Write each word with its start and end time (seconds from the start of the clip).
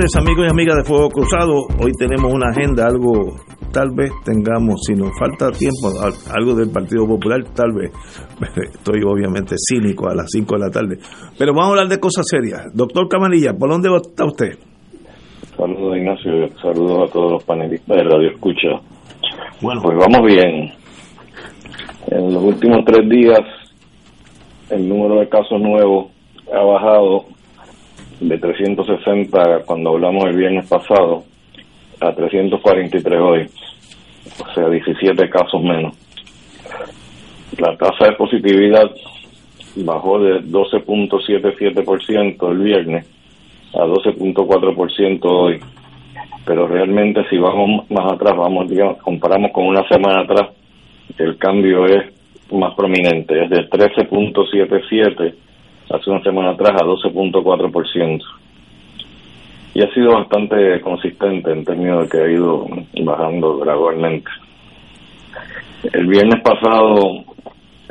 Tardes 0.00 0.16
amigos 0.16 0.46
y 0.46 0.50
amigas 0.50 0.76
de 0.76 0.84
Fuego 0.84 1.10
Cruzado. 1.10 1.52
Hoy 1.78 1.92
tenemos 1.98 2.32
una 2.32 2.48
agenda, 2.48 2.86
algo 2.86 3.36
tal 3.70 3.90
vez 3.94 4.10
tengamos, 4.24 4.80
si 4.86 4.94
nos 4.94 5.10
falta 5.18 5.50
tiempo, 5.50 5.92
algo 6.32 6.54
del 6.54 6.70
Partido 6.70 7.06
Popular, 7.06 7.44
tal 7.54 7.72
vez. 7.74 7.92
Estoy 8.72 9.02
obviamente 9.04 9.56
cínico 9.58 10.08
a 10.08 10.14
las 10.14 10.30
5 10.30 10.54
de 10.54 10.60
la 10.60 10.70
tarde. 10.70 10.96
Pero 11.38 11.52
vamos 11.52 11.66
a 11.66 11.70
hablar 11.72 11.88
de 11.88 12.00
cosas 12.00 12.24
serias. 12.26 12.72
Doctor 12.72 13.08
Camarilla, 13.08 13.52
¿por 13.52 13.68
dónde 13.68 13.90
está 13.94 14.24
usted? 14.24 14.58
Saludos 15.54 15.98
Ignacio, 15.98 16.48
saludos 16.62 17.10
a 17.10 17.12
todos 17.12 17.32
los 17.32 17.44
panelistas 17.44 17.94
de 17.94 18.02
Radio 18.02 18.30
Escucha. 18.30 18.68
Bueno, 19.60 19.82
pues 19.82 19.98
vamos 19.98 20.26
bien. 20.26 20.72
En 22.10 22.32
los 22.32 22.42
últimos 22.42 22.86
tres 22.86 23.06
días 23.06 23.40
el 24.70 24.88
número 24.88 25.20
de 25.20 25.28
casos 25.28 25.60
nuevos 25.60 26.10
ha 26.54 26.64
bajado 26.64 27.26
de 28.20 28.38
360 28.38 29.64
cuando 29.64 29.90
hablamos 29.90 30.26
el 30.26 30.36
viernes 30.36 30.68
pasado 30.68 31.24
a 32.00 32.12
343 32.12 33.20
hoy, 33.20 33.48
o 34.40 34.54
sea, 34.54 34.68
17 34.68 35.28
casos 35.30 35.62
menos. 35.62 35.96
La 37.58 37.76
tasa 37.76 38.10
de 38.10 38.12
positividad 38.12 38.88
bajó 39.76 40.18
de 40.20 40.42
12.77% 40.42 42.50
el 42.50 42.58
viernes 42.58 43.06
a 43.74 43.86
12.4% 43.86 45.20
hoy, 45.24 45.60
pero 46.44 46.66
realmente 46.66 47.24
si 47.30 47.38
vamos 47.38 47.88
más 47.90 48.12
atrás, 48.12 48.36
vamos, 48.36 48.68
digamos, 48.68 48.98
comparamos 48.98 49.52
con 49.52 49.66
una 49.66 49.88
semana 49.88 50.22
atrás, 50.22 50.48
el 51.18 51.38
cambio 51.38 51.86
es 51.86 52.12
más 52.52 52.74
prominente, 52.74 53.44
es 53.44 53.50
de 53.50 53.68
13.77 53.68 55.34
hace 55.90 56.10
una 56.10 56.22
semana 56.22 56.50
atrás 56.50 56.80
a 56.80 56.84
12.4%. 56.84 58.22
Y 59.74 59.82
ha 59.82 59.94
sido 59.94 60.14
bastante 60.14 60.80
consistente 60.80 61.52
en 61.52 61.64
términos 61.64 62.02
de 62.02 62.08
que 62.08 62.24
ha 62.24 62.30
ido 62.30 62.66
bajando 63.02 63.58
gradualmente. 63.58 64.30
El 65.92 66.06
viernes 66.06 66.42
pasado 66.42 67.24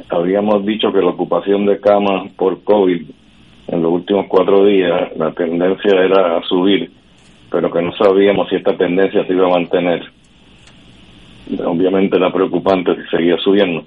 habíamos 0.09 0.65
dicho 0.65 0.91
que 0.91 0.99
la 0.99 1.09
ocupación 1.09 1.65
de 1.65 1.79
camas 1.79 2.31
por 2.33 2.63
COVID 2.63 3.01
en 3.67 3.83
los 3.83 3.91
últimos 3.91 4.25
cuatro 4.27 4.65
días, 4.65 5.15
la 5.15 5.31
tendencia 5.31 5.91
era 5.91 6.37
a 6.37 6.43
subir, 6.43 6.91
pero 7.51 7.71
que 7.71 7.81
no 7.81 7.91
sabíamos 7.93 8.49
si 8.49 8.55
esta 8.55 8.75
tendencia 8.75 9.25
se 9.25 9.33
iba 9.33 9.47
a 9.47 9.51
mantener. 9.51 10.03
Obviamente 11.65 12.17
era 12.17 12.31
preocupante 12.31 12.95
si 12.95 13.09
seguía 13.09 13.37
subiendo 13.37 13.83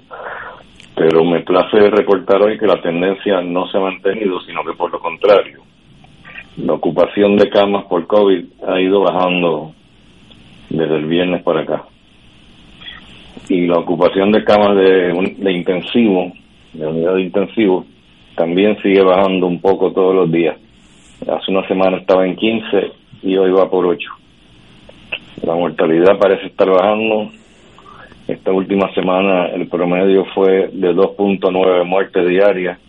pero 0.95 1.23
me 1.23 1.41
place 1.41 1.89
reportar 1.89 2.41
hoy 2.41 2.57
que 2.57 2.67
la 2.67 2.81
tendencia 2.81 3.41
no 3.41 3.67
se 3.67 3.77
ha 3.77 3.81
mantenido, 3.81 4.39
sino 4.41 4.63
que 4.63 4.73
por 4.73 4.91
lo 4.91 4.99
contrario, 4.99 5.61
la 6.57 6.73
ocupación 6.73 7.35
de 7.35 7.49
camas 7.49 7.85
por 7.85 8.05
COVID 8.05 8.45
ha 8.67 8.79
ido 8.79 9.01
bajando 9.01 9.73
desde 10.69 10.95
el 10.95 11.05
viernes 11.05 11.41
para 11.43 11.61
acá. 11.61 11.85
Y 13.49 13.65
la 13.65 13.79
ocupación 13.79 14.31
de 14.31 14.43
camas 14.43 14.75
de, 14.75 15.35
de 15.37 15.51
intensivo, 15.51 16.31
de 16.73 16.85
unidad 16.85 17.15
de 17.15 17.21
intensivo, 17.23 17.85
también 18.35 18.77
sigue 18.81 19.01
bajando 19.01 19.47
un 19.47 19.59
poco 19.59 19.91
todos 19.91 20.15
los 20.15 20.31
días. 20.31 20.57
Hace 21.21 21.51
una 21.51 21.67
semana 21.67 21.97
estaba 21.97 22.25
en 22.25 22.35
15 22.35 22.91
y 23.23 23.35
hoy 23.37 23.51
va 23.51 23.69
por 23.69 23.85
8. 23.85 24.09
La 25.43 25.55
mortalidad 25.55 26.17
parece 26.19 26.47
estar 26.47 26.69
bajando, 26.69 27.31
esta 28.33 28.51
última 28.51 28.93
semana 28.93 29.47
el 29.47 29.67
promedio 29.67 30.25
fue 30.33 30.69
de 30.71 30.93
2.9 30.93 31.85
muertes 31.85 32.27
diarias, 32.27 32.79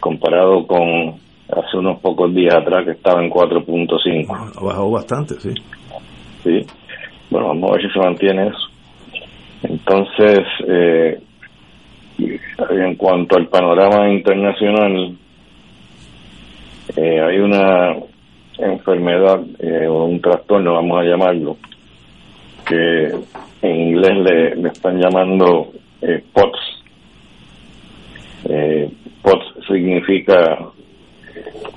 comparado 0.00 0.66
con 0.66 1.14
hace 1.48 1.76
unos 1.76 2.00
pocos 2.00 2.34
días 2.34 2.54
atrás 2.54 2.84
que 2.84 2.92
estaba 2.92 3.22
en 3.22 3.30
4.5. 3.30 4.56
Ha 4.56 4.64
bajado 4.64 4.90
bastante, 4.90 5.34
sí. 5.34 5.54
Sí. 6.42 6.66
Bueno, 7.30 7.48
vamos 7.48 7.70
a 7.70 7.74
ver 7.74 7.82
si 7.82 7.90
se 7.92 7.98
mantiene 7.98 8.48
eso. 8.48 8.68
Entonces, 9.62 10.40
eh, 10.68 11.20
en 12.18 12.94
cuanto 12.96 13.36
al 13.36 13.48
panorama 13.48 14.10
internacional, 14.10 15.16
eh, 16.96 17.20
hay 17.20 17.38
una 17.38 17.96
enfermedad 18.58 19.40
eh, 19.58 19.86
o 19.86 20.04
un 20.04 20.20
trastorno, 20.20 20.74
vamos 20.74 21.00
a 21.00 21.04
llamarlo, 21.04 21.56
que 22.66 23.10
en 23.62 23.80
inglés 23.80 24.16
le, 24.56 24.68
están 24.68 25.00
llamando 25.00 25.72
eh, 26.02 26.22
POTS. 26.32 26.82
Eh, 28.46 28.90
POTS 29.22 29.66
significa 29.66 30.58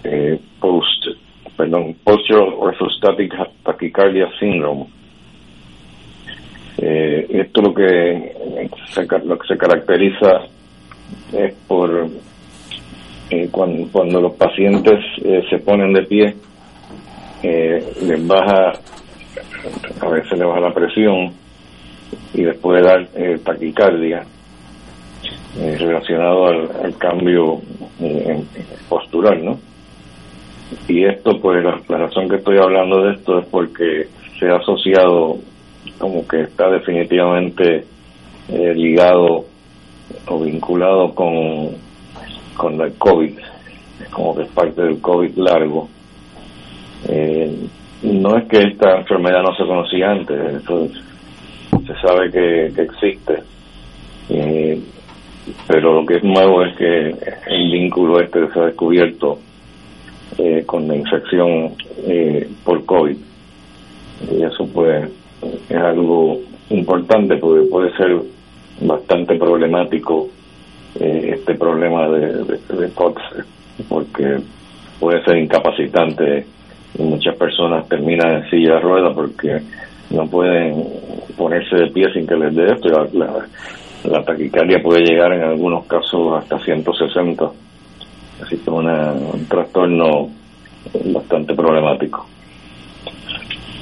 eh, 0.03 0.39
post, 0.59 1.07
perdón, 1.55 1.95
postural 2.03 2.53
orthostatic 2.57 3.33
tachycardia 3.63 4.29
syndrome. 4.39 4.87
Eh, 6.77 7.25
esto 7.29 7.61
lo 7.61 7.73
que 7.73 8.33
se, 8.93 9.07
lo 9.25 9.37
que 9.37 9.47
se 9.47 9.57
caracteriza 9.57 10.41
es 11.33 11.53
por 11.67 12.09
cuando, 13.51 13.87
cuando, 13.91 14.21
los 14.21 14.33
pacientes 14.35 15.03
se 15.49 15.57
ponen 15.59 15.91
de 15.91 16.03
pie, 16.03 16.35
les 17.43 18.27
baja, 18.27 18.71
a 19.99 20.09
veces 20.09 20.31
les 20.31 20.47
baja 20.47 20.59
la 20.61 20.73
presión, 20.73 21.33
y 22.33 22.43
después 22.43 22.83
dar 22.83 23.07
eh, 23.15 23.39
taquicardia 23.43 24.23
eh, 25.59 25.77
relacionado 25.79 26.47
al, 26.47 26.97
cambio 26.97 27.61
eh, 27.99 28.43
postural, 28.89 29.43
¿no? 29.43 29.59
Y 30.87 31.05
esto, 31.05 31.39
pues 31.41 31.63
la, 31.63 31.97
razón 31.97 32.27
que 32.27 32.37
estoy 32.37 32.57
hablando 32.57 33.03
de 33.03 33.13
esto 33.13 33.39
es 33.39 33.45
porque 33.47 34.07
se 34.37 34.49
ha 34.49 34.57
asociado 34.57 35.37
como 35.97 36.27
que 36.27 36.41
está 36.41 36.69
definitivamente 36.69 37.85
ligado 38.49 39.45
o 40.27 40.39
vinculado 40.39 41.13
con, 41.15 41.69
con 42.55 42.79
el 42.81 42.93
COVID, 42.93 43.37
como 44.11 44.35
que 44.35 44.43
es 44.43 44.49
parte 44.49 44.81
del 44.83 45.01
COVID 45.01 45.37
largo. 45.37 45.89
no 48.03 48.37
es 48.37 48.45
que 48.45 48.57
esta 48.59 48.97
enfermedad 48.97 49.41
no 49.41 49.55
se 49.55 49.65
conocía 49.65 50.11
antes, 50.11 50.63
eso 50.63 50.87
se 51.85 51.93
sabe 52.01 52.31
que, 52.31 52.65
existe, 52.81 53.43
eh, 54.29 54.79
pero 55.67 55.93
lo 55.93 56.05
que 56.05 56.17
es 56.17 56.23
nuevo 56.23 56.63
es 56.63 56.75
que 56.75 57.15
el 57.47 57.71
vínculo 57.71 58.19
este 58.19 58.47
se 58.51 58.59
ha 58.59 58.65
descubierto 58.65 59.39
eh, 60.37 60.63
con 60.65 60.87
la 60.87 60.95
infección 60.95 61.73
eh, 62.05 62.49
por 62.63 62.85
COVID. 62.85 63.17
Y 64.31 64.43
eso 64.43 64.67
pues 64.73 65.09
es 65.69 65.77
algo 65.77 66.39
importante 66.69 67.37
porque 67.37 67.69
puede 67.69 67.95
ser 67.95 68.17
bastante 68.81 69.35
problemático 69.35 70.29
este 70.99 71.53
problema 71.53 72.09
de, 72.09 72.43
de, 72.43 72.89
porque 73.87 74.39
puede 74.99 75.23
ser 75.23 75.37
incapacitante 75.37 76.45
y 76.97 77.03
muchas 77.03 77.35
personas 77.35 77.87
terminan 77.87 78.37
en 78.37 78.49
silla 78.49 78.75
de 78.75 78.79
ruedas 78.79 79.13
porque 79.13 79.61
no 80.09 80.25
pueden 80.27 80.83
ponerse 81.37 81.75
de 81.75 81.91
pie 81.91 82.05
sin 82.13 82.25
que 82.25 82.35
les 82.35 82.55
dé 82.55 82.65
esto. 82.65 82.89
La, 83.13 83.45
la 84.03 84.23
taquicardia 84.23 84.81
puede 84.81 85.03
llegar 85.03 85.33
en 85.33 85.43
algunos 85.43 85.85
casos 85.85 86.37
hasta 86.37 86.59
160, 86.59 87.45
así 88.41 88.55
que 88.55 88.61
es 88.61 88.67
un 88.67 89.45
trastorno 89.47 90.29
bastante 91.13 91.53
problemático. 91.53 92.25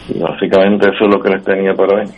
Y 0.10 0.19
básicamente 0.19 0.89
eso 0.89 1.06
es 1.06 1.16
lo 1.16 1.22
que 1.22 1.30
les 1.30 1.44
tenía 1.44 1.74
para 1.74 2.01
hoy. 2.01 2.10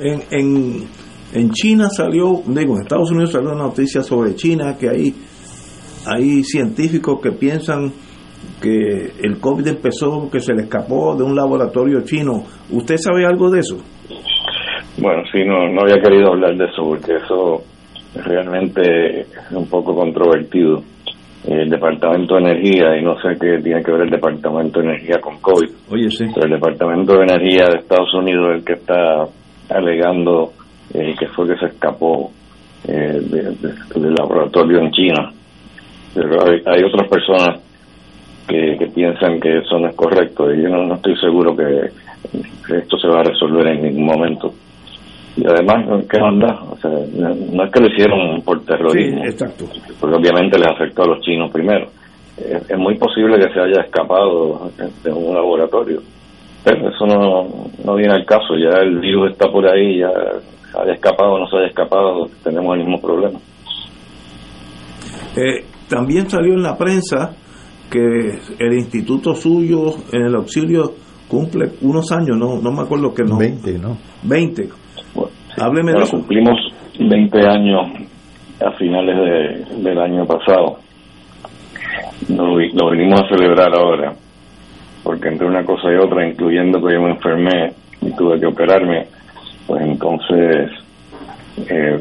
En, 0.00 0.22
en, 0.30 0.88
en 1.32 1.50
China 1.50 1.88
salió, 1.88 2.42
digo, 2.46 2.76
en 2.76 2.82
Estados 2.82 3.10
Unidos 3.10 3.32
salió 3.32 3.50
una 3.50 3.64
noticia 3.64 4.02
sobre 4.02 4.34
China 4.34 4.76
que 4.78 4.88
hay, 4.88 5.14
hay 6.06 6.42
científicos 6.42 7.20
que 7.22 7.32
piensan 7.32 7.92
que 8.64 9.12
el 9.22 9.38
COVID 9.40 9.66
empezó, 9.66 10.30
que 10.30 10.40
se 10.40 10.54
le 10.54 10.62
escapó 10.62 11.14
de 11.14 11.22
un 11.22 11.36
laboratorio 11.36 12.00
chino. 12.00 12.44
¿Usted 12.70 12.96
sabe 12.96 13.26
algo 13.26 13.50
de 13.50 13.60
eso? 13.60 13.76
Bueno, 14.96 15.22
sí, 15.30 15.44
no, 15.44 15.68
no 15.68 15.82
había 15.82 16.00
querido 16.02 16.32
hablar 16.32 16.56
de 16.56 16.64
eso 16.64 16.82
porque 16.82 17.16
eso 17.16 17.62
realmente 18.24 19.20
es 19.20 19.52
un 19.52 19.68
poco 19.68 19.94
controvertido. 19.94 20.82
El 21.46 21.68
Departamento 21.68 22.36
de 22.36 22.40
Energía, 22.40 22.96
y 22.98 23.04
no 23.04 23.16
sé 23.16 23.36
qué 23.38 23.62
tiene 23.62 23.82
que 23.82 23.92
ver 23.92 24.02
el 24.04 24.10
Departamento 24.10 24.80
de 24.80 24.86
Energía 24.86 25.20
con 25.20 25.38
COVID, 25.42 25.68
Oye, 25.90 26.08
sí. 26.08 26.24
pero 26.34 26.46
el 26.46 26.52
Departamento 26.52 27.18
de 27.18 27.24
Energía 27.24 27.66
de 27.66 27.80
Estados 27.80 28.14
Unidos 28.14 28.46
es 28.48 28.56
el 28.56 28.64
que 28.64 28.72
está 28.72 29.24
alegando 29.68 30.52
eh, 30.94 31.14
que 31.18 31.28
fue 31.28 31.48
que 31.48 31.58
se 31.58 31.66
escapó 31.66 32.30
eh, 32.88 33.20
del 33.20 34.14
laboratorio 34.14 34.78
en 34.78 34.90
China. 34.90 35.32
Pero 36.14 36.46
hay, 36.46 36.62
hay 36.64 36.82
otras 36.82 37.10
personas 37.10 37.63
que, 38.46 38.76
que, 38.78 38.86
piensan 38.86 39.40
que 39.40 39.58
eso 39.58 39.78
no 39.78 39.88
es 39.88 39.96
correcto 39.96 40.52
y 40.52 40.62
yo 40.62 40.68
no, 40.68 40.84
no 40.84 40.94
estoy 40.94 41.16
seguro 41.16 41.56
que, 41.56 41.90
que 42.66 42.78
esto 42.78 42.98
se 42.98 43.08
va 43.08 43.20
a 43.20 43.24
resolver 43.24 43.66
en 43.68 43.82
ningún 43.82 44.06
momento 44.06 44.52
y 45.36 45.44
además, 45.46 46.04
¿qué 46.08 46.20
onda? 46.20 46.62
O 46.70 46.76
sea, 46.76 46.90
no 46.90 47.64
es 47.64 47.72
que 47.72 47.80
lo 47.80 47.86
hicieron 47.88 48.40
por 48.42 48.64
terrorismo, 48.64 49.22
Sí, 49.22 49.30
exacto. 49.30 49.64
porque 50.00 50.16
obviamente 50.16 50.58
les 50.58 50.68
afectó 50.68 51.02
a 51.02 51.08
los 51.08 51.20
chinos 51.22 51.50
primero. 51.50 51.88
Es, 52.36 52.70
es 52.70 52.78
muy 52.78 52.96
posible 52.96 53.36
que 53.38 53.52
se 53.52 53.60
haya 53.60 53.82
escapado 53.82 54.70
de 55.02 55.12
un 55.12 55.34
laboratorio, 55.34 56.00
pero 56.62 56.88
eso 56.88 57.06
no, 57.06 57.66
no 57.84 57.94
viene 57.96 58.14
al 58.14 58.24
caso. 58.24 58.54
Ya 58.56 58.78
el 58.80 59.00
virus 59.00 59.32
está 59.32 59.50
por 59.50 59.66
ahí, 59.66 59.98
ya 59.98 60.10
haya 60.80 60.92
escapado 60.92 61.32
o 61.32 61.38
no 61.40 61.48
se 61.48 61.56
haya 61.56 61.66
escapado, 61.66 62.28
tenemos 62.44 62.76
el 62.76 62.84
mismo 62.84 63.00
problema. 63.00 63.38
Eh, 65.36 65.64
también 65.88 66.30
salió 66.30 66.54
en 66.54 66.62
la 66.62 66.76
prensa 66.78 67.34
que 67.94 68.38
el 68.58 68.72
instituto 68.74 69.34
suyo 69.36 69.94
en 70.12 70.22
el 70.26 70.34
auxilio 70.34 70.94
cumple 71.28 71.70
unos 71.82 72.10
años, 72.10 72.36
no 72.36 72.60
no 72.60 72.72
me 72.72 72.82
acuerdo 72.82 73.14
que 73.14 73.22
no. 73.22 73.38
20, 73.38 73.78
¿no? 73.78 73.96
20. 74.24 74.68
Bueno, 75.14 75.30
sí. 75.54 75.60
Hábleme 75.60 75.92
de 75.92 75.98
Bueno, 75.98 76.06
eso. 76.06 76.16
cumplimos 76.16 76.56
20 76.98 77.38
años 77.48 77.80
a 78.64 78.70
finales 78.72 79.16
de- 79.16 79.82
del 79.82 79.98
año 80.00 80.26
pasado. 80.26 80.78
Lo, 82.28 82.58
lo 82.58 82.90
venimos 82.90 83.20
a 83.22 83.28
celebrar 83.28 83.72
ahora, 83.76 84.12
porque 85.02 85.28
entre 85.28 85.46
una 85.46 85.64
cosa 85.64 85.88
y 85.92 85.96
otra, 85.96 86.26
incluyendo 86.28 86.80
que 86.84 86.94
yo 86.94 87.00
me 87.02 87.10
enfermé 87.12 87.72
y 88.02 88.10
tuve 88.16 88.40
que 88.40 88.46
operarme, 88.46 89.06
pues 89.66 89.82
entonces 89.82 90.70
eh, 91.68 91.98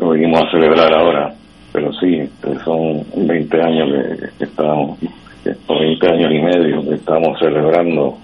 lo 0.00 0.08
venimos 0.10 0.40
a 0.42 0.50
celebrar 0.52 0.92
ahora. 0.94 1.34
Pero 1.72 1.92
sí, 1.94 2.20
son 2.64 3.02
20 3.26 3.60
años 3.60 3.88
que, 3.90 4.28
que 4.38 4.44
estamos, 4.44 4.96
o 5.66 5.78
20 5.78 6.08
años 6.08 6.32
y 6.32 6.38
medio 6.38 6.82
que 6.82 6.94
estamos 6.94 7.38
celebrando. 7.38 8.18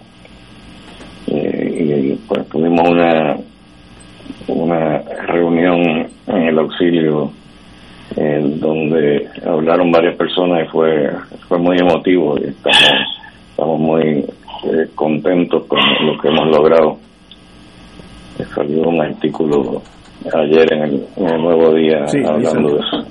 Eh, 1.27 2.13
y 2.13 2.15
pues 2.27 2.49
tuvimos 2.49 2.89
una 2.89 3.37
una 4.49 4.99
reunión 5.27 6.09
en 6.27 6.43
el 6.43 6.59
auxilio 6.59 7.31
en 8.17 8.59
donde 8.59 9.29
hablaron 9.47 9.93
varias 9.93 10.17
personas 10.17 10.67
y 10.67 10.71
fue 10.71 11.11
fue 11.49 11.59
muy 11.59 11.77
emotivo 11.79 12.37
y 12.39 12.49
estamos 12.49 12.79
estamos 13.51 13.81
muy 13.81 14.03
eh, 14.65 14.89
contentos 14.95 15.65
con 15.67 15.79
lo 16.07 16.19
que 16.19 16.29
hemos 16.29 16.49
logrado 16.49 16.99
Eh, 18.39 18.45
salió 18.55 18.83
un 18.89 19.01
artículo 19.01 19.83
ayer 20.35 20.73
en 20.73 20.83
el, 20.83 21.07
en 21.17 21.29
el 21.29 21.41
Nuevo 21.43 21.75
Día 21.75 22.07
Sí, 22.09 22.19
hablando 22.25 22.75
de 22.75 22.81
eso 22.81 23.07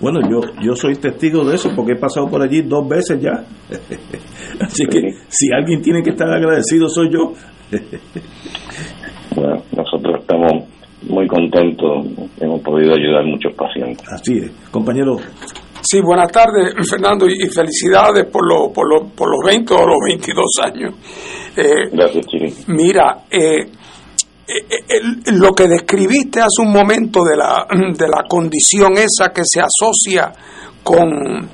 Bueno, 0.00 0.20
yo 0.28 0.40
yo 0.62 0.74
soy 0.74 0.96
testigo 0.96 1.44
de 1.44 1.54
eso 1.54 1.70
porque 1.76 1.92
he 1.92 1.98
pasado 1.98 2.28
por 2.28 2.42
allí 2.42 2.62
dos 2.62 2.88
veces 2.88 3.20
ya. 3.20 3.32
Así 4.60 4.86
que 4.86 5.00
si 5.28 5.52
alguien 5.52 5.80
tiene 5.80 6.02
que 6.02 6.10
estar 6.10 6.28
agradecido 6.28 6.88
soy 6.88 7.10
yo. 7.10 7.32
bueno 9.36 9.62
nosotros 9.76 10.20
estamos 10.20 10.64
muy 11.08 11.26
contentos 11.26 12.06
hemos 12.40 12.60
podido 12.60 12.94
ayudar 12.94 13.22
a 13.22 13.26
muchos 13.26 13.52
pacientes 13.54 14.06
Así 14.12 14.38
es. 14.38 14.50
Compañero, 14.70 15.16
Sí, 15.82 16.00
buenas 16.00 16.30
tardes, 16.30 16.74
Fernando, 16.90 17.26
y 17.26 17.48
felicidades 17.48 18.26
por, 18.26 18.48
lo, 18.48 18.72
por, 18.72 18.88
lo, 18.88 19.08
por 19.08 19.28
los 19.28 19.40
20 19.44 19.74
o 19.74 19.86
los 19.86 19.98
22 20.06 20.44
años. 20.64 20.94
Eh, 21.56 21.90
gracias 21.92 22.26
Chiri 22.26 22.54
mira, 22.68 23.24
eh, 23.30 23.66
lo 25.32 25.52
que 25.52 25.68
describiste 25.68 26.40
hace 26.40 26.62
un 26.62 26.72
momento 26.72 27.20
de 27.24 27.36
la, 27.36 27.66
de 27.70 28.08
la 28.08 28.24
condición 28.28 28.92
esa 28.96 29.32
que 29.32 29.42
se 29.44 29.60
asocia 29.60 30.32
con, 30.82 31.48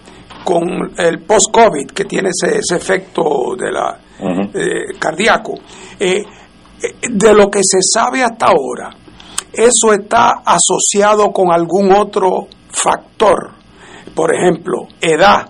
con 0.44 0.92
el 0.96 1.20
post-COVID, 1.20 1.90
que 1.94 2.04
tiene 2.04 2.30
ese, 2.30 2.58
ese 2.58 2.76
efecto 2.76 3.54
de 3.58 3.70
la, 3.70 3.98
eh, 4.20 4.98
cardíaco, 4.98 5.54
eh, 5.98 6.18
eh, 6.18 6.94
de 7.10 7.34
lo 7.34 7.50
que 7.50 7.60
se 7.62 7.78
sabe 7.82 8.22
hasta 8.22 8.46
ahora, 8.46 8.90
¿eso 9.52 9.92
está 9.92 10.42
asociado 10.44 11.30
con 11.32 11.52
algún 11.52 11.92
otro 11.92 12.48
factor? 12.70 13.52
Por 14.14 14.34
ejemplo, 14.34 14.88
edad 15.00 15.48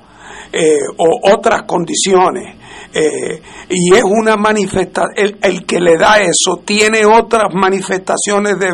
eh, 0.53 0.79
o 0.97 1.33
otras 1.33 1.63
condiciones. 1.63 2.57
Eh, 2.95 3.41
y 3.69 3.95
es 3.95 4.03
una 4.05 4.37
manifestación, 4.37 5.13
el, 5.17 5.37
el 5.43 5.65
que 5.67 5.81
le 5.81 5.97
da 5.99 6.17
eso, 6.19 6.63
¿tiene 6.65 7.05
otras 7.05 7.53
manifestaciones 7.55 8.59
de, 8.59 8.71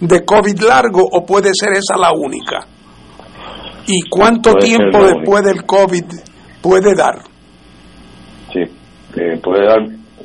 de 0.00 0.24
COVID 0.24 0.60
largo 0.60 1.02
o 1.10 1.24
puede 1.24 1.50
ser 1.54 1.72
esa 1.72 1.96
la 1.98 2.12
única? 2.12 2.66
¿Y 3.86 4.08
cuánto 4.08 4.54
tiempo 4.54 4.98
después 5.06 5.42
del 5.44 5.64
COVID 5.64 6.04
puede 6.62 6.94
dar? 6.94 7.14
Sí, 8.52 8.60
eh, 9.16 9.38
puede 9.42 9.66
dar 9.66 9.80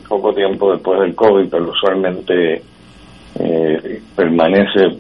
poco 0.08 0.34
tiempo 0.34 0.72
después 0.72 1.00
del 1.02 1.14
COVID, 1.16 1.50
pero 1.50 1.70
usualmente 1.70 2.62
eh, 3.40 4.02
permanece 4.16 4.98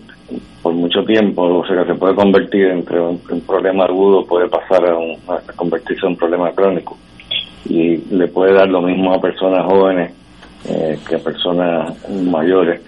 por 0.61 0.73
mucho 0.73 1.03
tiempo, 1.05 1.41
o 1.43 1.65
sea 1.65 1.83
que 1.83 1.93
se 1.93 1.99
puede 1.99 2.15
convertir 2.15 2.65
entre 2.67 2.99
un, 2.99 3.19
un 3.29 3.41
problema 3.41 3.85
agudo, 3.85 4.25
puede 4.25 4.47
pasar 4.49 4.85
a, 4.89 4.97
un- 4.97 5.17
a 5.27 5.53
convertirse 5.55 6.05
en 6.05 6.11
un 6.11 6.17
problema 6.17 6.51
crónico. 6.51 6.97
Y 7.69 7.97
le 8.13 8.27
puede 8.27 8.53
dar 8.53 8.67
lo 8.67 8.81
mismo 8.81 9.13
a 9.13 9.21
personas 9.21 9.65
jóvenes 9.65 10.13
eh, 10.67 10.99
que 11.07 11.15
a 11.15 11.19
personas 11.19 12.09
mayores. 12.09 12.81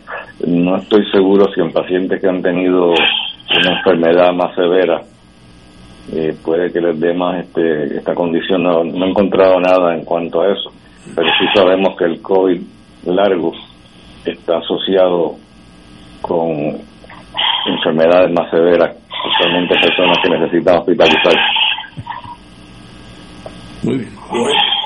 No 0.45 0.75
estoy 0.77 1.09
seguro 1.11 1.45
si 1.53 1.61
en 1.61 1.71
pacientes 1.71 2.19
que 2.19 2.27
han 2.27 2.41
tenido 2.41 2.89
una 2.89 3.77
enfermedad 3.77 4.33
más 4.33 4.53
severa 4.55 5.01
eh, 6.13 6.35
puede 6.43 6.71
que 6.71 6.81
les 6.81 6.99
dé 6.99 7.13
más 7.13 7.45
este, 7.45 7.97
esta 7.97 8.13
condición. 8.13 8.63
No, 8.63 8.83
he 8.83 9.09
encontrado 9.09 9.59
nada 9.59 9.95
en 9.95 10.03
cuanto 10.03 10.41
a 10.41 10.51
eso, 10.51 10.71
pero 11.15 11.27
sí 11.39 11.45
sabemos 11.53 11.95
que 11.97 12.05
el 12.05 12.21
COVID 12.21 12.61
largo 13.05 13.53
está 14.25 14.57
asociado 14.57 15.35
con 16.21 16.77
enfermedades 17.67 18.31
más 18.31 18.49
severas, 18.49 18.95
especialmente 19.07 19.75
personas 19.79 20.17
que 20.23 20.29
necesitan 20.29 20.79
hospitalizar. 20.79 21.33
Muy 23.83 23.97
bien. 23.97 24.09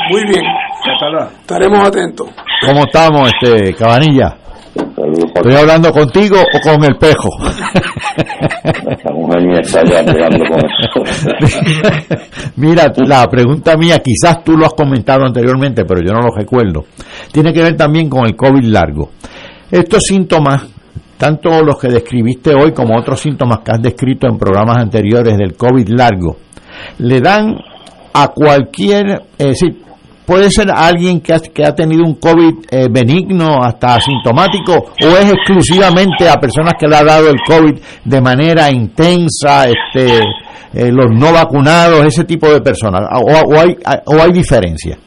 Muy 0.09 0.23
bien, 0.25 0.43
estaremos 1.41 1.79
atentos. 1.79 2.29
¿Cómo 2.65 2.81
estamos, 2.85 3.31
este 3.33 3.73
Cabanilla? 3.73 4.37
¿Estoy 5.35 5.55
hablando 5.55 5.91
contigo 5.91 6.37
o 6.37 6.59
con 6.59 6.83
el 6.83 6.97
pejo? 6.97 7.29
La 9.03 9.11
mujer 9.13 9.41
mía 9.47 9.59
está 9.61 9.83
ya 9.83 10.03
pegando 10.03 10.45
con 10.45 11.05
eso. 11.05 11.27
Mira, 12.57 12.91
la 13.05 13.27
pregunta 13.27 13.77
mía, 13.77 13.99
quizás 13.99 14.43
tú 14.43 14.53
lo 14.53 14.65
has 14.65 14.73
comentado 14.73 15.25
anteriormente, 15.25 15.85
pero 15.85 16.01
yo 16.01 16.13
no 16.13 16.27
lo 16.27 16.35
recuerdo. 16.35 16.85
Tiene 17.31 17.53
que 17.53 17.63
ver 17.63 17.75
también 17.75 18.09
con 18.09 18.25
el 18.25 18.35
COVID 18.35 18.63
largo. 18.63 19.11
Estos 19.71 20.03
síntomas, 20.03 20.67
tanto 21.17 21.63
los 21.63 21.79
que 21.79 21.87
describiste 21.87 22.53
hoy 22.53 22.71
como 22.73 22.97
otros 22.97 23.19
síntomas 23.19 23.59
que 23.59 23.71
has 23.71 23.81
descrito 23.81 24.27
en 24.27 24.37
programas 24.37 24.77
anteriores 24.77 25.37
del 25.37 25.55
COVID 25.55 25.87
largo, 25.89 26.37
le 26.99 27.21
dan 27.21 27.55
a 28.17 28.29
cualquier, 28.29 29.24
es 29.38 29.48
decir, 29.48 29.75
puede 30.25 30.50
ser 30.50 30.67
alguien 30.74 31.19
que 31.19 31.34
ha, 31.34 31.39
que 31.39 31.65
ha 31.65 31.75
tenido 31.75 32.03
un 32.03 32.15
COVID 32.15 32.65
eh, 32.72 32.88
benigno 32.89 33.62
hasta 33.62 33.95
asintomático 33.95 34.74
o 34.74 35.07
es 35.17 35.31
exclusivamente 35.31 36.29
a 36.29 36.39
personas 36.39 36.74
que 36.79 36.88
le 36.88 36.95
ha 36.95 37.03
dado 37.03 37.29
el 37.29 37.41
COVID 37.45 37.77
de 38.05 38.22
manera 38.22 38.72
intensa, 38.72 39.67
este, 39.67 40.19
eh, 40.74 40.91
los 40.91 41.12
no 41.12 41.34
vacunados, 41.34 42.05
ese 42.05 42.24
tipo 42.24 42.50
de 42.50 42.62
personas, 42.62 43.01
o, 43.13 43.53
o 43.53 43.60
hay, 43.60 43.75
o 44.05 44.22
hay 44.22 44.31
diferencia. 44.31 44.98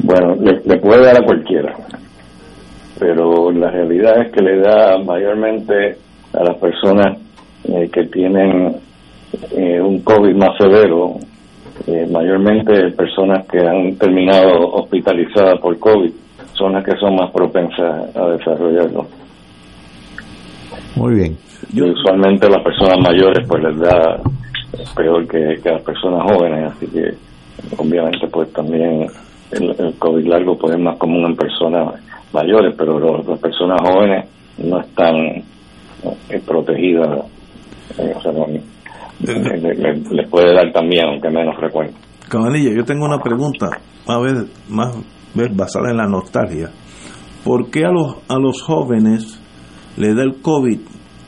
Bueno, 0.00 0.34
le, 0.34 0.60
le 0.64 0.80
puede 0.80 1.04
dar 1.04 1.16
a 1.22 1.24
cualquiera, 1.24 1.72
pero 2.98 3.52
la 3.52 3.70
realidad 3.70 4.26
es 4.26 4.32
que 4.32 4.42
le 4.42 4.60
da 4.60 4.98
mayormente 4.98 5.96
a 6.34 6.42
las 6.42 6.58
personas 6.58 7.18
eh, 7.64 7.88
que 7.92 8.04
tienen 8.08 8.76
eh, 9.56 9.80
un 9.80 10.00
COVID 10.00 10.34
más 10.34 10.50
severo, 10.58 11.14
eh, 11.86 12.06
mayormente 12.10 12.90
personas 12.92 13.46
que 13.46 13.58
han 13.58 13.96
terminado 13.96 14.72
hospitalizadas 14.72 15.58
por 15.60 15.78
COVID, 15.78 16.10
son 16.54 16.72
las 16.74 16.84
que 16.84 16.96
son 16.96 17.16
más 17.16 17.30
propensas 17.30 18.16
a 18.16 18.26
desarrollarlo. 18.28 19.06
Muy 20.96 21.14
bien. 21.14 21.38
Y 21.72 21.82
usualmente 21.82 22.48
las 22.48 22.62
personas 22.62 22.98
mayores 23.00 23.46
pues 23.48 23.62
les 23.62 23.78
da 23.78 24.20
peor 24.94 25.26
que, 25.26 25.60
que 25.62 25.68
a 25.68 25.72
las 25.72 25.82
personas 25.82 26.30
jóvenes, 26.30 26.72
así 26.72 26.86
que 26.86 27.14
obviamente 27.78 28.26
pues 28.28 28.52
también 28.52 29.06
el, 29.52 29.94
COVID 29.98 30.26
largo 30.26 30.58
puede 30.58 30.74
ser 30.74 30.82
más 30.82 30.96
común 30.98 31.26
en 31.26 31.36
personas 31.36 31.94
mayores, 32.32 32.74
pero 32.76 33.22
las 33.22 33.38
personas 33.38 33.80
jóvenes 33.82 34.26
no 34.58 34.80
están 34.80 35.16
eh, 35.16 36.42
protegidas, 36.46 37.24
eh, 37.98 38.12
o 38.16 38.20
sea, 38.22 38.32
les 40.10 40.28
puede 40.28 40.54
dar 40.54 40.72
también, 40.72 41.06
aunque 41.06 41.30
menos 41.30 41.56
frecuente. 41.56 41.94
Cabanilla, 42.28 42.72
yo 42.74 42.84
tengo 42.84 43.04
una 43.04 43.18
pregunta, 43.18 43.68
a 44.06 44.18
ver, 44.18 44.46
más 44.68 44.96
basada 45.54 45.90
en 45.90 45.98
la 45.98 46.06
nostalgia. 46.06 46.70
¿Por 47.44 47.70
qué 47.70 47.84
a 47.84 47.90
los, 47.90 48.16
a 48.28 48.38
los 48.38 48.62
jóvenes 48.62 49.38
le 49.96 50.14
da 50.14 50.22
el 50.22 50.40
COVID 50.40 50.80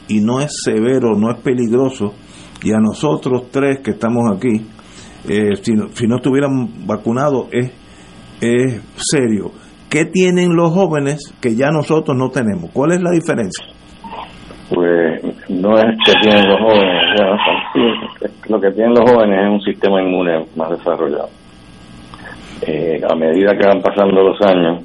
y 0.08 0.20
no 0.20 0.40
es 0.40 0.62
severo, 0.64 1.14
no 1.16 1.30
es 1.30 1.40
peligroso, 1.40 2.14
y 2.62 2.72
a 2.72 2.78
nosotros 2.78 3.50
tres 3.50 3.80
que 3.80 3.90
estamos 3.90 4.22
aquí, 4.34 4.66
eh, 5.28 5.56
si, 5.60 5.72
no, 5.72 5.88
si 5.92 6.06
no 6.06 6.16
estuvieran 6.16 6.86
vacunados, 6.86 7.48
es, 7.52 7.70
es 8.40 8.80
serio? 8.96 9.50
¿Qué 9.90 10.06
tienen 10.06 10.56
los 10.56 10.72
jóvenes 10.72 11.34
que 11.40 11.54
ya 11.54 11.70
nosotros 11.70 12.16
no 12.16 12.30
tenemos? 12.30 12.70
¿Cuál 12.72 12.92
es 12.92 13.02
la 13.02 13.10
diferencia? 13.10 13.66
Pues 14.74 15.13
no 15.48 15.78
es 15.78 15.96
que 16.04 16.12
tienen 16.22 16.48
los 16.48 16.60
jóvenes, 16.60 17.20
lo 18.48 18.60
que 18.60 18.70
tienen 18.70 18.94
los 18.94 19.10
jóvenes 19.10 19.40
es 19.40 19.48
un 19.50 19.60
sistema 19.62 20.02
inmune 20.02 20.46
más 20.56 20.70
desarrollado. 20.70 21.28
Eh, 22.62 23.00
a 23.08 23.14
medida 23.14 23.56
que 23.56 23.66
van 23.66 23.82
pasando 23.82 24.22
los 24.22 24.40
años, 24.40 24.82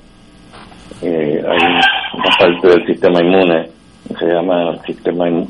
eh, 1.01 1.41
hay 1.47 1.57
una 2.13 2.29
parte 2.37 2.67
del 2.67 2.85
sistema 2.85 3.21
inmune, 3.21 3.69
se 4.19 4.25
llama 4.25 4.71
el 4.71 4.81
sistema 4.81 5.25
de 5.25 5.47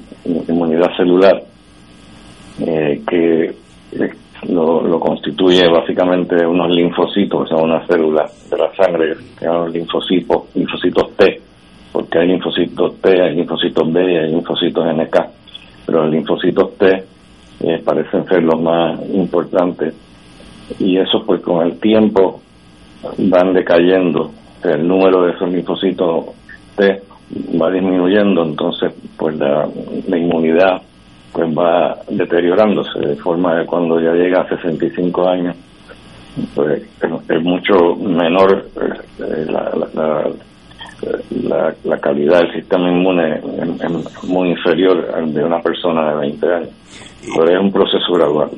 inmunidad 0.48 0.96
celular, 0.96 1.42
eh, 2.60 3.01
que 3.08 3.56
lo, 4.48 5.00
constituye 5.00 5.68
básicamente 5.68 6.46
unos 6.46 6.70
linfocitos, 6.70 7.42
o 7.42 7.48
sea, 7.48 7.58
una 7.58 7.86
célula 7.88 8.30
de 8.50 8.58
la 8.58 8.75
sangre, 8.75 9.16
que 9.38 9.46
llaman 9.46 9.72
linfocitos, 9.72 10.44
linfocitos 10.54 11.16
T, 11.16 11.42
porque 11.91 12.19
hay 12.19 12.27
linfocitos 12.27 12.96
T, 13.01 13.22
hay 13.22 13.36
linfocitos 13.36 13.93
B 13.93 14.12
y 14.12 14.15
hay 14.15 14.31
linfocitos 14.31 14.86
NK, 14.86 15.17
pero 15.86 16.03
los 16.03 16.12
linfocitos 16.12 16.77
T 16.77 17.03
parecen 17.84 18.25
ser 18.25 18.43
los 18.43 18.62
más 18.62 19.00
importantes. 19.10 19.93
Y 20.77 20.98
eso 20.98 21.24
pues 21.25 21.41
con 21.41 21.65
el 21.65 21.79
tiempo 21.79 22.41
van 23.17 23.53
decayendo, 23.53 24.31
el 24.63 24.88
número 24.88 25.24
de 25.24 25.31
esos 25.34 25.50
linfocitos 25.51 26.25
T 26.75 27.01
va 27.62 27.72
disminuyendo, 27.72 28.43
entonces 28.43 28.93
pues 29.17 29.38
la, 29.38 29.67
inmunidad 30.08 30.81
pues 31.31 31.48
va 31.50 31.98
deteriorándose 32.10 33.00
de 33.00 33.15
forma 33.15 33.60
que 33.60 33.65
cuando 33.65 34.00
ya 34.00 34.13
llega 34.13 34.41
a 34.41 34.50
65 34.50 35.29
años 35.29 35.55
pues 36.55 36.84
es, 37.29 37.41
mucho 37.41 37.96
menor 37.96 38.67
eh, 39.19 39.46
la, 39.48 39.72
la, 39.93 40.29
la, 41.32 41.98
calidad 41.98 42.39
del 42.39 42.53
sistema 42.53 42.89
inmune 42.89 43.36
es, 43.38 44.24
muy 44.27 44.50
inferior 44.50 45.10
al 45.15 45.34
de 45.34 45.44
una 45.44 45.60
persona 45.62 46.12
de 46.12 46.20
20 46.20 46.53
años. 46.53 46.70
Pero 47.36 47.58
es 47.58 47.63
un 47.63 47.72
proceso 47.72 48.13
gradual. 48.13 48.50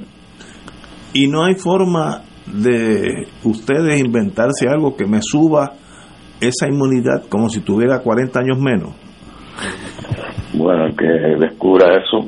Y 1.14 1.28
no 1.28 1.44
hay 1.44 1.56
forma 1.56 2.22
de 2.48 3.28
ustedes 3.44 4.00
inventarse 4.00 4.68
algo 4.68 4.96
que 4.96 5.06
me 5.06 5.20
suba 5.22 5.74
esa 6.40 6.68
inmunidad 6.68 7.24
como 7.30 7.50
si 7.50 7.62
tuviera 7.62 8.00
40 8.00 8.40
años 8.40 8.60
menos. 8.60 8.96
Bueno, 10.54 10.86
el 10.86 10.96
que 10.96 11.06
descubra 11.40 11.96
eso, 11.96 12.20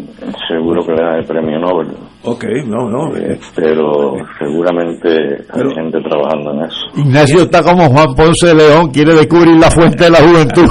seguro 0.48 0.86
que 0.86 0.93
le 0.93 1.03
da 1.03 1.17
el 1.17 1.25
premio 1.25 1.60
Nobel. 1.60 1.88
Ok, 2.25 2.46
no, 2.65 2.89
no. 2.89 3.15
Eh, 3.18 3.38
pero 3.53 4.15
seguramente 4.39 5.10
hay 5.51 5.75
gente 5.75 6.00
trabajando 6.01 6.53
en 6.53 6.63
eso. 6.63 6.86
Ignacio 6.96 7.42
está 7.42 7.62
como 7.62 7.89
Juan 7.89 8.15
Ponce 8.15 8.48
de 8.48 8.56
León, 8.56 8.92
quiere 8.92 9.13
descubrir 9.13 9.58
la 9.60 9.70
fuente 9.70 10.06
de 10.06 10.10
la 10.10 10.20
juventud. 10.20 10.68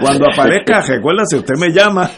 Cuando 0.00 0.26
aparezca, 0.30 0.80
recuérdase, 0.88 1.38
usted 1.38 1.54
me 1.58 1.70
llama. 1.70 2.10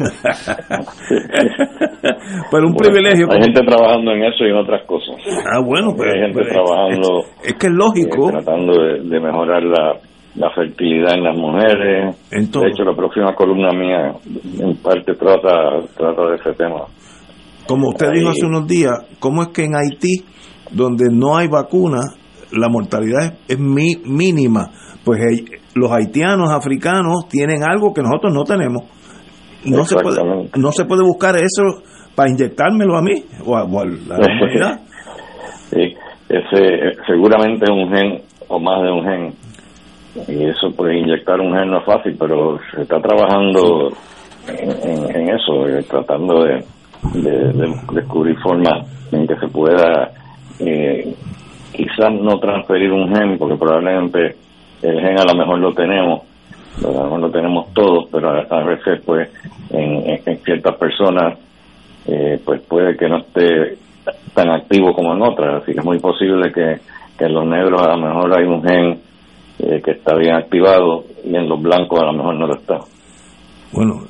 pero 2.51 2.67
un 2.67 2.75
privilegio. 2.75 3.29
Hay 3.31 3.43
gente 3.43 3.61
trabajando 3.65 4.11
en 4.13 4.25
eso 4.25 4.45
y 4.45 4.51
en 4.51 4.57
otras 4.57 4.85
cosas. 4.87 5.15
Ah, 5.47 5.61
bueno, 5.65 5.95
pero. 5.97 6.13
Hay 6.13 6.33
gente 6.33 6.51
trabajando. 6.51 7.25
Es, 7.45 7.55
que 7.55 7.67
es 7.69 7.73
lógico. 7.73 8.31
Eh, 8.31 8.33
tratando 8.33 8.73
de 8.75 9.21
mejorar 9.21 9.63
la 9.63 10.01
la 10.39 10.51
fertilidad 10.51 11.15
en 11.15 11.25
las 11.25 11.37
mujeres. 11.37 12.17
de 12.31 12.69
hecho, 12.69 12.85
la 12.85 12.95
próxima 12.95 13.35
columna 13.35 13.71
mía 13.73 14.15
en 14.61 14.77
parte 14.77 15.15
trata, 15.15 15.81
trata 15.97 16.27
de 16.31 16.37
ese 16.37 16.53
tema. 16.53 16.85
Como 17.69 17.91
usted 17.91 18.13
dijo 18.15 18.31
hace 18.31 18.47
unos 18.47 18.67
días, 18.67 18.93
¿cómo 19.21 19.43
es 19.43 19.49
que 19.49 19.65
en 19.65 19.77
Haití, 19.77 20.25
donde 20.73 21.05
no 21.13 21.37
hay 21.37 21.49
vacuna, 21.49 22.01
la 22.51 22.69
mortalidad 22.71 23.35
es, 23.47 23.59
mínima? 23.59 24.71
Pues 25.05 25.21
los 25.75 25.93
haitianos, 25.93 26.51
africanos, 26.51 27.29
tienen 27.29 27.63
algo 27.63 27.93
que 27.93 28.01
nosotros 28.01 28.33
no 28.33 28.45
tenemos. 28.45 28.85
No 29.67 29.85
se 29.85 29.97
puede, 29.97 30.49
no 30.57 30.73
se 30.73 30.87
puede 30.87 31.03
buscar 31.03 31.37
eso 31.37 31.83
para 32.15 32.31
inyectármelo 32.31 32.97
a 32.97 33.03
mí 33.03 33.23
o 33.45 33.55
a, 33.55 33.61
la 33.61 33.67
humanidad. 33.67 34.81
sí, 35.71 35.95
ese 36.29 36.97
seguramente 37.07 37.65
es 37.65 37.71
un 37.71 37.95
gen 37.95 38.23
o 38.49 38.59
más 38.59 38.83
de 38.83 38.91
un 38.91 39.05
gen 39.05 39.35
y 40.27 40.49
eso 40.49 40.71
pues 40.75 40.97
inyectar 40.97 41.39
un 41.39 41.55
gen 41.57 41.71
no 41.71 41.79
es 41.79 41.85
fácil 41.85 42.17
pero 42.19 42.59
se 42.75 42.83
está 42.83 43.01
trabajando 43.01 43.91
en, 44.49 45.29
eso 45.29 45.69
eh, 45.69 45.83
tratando 45.89 46.45
de, 46.45 46.65
descubrir 47.93 48.39
formas 48.39 48.87
en 49.13 49.27
que 49.27 49.37
se 49.37 49.49
pueda 49.49 50.13
eh, 50.59 51.15
quizás 51.73 52.13
no 52.13 52.39
transferir 52.39 52.93
un 52.93 53.15
gen 53.15 53.39
porque 53.39 53.57
probablemente 53.57 54.37
el 54.83 55.01
gen 55.01 55.19
a 55.19 55.25
lo 55.25 55.35
mejor 55.35 55.59
lo 55.59 55.73
tenemos 55.73 56.23
a 56.85 56.89
lo 56.89 57.05
mejor 57.05 57.21
lo 57.21 57.31
tenemos 57.31 57.73
todos 57.73 58.09
pero 58.11 58.31
a, 58.31 58.65
veces 58.65 59.01
pues 59.05 59.31
en, 59.71 60.39
ciertas 60.45 60.77
personas 60.77 61.39
eh, 62.07 62.41
pues 62.45 62.61
puede 62.63 62.97
que 62.97 63.09
no 63.09 63.19
esté 63.19 63.77
tan 64.35 64.51
activo 64.51 64.93
como 64.93 65.15
en 65.15 65.23
otras 65.23 65.63
así 65.63 65.73
que 65.73 65.81
es 65.81 65.85
muy 65.85 65.99
posible 65.99 66.53
que, 66.53 66.79
que 67.19 67.25
en 67.25 67.35
los 67.35 67.47
negros 67.47 67.83
a 67.83 67.97
lo 67.97 67.99
mejor 67.99 68.39
hay 68.39 68.45
un 68.45 68.63
gen 68.63 69.09
eh, 69.61 69.83
que 69.85 69.91
está 69.91 70.15
bien 70.15 70.37
activado 70.37 71.05
y 71.25 71.35
en 71.35 71.49
los 71.49 71.61
blancos 71.61 72.01
a 72.01 72.07
lo 72.07 72.13
mejor 72.13 72.37
no 72.37 72.47
lo 72.47 72.55
está. 72.55 72.79
Bueno, 73.73 74.03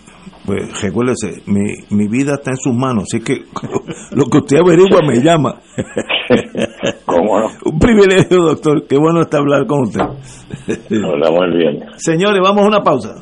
pues 0.49 0.81
recuérdese, 0.81 1.43
mi, 1.45 1.75
mi 1.90 2.09
vida 2.09 2.37
está 2.37 2.52
en 2.52 2.57
sus 2.57 2.75
manos, 2.75 3.05
así 3.05 3.23
que 3.23 3.35
lo 4.12 4.25
que 4.25 4.38
usted 4.38 4.57
averigua 4.57 5.00
me 5.07 5.21
llama. 5.21 5.61
¿Cómo 7.05 7.38
no? 7.38 7.49
Un 7.67 7.78
privilegio, 7.78 8.38
doctor, 8.38 8.87
qué 8.88 8.97
bueno 8.97 9.21
está 9.21 9.37
hablar 9.37 9.67
con 9.67 9.83
usted. 9.83 10.00
Hola, 10.00 11.31
muy 11.31 11.55
bien. 11.55 11.85
Señores, 11.99 12.40
vamos 12.43 12.64
a 12.64 12.67
una 12.67 12.81
pausa. 12.81 13.17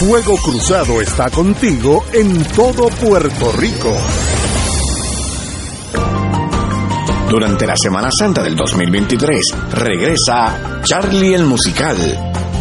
Fuego 0.00 0.34
Cruzado 0.44 1.00
está 1.00 1.30
contigo 1.30 2.02
en 2.12 2.42
todo 2.56 2.88
Puerto 2.88 3.52
Rico. 3.56 3.94
Durante 7.30 7.68
la 7.68 7.76
Semana 7.76 8.08
Santa 8.10 8.42
del 8.42 8.56
2023 8.56 9.54
regresa 9.74 10.80
Charlie 10.82 11.34
el 11.34 11.44
Musical, 11.44 11.96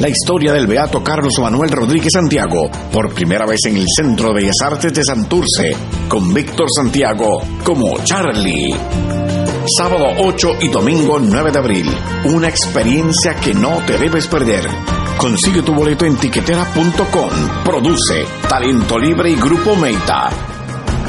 la 0.01 0.09
historia 0.09 0.51
del 0.53 0.65
beato 0.65 1.03
Carlos 1.03 1.33
Manuel 1.39 1.69
Rodríguez 1.69 2.09
Santiago, 2.11 2.71
por 2.91 3.13
primera 3.13 3.45
vez 3.45 3.59
en 3.65 3.77
el 3.77 3.85
Centro 3.87 4.29
de 4.29 4.33
Bellas 4.33 4.55
Artes 4.63 4.91
de 4.91 5.03
Santurce, 5.03 5.75
con 6.07 6.33
Víctor 6.33 6.65
Santiago 6.75 7.39
como 7.63 8.03
Charlie. 8.03 8.75
Sábado 9.77 10.07
8 10.17 10.53
y 10.61 10.69
domingo 10.69 11.19
9 11.19 11.51
de 11.51 11.59
abril, 11.59 11.95
una 12.33 12.49
experiencia 12.49 13.35
que 13.35 13.53
no 13.53 13.77
te 13.85 13.99
debes 13.99 14.25
perder. 14.25 14.65
Consigue 15.17 15.61
tu 15.61 15.75
boleto 15.75 16.05
en 16.05 16.15
tiquetera.com. 16.15 17.63
Produce 17.63 18.25
Talento 18.49 18.97
Libre 18.97 19.29
y 19.29 19.35
Grupo 19.35 19.75
Meita. 19.75 20.50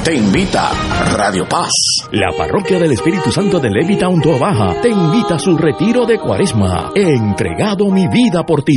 Te 0.04 0.14
invita 0.16 0.70
Radio 1.16 1.46
Paz. 1.48 1.70
La 2.10 2.32
Parroquia 2.36 2.78
del 2.78 2.92
Espíritu 2.92 3.30
Santo 3.30 3.60
de 3.60 3.70
Levittown, 3.70 4.20
Baja 4.40 4.80
te 4.80 4.88
invita 4.88 5.36
a 5.36 5.38
su 5.38 5.56
retiro 5.56 6.04
de 6.06 6.18
cuaresma. 6.18 6.90
He 6.94 7.14
entregado 7.14 7.86
mi 7.86 8.08
vida 8.08 8.42
por 8.44 8.62
ti. 8.62 8.74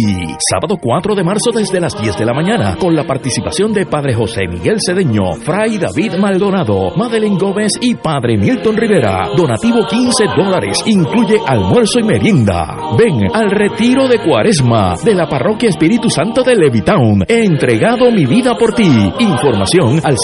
Sábado 0.52 0.78
4 0.80 1.16
de 1.16 1.24
marzo 1.24 1.52
desde 1.52 1.80
las 1.80 2.00
10 2.00 2.18
de 2.18 2.26
la 2.26 2.34
mañana, 2.34 2.76
con 2.80 2.96
la 2.96 3.06
participación 3.06 3.74
de 3.74 3.86
Padre 3.86 4.14
José 4.14 4.48
Miguel 4.48 4.78
Cedeño, 4.86 5.34
Fray 5.34 5.78
David 5.78 6.16
Maldonado, 6.20 6.96
Madeleine 6.96 7.40
Gómez 7.40 7.72
y 7.82 7.96
Padre 7.96 8.38
Milton 8.38 8.78
Rivera. 8.78 9.30
Donativo 9.36 9.86
15 9.88 10.26
dólares, 10.38 10.84
incluye 10.86 11.40
almuerzo 11.46 12.00
y 12.00 12.04
merienda. 12.04 12.96
Ven 12.98 13.30
al 13.34 13.50
retiro 13.50 14.08
de 14.08 14.20
cuaresma 14.20 14.96
de 15.04 15.16
la 15.16 15.28
Parroquia 15.28 15.70
Espíritu 15.70 16.10
Santo 16.10 16.44
de 16.44 16.56
Levittown. 16.56 17.26
He 17.28 17.46
entregado 17.46 18.12
mi 18.12 18.26
vida 18.26 18.56
por 18.56 18.74
ti. 18.74 19.12
Información 19.20 20.02
al 20.04 20.16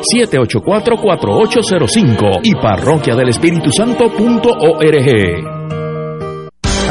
787-784-4805 0.00 2.40
y 2.44 2.54
parroquia 2.54 3.14
del 3.14 3.28
Espíritu 3.28 3.70
Santo.org. 3.70 5.52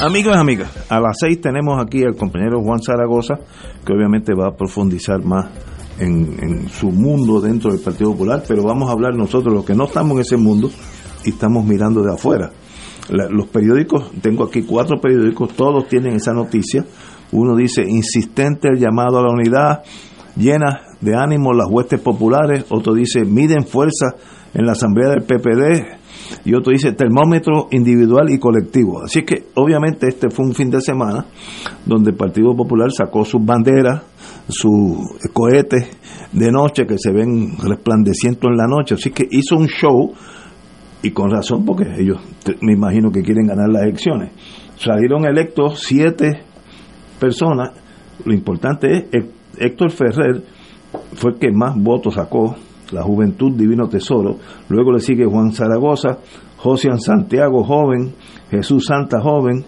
Amigos 0.00 0.36
y 0.36 0.38
amigas, 0.38 0.70
a 0.88 1.00
las 1.00 1.16
seis 1.18 1.40
tenemos 1.40 1.76
aquí 1.84 2.04
al 2.04 2.14
compañero 2.14 2.62
Juan 2.62 2.80
Zaragoza, 2.80 3.34
que 3.84 3.92
obviamente 3.92 4.32
va 4.32 4.48
a 4.48 4.56
profundizar 4.56 5.24
más 5.24 5.46
en, 5.98 6.68
su 6.68 6.90
mundo 6.92 7.40
dentro 7.40 7.72
del 7.72 7.80
Partido 7.80 8.12
Popular, 8.12 8.44
pero 8.46 8.62
vamos 8.62 8.88
a 8.88 8.92
hablar 8.92 9.16
nosotros, 9.16 9.52
los 9.52 9.64
que 9.64 9.74
no 9.74 9.86
estamos 9.86 10.12
en 10.12 10.20
ese 10.20 10.36
mundo 10.36 10.70
y 11.24 11.30
estamos 11.30 11.64
mirando 11.64 12.02
de 12.02 12.14
afuera. 12.14 12.52
Los 13.08 13.48
periódicos, 13.48 14.12
tengo 14.22 14.44
aquí 14.44 14.62
cuatro 14.62 15.00
periódicos, 15.00 15.54
todos 15.54 15.88
tienen 15.88 16.14
esa 16.14 16.32
noticia. 16.32 16.84
Uno 17.32 17.56
dice, 17.56 17.82
insistente 17.82 18.68
el 18.68 18.78
llamado 18.78 19.18
a 19.18 19.22
la 19.22 19.32
unidad, 19.32 19.82
llena 20.36 20.82
de 21.00 21.16
ánimo 21.16 21.52
las 21.52 21.68
huestes 21.68 21.98
populares. 22.00 22.66
Otro 22.68 22.94
dice, 22.94 23.24
miden 23.24 23.66
fuerza 23.66 24.14
en 24.54 24.64
la 24.64 24.72
asamblea 24.72 25.10
del 25.10 25.22
PPD, 25.22 25.97
y 26.44 26.54
otro 26.54 26.72
dice 26.72 26.92
termómetro 26.92 27.68
individual 27.70 28.30
y 28.30 28.38
colectivo. 28.38 29.02
Así 29.02 29.22
que 29.22 29.46
obviamente 29.54 30.08
este 30.08 30.30
fue 30.30 30.46
un 30.46 30.54
fin 30.54 30.70
de 30.70 30.80
semana 30.80 31.26
donde 31.84 32.10
el 32.10 32.16
Partido 32.16 32.54
Popular 32.54 32.90
sacó 32.92 33.24
sus 33.24 33.44
banderas, 33.44 34.02
sus 34.48 34.98
cohetes 35.32 35.90
de 36.32 36.52
noche 36.52 36.86
que 36.86 36.98
se 36.98 37.12
ven 37.12 37.56
resplandeciendo 37.58 38.48
en 38.48 38.56
la 38.56 38.66
noche. 38.66 38.94
Así 38.94 39.10
que 39.10 39.26
hizo 39.30 39.56
un 39.56 39.66
show 39.66 40.12
y 41.02 41.10
con 41.10 41.30
razón 41.30 41.64
porque 41.64 41.84
ellos 41.98 42.18
me 42.60 42.72
imagino 42.72 43.10
que 43.10 43.22
quieren 43.22 43.46
ganar 43.46 43.68
las 43.68 43.82
elecciones. 43.82 44.32
Salieron 44.76 45.26
electos 45.26 45.80
siete 45.80 46.42
personas. 47.18 47.70
Lo 48.24 48.32
importante 48.32 49.08
es 49.12 49.24
Héctor 49.58 49.90
Ferrer 49.90 50.42
fue 51.14 51.32
el 51.32 51.38
que 51.38 51.50
más 51.52 51.74
votos 51.76 52.14
sacó 52.14 52.56
la 52.92 53.02
Juventud 53.02 53.52
Divino 53.52 53.88
Tesoro. 53.88 54.36
Luego 54.68 54.92
le 54.92 55.00
sigue 55.00 55.24
Juan 55.24 55.52
Zaragoza, 55.52 56.18
Josian 56.58 57.00
Santiago 57.00 57.64
Joven, 57.64 58.14
Jesús 58.50 58.84
Santa 58.86 59.20
Joven, 59.20 59.64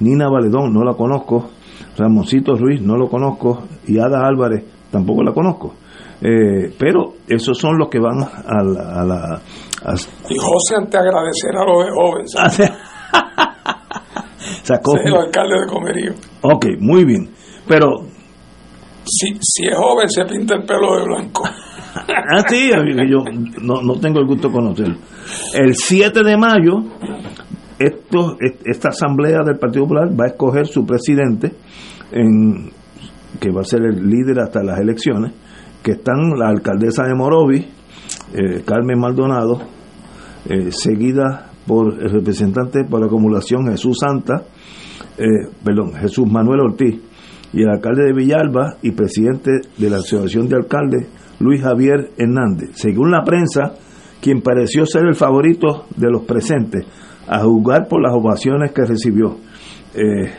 Nina 0.00 0.28
Valedón, 0.28 0.72
no 0.72 0.82
la 0.82 0.94
conozco, 0.94 1.50
Ramoncito 1.96 2.54
Ruiz, 2.54 2.82
no 2.82 2.96
lo 2.96 3.08
conozco, 3.08 3.62
y 3.86 3.98
Ada 3.98 4.26
Álvarez, 4.26 4.64
tampoco 4.90 5.22
la 5.22 5.32
conozco. 5.32 5.74
Eh, 6.24 6.72
pero 6.78 7.14
esos 7.28 7.58
son 7.58 7.76
los 7.78 7.88
que 7.88 7.98
van 7.98 8.22
a 8.22 8.62
la... 8.62 9.00
A 9.00 9.04
la 9.04 9.40
a... 9.84 9.94
Y 10.28 10.38
José, 10.38 10.76
te 10.88 10.96
agradecer 10.96 11.50
a 11.56 11.64
los 11.64 11.84
de 11.84 11.90
jóvenes. 11.90 12.32
Sacó... 14.62 14.96
el 14.96 15.16
alcalde 15.16 15.60
de 15.60 15.66
Comerío. 15.66 16.12
Ok, 16.42 16.66
muy 16.78 17.04
bien. 17.04 17.28
Pero... 17.66 18.06
Si, 19.04 19.36
si 19.40 19.66
es 19.66 19.76
joven, 19.76 20.08
se 20.08 20.24
pinta 20.24 20.54
el 20.54 20.64
pelo 20.64 20.96
de 20.96 21.06
blanco. 21.06 21.42
ah, 21.94 22.44
sí, 22.48 22.70
yo 23.08 23.24
no, 23.60 23.82
no 23.82 24.00
tengo 24.00 24.20
el 24.20 24.26
gusto 24.26 24.48
de 24.48 24.54
conocerlo. 24.54 24.96
El 25.54 25.74
7 25.74 26.22
de 26.24 26.36
mayo, 26.36 26.84
esto, 27.78 28.36
esta 28.64 28.88
asamblea 28.88 29.42
del 29.44 29.58
Partido 29.58 29.84
Popular 29.84 30.08
va 30.08 30.24
a 30.24 30.28
escoger 30.28 30.66
su 30.66 30.86
presidente, 30.86 31.52
en, 32.12 32.70
que 33.40 33.50
va 33.50 33.62
a 33.62 33.64
ser 33.64 33.82
el 33.82 34.08
líder 34.08 34.40
hasta 34.40 34.62
las 34.62 34.78
elecciones, 34.78 35.32
que 35.82 35.92
están 35.92 36.30
la 36.38 36.48
alcaldesa 36.48 37.04
de 37.04 37.14
Morovi, 37.14 37.66
eh, 38.34 38.62
Carmen 38.64 38.98
Maldonado, 38.98 39.60
eh, 40.48 40.70
seguida 40.70 41.50
por 41.66 41.94
el 41.94 42.10
representante 42.10 42.84
por 42.84 43.00
la 43.00 43.06
acumulación 43.06 43.66
Jesús 43.70 43.98
Santa, 44.00 44.44
eh, 45.18 45.48
perdón, 45.64 45.94
Jesús 45.94 46.30
Manuel 46.30 46.60
Ortiz, 46.60 47.00
y 47.52 47.62
el 47.62 47.68
alcalde 47.68 48.04
de 48.04 48.12
Villalba 48.12 48.76
y 48.82 48.92
presidente 48.92 49.50
de 49.76 49.90
la 49.90 49.98
Asociación 49.98 50.48
de 50.48 50.56
Alcaldes, 50.56 51.06
Luis 51.42 51.60
Javier 51.60 52.12
Hernández. 52.16 52.70
Según 52.74 53.10
la 53.10 53.24
prensa, 53.24 53.74
quien 54.20 54.40
pareció 54.40 54.86
ser 54.86 55.02
el 55.06 55.16
favorito 55.16 55.86
de 55.96 56.10
los 56.10 56.22
presentes, 56.22 56.86
a 57.26 57.40
juzgar 57.40 57.88
por 57.88 58.00
las 58.00 58.14
ovaciones 58.14 58.72
que 58.72 58.84
recibió. 58.84 59.36
Eh, 59.94 60.30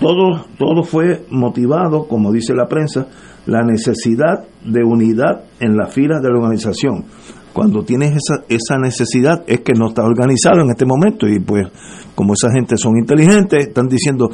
todo, 0.00 0.46
todo 0.58 0.82
fue 0.84 1.24
motivado, 1.30 2.06
como 2.06 2.32
dice 2.32 2.54
la 2.54 2.66
prensa, 2.66 3.08
la 3.46 3.62
necesidad 3.64 4.44
de 4.64 4.84
unidad 4.84 5.44
en 5.58 5.76
las 5.76 5.92
filas 5.92 6.22
de 6.22 6.28
la 6.30 6.38
organización. 6.38 7.04
Cuando 7.52 7.82
tienes 7.82 8.12
esa, 8.12 8.44
esa 8.48 8.78
necesidad 8.78 9.42
es 9.46 9.60
que 9.60 9.74
no 9.74 9.88
está 9.88 10.02
organizado 10.04 10.62
en 10.62 10.70
este 10.70 10.86
momento 10.86 11.28
y 11.28 11.38
pues 11.40 11.66
como 12.14 12.34
esa 12.34 12.50
gente 12.52 12.76
son 12.76 12.96
inteligentes, 12.96 13.66
están 13.66 13.88
diciendo, 13.88 14.30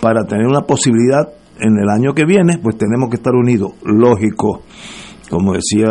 para 0.00 0.24
tener 0.24 0.46
una 0.46 0.62
posibilidad 0.62 1.28
en 1.60 1.78
el 1.78 1.88
año 1.88 2.12
que 2.14 2.24
viene, 2.24 2.58
pues 2.62 2.76
tenemos 2.76 3.08
que 3.10 3.16
estar 3.16 3.34
unidos. 3.34 3.72
Lógico, 3.84 4.62
como 5.30 5.52
decía 5.54 5.86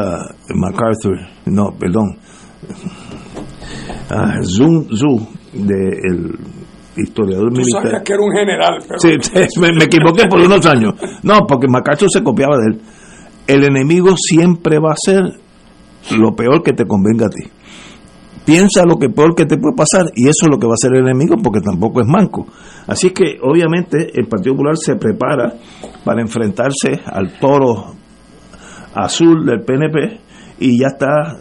MacArthur, 0.53 1.17
no, 1.45 1.71
perdón, 1.77 2.17
uh, 4.11 4.43
Zun 4.43 4.87
Zhu, 4.95 5.27
del 5.53 6.37
historiador 6.95 7.49
Tú 7.49 7.57
militar. 7.57 7.83
sabías 7.83 8.03
que 8.03 8.13
era 8.13 8.21
un 8.21 8.31
general, 8.31 8.77
pero... 8.87 8.99
Sí, 8.99 9.09
sí, 9.21 9.59
me, 9.59 9.73
me 9.73 9.85
equivoqué 9.85 10.27
por 10.27 10.39
unos 10.39 10.65
años. 10.65 10.93
No, 11.23 11.39
porque 11.47 11.67
MacArthur 11.67 12.09
se 12.11 12.23
copiaba 12.23 12.57
de 12.57 12.73
él. 12.73 12.81
El 13.47 13.63
enemigo 13.63 14.15
siempre 14.17 14.79
va 14.79 14.91
a 14.91 14.95
ser 14.97 15.21
lo 16.17 16.35
peor 16.35 16.63
que 16.63 16.73
te 16.73 16.85
convenga 16.85 17.27
a 17.27 17.29
ti. 17.29 17.43
Piensa 18.45 18.85
lo 18.85 18.97
que 18.97 19.09
peor 19.09 19.35
que 19.35 19.45
te 19.45 19.57
puede 19.57 19.75
pasar 19.75 20.11
y 20.15 20.23
eso 20.23 20.45
es 20.45 20.49
lo 20.49 20.59
que 20.59 20.67
va 20.67 20.73
a 20.73 20.79
hacer 20.79 20.93
el 20.93 21.07
enemigo 21.07 21.35
porque 21.43 21.61
tampoco 21.61 22.01
es 22.01 22.07
manco. 22.07 22.47
Así 22.87 23.09
que 23.09 23.37
obviamente 23.41 24.11
el 24.13 24.27
Partido 24.27 24.53
Popular 24.53 24.77
se 24.77 24.95
prepara 24.95 25.53
para 26.03 26.21
enfrentarse 26.21 27.01
al 27.05 27.39
toro 27.39 27.95
azul 28.93 29.45
del 29.45 29.61
PNP 29.61 30.21
y 30.59 30.79
ya 30.79 30.87
está 30.87 31.37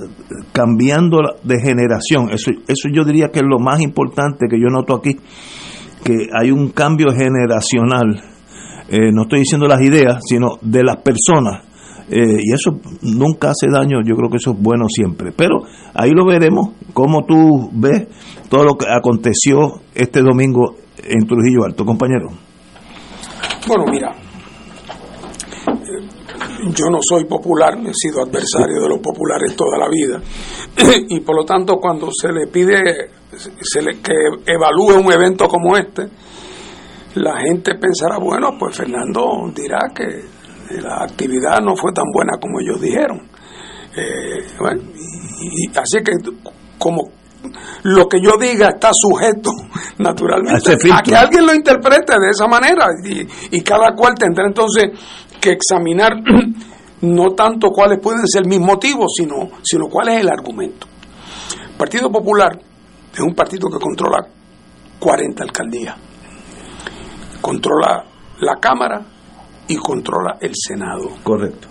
cambiando 0.52 1.18
de 1.42 1.60
generación. 1.60 2.30
Eso, 2.30 2.50
eso 2.66 2.88
yo 2.92 3.04
diría 3.04 3.28
que 3.28 3.40
es 3.40 3.46
lo 3.46 3.58
más 3.58 3.80
importante 3.80 4.46
que 4.48 4.58
yo 4.58 4.68
noto 4.68 4.94
aquí, 4.94 5.16
que 6.02 6.28
hay 6.32 6.50
un 6.50 6.70
cambio 6.70 7.08
generacional. 7.12 8.22
Eh, 8.88 9.10
no 9.12 9.22
estoy 9.22 9.40
diciendo 9.40 9.66
las 9.66 9.80
ideas, 9.80 10.18
sino 10.26 10.58
de 10.60 10.82
las 10.82 10.96
personas. 10.96 11.62
Eh, 12.10 12.38
y 12.42 12.52
eso 12.52 12.78
nunca 13.02 13.50
hace 13.50 13.68
daño, 13.70 13.98
yo 14.04 14.14
creo 14.14 14.30
que 14.30 14.36
eso 14.36 14.52
es 14.52 14.60
bueno 14.60 14.86
siempre. 14.88 15.32
Pero 15.36 15.62
ahí 15.94 16.10
lo 16.10 16.26
veremos, 16.26 16.70
cómo 16.92 17.24
tú 17.24 17.70
ves 17.72 18.08
todo 18.48 18.64
lo 18.64 18.74
que 18.74 18.86
aconteció 18.88 19.80
este 19.94 20.20
domingo 20.20 20.76
en 21.02 21.26
Trujillo 21.26 21.64
Alto, 21.64 21.84
compañero. 21.84 22.28
Bueno, 23.66 23.84
mira, 23.90 24.14
yo 26.76 26.86
no 26.90 26.98
soy 27.00 27.24
popular, 27.24 27.74
he 27.78 27.92
sido 27.94 28.22
adversario 28.22 28.82
de 28.82 28.88
los 28.88 28.98
populares 28.98 29.54
toda 29.56 29.78
la 29.78 29.88
vida 29.88 30.20
y 31.08 31.20
por 31.20 31.36
lo 31.36 31.44
tanto 31.44 31.76
cuando 31.76 32.08
se 32.10 32.32
le 32.32 32.46
pide 32.46 33.10
se 33.60 33.82
le, 33.82 34.00
que 34.00 34.12
evalúe 34.46 35.00
un 35.00 35.12
evento 35.12 35.48
como 35.48 35.76
este, 35.76 36.08
la 37.16 37.40
gente 37.40 37.74
pensará, 37.74 38.18
bueno, 38.18 38.50
pues 38.58 38.76
Fernando 38.76 39.50
dirá 39.54 39.78
que 39.94 40.33
la 40.70 41.04
actividad 41.04 41.60
no 41.60 41.76
fue 41.76 41.92
tan 41.92 42.04
buena 42.12 42.38
como 42.40 42.60
ellos 42.60 42.80
dijeron. 42.80 43.28
Eh, 43.96 44.44
bueno, 44.58 44.82
y, 44.96 45.68
así 45.78 45.98
que 46.02 46.12
como 46.78 47.10
lo 47.84 48.08
que 48.08 48.18
yo 48.20 48.36
diga 48.38 48.70
está 48.70 48.90
sujeto 48.92 49.50
naturalmente 49.98 50.72
a 50.92 51.02
que 51.02 51.14
alguien 51.14 51.46
lo 51.46 51.54
interprete 51.54 52.14
de 52.18 52.30
esa 52.30 52.46
manera 52.48 52.86
y, 53.04 53.56
y 53.56 53.60
cada 53.60 53.94
cual 53.94 54.14
tendrá 54.14 54.46
entonces 54.46 54.90
que 55.40 55.50
examinar 55.50 56.14
no 57.02 57.34
tanto 57.34 57.68
cuáles 57.70 58.00
pueden 58.00 58.26
ser 58.26 58.46
mis 58.46 58.60
motivos, 58.60 59.12
sino, 59.16 59.50
sino 59.62 59.88
cuál 59.88 60.08
es 60.08 60.20
el 60.20 60.28
argumento. 60.28 60.86
El 61.70 61.76
Partido 61.76 62.10
Popular 62.10 62.58
es 63.12 63.20
un 63.20 63.34
partido 63.34 63.68
que 63.68 63.78
controla 63.78 64.26
40 64.98 65.42
alcaldías, 65.42 65.96
controla 67.40 68.04
la 68.40 68.56
Cámara 68.56 69.13
y 69.68 69.76
controla 69.76 70.38
el 70.40 70.52
Senado. 70.54 71.10
Correcto. 71.22 71.68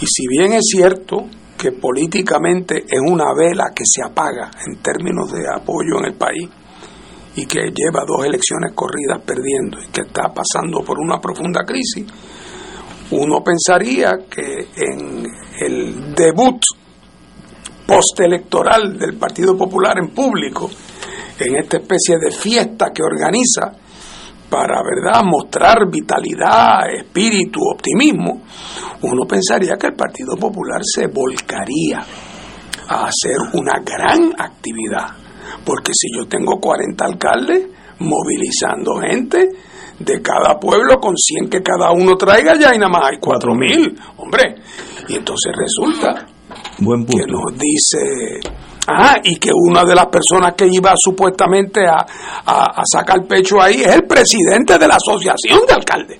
Y 0.00 0.06
si 0.06 0.26
bien 0.28 0.52
es 0.52 0.64
cierto 0.64 1.26
que 1.56 1.72
políticamente 1.72 2.84
es 2.86 3.00
una 3.00 3.32
vela 3.34 3.72
que 3.74 3.84
se 3.86 4.02
apaga 4.02 4.50
en 4.66 4.82
términos 4.82 5.32
de 5.32 5.44
apoyo 5.48 5.98
en 6.00 6.06
el 6.06 6.14
país 6.14 6.48
y 7.36 7.46
que 7.46 7.72
lleva 7.72 8.04
dos 8.06 8.24
elecciones 8.24 8.72
corridas 8.74 9.22
perdiendo 9.24 9.78
y 9.82 9.88
que 9.88 10.02
está 10.02 10.32
pasando 10.32 10.84
por 10.84 10.98
una 10.98 11.20
profunda 11.20 11.64
crisis, 11.64 12.06
uno 13.10 13.42
pensaría 13.42 14.26
que 14.28 14.68
en 14.76 15.24
el 15.60 16.14
debut 16.14 16.62
postelectoral 17.86 18.98
del 18.98 19.16
Partido 19.16 19.56
Popular 19.56 19.98
en 19.98 20.14
público, 20.14 20.70
en 21.38 21.56
esta 21.56 21.78
especie 21.78 22.16
de 22.18 22.30
fiesta 22.30 22.92
que 22.92 23.02
organiza 23.02 23.72
para 24.48 24.82
verdad 24.82 25.22
mostrar 25.24 25.90
vitalidad, 25.90 26.88
espíritu, 26.96 27.60
optimismo, 27.72 28.42
uno 29.02 29.26
pensaría 29.26 29.76
que 29.76 29.88
el 29.88 29.94
Partido 29.94 30.36
Popular 30.36 30.80
se 30.82 31.06
volcaría 31.08 31.98
a 32.88 33.06
hacer 33.06 33.36
una 33.54 33.80
gran 33.80 34.32
actividad, 34.38 35.08
porque 35.64 35.92
si 35.94 36.08
yo 36.16 36.26
tengo 36.28 36.60
40 36.60 37.04
alcaldes 37.04 37.68
movilizando 37.98 38.96
gente, 39.00 39.48
de 39.98 40.20
cada 40.20 40.58
pueblo 40.58 40.98
con 41.00 41.14
100 41.16 41.48
que 41.48 41.62
cada 41.62 41.92
uno 41.92 42.16
traiga, 42.16 42.54
ya 42.58 42.74
y 42.74 42.78
nada 42.78 42.90
más 42.90 43.02
hay 43.12 43.18
4 43.20 43.54
mil, 43.54 43.96
hombre. 44.16 44.56
Y 45.08 45.16
entonces 45.16 45.52
resulta 45.56 46.26
Buen 46.78 47.06
que 47.06 47.24
nos 47.26 47.52
dice, 47.58 48.40
ah, 48.88 49.16
y 49.22 49.36
que 49.36 49.50
una 49.52 49.84
de 49.84 49.94
las 49.94 50.06
personas 50.06 50.54
que 50.54 50.66
iba 50.70 50.92
supuestamente 50.96 51.86
a, 51.86 52.04
a, 52.46 52.82
sacar 52.84 53.26
pecho 53.26 53.60
ahí 53.60 53.82
es 53.82 53.94
el 53.94 54.04
presidente 54.04 54.78
de 54.78 54.88
la 54.88 54.96
asociación 54.96 55.60
de 55.66 55.74
alcaldes, 55.74 56.18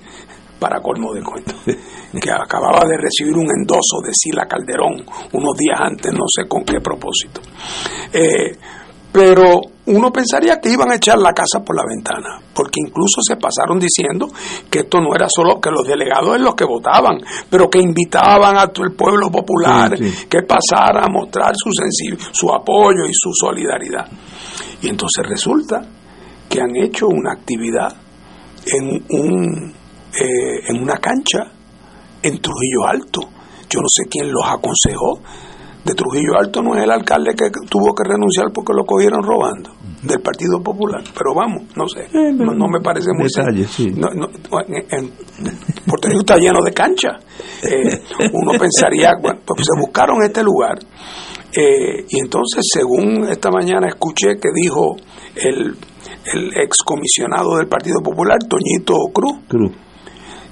para 0.59 0.81
colmo 0.81 1.13
de 1.13 1.21
cuento, 1.21 1.53
que 1.65 2.31
acababa 2.31 2.87
de 2.87 2.97
recibir 2.97 3.35
un 3.35 3.49
endoso 3.49 3.99
de 4.03 4.11
Sila 4.13 4.45
Calderón 4.47 5.05
unos 5.33 5.57
días 5.57 5.79
antes, 5.79 6.11
no 6.13 6.25
sé 6.27 6.47
con 6.47 6.63
qué 6.63 6.79
propósito. 6.79 7.41
Eh, 8.13 8.57
pero 9.15 9.61
uno 9.85 10.11
pensaría 10.11 10.59
que 10.59 10.73
iban 10.73 10.91
a 10.91 10.95
echar 10.95 11.17
la 11.17 11.31
casa 11.31 11.63
por 11.63 11.73
la 11.73 11.83
ventana, 11.87 12.41
porque 12.53 12.81
incluso 12.85 13.21
se 13.25 13.37
pasaron 13.37 13.79
diciendo 13.79 14.27
que 14.69 14.79
esto 14.79 14.99
no 14.99 15.15
era 15.15 15.27
solo 15.29 15.61
que 15.61 15.71
los 15.71 15.87
delegados 15.87 16.35
en 16.35 16.43
los 16.43 16.53
que 16.53 16.65
votaban, 16.65 17.19
pero 17.49 17.69
que 17.69 17.79
invitaban 17.79 18.57
a 18.57 18.67
todo 18.67 18.83
el 18.83 18.91
pueblo 18.91 19.31
popular 19.31 19.97
que 19.97 20.41
pasara 20.41 21.05
a 21.05 21.09
mostrar 21.09 21.53
su, 21.55 21.71
su 22.33 22.53
apoyo 22.53 23.05
y 23.05 23.13
su 23.13 23.31
solidaridad. 23.33 24.05
Y 24.81 24.89
entonces 24.89 25.25
resulta 25.25 25.81
que 26.49 26.59
han 26.59 26.75
hecho 26.75 27.07
una 27.07 27.31
actividad 27.31 27.95
en, 28.65 29.01
un, 29.11 29.73
eh, 30.11 30.59
en 30.67 30.83
una 30.83 30.97
cancha 30.97 31.39
en 32.21 32.41
Trujillo 32.41 32.85
Alto. 32.85 33.21
Yo 33.69 33.79
no 33.79 33.87
sé 33.87 34.09
quién 34.09 34.29
los 34.29 34.45
aconsejó, 34.45 35.21
de 35.85 35.93
Trujillo 35.93 36.37
Alto 36.39 36.63
no 36.63 36.75
es 36.75 36.83
el 36.83 36.91
alcalde 36.91 37.35
que 37.35 37.45
tuvo 37.69 37.93
que 37.93 38.03
renunciar 38.03 38.51
porque 38.51 38.73
lo 38.73 38.83
cogieron 38.85 39.21
robando 39.21 39.69
del 40.01 40.19
Partido 40.19 40.61
Popular, 40.61 41.03
pero 41.13 41.33
vamos, 41.35 41.63
no 41.75 41.87
sé, 41.87 42.07
no, 42.11 42.67
me 42.67 42.81
parece 42.81 43.09
muy 43.13 43.27
detalle, 43.27 43.67
sí. 43.67 43.91
no, 43.91 44.09
no, 44.09 44.27
en, 44.67 45.11
Puerto 45.87 46.07
Rico 46.07 46.19
está 46.19 46.37
lleno 46.37 46.61
de 46.63 46.71
canchas. 46.73 47.23
Eh, 47.63 48.01
uno 48.33 48.57
pensaría, 48.59 49.11
bueno, 49.21 49.39
pues 49.45 49.65
se 49.65 49.79
buscaron 49.79 50.23
este 50.23 50.43
lugar 50.43 50.77
eh, 51.55 52.05
y 52.09 52.19
entonces, 52.19 52.65
según 52.71 53.27
esta 53.29 53.49
mañana 53.49 53.87
escuché 53.87 54.35
que 54.41 54.49
dijo 54.53 54.97
el, 55.35 55.75
el 56.33 56.57
excomisionado 56.61 57.57
del 57.57 57.67
Partido 57.67 58.01
Popular, 58.03 58.39
Toñito 58.39 58.95
Cruz, 59.13 59.39
Cruz, 59.47 59.71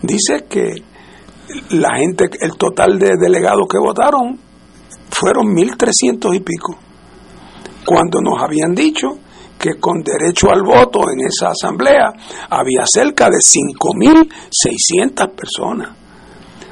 dice 0.02 0.46
que 0.48 0.72
la 1.72 1.98
gente, 1.98 2.26
el 2.40 2.56
total 2.58 2.98
de 3.00 3.18
delegados 3.20 3.68
que 3.70 3.78
votaron 3.78 4.40
fueron 5.14 5.48
1.300 5.56 6.36
y 6.36 6.40
pico, 6.40 6.78
cuando 7.86 8.20
nos 8.22 8.42
habían 8.42 8.74
dicho 8.74 9.20
que 9.58 9.80
con 9.80 10.02
derecho 10.02 10.52
al 10.52 10.62
voto 10.62 11.10
en 11.10 11.26
esa 11.28 11.52
asamblea 11.52 12.12
había 12.50 12.84
cerca 12.86 13.30
de 13.30 13.38
5.600 13.38 15.32
personas. 15.32 15.90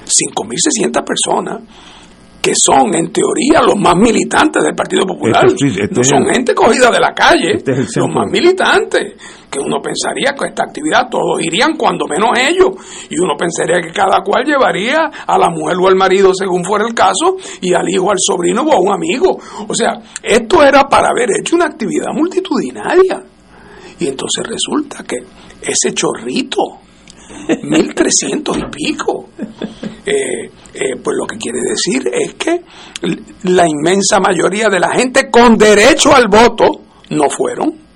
5.600 0.06 1.06
personas 1.06 1.62
que 2.42 2.54
son 2.56 2.94
en 2.96 3.12
teoría 3.14 3.62
los 3.62 3.76
más 3.78 3.96
militantes 3.96 4.64
del 4.64 4.76
Partido 4.76 5.06
Popular. 5.06 5.46
Este 5.46 5.88
no 5.92 6.04
son 6.04 6.26
gente 6.26 6.56
cogida 6.56 6.90
de 6.90 7.00
la 7.00 7.14
calle, 7.14 7.54
este 7.58 7.72
los 7.72 8.10
más 8.10 8.30
militantes, 8.30 9.14
que 9.52 9.60
uno 9.60 9.82
pensaría 9.82 10.34
que 10.34 10.48
esta 10.48 10.64
actividad 10.64 11.10
todos 11.10 11.42
irían 11.42 11.76
cuando 11.76 12.06
menos 12.08 12.32
ellos, 12.40 12.70
y 13.10 13.20
uno 13.20 13.36
pensaría 13.38 13.82
que 13.82 13.92
cada 13.92 14.24
cual 14.24 14.46
llevaría 14.46 15.12
a 15.28 15.38
la 15.38 15.50
mujer 15.50 15.76
o 15.78 15.88
al 15.90 15.96
marido 15.96 16.32
según 16.34 16.64
fuera 16.64 16.86
el 16.88 16.94
caso, 16.94 17.36
y 17.60 17.74
al 17.74 17.88
hijo, 17.90 18.10
al 18.10 18.18
sobrino 18.20 18.62
o 18.62 18.72
a 18.72 18.80
un 18.80 18.94
amigo. 18.94 19.38
O 19.68 19.76
sea, 19.76 20.00
esto 20.24 20.64
era 20.64 20.88
para 20.88 21.10
haber 21.10 21.30
hecho 21.40 21.58
una 21.58 21.66
actividad 21.66 22.14
multitudinaria. 22.14 23.24
Y 24.00 24.08
entonces 24.08 24.44
resulta 24.48 25.04
que 25.04 25.18
ese 25.62 25.94
chorrito, 25.94 26.62
1300 27.62 28.58
y 28.58 28.64
pico, 28.72 29.30
eh, 30.06 30.50
eh, 30.74 30.96
pues 31.04 31.18
lo 31.18 31.28
que 31.28 31.38
quiere 31.38 31.60
decir 31.60 32.04
es 32.12 32.34
que 32.36 32.62
la 33.44 33.68
inmensa 33.68 34.20
mayoría 34.20 34.70
de 34.70 34.80
la 34.80 34.92
gente 34.94 35.30
con 35.30 35.58
derecho 35.58 36.16
al 36.16 36.28
voto 36.30 36.82
no 37.10 37.30
fueron. 37.30 37.91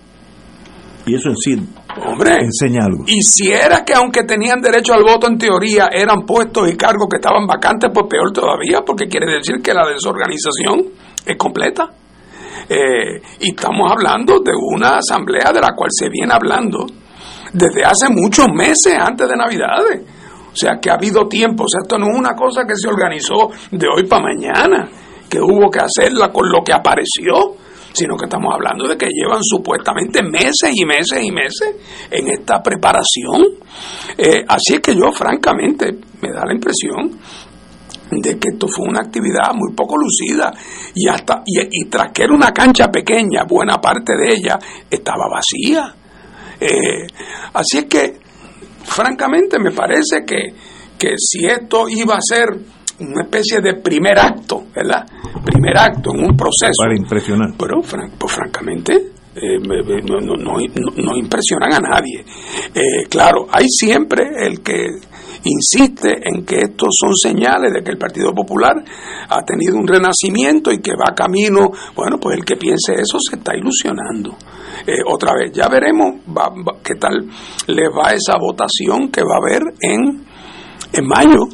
Y 1.06 1.16
eso 1.16 1.30
en 1.30 1.38
sí 1.38 1.68
Hombre, 2.04 2.38
enseña 2.42 2.86
algo. 2.86 3.06
Y 3.08 3.22
si 3.22 3.52
era 3.52 3.86
que 3.86 3.94
aunque 3.94 4.24
tenían 4.24 4.62
derecho 4.62 4.94
al 4.94 5.04
voto 5.04 5.28
en 5.28 5.38
teoría 5.38 5.88
eran 5.92 6.26
puestos 6.26 6.70
y 6.70 6.76
cargos 6.76 7.08
que 7.10 7.18
estaban 7.18 7.48
vacantes, 7.48 7.90
pues 7.94 8.06
peor 8.10 8.34
todavía, 8.34 8.82
porque 8.86 9.08
quiere 9.08 9.32
decir 9.32 9.62
que 9.64 9.74
la 9.74 9.88
desorganización 9.88 10.92
es 11.26 11.38
completa. 11.38 11.90
Eh, 12.68 13.22
y 13.40 13.50
estamos 13.50 13.92
hablando 13.92 14.40
de 14.40 14.52
una 14.56 14.98
asamblea 14.98 15.52
de 15.54 15.62
la 15.62 15.74
cual 15.76 15.90
se 15.92 16.10
viene 16.10 16.34
hablando 16.34 16.86
desde 17.54 17.86
hace 17.86 18.10
muchos 18.10 18.48
meses 18.54 18.96
antes 19.00 19.30
de 19.30 19.36
Navidades. 19.36 20.02
O 20.52 20.56
sea, 20.56 20.80
que 20.82 20.90
ha 20.90 20.96
habido 20.96 21.28
tiempo. 21.28 21.64
O 21.64 21.68
sea, 21.68 21.82
esto 21.82 21.98
no 21.98 22.08
es 22.12 22.18
una 22.18 22.36
cosa 22.36 22.64
que 22.66 22.76
se 22.76 22.88
organizó 22.88 23.52
de 23.72 23.88
hoy 23.88 24.06
para 24.08 24.24
mañana, 24.24 24.90
que 25.30 25.40
hubo 25.40 25.70
que 25.70 25.80
hacerla 25.80 26.32
con 26.32 26.50
lo 26.50 26.62
que 26.64 26.74
apareció, 26.74 27.56
sino 27.96 28.18
que 28.18 28.26
estamos 28.26 28.54
hablando 28.54 28.88
de 28.88 28.98
que 28.98 29.08
llevan 29.08 29.42
supuestamente 29.42 30.22
meses 30.22 30.72
y 30.74 30.86
meses 30.86 31.24
y 31.24 31.32
meses 31.32 31.76
en 32.12 32.28
esta 32.28 32.62
preparación. 32.62 33.42
Eh, 34.18 34.44
así 34.48 34.76
es 34.76 34.82
que 34.82 34.96
yo, 34.96 35.12
francamente, 35.14 35.94
me 36.22 36.32
da 36.32 36.44
la 36.46 36.54
impresión 36.54 37.18
de 38.12 38.38
que 38.38 38.50
esto 38.52 38.68
fue 38.68 38.90
una 38.90 39.00
actividad 39.00 39.54
muy 39.54 39.74
poco 39.74 39.96
lucida 39.98 40.54
y 40.94 41.08
hasta 41.08 41.42
y, 41.46 41.86
tras 41.90 42.12
que 42.12 42.24
era 42.24 42.34
una 42.34 42.52
cancha 42.52 42.92
pequeña, 42.92 43.46
buena 43.48 43.80
parte 43.80 44.14
de 44.16 44.34
ella 44.34 44.60
estaba 44.90 45.26
vacía. 45.30 45.96
Eh, 46.60 47.08
así 47.54 47.78
es 47.80 47.86
que, 47.86 48.20
francamente, 48.84 49.58
me 49.58 49.72
parece 49.72 50.26
que, 50.26 50.54
que 50.98 51.16
si 51.18 51.46
esto 51.46 51.88
iba 51.90 52.16
a 52.16 52.22
ser 52.22 52.75
una 53.00 53.24
especie 53.24 53.62
de 53.62 53.76
primer 53.76 54.18
acto, 54.20 54.66
¿verdad? 54.74 55.06
Primer 55.44 55.78
acto 55.78 56.12
en 56.14 56.26
un 56.26 56.38
proceso. 56.38 56.84
Para 56.84 56.98
impresionar. 56.98 57.54
Pero, 57.58 57.82
pues, 57.82 58.32
francamente, 58.32 58.94
eh, 59.36 59.60
no, 59.60 60.22
no, 60.22 60.36
no, 60.38 60.54
no, 60.58 61.18
impresionan 61.18 61.74
a 61.74 61.80
nadie. 61.80 62.24
Eh, 62.74 63.06
claro, 63.10 63.48
hay 63.52 63.68
siempre 63.68 64.24
el 64.40 64.62
que 64.62 64.88
insiste 65.44 66.22
en 66.24 66.46
que 66.46 66.60
estos 66.60 66.96
son 66.98 67.14
señales 67.14 67.74
de 67.74 67.84
que 67.84 67.92
el 67.92 67.98
Partido 67.98 68.34
Popular 68.34 68.76
ha 69.30 69.44
tenido 69.44 69.78
un 69.78 69.88
renacimiento 69.88 70.72
y 70.72 70.80
que 70.80 70.94
va 70.94 71.14
camino, 71.14 71.70
bueno, 71.96 72.18
pues 72.18 72.38
el 72.38 72.46
que 72.46 72.56
piense 72.56 72.94
eso 72.94 73.18
se 73.20 73.36
está 73.36 73.54
ilusionando. 73.56 74.38
Eh, 74.88 75.04
otra 75.06 75.34
vez, 75.34 75.52
ya 75.52 75.68
veremos 75.68 76.16
qué 76.82 76.96
tal 76.96 77.28
le 77.68 77.90
va 77.90 78.12
esa 78.12 78.38
votación 78.40 79.10
que 79.12 79.22
va 79.22 79.36
a 79.36 79.40
haber 79.40 79.64
en 79.82 80.26
en 80.92 81.08
mayo, 81.08 81.48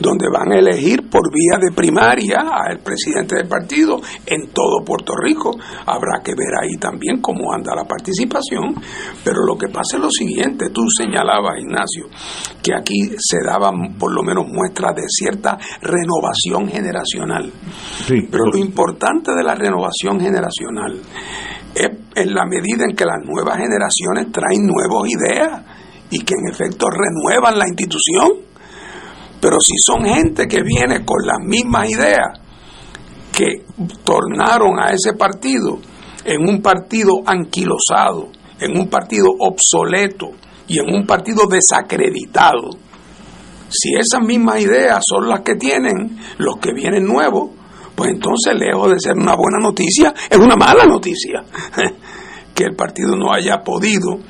donde 0.00 0.26
van 0.32 0.52
a 0.52 0.58
elegir 0.58 1.08
por 1.08 1.22
vía 1.32 1.58
de 1.60 1.74
primaria 1.74 2.40
al 2.40 2.78
presidente 2.80 3.36
del 3.36 3.48
partido 3.48 4.00
en 4.26 4.50
todo 4.52 4.84
Puerto 4.84 5.14
Rico. 5.16 5.56
Habrá 5.86 6.20
que 6.22 6.32
ver 6.32 6.52
ahí 6.62 6.76
también 6.78 7.20
cómo 7.20 7.52
anda 7.52 7.74
la 7.74 7.84
participación, 7.84 8.74
pero 9.24 9.44
lo 9.46 9.56
que 9.56 9.68
pasa 9.68 9.96
es 9.96 10.02
lo 10.02 10.10
siguiente, 10.10 10.70
tú 10.70 10.82
señalabas, 10.96 11.58
Ignacio, 11.58 12.06
que 12.62 12.74
aquí 12.74 13.10
se 13.18 13.38
daban 13.44 13.96
por 13.98 14.12
lo 14.12 14.22
menos 14.22 14.46
muestras 14.48 14.94
de 14.94 15.04
cierta 15.08 15.58
renovación 15.80 16.68
generacional. 16.68 17.52
pero 18.30 18.44
lo 18.46 18.58
importante 18.58 19.32
de 19.32 19.42
la 19.42 19.54
renovación 19.54 20.20
generacional 20.20 21.00
es 21.74 21.90
en 22.14 22.34
la 22.34 22.44
medida 22.44 22.84
en 22.84 22.94
que 22.94 23.04
las 23.04 23.18
nuevas 23.24 23.56
generaciones 23.56 24.30
traen 24.30 24.66
nuevas 24.66 25.08
ideas 25.08 25.62
y 26.10 26.18
que 26.20 26.34
en 26.34 26.52
efecto 26.52 26.86
renuevan 26.90 27.58
la 27.58 27.66
institución 27.66 28.51
pero 29.42 29.56
si 29.58 29.72
son 29.84 30.04
gente 30.04 30.46
que 30.46 30.62
viene 30.62 31.04
con 31.04 31.26
las 31.26 31.40
mismas 31.44 31.90
ideas 31.90 32.28
que 33.36 33.64
tornaron 34.04 34.78
a 34.78 34.92
ese 34.92 35.14
partido 35.18 35.80
en 36.24 36.48
un 36.48 36.62
partido 36.62 37.14
anquilosado, 37.26 38.28
en 38.60 38.78
un 38.78 38.88
partido 38.88 39.26
obsoleto 39.40 40.30
y 40.68 40.78
en 40.78 40.94
un 40.94 41.04
partido 41.04 41.48
desacreditado, 41.50 42.70
si 43.68 43.96
esas 43.96 44.24
mismas 44.24 44.60
ideas 44.60 45.00
son 45.04 45.28
las 45.28 45.40
que 45.40 45.56
tienen 45.56 46.20
los 46.38 46.58
que 46.58 46.72
vienen 46.72 47.04
nuevos, 47.04 47.50
pues 47.96 48.10
entonces 48.10 48.54
lejos 48.54 48.92
de 48.92 49.00
ser 49.00 49.14
una 49.14 49.34
buena 49.34 49.58
noticia, 49.60 50.14
es 50.30 50.38
una 50.38 50.54
mala 50.54 50.84
noticia 50.86 51.42
que 52.54 52.62
el 52.62 52.76
partido 52.76 53.16
no 53.16 53.32
haya 53.32 53.58
podido 53.64 54.20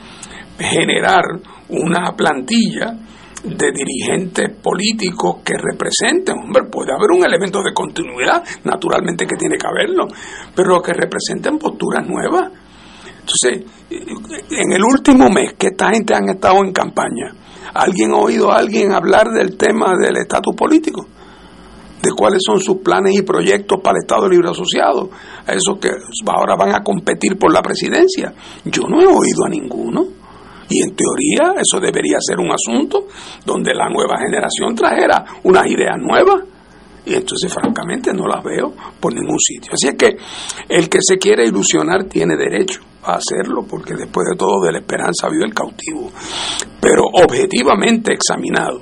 generar 0.59 1.23
una 1.69 2.17
plantilla 2.17 2.97
de 3.43 3.73
dirigentes 3.73 4.51
políticos 4.63 5.39
que 5.45 5.55
representen, 5.55 6.39
hombre, 6.39 6.65
puede 6.71 6.93
haber 6.93 7.11
un 7.11 7.25
elemento 7.25 7.61
de 7.63 7.75
continuidad, 7.75 8.43
naturalmente 8.65 9.27
que 9.27 9.37
tiene 9.37 9.57
que 9.57 9.67
haberlo, 9.67 10.07
pero 10.55 10.81
que 10.81 10.93
representen 10.93 11.59
posturas 11.59 12.07
nuevas. 12.07 12.53
Entonces, 13.21 13.65
en 13.91 14.73
el 14.73 14.83
último 14.83 15.29
mes 15.29 15.55
que 15.55 15.69
esta 15.69 15.91
gente 15.91 16.15
han 16.15 16.29
estado 16.29 16.65
en 16.65 16.73
campaña, 16.73 17.35
¿alguien 17.75 18.13
ha 18.13 18.19
oído 18.19 18.51
a 18.51 18.59
alguien 18.59 18.93
hablar 18.93 19.29
del 19.31 19.57
tema 19.57 19.97
del 19.97 20.17
estatus 20.17 20.55
político? 20.57 21.07
de 22.03 22.11
cuáles 22.17 22.43
son 22.45 22.59
sus 22.59 22.79
planes 22.79 23.15
y 23.17 23.23
proyectos 23.23 23.81
para 23.81 23.97
el 23.97 24.03
Estado 24.03 24.29
Libre 24.29 24.51
Asociado, 24.51 25.09
a 25.47 25.53
esos 25.53 25.79
que 25.81 25.89
ahora 26.27 26.57
van 26.57 26.75
a 26.75 26.83
competir 26.83 27.39
por 27.39 27.53
la 27.53 27.63
presidencia. 27.63 28.35
Yo 28.65 28.83
no 28.89 29.01
he 29.01 29.07
oído 29.07 29.45
a 29.47 29.49
ninguno. 29.49 30.22
Y 30.73 30.81
en 30.81 30.97
teoría 30.97 31.61
eso 31.61 31.79
debería 31.79 32.17
ser 32.19 32.39
un 32.41 32.51
asunto 32.51 33.07
donde 33.45 33.75
la 33.75 33.91
nueva 33.91 34.19
generación 34.19 34.75
trajera 34.75 35.23
unas 35.43 35.67
ideas 35.67 35.99
nuevas. 35.99 36.45
Y 37.05 37.15
entonces 37.15 37.53
francamente 37.53 38.15
no 38.15 38.27
las 38.27 38.43
veo 38.43 38.73
por 38.99 39.13
ningún 39.13 39.39
sitio. 39.39 39.73
Así 39.75 39.89
es 39.89 39.97
que 39.97 40.17
el 40.69 40.89
que 40.89 40.99
se 41.03 41.19
quiere 41.19 41.45
ilusionar 41.47 42.05
tiene 42.05 42.37
derecho 42.37 42.81
a 43.03 43.17
hacerlo, 43.17 43.67
porque 43.69 43.95
después 43.95 44.29
de 44.31 44.37
todo 44.37 44.65
de 44.65 44.73
la 44.73 44.79
esperanza 44.79 45.29
vio 45.29 45.45
el 45.45 45.53
cautivo. 45.53 46.11
Pero 46.81 47.03
objetivamente 47.13 48.15
examinado, 48.15 48.81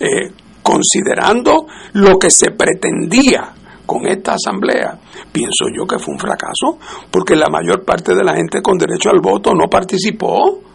eh, 0.00 0.32
considerando 0.62 1.66
lo 1.92 2.16
que 2.18 2.30
se 2.30 2.52
pretendía 2.52 3.52
con 3.84 4.06
esta 4.06 4.34
asamblea, 4.34 4.98
pienso 5.30 5.66
yo 5.76 5.84
que 5.84 5.98
fue 5.98 6.14
un 6.14 6.20
fracaso, 6.20 6.78
porque 7.10 7.36
la 7.36 7.48
mayor 7.50 7.84
parte 7.84 8.14
de 8.14 8.24
la 8.24 8.34
gente 8.34 8.62
con 8.62 8.78
derecho 8.78 9.10
al 9.10 9.20
voto 9.20 9.52
no 9.52 9.68
participó 9.68 10.67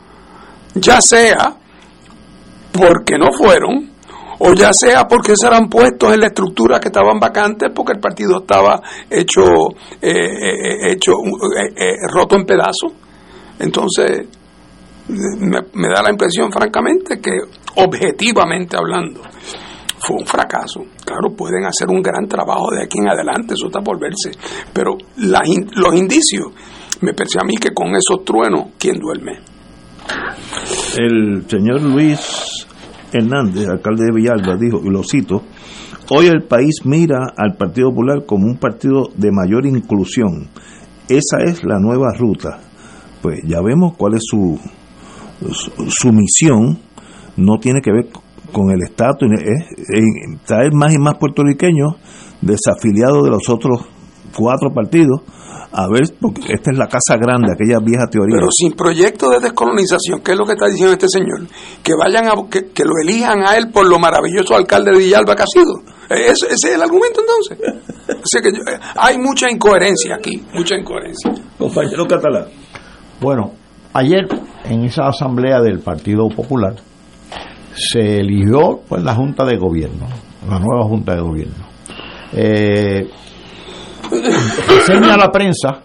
ya 0.75 0.99
sea 1.01 1.55
porque 2.71 3.17
no 3.17 3.31
fueron, 3.31 3.91
o 4.39 4.53
ya 4.53 4.73
sea 4.73 5.07
porque 5.07 5.35
serán 5.35 5.69
puestos 5.69 6.13
en 6.13 6.19
la 6.19 6.27
estructura 6.27 6.79
que 6.79 6.87
estaban 6.87 7.19
vacantes 7.19 7.69
porque 7.73 7.93
el 7.93 7.99
partido 7.99 8.39
estaba 8.39 8.81
hecho, 9.09 9.43
eh, 10.01 10.11
eh, 10.11 10.91
hecho 10.91 11.13
eh, 11.75 11.93
roto 12.11 12.35
en 12.35 12.45
pedazos. 12.45 12.91
Entonces, 13.59 14.27
me, 15.07 15.87
da 15.89 16.01
la 16.01 16.09
impresión, 16.09 16.51
francamente, 16.51 17.19
que 17.21 17.31
objetivamente 17.75 18.75
hablando, 18.75 19.21
fue 19.99 20.17
un 20.19 20.25
fracaso. 20.25 20.81
Claro, 21.05 21.35
pueden 21.35 21.65
hacer 21.65 21.87
un 21.89 22.01
gran 22.01 22.27
trabajo 22.27 22.71
de 22.71 22.83
aquí 22.83 22.97
en 22.99 23.09
adelante, 23.09 23.53
eso 23.53 23.67
está 23.67 23.81
por 23.81 23.99
verse, 23.99 24.31
pero 24.73 24.97
los 25.17 25.95
indicios, 25.95 26.47
me 27.01 27.13
parece 27.13 27.37
a 27.39 27.45
mí 27.45 27.55
que 27.57 27.73
con 27.73 27.89
esos 27.95 28.25
truenos, 28.25 28.71
¿quién 28.79 28.99
duerme? 28.99 29.52
El 30.97 31.45
señor 31.47 31.81
Luis 31.81 32.67
Hernández, 33.11 33.67
alcalde 33.67 34.05
de 34.05 34.11
Villalba, 34.13 34.55
dijo, 34.57 34.81
y 34.83 34.89
lo 34.89 35.03
cito, 35.03 35.43
hoy 36.09 36.27
el 36.27 36.43
país 36.43 36.81
mira 36.85 37.33
al 37.35 37.55
Partido 37.55 37.89
Popular 37.89 38.25
como 38.25 38.45
un 38.45 38.57
partido 38.57 39.09
de 39.15 39.31
mayor 39.31 39.65
inclusión. 39.65 40.49
Esa 41.09 41.43
es 41.45 41.63
la 41.63 41.79
nueva 41.79 42.13
ruta. 42.17 42.59
Pues 43.21 43.39
ya 43.45 43.61
vemos 43.61 43.95
cuál 43.97 44.15
es 44.15 44.21
su, 44.23 44.59
su, 45.89 46.11
misión. 46.11 46.79
No 47.37 47.57
tiene 47.59 47.81
que 47.81 47.91
ver 47.91 48.09
con 48.51 48.69
el 48.69 48.83
estatus, 48.83 49.29
es 49.31 50.45
traer 50.45 50.73
más 50.73 50.93
y 50.93 50.99
más 50.99 51.17
puertorriqueños 51.17 51.95
desafiliados 52.41 53.23
de 53.23 53.31
los 53.31 53.49
otros 53.49 53.81
cuatro 54.35 54.71
partidos 54.73 55.21
a 55.75 55.87
ver, 55.87 56.03
porque 56.21 56.53
esta 56.53 56.71
es 56.71 56.77
la 56.77 56.87
casa 56.87 57.17
grande, 57.17 57.51
aquella 57.51 57.79
vieja 57.83 58.05
teoría. 58.05 58.35
Pero 58.37 58.51
sin 58.51 58.73
proyecto 58.73 59.29
de 59.31 59.39
descolonización, 59.39 60.21
¿qué 60.21 60.33
es 60.33 60.37
lo 60.37 60.45
que 60.45 60.53
está 60.53 60.67
diciendo 60.67 60.93
este 60.93 61.09
señor? 61.09 61.47
Que 61.81 61.93
vayan 61.95 62.27
a, 62.27 62.33
que, 62.47 62.83
lo 62.85 62.93
elijan 63.01 63.39
a 63.43 63.57
él 63.57 63.71
por 63.71 63.87
lo 63.87 63.97
maravilloso 63.97 64.55
alcalde 64.55 64.91
de 64.91 64.99
Villalba 64.99 65.35
que 65.35 65.41
ha 65.41 65.47
sido. 65.47 65.79
Eh, 66.11 66.31
¿Ese, 66.31 66.53
es 66.53 66.63
el 66.75 66.81
argumento 66.81 67.21
entonces? 67.21 67.57
que 68.43 68.49
eh, 68.49 68.79
hay 68.97 69.17
mucha 69.17 69.49
incoherencia 69.49 70.15
aquí, 70.15 70.45
mucha 70.53 70.75
incoherencia. 70.75 71.31
Compañero 71.57 72.05
catalán. 72.05 72.45
Bueno, 73.19 73.53
ayer 73.93 74.27
en 74.65 74.83
esa 74.83 75.07
asamblea 75.07 75.59
del 75.59 75.79
Partido 75.79 76.29
Popular 76.29 76.75
se 77.75 78.17
eligió 78.17 78.81
pues 78.87 79.01
la 79.01 79.15
Junta 79.15 79.43
de 79.43 79.57
Gobierno, 79.57 80.07
la 80.47 80.59
nueva 80.59 80.83
Junta 80.87 81.15
de 81.15 81.21
Gobierno. 81.21 81.65
Eh, 82.31 83.09
enseña 84.13 85.17
la 85.17 85.31
prensa 85.31 85.81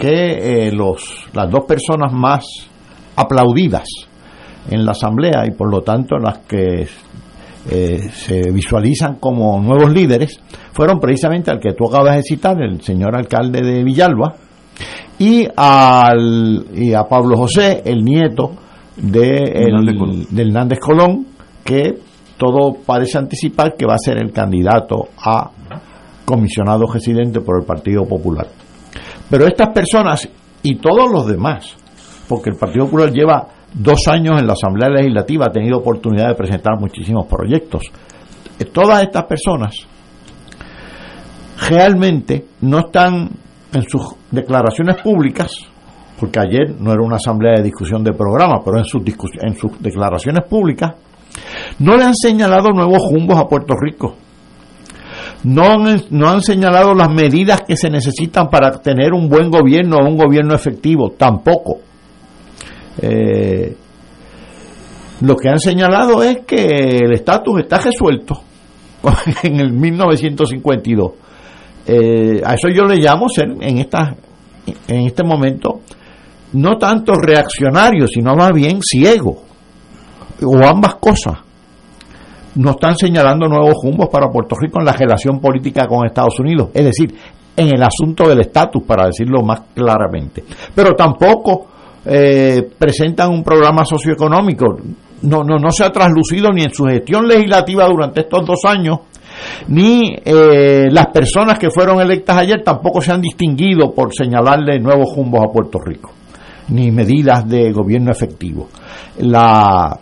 que 0.00 0.66
eh, 0.66 0.72
los, 0.72 1.26
las 1.32 1.50
dos 1.50 1.64
personas 1.66 2.12
más 2.12 2.44
aplaudidas 3.16 3.86
en 4.70 4.84
la 4.84 4.92
asamblea 4.92 5.44
y 5.46 5.52
por 5.52 5.70
lo 5.70 5.80
tanto 5.80 6.18
las 6.18 6.38
que 6.38 6.86
eh, 7.70 7.98
se 8.10 8.50
visualizan 8.50 9.16
como 9.16 9.60
nuevos 9.60 9.92
líderes 9.92 10.40
fueron 10.72 10.98
precisamente 10.98 11.50
al 11.50 11.58
que 11.58 11.72
tú 11.72 11.88
acabas 11.88 12.16
de 12.16 12.22
citar, 12.22 12.60
el 12.62 12.80
señor 12.82 13.16
alcalde 13.16 13.60
de 13.62 13.82
Villalba, 13.82 14.34
y, 15.18 15.46
al, 15.56 16.66
y 16.74 16.94
a 16.94 17.02
Pablo 17.04 17.36
José, 17.36 17.82
el 17.84 18.04
nieto 18.04 18.52
de, 18.96 19.66
de 20.30 20.42
Hernández 20.42 20.78
Colón, 20.78 21.26
que 21.64 21.98
todo 22.36 22.74
parece 22.86 23.18
anticipar 23.18 23.74
que 23.76 23.84
va 23.84 23.94
a 23.94 23.98
ser 23.98 24.18
el 24.18 24.32
candidato 24.32 25.08
a 25.18 25.50
comisionado 26.28 26.84
residente 26.92 27.40
por 27.40 27.58
el 27.58 27.64
Partido 27.64 28.04
Popular. 28.04 28.46
Pero 29.30 29.46
estas 29.46 29.70
personas 29.70 30.28
y 30.62 30.74
todos 30.76 31.10
los 31.10 31.26
demás, 31.26 31.74
porque 32.28 32.50
el 32.50 32.56
Partido 32.56 32.84
Popular 32.84 33.10
lleva 33.10 33.48
dos 33.72 34.06
años 34.08 34.38
en 34.38 34.46
la 34.46 34.52
Asamblea 34.52 34.90
Legislativa, 34.90 35.46
ha 35.46 35.50
tenido 35.50 35.78
oportunidad 35.78 36.28
de 36.28 36.34
presentar 36.34 36.78
muchísimos 36.78 37.26
proyectos. 37.26 37.84
Eh, 38.58 38.66
todas 38.66 39.02
estas 39.02 39.24
personas 39.24 39.74
realmente 41.70 42.44
no 42.60 42.80
están 42.80 43.30
en 43.72 43.82
sus 43.88 44.02
declaraciones 44.30 45.00
públicas, 45.00 45.50
porque 46.20 46.40
ayer 46.40 46.78
no 46.78 46.92
era 46.92 47.00
una 47.02 47.16
asamblea 47.16 47.54
de 47.56 47.62
discusión 47.62 48.04
de 48.04 48.12
programa, 48.12 48.60
pero 48.62 48.76
en 48.76 48.84
sus, 48.84 49.00
en 49.40 49.56
sus 49.56 49.80
declaraciones 49.80 50.44
públicas, 50.44 50.94
no 51.78 51.96
le 51.96 52.04
han 52.04 52.14
señalado 52.14 52.68
nuevos 52.68 52.98
jumbos 52.98 53.38
a 53.38 53.48
Puerto 53.48 53.72
Rico 53.80 54.27
no 55.44 55.62
han, 55.64 56.02
no 56.10 56.28
han 56.28 56.42
señalado 56.42 56.94
las 56.94 57.10
medidas 57.10 57.62
que 57.62 57.76
se 57.76 57.90
necesitan 57.90 58.48
para 58.48 58.72
tener 58.80 59.12
un 59.12 59.28
buen 59.28 59.50
gobierno 59.50 59.98
o 59.98 60.08
un 60.08 60.16
gobierno 60.16 60.54
efectivo, 60.54 61.10
tampoco. 61.16 61.78
Eh, 63.00 63.76
lo 65.20 65.36
que 65.36 65.48
han 65.48 65.58
señalado 65.58 66.22
es 66.22 66.40
que 66.46 66.98
el 66.98 67.12
estatus 67.12 67.60
está 67.60 67.78
resuelto 67.78 68.40
en 69.42 69.60
el 69.60 69.72
1952. 69.72 71.12
Eh, 71.86 72.42
a 72.44 72.54
eso 72.54 72.68
yo 72.68 72.84
le 72.84 72.96
llamo 72.96 73.28
ser 73.28 73.48
en, 73.60 73.78
esta, 73.78 74.14
en 74.86 75.06
este 75.06 75.24
momento 75.24 75.80
no 76.52 76.76
tanto 76.76 77.14
reaccionario, 77.14 78.06
sino 78.06 78.34
más 78.34 78.52
bien 78.52 78.80
ciego, 78.82 79.42
o 80.42 80.66
ambas 80.66 80.96
cosas. 80.96 81.38
No 82.58 82.72
están 82.72 82.96
señalando 82.96 83.46
nuevos 83.46 83.76
rumbos 83.82 84.08
para 84.08 84.28
Puerto 84.30 84.56
Rico 84.60 84.80
en 84.80 84.86
la 84.86 84.92
relación 84.92 85.38
política 85.38 85.86
con 85.86 86.04
Estados 86.04 86.40
Unidos, 86.40 86.70
es 86.74 86.84
decir, 86.84 87.14
en 87.56 87.74
el 87.74 87.82
asunto 87.82 88.28
del 88.28 88.40
estatus, 88.40 88.82
para 88.84 89.06
decirlo 89.06 89.42
más 89.42 89.60
claramente. 89.74 90.42
Pero 90.74 90.94
tampoco 90.94 91.66
eh, 92.04 92.68
presentan 92.76 93.30
un 93.30 93.44
programa 93.44 93.84
socioeconómico. 93.84 94.76
No, 95.22 95.44
no, 95.44 95.56
no 95.56 95.70
se 95.70 95.84
ha 95.84 95.90
traslucido 95.90 96.50
ni 96.50 96.62
en 96.62 96.72
su 96.72 96.84
gestión 96.84 97.28
legislativa 97.28 97.86
durante 97.86 98.22
estos 98.22 98.44
dos 98.44 98.60
años, 98.64 99.00
ni 99.68 100.16
eh, 100.24 100.86
las 100.90 101.06
personas 101.08 101.60
que 101.60 101.70
fueron 101.70 102.00
electas 102.00 102.38
ayer 102.38 102.62
tampoco 102.64 103.00
se 103.00 103.12
han 103.12 103.20
distinguido 103.20 103.92
por 103.92 104.12
señalarle 104.12 104.80
nuevos 104.80 105.14
rumbos 105.14 105.42
a 105.44 105.52
Puerto 105.52 105.78
Rico, 105.78 106.10
ni 106.70 106.90
medidas 106.90 107.48
de 107.48 107.70
gobierno 107.70 108.10
efectivo. 108.10 108.68
La, 109.18 109.96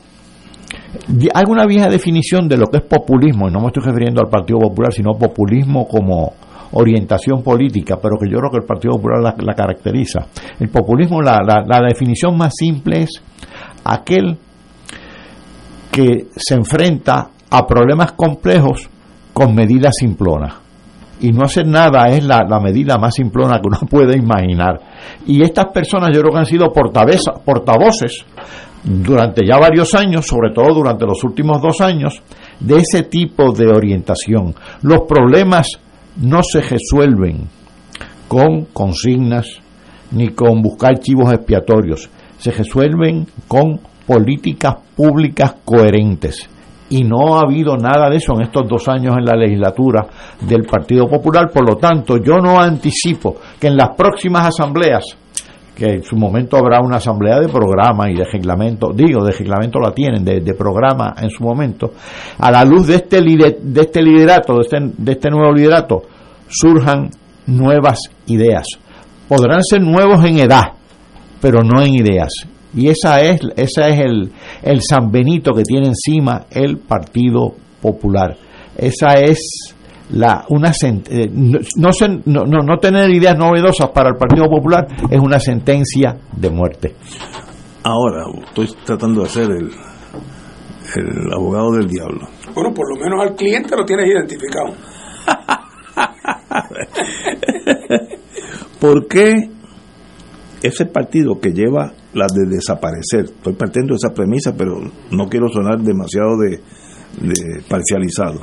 hay 1.35 1.45
una 1.49 1.67
vieja 1.67 1.89
definición 1.89 2.49
de 2.49 2.57
lo 2.57 2.67
que 2.67 2.79
es 2.79 2.85
populismo, 2.85 3.49
y 3.49 3.53
no 3.53 3.61
me 3.61 3.69
estoy 3.69 3.83
refiriendo 3.85 4.21
al 4.21 4.29
Partido 4.29 4.59
Popular, 4.59 4.93
sino 4.93 5.13
populismo 5.13 5.87
como 5.87 6.33
orientación 6.73 7.43
política, 7.43 7.97
pero 8.01 8.19
que 8.19 8.29
yo 8.29 8.39
creo 8.39 8.51
que 8.51 8.59
el 8.59 8.65
Partido 8.65 8.95
Popular 8.95 9.35
la, 9.39 9.55
caracteriza. 9.55 10.27
El 10.59 10.69
populismo, 10.69 11.23
la, 11.23 11.39
la, 11.43 11.81
definición 11.89 12.37
más 12.37 12.55
simple 12.57 13.03
es 13.03 13.23
aquel 13.85 14.37
que 15.91 16.27
se 16.37 16.55
enfrenta 16.55 17.29
a 17.51 17.67
problemas 17.67 18.13
complejos 18.13 18.89
con 19.33 19.55
medidas 19.55 19.95
simplonas. 19.99 20.55
Y 21.19 21.31
no 21.31 21.45
hacer 21.45 21.67
nada 21.67 22.09
es 22.09 22.23
la, 22.25 22.45
la, 22.47 22.61
medida 22.61 22.99
más 22.99 23.15
simplona 23.15 23.59
que 23.59 23.69
uno 23.69 23.79
puede 23.91 24.19
imaginar. 24.19 24.79
Y 25.27 25.43
estas 25.43 25.67
personas 25.73 26.11
yo 26.15 26.21
creo 26.21 26.33
que 26.33 26.39
han 26.39 26.47
sido 26.47 26.73
portavoces 26.73 28.27
durante 28.87 29.45
ya 29.45 29.59
varios 29.59 29.95
años, 29.95 30.27
sobre 30.27 30.53
todo 30.53 30.73
durante 30.73 31.05
los 31.05 31.23
últimos 31.25 31.61
dos 31.61 31.81
años, 31.81 32.23
de 32.61 32.77
ese 32.77 33.03
tipo 33.03 33.53
de 33.53 33.67
orientación. 33.67 34.55
Los 34.83 35.01
problemas 35.09 35.81
no 36.17 36.41
se 36.43 36.61
resuelven 36.61 37.49
con 38.29 38.67
consignas 38.73 39.47
ni 40.13 40.29
con 40.29 40.63
buscar 40.63 40.99
chivos 41.01 41.33
expiatorios, 41.33 42.09
se 42.39 42.53
resuelven 42.53 43.27
con 43.49 43.81
políticas 44.07 44.77
públicas 44.95 45.57
coherentes. 45.65 46.49
Y 46.89 47.03
no 47.03 47.37
ha 47.37 47.41
habido 47.41 47.77
nada 47.77 48.09
de 48.09 48.19
eso 48.19 48.35
en 48.37 48.43
estos 48.43 48.69
dos 48.69 48.87
años 48.87 49.17
en 49.19 49.25
la 49.25 49.35
legislatura 49.35 50.07
del 50.41 50.63
Partido 50.63 51.09
Popular. 51.09 51.51
Por 51.53 51.69
lo 51.69 51.77
tanto, 51.77 52.19
yo 52.19 52.37
no 52.37 52.61
anticipo 52.61 53.35
que 53.59 53.67
en 53.67 53.77
las 53.77 53.89
próximas 53.97 54.47
asambleas, 54.47 55.05
que 55.77 55.85
en 55.85 56.03
su 56.03 56.17
momento 56.17 56.57
habrá 56.57 56.81
una 56.81 56.97
asamblea 56.97 57.39
de 57.39 57.49
programa 57.49 58.11
y 58.11 58.15
de 58.15 58.25
reglamento, 58.25 58.93
digo, 58.95 59.23
de 59.23 59.33
reglamento 59.33 59.79
la 59.79 59.93
tienen, 59.93 60.25
de, 60.25 60.55
programa 60.55 61.15
en 61.21 61.29
su 61.29 61.45
momento, 61.45 61.93
a 62.39 62.51
la 62.51 62.65
luz 62.65 62.87
de 62.87 62.95
este, 62.95 63.21
de 63.21 63.81
este 63.83 64.03
liderato, 64.03 64.55
de 64.55 64.61
este, 64.63 64.79
de 64.97 65.13
este 65.13 65.29
nuevo 65.29 65.53
liderato, 65.53 66.03
surjan 66.49 67.11
nuevas 67.47 68.01
ideas. 68.27 68.67
Podrán 69.29 69.63
ser 69.63 69.83
nuevos 69.83 70.25
en 70.25 70.39
edad, 70.39 70.73
pero 71.43 71.63
no 71.63 71.83
en 71.83 71.95
ideas. 71.95 72.33
Y 72.75 72.89
esa 72.89 73.21
es, 73.21 73.41
esa 73.57 73.89
es 73.89 74.01
el, 74.01 74.33
el 74.63 74.81
San 74.81 75.11
Benito 75.11 75.53
que 75.53 75.63
tiene 75.63 75.89
encima 75.89 76.47
el 76.51 76.79
Partido 76.79 77.55
Popular. 77.83 78.35
Esa 78.79 79.15
es 79.21 79.75
la 80.11 80.45
una 80.51 80.71
eh, 80.71 81.29
no, 81.33 81.59
no, 82.27 82.45
no, 82.45 82.63
no, 82.63 82.79
tener 82.79 83.11
ideas 83.11 83.37
novedosas 83.37 83.91
para 83.91 84.11
el 84.11 84.17
Partido 84.17 84.49
Popular 84.49 84.87
es 85.11 85.19
una 85.19 85.41
sentencia 85.41 86.17
de 86.37 86.51
muerte. 86.51 86.95
Ahora, 87.83 88.27
estoy 88.47 88.69
tratando 88.85 89.23
de 89.23 89.29
ser 89.29 89.51
el, 89.51 89.73
el 90.97 91.33
abogado 91.33 91.73
del 91.73 91.89
diablo. 91.89 92.29
Bueno, 92.55 92.73
por 92.73 92.89
lo 92.95 93.01
menos 93.05 93.21
al 93.23 93.35
cliente 93.35 93.77
lo 93.77 93.85
tienes 93.85 94.07
identificado. 94.09 94.75
¿Por 98.81 99.09
qué 99.09 99.51
ese 100.63 100.87
partido 100.87 101.41
que 101.41 101.53
lleva 101.53 101.93
la 102.15 102.27
de 102.33 102.47
desaparecer, 102.49 103.25
estoy 103.25 103.55
partiendo 103.55 103.95
de 103.95 103.97
esa 103.97 104.15
premisa, 104.15 104.55
pero 104.57 104.81
no 105.11 105.29
quiero 105.29 105.49
sonar 105.49 105.81
demasiado 105.81 106.37
de, 106.39 106.61
parcializado, 107.69 108.41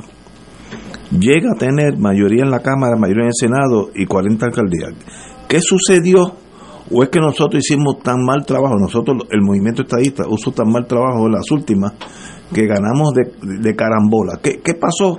llega 1.10 1.50
a 1.54 1.58
tener 1.58 1.98
mayoría 1.98 2.44
en 2.44 2.50
la 2.50 2.60
Cámara, 2.60 2.96
mayoría 2.96 3.24
en 3.24 3.28
el 3.28 3.34
Senado 3.34 3.90
y 3.94 4.06
40 4.06 4.46
alcaldías? 4.46 4.92
¿Qué 5.48 5.60
sucedió? 5.60 6.34
¿O 6.90 7.02
es 7.02 7.08
que 7.08 7.18
nosotros 7.18 7.64
hicimos 7.64 8.00
tan 8.02 8.22
mal 8.24 8.44
trabajo, 8.44 8.74
nosotros, 8.78 9.22
el 9.30 9.40
movimiento 9.40 9.82
estadista, 9.82 10.24
usó 10.28 10.52
tan 10.52 10.70
mal 10.70 10.86
trabajo 10.86 11.26
en 11.26 11.32
las 11.32 11.50
últimas, 11.50 11.92
que 12.52 12.66
ganamos 12.66 13.14
de, 13.14 13.74
carambola? 13.74 14.38
¿Qué, 14.42 14.60
¿Qué 14.62 14.74
pasó 14.74 15.18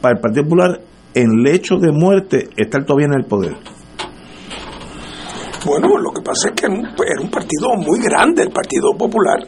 para 0.00 0.16
el 0.16 0.20
Partido 0.20 0.44
Popular 0.44 0.80
en 1.14 1.42
lecho 1.42 1.76
de 1.76 1.90
muerte 1.90 2.48
estar 2.56 2.84
todavía 2.84 3.06
en 3.06 3.14
el 3.14 3.24
poder? 3.24 3.56
Bueno, 5.64 5.98
lo 5.98 6.12
que 6.12 6.22
pasa 6.22 6.50
es 6.50 6.54
que 6.54 6.66
era 6.66 7.20
un 7.20 7.30
partido 7.30 7.74
muy 7.76 7.98
grande, 7.98 8.42
el 8.42 8.50
Partido 8.50 8.92
Popular, 8.96 9.40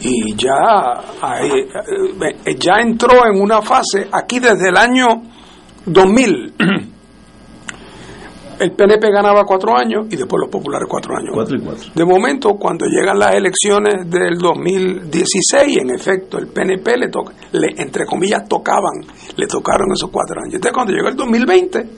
y 0.00 0.34
ya, 0.36 1.02
eh, 1.42 2.56
ya 2.58 2.74
entró 2.80 3.26
en 3.26 3.40
una 3.40 3.62
fase, 3.62 4.08
aquí 4.12 4.38
desde 4.38 4.68
el 4.68 4.76
año 4.76 5.06
2000, 5.86 6.54
el 8.60 8.72
PNP 8.72 9.10
ganaba 9.10 9.44
cuatro 9.44 9.76
años 9.76 10.06
y 10.10 10.16
después 10.16 10.40
los 10.40 10.50
populares 10.50 10.88
cuatro 10.88 11.16
años. 11.16 11.94
De 11.94 12.04
momento, 12.04 12.54
cuando 12.54 12.86
llegan 12.86 13.18
las 13.18 13.34
elecciones 13.34 14.08
del 14.10 14.36
2016, 14.38 15.78
en 15.78 15.90
efecto, 15.90 16.38
el 16.38 16.48
PNP 16.48 16.96
le 16.96 17.08
toca, 17.08 17.34
le, 17.52 17.68
entre 17.76 18.04
comillas, 18.04 18.48
tocaban, 18.48 19.04
le 19.36 19.46
tocaron 19.46 19.92
esos 19.92 20.10
cuatro 20.10 20.40
años. 20.40 20.54
Entonces, 20.54 20.74
cuando 20.74 20.92
llegó 20.92 21.08
el 21.08 21.16
2020, 21.16 21.88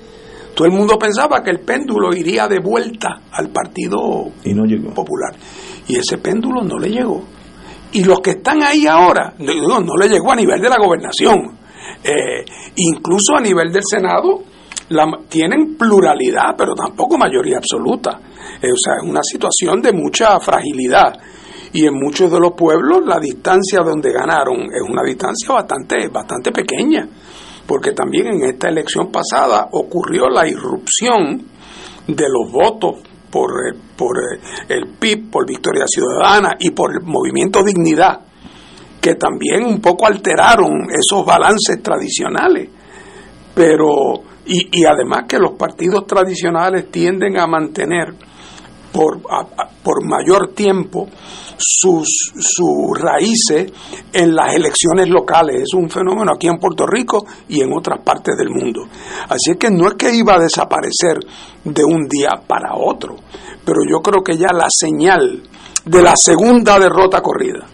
todo 0.55 0.67
el 0.67 0.73
mundo 0.73 0.99
pensaba 0.99 1.43
que 1.43 1.51
el 1.51 1.61
péndulo 1.61 2.15
iría 2.15 2.47
de 2.49 2.61
vuelta 2.61 3.23
al 3.33 3.51
Partido 3.51 4.31
y 4.45 4.53
no 4.53 4.65
llegó. 4.65 4.93
Popular. 4.93 5.35
Y 5.89 5.97
ese 5.97 6.19
péndulo 6.19 6.63
no 6.63 6.79
le 6.79 6.91
llegó. 6.91 7.25
Y 7.93 8.05
los 8.05 8.21
que 8.21 8.33
están 8.33 8.63
ahí 8.63 8.87
ahora, 8.87 9.35
no, 9.39 9.81
no 9.81 9.97
le 9.97 10.09
llegó 10.09 10.33
a 10.33 10.37
nivel 10.37 10.61
de 10.61 10.69
la 10.69 10.77
gobernación. 10.77 11.59
Eh, 12.05 12.45
incluso 12.77 13.37
a 13.37 13.41
nivel 13.41 13.73
del 13.73 13.83
Senado, 13.85 14.43
tienen 15.29 15.77
pluralidad, 15.77 16.55
pero 16.57 16.75
tampoco 16.75 17.17
mayoría 17.17 17.59
absoluta. 17.59 18.21
Eh, 18.61 18.73
o 18.73 18.77
sea, 18.77 18.95
es 19.03 19.09
una 19.09 19.23
situación 19.23 19.81
de 19.81 19.93
mucha 19.93 20.39
fragilidad. 20.41 21.13
Y 21.73 21.87
en 21.87 21.95
muchos 21.95 22.31
de 22.33 22.41
los 22.41 22.53
pueblos 22.53 23.07
la 23.07 23.21
distancia 23.21 23.81
donde 23.81 24.13
ganaron 24.13 24.63
es 24.63 24.83
una 24.89 25.03
distancia 25.05 25.55
bastante, 25.55 26.09
bastante 26.09 26.51
pequeña, 26.51 27.09
porque 27.67 27.93
también 27.93 28.27
en 28.27 28.43
esta 28.45 28.69
elección 28.69 29.13
pasada 29.13 29.69
ocurrió 29.71 30.29
la 30.29 30.49
irrupción 30.49 31.47
de 32.09 32.25
los 32.29 32.51
votos 32.51 33.10
por, 33.31 33.51
eh, 33.51 33.79
por 33.97 34.17
eh, 34.19 34.41
el 34.69 34.89
PIB, 34.99 35.31
por 35.31 35.47
Victoria 35.47 35.85
Ciudadana 35.87 36.57
y 36.59 36.71
por 36.71 36.93
el 36.93 37.03
Movimiento 37.03 37.63
Dignidad, 37.63 38.21
que 39.01 39.15
también 39.15 39.65
un 39.65 39.81
poco 39.81 40.07
alteraron 40.07 40.89
esos 40.91 41.25
balances 41.25 41.83
tradicionales. 41.83 42.69
Pero 43.55 44.23
y, 44.47 44.85
además 44.85 45.25
que 45.29 45.39
los 45.39 45.53
partidos 45.53 46.07
tradicionales 46.07 46.91
tienden 46.91 47.39
a 47.39 47.47
mantener 47.47 48.15
por, 48.93 49.21
por 49.83 50.05
mayor 50.05 50.53
tiempo 50.55 51.09
sus, 51.61 52.33
sus 52.39 52.99
raíces 52.99 53.71
en 54.13 54.35
las 54.35 54.55
elecciones 54.55 55.09
locales. 55.09 55.63
Es 55.63 55.75
un 55.75 55.91
fenómeno 55.91 56.33
aquí 56.35 56.49
en 56.49 56.59
Puerto 56.59 56.87
Rico 56.87 57.27
y 57.49 57.61
en 57.61 57.73
otras 57.77 58.01
partes 58.03 58.37
del 58.37 58.49
mundo. 58.49 58.89
Así 59.29 59.57
que 59.59 59.71
no 59.71 59.89
es 59.89 59.95
que 59.95 60.15
iba 60.15 60.35
a 60.35 60.39
desaparecer 60.39 61.19
de 61.65 61.85
un 61.85 62.09
día 62.09 62.31
para 62.47 62.75
otro, 62.75 63.17
pero 63.65 63.81
yo 63.89 64.01
creo 64.01 64.23
que 64.23 64.37
ya 64.37 64.53
la 64.53 64.69
señal 64.71 65.43
de 65.85 66.03
la 66.03 66.17
segunda 66.17 66.79
derrota 66.79 67.21
corrida. 67.21 67.67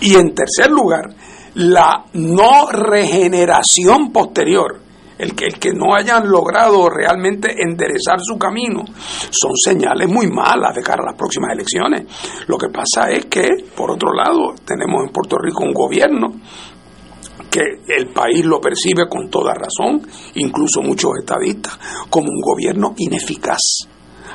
Y 0.00 0.14
en 0.14 0.34
tercer 0.34 0.70
lugar, 0.70 1.14
la 1.54 2.04
no 2.14 2.70
regeneración 2.70 4.12
posterior 4.12 4.85
el 5.18 5.34
que, 5.34 5.46
el 5.46 5.58
que 5.58 5.72
no 5.72 5.94
hayan 5.94 6.28
logrado 6.28 6.88
realmente 6.90 7.54
enderezar 7.58 8.20
su 8.20 8.38
camino, 8.38 8.84
son 9.30 9.52
señales 9.56 10.08
muy 10.08 10.28
malas 10.28 10.74
de 10.74 10.82
cara 10.82 11.02
a 11.02 11.10
las 11.10 11.16
próximas 11.16 11.52
elecciones. 11.52 12.04
Lo 12.46 12.58
que 12.58 12.68
pasa 12.68 13.10
es 13.10 13.26
que, 13.26 13.48
por 13.74 13.90
otro 13.90 14.12
lado, 14.12 14.54
tenemos 14.64 15.04
en 15.06 15.12
Puerto 15.12 15.36
Rico 15.38 15.64
un 15.64 15.72
gobierno 15.72 16.28
que 17.50 17.62
el 17.88 18.08
país 18.08 18.44
lo 18.44 18.60
percibe 18.60 19.08
con 19.08 19.30
toda 19.30 19.54
razón, 19.54 20.06
incluso 20.34 20.82
muchos 20.82 21.12
estadistas, 21.18 21.78
como 22.10 22.28
un 22.28 22.40
gobierno 22.40 22.94
ineficaz. 22.98 23.88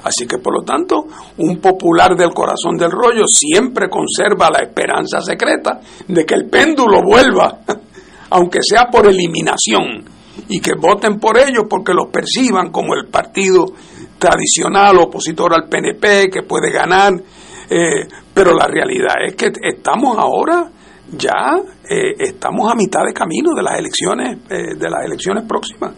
Así 0.03 0.25
que, 0.25 0.39
por 0.39 0.55
lo 0.55 0.63
tanto, 0.63 1.05
un 1.37 1.59
popular 1.59 2.15
del 2.15 2.33
corazón 2.33 2.75
del 2.77 2.89
rollo 2.89 3.25
siempre 3.27 3.87
conserva 3.87 4.49
la 4.49 4.63
esperanza 4.63 5.21
secreta 5.21 5.79
de 6.07 6.25
que 6.25 6.33
el 6.33 6.49
péndulo 6.49 7.03
vuelva, 7.03 7.59
aunque 8.31 8.59
sea 8.63 8.85
por 8.85 9.05
eliminación, 9.05 10.03
y 10.47 10.59
que 10.59 10.73
voten 10.79 11.19
por 11.19 11.37
ellos 11.37 11.65
porque 11.69 11.93
los 11.93 12.07
perciban 12.07 12.71
como 12.71 12.93
el 12.93 13.07
partido 13.09 13.65
tradicional 14.17 14.97
opositor 14.97 15.53
al 15.53 15.67
PNP 15.67 16.29
que 16.29 16.43
puede 16.43 16.71
ganar. 16.71 17.13
Eh, 17.69 18.07
pero 18.33 18.53
la 18.53 18.67
realidad 18.67 19.15
es 19.25 19.35
que 19.35 19.51
estamos 19.61 20.17
ahora 20.17 20.69
ya 21.11 21.57
eh, 21.89 22.15
estamos 22.19 22.71
a 22.71 22.75
mitad 22.75 23.03
de 23.05 23.13
camino 23.13 23.53
de 23.55 23.63
las 23.63 23.77
elecciones 23.77 24.39
eh, 24.49 24.75
de 24.77 24.89
las 24.89 25.05
elecciones 25.05 25.43
próximas 25.47 25.93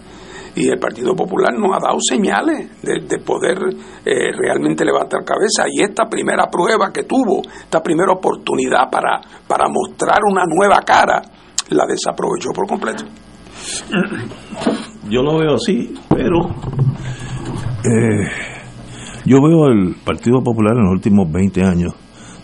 y 0.56 0.70
el 0.70 0.80
Partido 0.80 1.16
Popular 1.16 1.54
nos 1.58 1.76
ha 1.76 1.80
dado 1.80 1.98
señales 2.00 2.70
de, 2.82 3.18
poder 3.20 3.58
eh, 4.06 4.32
realmente 4.38 4.86
levantar 4.86 5.24
cabeza 5.26 5.66
y 5.68 5.82
esta 5.82 6.06
primera 6.06 6.46
prueba 6.50 6.92
que 6.92 7.04
tuvo, 7.04 7.42
esta 7.42 7.82
primera 7.82 8.14
oportunidad 8.14 8.90
para, 8.92 9.20
para 9.48 9.66
mostrar 9.68 10.20
una 10.30 10.44
nueva 10.46 10.80
cara, 10.86 11.22
la 11.70 11.86
desaprovechó 11.88 12.52
por 12.54 12.68
completo. 12.68 13.04
Yo 15.09 15.22
lo 15.22 15.38
veo 15.38 15.55
así, 15.55 15.93
pero 16.09 16.49
eh, 17.84 18.28
yo 19.26 19.41
veo 19.41 19.68
el 19.68 19.95
Partido 20.03 20.41
Popular 20.41 20.76
en 20.76 20.84
los 20.84 20.93
últimos 20.93 21.32
20 21.32 21.64
años 21.64 21.93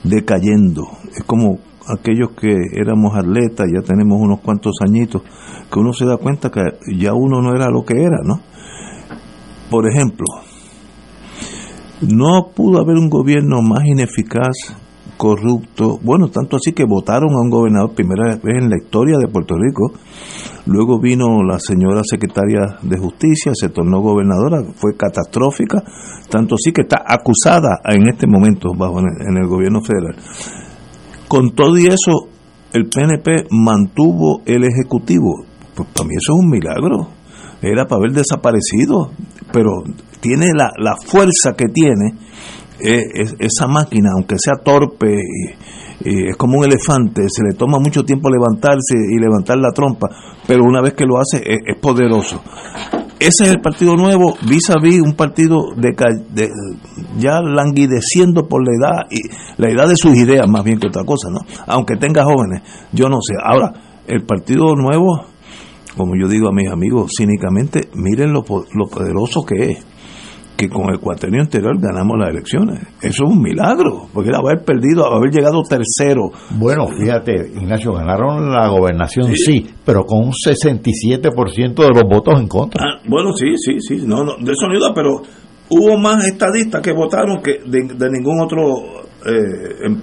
decayendo. 0.04 0.84
Es 1.16 1.24
como 1.24 1.60
aquellos 1.88 2.32
que 2.40 2.54
éramos 2.74 3.16
atletas, 3.16 3.68
ya 3.74 3.82
tenemos 3.82 4.20
unos 4.22 4.42
cuantos 4.42 4.76
añitos, 4.82 5.24
que 5.72 5.80
uno 5.80 5.94
se 5.94 6.06
da 6.06 6.18
cuenta 6.18 6.50
que 6.50 6.62
ya 6.96 7.14
uno 7.14 7.42
no 7.42 7.56
era 7.56 7.70
lo 7.70 7.84
que 7.84 7.96
era, 8.02 8.20
¿no? 8.24 8.42
Por 9.70 9.88
ejemplo, 9.88 10.26
no 12.02 12.52
pudo 12.56 12.80
haber 12.80 12.98
un 12.98 13.10
gobierno 13.10 13.62
más 13.62 13.86
ineficaz, 13.86 14.76
corrupto, 15.20 16.00
bueno, 16.02 16.30
tanto 16.30 16.56
así 16.56 16.72
que 16.72 16.86
votaron 16.86 17.34
a 17.34 17.42
un 17.42 17.50
gobernador 17.50 17.94
primera 17.94 18.36
vez 18.36 18.40
en 18.46 18.70
la 18.70 18.78
historia 18.78 19.18
de 19.18 19.28
Puerto 19.28 19.56
Rico, 19.60 19.92
luego 20.66 20.98
vino 21.02 21.44
la 21.44 21.60
señora 21.60 22.04
secretaria 22.06 22.80
de 22.82 22.98
justicia, 22.98 23.52
se 23.54 23.68
tornó 23.68 24.00
gobernadora, 24.00 24.64
fue 24.76 24.96
catastrófica, 24.96 25.84
tanto 26.30 26.56
así 26.56 26.72
que 26.72 26.84
está 26.84 27.04
acusada 27.06 27.82
en 27.84 28.08
este 28.08 28.28
momento 28.28 28.70
bajo 28.74 29.00
en 29.00 29.36
el 29.36 29.46
gobierno 29.46 29.82
federal. 29.82 30.16
Con 31.28 31.52
todo 31.54 31.78
y 31.78 31.88
eso, 31.88 32.30
el 32.72 32.88
PNP 32.88 33.48
mantuvo 33.52 34.42
el 34.46 34.64
Ejecutivo. 34.64 35.44
Pues 35.76 35.90
para 35.94 36.08
mí 36.08 36.16
eso 36.16 36.34
es 36.34 36.40
un 36.40 36.50
milagro. 36.50 37.10
Era 37.62 37.86
para 37.88 38.00
haber 38.00 38.14
desaparecido, 38.14 39.12
pero 39.52 39.84
tiene 40.22 40.54
la, 40.56 40.72
la 40.78 40.96
fuerza 40.96 41.58
que 41.58 41.66
tiene 41.68 42.14
eh, 42.82 43.04
esa 43.40 43.68
máquina, 43.68 44.10
aunque 44.16 44.36
sea 44.38 44.56
torpe, 44.64 45.14
y, 45.14 46.30
es 46.30 46.38
como 46.38 46.60
un 46.60 46.66
elefante, 46.66 47.24
se 47.28 47.44
le 47.44 47.58
toma 47.58 47.78
mucho 47.78 48.04
tiempo 48.06 48.30
levantarse 48.30 48.96
y 48.96 49.20
levantar 49.20 49.58
la 49.58 49.72
trompa, 49.72 50.08
pero 50.48 50.64
una 50.64 50.82
vez 50.82 50.94
que 50.94 51.06
lo 51.06 51.20
hace 51.20 51.44
es 51.46 51.78
poderoso. 51.82 52.42
Ese 53.20 53.44
es 53.44 53.50
el 53.50 53.60
partido 53.60 53.98
nuevo 53.98 54.34
vis 54.48 54.70
a 54.70 54.76
vis 54.82 55.02
un 55.02 55.14
partido 55.14 55.74
de, 55.76 55.94
ya 57.18 57.42
languideciendo 57.42 58.48
por 58.48 58.66
la 58.66 58.74
edad 58.74 59.08
y 59.12 59.20
la 59.62 59.70
edad 59.70 59.90
de 59.90 59.98
sus 59.98 60.16
ideas 60.16 60.48
más 60.50 60.64
bien 60.64 60.80
que 60.80 60.88
otra 60.88 61.04
cosa 61.04 61.28
no 61.30 61.42
aunque 61.68 61.98
tenga 61.98 62.24
jóvenes 62.24 62.62
yo 62.94 63.10
no 63.10 63.18
sé. 63.22 63.36
Ahora 63.44 63.74
el 64.08 64.24
partido 64.26 64.74
nuevo 64.74 65.26
como 65.98 66.14
yo 66.16 66.30
digo 66.30 66.48
a 66.48 66.54
mis 66.54 66.70
amigos 66.72 67.12
cínicamente 67.18 67.90
miren 67.94 68.32
lo, 68.32 68.46
lo 68.74 68.88
poderoso 68.90 69.42
que 69.46 69.72
es 69.72 69.86
que 70.60 70.68
con 70.68 70.90
el 70.90 71.00
cuatrenio 71.00 71.42
anterior 71.42 71.80
ganamos 71.80 72.20
las 72.20 72.32
elecciones. 72.32 72.82
Eso 73.02 73.24
es 73.24 73.32
un 73.32 73.42
milagro, 73.42 74.10
porque 74.14 74.30
haber 74.36 74.66
perdido, 74.66 75.06
haber 75.06 75.32
llegado 75.32 75.62
tercero. 75.64 76.32
Bueno, 76.58 76.86
fíjate, 76.86 77.54
Ignacio, 77.56 77.94
ganaron 77.94 78.52
la 78.52 78.68
gobernación, 78.68 79.34
sí, 79.36 79.66
pero 79.86 80.04
con 80.04 80.26
un 80.26 80.32
67% 80.34 81.76
de 81.76 81.88
los 81.88 82.04
votos 82.04 82.42
en 82.42 82.48
contra. 82.50 82.84
Ah, 82.84 83.02
bueno, 83.08 83.32
sí, 83.32 83.54
sí, 83.56 83.80
sí, 83.80 84.04
no, 84.06 84.26
no, 84.26 84.36
de 84.36 84.52
eso 84.52 84.68
no 84.68 84.94
pero 84.94 85.22
hubo 85.70 85.98
más 85.98 86.26
estadistas 86.28 86.82
que 86.82 86.92
votaron 86.92 87.42
que 87.42 87.60
de, 87.66 88.10
ningún 88.12 88.42
otro. 88.42 88.60
Eh, 89.26 89.86
em, 89.86 90.02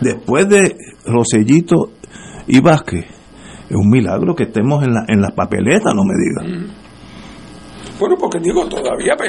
después 0.00 0.48
de 0.48 0.74
Rosellito 1.06 1.92
y 2.48 2.60
Vázquez, 2.60 3.04
es 3.68 3.76
un 3.76 3.88
milagro 3.88 4.34
que 4.34 4.44
estemos 4.44 4.82
en, 4.82 4.94
la, 4.94 5.04
en 5.06 5.20
las 5.20 5.30
papeletas, 5.30 5.94
no 5.94 6.02
me 6.02 6.14
digan. 6.16 6.79
Bueno, 8.00 8.16
porque 8.18 8.38
digo, 8.40 8.66
todavía 8.66 9.14
pues, 9.14 9.28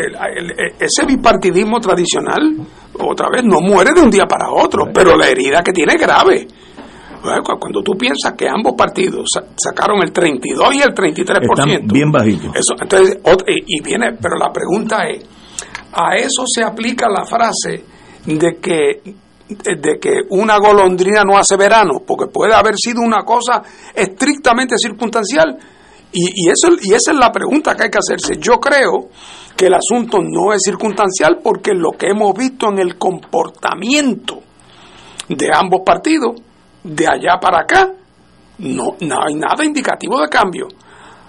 ese 0.79 1.05
bipartidismo 1.05 1.79
tradicional, 1.81 2.55
otra 2.97 3.27
vez, 3.29 3.43
no 3.43 3.59
muere 3.59 3.91
de 3.93 4.01
un 4.01 4.09
día 4.09 4.25
para 4.25 4.49
otro, 4.49 4.85
pero 4.93 5.17
la 5.17 5.27
herida 5.27 5.61
que 5.61 5.73
tiene 5.73 5.93
es 5.93 6.01
grave. 6.01 6.47
Cuando 7.21 7.83
tú 7.83 7.91
piensas 7.97 8.33
que 8.33 8.47
ambos 8.47 8.73
partidos 8.75 9.27
sacaron 9.55 10.01
el 10.01 10.11
32 10.11 10.73
y 10.73 10.81
el 10.81 10.95
33%. 10.95 11.41
Están 11.41 11.87
bien 11.87 12.11
bajitos. 12.11 12.55
Eso, 12.55 12.73
entonces, 12.81 13.19
y 13.67 13.83
viene, 13.83 14.13
pero 14.19 14.37
la 14.37 14.51
pregunta 14.51 15.03
es, 15.07 15.23
¿a 15.91 16.15
eso 16.15 16.45
se 16.47 16.63
aplica 16.63 17.07
la 17.09 17.25
frase 17.25 17.83
de 18.25 18.57
que 18.61 19.01
de 19.49 19.99
que 19.99 20.13
una 20.29 20.57
golondrina 20.59 21.23
no 21.25 21.37
hace 21.37 21.57
verano, 21.57 22.03
porque 22.07 22.31
puede 22.31 22.53
haber 22.53 22.75
sido 22.77 23.01
una 23.01 23.23
cosa 23.25 23.61
estrictamente 23.93 24.75
circunstancial, 24.77 25.57
y, 26.13 26.49
eso, 26.49 26.69
y 26.81 26.93
esa 26.93 27.11
es 27.11 27.17
la 27.17 27.31
pregunta 27.31 27.75
que 27.75 27.83
hay 27.83 27.89
que 27.89 27.99
hacerse. 27.99 28.37
Yo 28.39 28.59
creo 28.59 29.09
que 29.55 29.67
el 29.67 29.73
asunto 29.73 30.19
no 30.21 30.53
es 30.53 30.61
circunstancial 30.63 31.39
porque 31.43 31.73
lo 31.73 31.91
que 31.91 32.07
hemos 32.07 32.33
visto 32.33 32.67
en 32.69 32.79
el 32.79 32.97
comportamiento 32.97 34.39
de 35.29 35.49
ambos 35.53 35.81
partidos, 35.85 36.41
de 36.83 37.07
allá 37.07 37.39
para 37.39 37.61
acá, 37.61 37.91
no, 38.59 38.95
no 38.99 39.15
hay 39.25 39.35
nada 39.35 39.63
indicativo 39.63 40.19
de 40.19 40.27
cambio. 40.27 40.67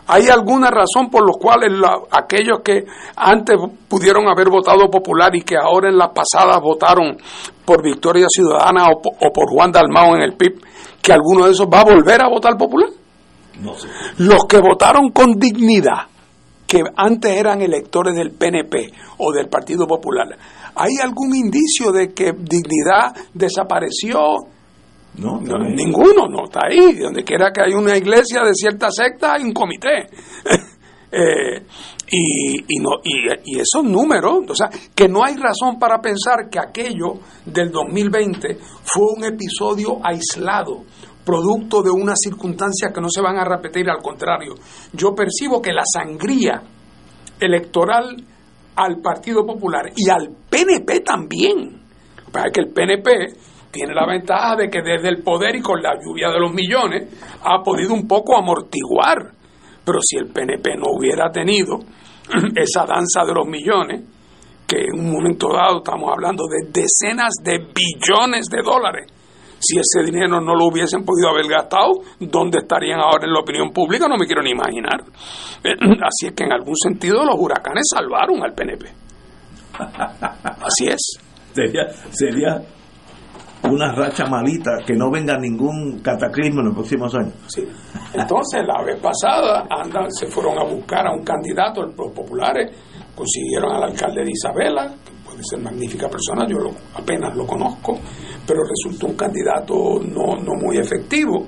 ¿Hay 0.08 0.28
alguna 0.28 0.68
razón 0.68 1.08
por 1.10 1.24
la 1.24 1.32
cual 1.38 1.60
aquellos 2.10 2.60
que 2.64 2.84
antes 3.16 3.56
pudieron 3.88 4.26
haber 4.28 4.48
votado 4.50 4.90
popular 4.90 5.34
y 5.34 5.42
que 5.42 5.54
ahora 5.56 5.88
en 5.88 5.96
las 5.96 6.10
pasadas 6.10 6.60
votaron 6.60 7.16
por 7.64 7.82
Victoria 7.82 8.26
Ciudadana 8.28 8.88
o, 8.88 9.00
o 9.00 9.32
por 9.32 9.48
Juan 9.48 9.70
Dalmao 9.70 10.16
en 10.16 10.22
el 10.22 10.34
PIB, 10.34 10.60
que 11.00 11.12
alguno 11.12 11.46
de 11.46 11.52
esos 11.52 11.68
va 11.72 11.80
a 11.80 11.84
volver 11.84 12.20
a 12.20 12.28
votar 12.28 12.56
popular? 12.56 12.88
Los 14.18 14.44
que 14.48 14.58
votaron 14.60 15.10
con 15.10 15.38
dignidad, 15.38 16.06
que 16.66 16.82
antes 16.96 17.30
eran 17.32 17.60
electores 17.60 18.14
del 18.14 18.32
PNP 18.32 18.92
o 19.18 19.32
del 19.32 19.48
Partido 19.48 19.86
Popular, 19.86 20.28
¿hay 20.74 20.96
algún 21.02 21.34
indicio 21.34 21.92
de 21.92 22.12
que 22.12 22.32
dignidad 22.32 23.14
desapareció? 23.34 24.18
No, 25.18 25.38
ninguno, 25.40 26.26
no 26.28 26.44
está 26.44 26.60
ahí. 26.68 26.96
Donde 26.96 27.22
quiera 27.22 27.52
que 27.52 27.60
hay 27.62 27.74
una 27.74 27.96
iglesia 27.96 28.42
de 28.42 28.54
cierta 28.54 28.90
secta, 28.90 29.34
hay 29.34 29.42
un 29.42 29.52
comité. 29.52 30.06
Eh, 31.14 31.62
y, 32.10 32.56
y, 32.56 32.78
no, 32.80 32.92
y, 33.04 33.12
y, 33.44 33.60
esos 33.60 33.84
números, 33.84 34.44
o 34.48 34.54
sea, 34.54 34.70
que 34.94 35.08
no 35.08 35.22
hay 35.22 35.36
razón 35.36 35.78
para 35.78 36.00
pensar 36.00 36.48
que 36.50 36.58
aquello 36.58 37.18
del 37.44 37.70
2020 37.70 38.56
fue 38.82 39.04
un 39.18 39.24
episodio 39.24 39.98
aislado, 40.02 40.84
producto 41.24 41.82
de 41.82 41.90
una 41.90 42.14
circunstancia 42.16 42.90
que 42.92 43.00
no 43.00 43.08
se 43.08 43.20
van 43.20 43.36
a 43.36 43.44
repetir, 43.44 43.88
al 43.88 44.02
contrario. 44.02 44.54
Yo 44.92 45.14
percibo 45.14 45.60
que 45.60 45.72
la 45.72 45.82
sangría 45.84 46.62
electoral 47.38 48.16
al 48.76 49.00
Partido 49.00 49.44
Popular 49.44 49.92
y 49.96 50.08
al 50.10 50.28
PNP 50.48 51.00
también, 51.00 51.80
para 52.30 52.50
que 52.50 52.60
el 52.60 52.72
PNP 52.72 53.10
tiene 53.70 53.94
la 53.94 54.06
ventaja 54.06 54.56
de 54.56 54.68
que 54.68 54.82
desde 54.82 55.08
el 55.08 55.22
poder 55.22 55.56
y 55.56 55.62
con 55.62 55.82
la 55.82 55.94
lluvia 55.94 56.28
de 56.30 56.38
los 56.38 56.52
millones 56.52 57.08
ha 57.42 57.62
podido 57.62 57.94
un 57.94 58.06
poco 58.06 58.36
amortiguar. 58.36 59.32
Pero 59.84 59.98
si 60.02 60.16
el 60.16 60.26
PNP 60.26 60.76
no 60.76 60.92
hubiera 60.96 61.30
tenido 61.30 61.78
esa 62.54 62.84
danza 62.84 63.24
de 63.26 63.34
los 63.34 63.46
millones, 63.46 64.02
que 64.66 64.76
en 64.78 65.00
un 65.00 65.12
momento 65.12 65.48
dado 65.52 65.78
estamos 65.78 66.10
hablando 66.10 66.44
de 66.46 66.70
decenas 66.70 67.32
de 67.42 67.58
billones 67.58 68.46
de 68.46 68.62
dólares, 68.62 69.06
si 69.62 69.78
ese 69.78 70.04
dinero 70.04 70.40
no 70.40 70.54
lo 70.54 70.66
hubiesen 70.66 71.04
podido 71.04 71.30
haber 71.30 71.46
gastado, 71.48 71.92
¿dónde 72.18 72.58
estarían 72.58 73.00
ahora 73.00 73.24
en 73.24 73.32
la 73.32 73.40
opinión 73.40 73.70
pública? 73.70 74.08
No 74.08 74.16
me 74.16 74.26
quiero 74.26 74.42
ni 74.42 74.50
imaginar. 74.50 75.00
Así 75.62 76.26
es 76.26 76.32
que 76.34 76.44
en 76.44 76.52
algún 76.52 76.76
sentido 76.76 77.24
los 77.24 77.36
huracanes 77.38 77.84
salvaron 77.94 78.42
al 78.42 78.52
PNP. 78.52 78.86
Así 79.78 80.88
es. 80.88 81.18
Sería, 81.52 81.88
sería 82.10 82.60
una 83.64 83.92
racha 83.92 84.26
malita, 84.26 84.78
que 84.84 84.94
no 84.94 85.10
venga 85.10 85.38
ningún 85.38 86.00
cataclismo 86.00 86.60
en 86.60 86.66
los 86.66 86.74
próximos 86.74 87.14
años. 87.14 87.34
Sí. 87.46 87.62
Entonces, 88.12 88.62
la 88.66 88.82
vez 88.82 89.00
pasada 89.00 89.66
andan, 89.70 90.10
se 90.10 90.26
fueron 90.26 90.58
a 90.58 90.64
buscar 90.64 91.06
a 91.06 91.12
un 91.12 91.22
candidato, 91.22 91.82
los 91.82 91.94
populares, 91.94 92.70
consiguieron 93.14 93.72
al 93.72 93.84
alcalde 93.84 94.24
de 94.24 94.30
Isabela, 94.30 94.94
puede 95.42 95.62
ser 95.62 95.72
magnífica 95.72 96.08
persona, 96.08 96.46
yo 96.48 96.58
apenas 96.94 97.36
lo 97.36 97.46
conozco, 97.46 97.98
pero 98.46 98.60
resultó 98.62 99.06
un 99.06 99.16
candidato 99.16 99.74
no, 100.02 100.36
no 100.36 100.54
muy 100.60 100.78
efectivo. 100.78 101.46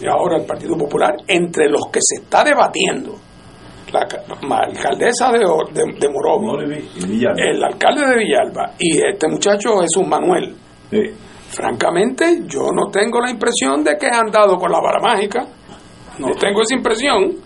y 0.00 0.06
ahora 0.06 0.38
el 0.38 0.46
Partido 0.46 0.76
Popular, 0.76 1.14
entre 1.26 1.68
los 1.68 1.86
que 1.92 2.00
se 2.02 2.22
está 2.22 2.42
debatiendo, 2.42 3.16
la, 3.92 4.06
alcaldesa 4.56 5.30
de, 5.30 5.38
de, 5.38 5.84
el 7.36 7.64
alcalde 7.64 8.06
de 8.06 8.16
Villalba 8.16 8.74
y 8.78 8.98
este 8.98 9.28
muchacho 9.28 9.80
Jesús 9.80 10.06
Manuel. 10.06 10.56
Francamente, 11.48 12.40
yo 12.46 12.70
no 12.72 12.90
tengo 12.90 13.20
la 13.20 13.30
impresión 13.30 13.84
de 13.84 13.96
que 13.96 14.06
han 14.06 14.30
dado 14.32 14.56
con 14.58 14.72
la 14.72 14.80
vara 14.80 14.98
mágica. 15.00 15.46
No 16.18 16.34
tengo 16.34 16.62
esa 16.62 16.74
impresión. 16.74 17.36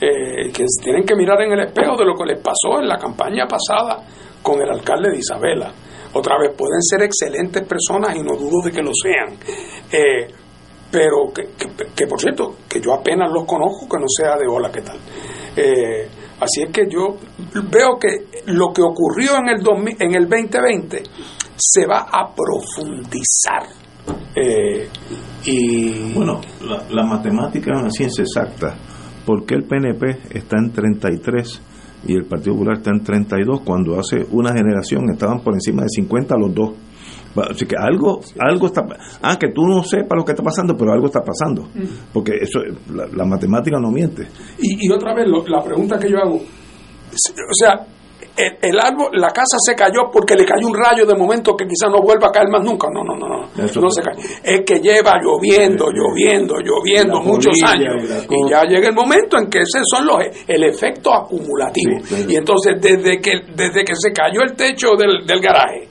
Eh, 0.00 0.52
que 0.52 0.64
tienen 0.80 1.04
que 1.04 1.16
mirar 1.16 1.42
en 1.42 1.54
el 1.54 1.66
espejo 1.66 1.96
de 1.96 2.04
lo 2.04 2.14
que 2.14 2.26
les 2.26 2.40
pasó 2.40 2.78
en 2.80 2.86
la 2.86 2.96
campaña 2.98 3.48
pasada 3.48 4.00
con 4.42 4.60
el 4.60 4.70
alcalde 4.70 5.10
de 5.10 5.18
Isabela. 5.18 5.72
Otra 6.12 6.38
vez, 6.38 6.52
pueden 6.56 6.82
ser 6.82 7.02
excelentes 7.02 7.66
personas 7.66 8.16
y 8.16 8.22
no 8.22 8.36
dudo 8.36 8.64
de 8.64 8.72
que 8.72 8.82
lo 8.82 8.92
sean. 8.94 9.38
Eh, 9.92 10.28
pero 10.90 11.32
que, 11.34 12.06
por 12.06 12.18
cierto, 12.18 12.56
que 12.68 12.80
yo 12.80 12.94
apenas 12.94 13.30
los 13.30 13.44
conozco, 13.44 13.86
que 13.88 13.98
no 13.98 14.06
sea 14.08 14.36
de 14.36 14.46
hola, 14.48 14.70
¿qué 14.72 14.80
tal? 14.80 14.96
Eh, 15.54 16.08
así 16.40 16.62
es 16.62 16.70
que 16.72 16.86
yo 16.90 17.16
veo 17.70 17.98
que 18.00 18.42
lo 18.46 18.72
que 18.72 18.82
ocurrió 18.82 19.36
en 19.36 19.48
el, 19.48 19.96
en 19.98 20.14
el 20.14 20.28
2020 20.28 21.02
se 21.56 21.86
va 21.86 22.06
a 22.10 22.32
profundizar. 22.34 23.68
Eh, 24.34 24.88
y 25.44 26.12
bueno, 26.14 26.40
la, 26.62 26.84
la, 26.88 27.04
matemática 27.04 27.72
es 27.74 27.80
una 27.80 27.90
ciencia 27.90 28.22
exacta. 28.22 28.74
¿Por 29.26 29.44
qué 29.44 29.56
el 29.56 29.64
PNP 29.64 30.38
está 30.38 30.56
en 30.58 30.72
33 30.72 31.62
y 32.06 32.14
el 32.14 32.24
Partido 32.24 32.54
Popular 32.54 32.78
está 32.78 32.90
en 32.90 33.02
32 33.02 33.60
cuando 33.62 33.98
hace 33.98 34.26
una 34.30 34.52
generación 34.52 35.10
estaban 35.10 35.40
por 35.40 35.54
encima 35.54 35.82
de 35.82 35.88
50 35.88 36.36
los 36.36 36.54
dos? 36.54 36.70
Así 37.50 37.66
que 37.66 37.76
algo, 37.76 38.20
algo 38.38 38.66
está. 38.66 38.82
Ah, 39.22 39.36
que 39.38 39.48
tú 39.52 39.66
no 39.66 39.82
sepas 39.82 40.16
lo 40.16 40.24
que 40.24 40.32
está 40.32 40.42
pasando, 40.42 40.76
pero 40.76 40.92
algo 40.92 41.06
está 41.06 41.20
pasando. 41.20 41.68
Porque 42.12 42.32
eso, 42.40 42.60
la, 42.92 43.24
matemática 43.24 43.78
no 43.78 43.90
miente. 43.90 44.26
Y, 44.58 44.90
otra 44.90 45.14
vez, 45.14 45.26
la 45.46 45.62
pregunta 45.62 45.98
que 45.98 46.10
yo 46.10 46.18
hago: 46.18 46.36
o 46.36 47.54
sea, 47.54 47.86
el, 48.38 48.78
árbol, 48.78 49.08
la 49.12 49.28
casa 49.28 49.56
se 49.58 49.74
cayó 49.74 50.10
porque 50.12 50.34
le 50.34 50.44
cayó 50.44 50.66
un 50.66 50.74
rayo 50.74 51.04
de 51.04 51.14
momento 51.14 51.56
que 51.56 51.66
quizás 51.66 51.90
no 51.90 52.00
vuelva 52.00 52.28
a 52.28 52.30
caer 52.30 52.48
más 52.48 52.62
nunca. 52.62 52.88
No, 52.92 53.02
no, 53.02 53.16
no, 53.16 53.28
no. 53.28 53.48
no 53.56 53.90
se 53.90 54.02
cae. 54.02 54.14
Es 54.42 54.60
que 54.64 54.80
lleva 54.80 55.16
lloviendo, 55.20 55.90
lloviendo, 55.90 56.56
lloviendo 56.60 57.20
muchos 57.20 57.54
años. 57.64 57.94
Y, 58.28 58.50
ya 58.50 58.62
llega 58.64 58.88
el 58.88 58.94
momento 58.94 59.38
en 59.38 59.48
que 59.48 59.58
ese 59.58 59.80
son 59.84 60.06
los 60.06 60.18
el 60.46 60.64
efecto 60.64 61.12
acumulativo. 61.12 61.98
y 62.28 62.36
entonces 62.36 62.74
desde 62.80 63.20
que 63.20 63.32
desde 63.54 63.84
que 63.84 63.94
se 63.94 64.12
cayó 64.12 64.42
el 64.42 64.54
techo 64.54 64.90
del, 64.96 65.26
del 65.26 65.40
garaje 65.40 65.87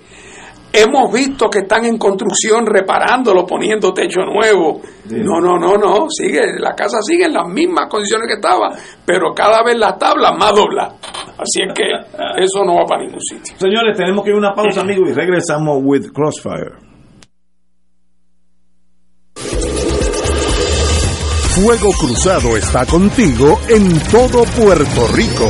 Hemos 0.79 1.11
visto 1.11 1.49
que 1.49 1.59
están 1.59 1.85
en 1.85 1.97
construcción 1.97 2.65
reparándolo, 2.67 3.47
poniendo 3.47 3.91
techo 3.93 4.21
nuevo. 4.21 4.79
No, 5.09 5.41
no, 5.41 5.57
no, 5.57 5.75
no, 5.75 6.05
sigue, 6.07 6.39
la 6.59 6.75
casa 6.75 6.97
sigue 7.01 7.25
en 7.25 7.33
las 7.33 7.47
mismas 7.47 7.87
condiciones 7.89 8.27
que 8.27 8.35
estaba, 8.35 8.75
pero 9.03 9.33
cada 9.33 9.63
vez 9.63 9.75
las 9.75 9.97
tablas 9.97 10.33
más 10.37 10.53
dobla. 10.53 10.93
Así 11.37 11.63
es 11.67 11.73
que 11.73 11.83
eso 12.43 12.63
no 12.63 12.75
va 12.75 12.85
para 12.85 13.03
ningún 13.03 13.21
sitio. 13.21 13.55
Señores, 13.57 13.97
tenemos 13.97 14.23
que 14.23 14.29
ir 14.29 14.35
a 14.35 14.37
una 14.39 14.53
pausa, 14.53 14.81
amigos, 14.81 15.09
y 15.09 15.13
regresamos 15.13 15.79
with 15.81 16.11
Crossfire. 16.13 16.73
Fuego 21.55 21.89
Cruzado 21.99 22.55
está 22.55 22.85
contigo 22.85 23.59
en 23.67 23.99
todo 24.11 24.43
Puerto 24.43 25.07
Rico. 25.15 25.49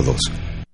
269-2442. 0.01 0.60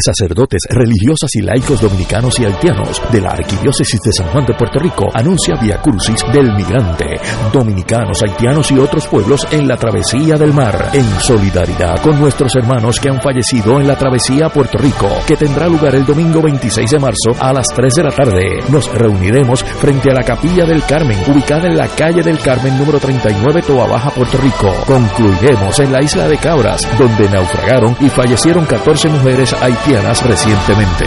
sacerdotes, 0.00 0.62
religiosas 0.70 1.34
y 1.34 1.42
laicos 1.42 1.80
dominicanos 1.80 2.38
y 2.40 2.44
haitianos 2.44 3.02
de 3.12 3.20
la 3.20 3.30
Arquidiócesis 3.30 4.00
de 4.00 4.12
San 4.12 4.28
Juan 4.28 4.46
de 4.46 4.54
Puerto 4.54 4.78
Rico 4.78 5.08
anuncia 5.12 5.56
Via 5.60 5.80
Crucis 5.82 6.24
del 6.32 6.54
Migrante, 6.54 7.20
dominicanos, 7.52 8.22
haitianos 8.22 8.70
y 8.70 8.78
otros 8.78 9.06
pueblos 9.06 9.46
en 9.50 9.68
la 9.68 9.76
travesía 9.76 10.36
del 10.36 10.52
mar, 10.52 10.90
en 10.92 11.04
solidaridad 11.20 12.00
con 12.02 12.18
nuestros 12.18 12.54
hermanos 12.56 12.98
que 12.98 13.10
han 13.10 13.20
fallecido 13.20 13.80
en 13.80 13.86
la 13.86 13.96
travesía 13.96 14.46
a 14.46 14.52
Puerto 14.52 14.78
Rico, 14.78 15.08
que 15.26 15.36
tendrá 15.36 15.68
lugar 15.68 15.94
el 15.94 16.06
domingo 16.06 16.40
26 16.40 16.90
de 16.90 16.98
marzo 16.98 17.30
a 17.38 17.52
las 17.52 17.66
3 17.68 17.94
de 17.94 18.02
la 18.02 18.10
tarde. 18.10 18.62
Nos 18.70 18.92
reuniremos 18.92 19.62
frente 19.62 20.10
a 20.10 20.14
la 20.14 20.22
Capilla 20.22 20.64
del 20.64 20.82
Carmen, 20.84 21.18
ubicada 21.28 21.68
en 21.68 21.76
la 21.76 21.88
calle 21.88 22.22
del 22.22 22.38
Carmen 22.38 22.78
número 22.78 22.98
39, 22.98 23.62
Toa 23.66 23.86
Baja, 23.86 24.10
Puerto 24.10 24.38
Rico. 24.38 24.72
Concluiremos 24.86 25.78
en 25.80 25.92
la 25.92 26.02
isla 26.02 26.26
de 26.26 26.38
Cabras, 26.38 26.86
donde 26.98 27.28
naufragaron 27.28 27.96
y 28.00 28.08
fallecieron 28.08 28.64
14 28.64 29.08
mujeres 29.08 29.52
haitianas 29.52 29.89
recientemente. 29.98 31.04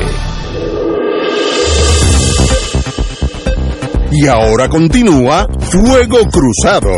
Y 4.12 4.28
ahora 4.28 4.68
continúa 4.68 5.48
Fuego 5.60 6.18
Cruzado. 6.30 6.92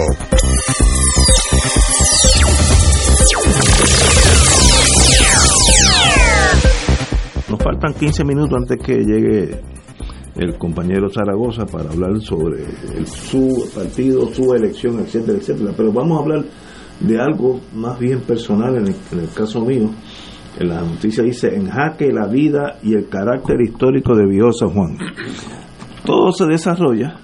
Nos 7.50 7.60
faltan 7.64 7.94
15 7.94 8.24
minutos 8.24 8.58
antes 8.58 8.84
que 8.84 8.96
llegue 8.96 9.62
el 10.38 10.58
compañero 10.58 11.08
Zaragoza 11.12 11.68
para 11.68 11.92
hablar 11.92 12.20
sobre 12.20 12.66
su 13.06 13.70
partido, 13.76 14.34
su 14.34 14.56
elección, 14.56 15.02
etcétera, 15.02 15.38
etcétera. 15.38 15.72
Pero 15.78 15.94
vamos 15.94 16.18
a 16.18 16.24
hablar 16.24 16.46
de 17.00 17.22
algo 17.22 17.62
más 17.76 18.00
bien 18.00 18.22
personal 18.22 18.76
en 18.76 18.88
el 18.88 19.30
caso 19.36 19.62
mío 19.62 19.92
En 20.58 20.70
la 20.70 20.82
noticia 20.82 21.24
dice, 21.24 21.54
en 21.56 21.70
jaque 21.70 22.12
la 22.12 22.28
vida 22.28 22.78
y 22.82 22.94
el 22.94 23.10
carácter 23.10 23.62
histórico 23.62 24.16
de 24.16 24.26
Viejo 24.26 24.54
San 24.54 24.70
Juan. 24.70 24.98
Todo 26.06 26.32
se 26.32 26.46
desarrolla 26.46 27.20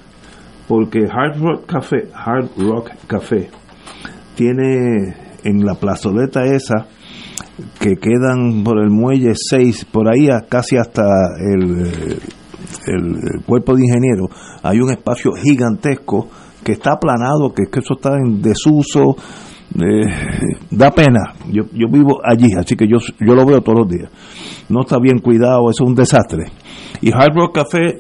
porque 0.68 1.00
Hard 1.10 1.40
Rock 1.40 1.66
Café, 1.66 2.10
Hard 2.14 2.50
Rock 2.58 2.92
Café, 3.08 3.50
tiene 4.36 5.16
en 5.44 5.66
la 5.66 5.76
plazoleta 5.76 6.44
esa 6.46 6.88
que 7.80 7.96
quedan 7.96 8.64
por 8.64 8.80
el 8.80 8.90
muelle 8.90 9.34
6, 9.36 9.86
por 9.86 10.08
ahí 10.08 10.28
casi 10.50 10.78
hasta 10.78 11.04
el, 11.40 12.20
el, 12.88 13.44
cuerpo 13.46 13.76
de 13.76 13.84
ingeniero, 13.84 14.30
hay 14.64 14.80
un 14.80 14.92
espacio 14.92 15.32
gigantesco 15.34 16.28
que 16.64 16.74
está 16.74 16.94
aplanado, 16.94 17.54
que, 17.54 17.64
que 17.72 17.80
eso 17.80 17.96
está 17.96 18.16
en 18.16 18.42
desuso, 18.42 19.16
eh, 19.80 20.58
da 20.70 20.92
pena. 20.92 21.34
Yo, 21.52 21.64
yo 21.74 21.88
vivo 21.90 22.20
allí, 22.24 22.54
así 22.58 22.76
que 22.76 22.88
yo, 22.88 22.98
yo 23.20 23.36
lo 23.36 23.46
veo 23.46 23.62
todos 23.62 23.80
los 23.80 23.88
días. 23.88 24.10
No 24.70 24.82
está 24.82 24.98
bien 25.00 25.20
cuidado, 25.20 25.70
eso 25.70 25.84
es 25.84 25.90
un 25.90 25.96
desastre. 25.96 26.46
Y 27.02 27.12
Hard 27.12 27.36
Rock 27.36 27.56
Café 27.56 27.98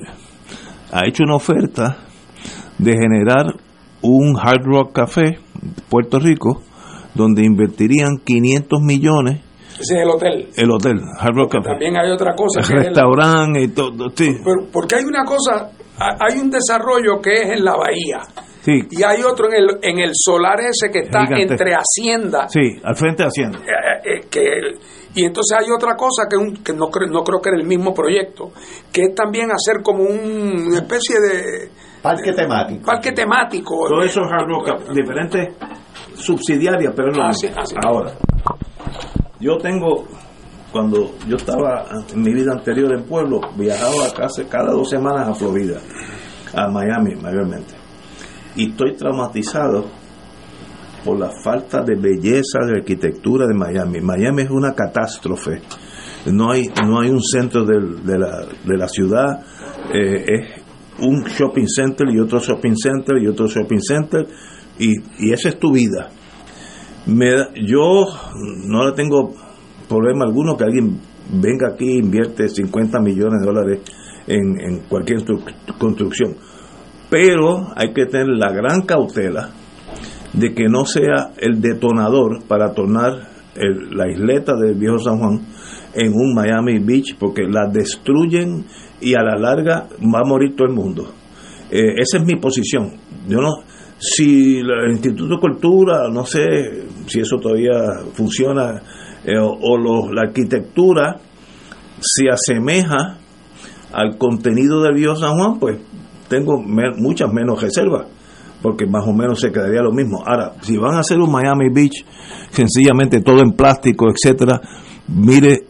ha 0.92 1.08
hecho 1.08 1.24
una 1.24 1.36
oferta 1.36 1.98
de 2.78 2.94
generar 2.94 3.56
un 4.02 4.38
Hard 4.38 4.64
Rock 4.64 4.94
Café 4.94 5.38
Puerto 5.90 6.20
Rico 6.20 6.64
donde 7.14 7.44
invertirían 7.46 8.18
500 8.24 8.82
millones 8.82 9.42
ese 9.82 9.96
es 9.96 10.02
el 10.04 10.10
hotel. 10.10 10.50
El 10.56 10.72
hotel, 10.72 11.02
Hard 11.18 11.36
Rock 11.36 11.52
Café. 11.54 11.70
También 11.70 11.98
hay 11.98 12.12
otra 12.12 12.36
cosa. 12.36 12.60
El 12.62 12.84
restaurante 12.84 13.64
y 13.64 13.68
todo, 13.70 14.10
sí. 14.14 14.30
porque 14.72 14.96
hay 14.96 15.04
una 15.06 15.24
cosa, 15.24 15.72
hay 15.98 16.40
un 16.40 16.52
desarrollo 16.52 17.20
que 17.22 17.34
es 17.34 17.50
en 17.50 17.64
la 17.64 17.76
bahía. 17.76 18.20
Sí. 18.62 18.80
Y 18.92 19.04
hay 19.04 19.24
otro 19.24 19.48
en 19.48 19.56
el, 19.56 19.68
en 19.82 20.00
el 20.00 20.12
solar 20.14 20.60
ese 20.60 20.92
que 20.92 21.00
está 21.00 21.26
entre 21.32 21.74
Hacienda. 21.74 22.48
Sí, 22.48 22.80
al 22.84 22.96
frente 22.96 23.24
de 23.24 23.28
Hacienda. 23.28 23.60
Eh, 23.60 24.18
eh, 24.18 24.28
que, 24.30 24.42
y 25.16 25.26
entonces 25.26 25.58
hay 25.60 25.72
otra 25.72 25.96
cosa 25.96 26.28
que, 26.30 26.38
un, 26.38 26.58
que 26.64 26.74
no, 26.74 26.88
creo, 26.88 27.10
no 27.10 27.24
creo 27.24 27.42
que 27.42 27.50
era 27.50 27.58
el 27.60 27.68
mismo 27.68 27.94
proyecto, 27.94 28.52
que 28.94 29.04
es 29.04 29.16
también 29.16 29.50
hacer 29.52 29.82
como 29.84 30.04
una 30.04 30.78
especie 30.78 31.20
de... 31.20 31.70
Parque 32.02 32.34
temático. 32.34 32.86
Parque 32.86 33.12
temático. 33.12 33.88
Todo 33.88 34.04
eso 34.04 34.22
es 34.22 34.28
Hard 34.32 34.48
Rock, 34.48 34.94
diferentes 34.94 35.56
subsidiarias, 36.16 36.94
pero 36.96 37.12
no. 37.12 37.30
Ahora, 37.86 38.14
yo 39.40 39.58
tengo, 39.58 40.06
cuando 40.72 41.16
yo 41.28 41.36
estaba 41.36 41.86
en 42.14 42.22
mi 42.22 42.34
vida 42.34 42.54
anterior 42.54 42.94
en 42.94 43.04
pueblo, 43.04 43.42
viajaba 43.56 44.14
casi 44.16 44.46
cada 44.46 44.72
dos 44.72 44.90
semanas 44.90 45.30
a 45.30 45.34
Florida, 45.34 45.80
a 46.54 46.68
Miami 46.68 47.16
mayormente. 47.16 47.81
Y 48.56 48.72
estoy 48.72 48.96
traumatizado 48.96 49.86
por 51.06 51.20
la 51.20 51.32
falta 51.44 51.82
de 51.82 51.96
belleza 51.96 52.60
de 52.66 52.80
arquitectura 52.80 53.48
de 53.48 53.54
Miami. 53.54 54.02
Miami 54.02 54.44
es 54.44 54.50
una 54.50 54.74
catástrofe. 54.74 55.62
No 56.28 56.52
hay, 56.52 56.68
no 56.86 57.00
hay 57.00 57.10
un 57.10 57.22
centro 57.22 57.66
de, 57.66 58.18
la, 58.18 58.46
de 58.64 58.78
la 58.78 58.88
ciudad, 58.88 59.44
eh, 59.92 60.26
es 60.28 60.64
un 61.00 61.24
shopping 61.24 61.66
center 61.66 62.08
y 62.14 62.20
otro 62.20 62.40
shopping 62.40 62.76
center 62.76 63.18
y 63.20 63.28
otro 63.28 63.48
shopping 63.48 63.80
center, 63.80 64.28
y, 64.78 64.94
y 65.18 65.34
esa 65.34 65.50
es 65.50 65.58
tu 65.58 65.72
vida 65.72 66.12
me, 67.06 67.32
yo 67.66 68.06
no 68.68 68.86
le 68.86 68.94
tengo 68.94 69.34
problema 69.88 70.26
alguno 70.26 70.56
que 70.56 70.64
alguien 70.64 71.00
venga 71.34 71.70
aquí 71.74 71.90
e 71.90 71.98
invierte 71.98 72.48
50 72.48 73.00
millones 73.00 73.42
de 73.42 73.46
dólares 73.46 73.80
en, 74.28 74.82
cualquier 74.88 75.24
construcción. 75.78 76.36
Pero 77.12 77.68
hay 77.76 77.94
que 77.94 78.06
tener 78.06 78.30
la 78.30 78.52
gran 78.52 78.82
cautela 78.88 79.50
de 80.34 80.54
que 80.54 80.70
no 80.70 80.86
sea 80.86 81.34
el 81.38 81.62
detonador 81.62 82.42
para 82.48 82.74
tornar 82.74 83.28
la 83.54 84.10
isleta 84.10 84.56
del 84.56 84.76
viejo 84.76 84.98
San 84.98 85.20
Juan 85.20 85.42
en 85.94 86.14
un 86.14 86.34
Miami 86.34 86.80
Beach, 86.80 87.18
porque 87.20 87.44
la 87.44 87.68
destruyen 87.68 88.66
y 89.02 89.14
a 89.14 89.24
la 89.24 89.36
larga 89.36 89.88
va 90.02 90.22
a 90.22 90.28
morir 90.28 90.56
todo 90.56 90.70
el 90.70 90.74
mundo. 90.74 91.12
Eh, 91.70 91.96
esa 91.98 92.18
es 92.18 92.26
mi 92.26 92.38
posición. 92.38 92.94
Yo 93.28 93.40
no, 93.42 93.50
si 94.00 94.60
el 94.60 94.92
Instituto 94.92 95.36
de 95.36 95.40
Cultura, 95.40 96.10
no 96.10 96.26
sé 96.26 96.42
si 97.08 97.20
eso 97.20 97.38
todavía 97.38 97.74
funciona, 98.14 98.82
eh, 99.26 99.38
o, 99.38 100.12
la 100.12 100.22
arquitectura 100.22 101.18
se 102.00 102.30
asemeja 102.30 103.18
al 103.94 104.18
contenido 104.18 104.82
del 104.82 104.96
Bio 104.96 105.16
San 105.16 105.38
Juan, 105.38 105.60
pues 105.60 105.78
tengo 106.32 106.62
muchas 106.62 107.32
menos 107.34 107.62
reservas, 107.62 108.08
porque 108.62 108.86
más 108.88 109.06
o 109.06 109.12
menos 109.12 109.42
se 109.42 109.52
quedaría 109.52 109.82
lo 109.82 109.92
mismo. 109.92 110.24
Ahora, 110.26 110.54
si 110.62 110.78
van 110.78 110.96
a 110.96 111.00
hacer 111.00 111.20
un 111.20 111.30
Miami 111.30 111.68
Beach, 111.70 112.06
sencillamente 112.52 113.20
todo 113.20 113.42
en 113.42 113.52
plástico, 113.52 114.08
etcétera, 114.10 114.62
mire, 115.10 115.66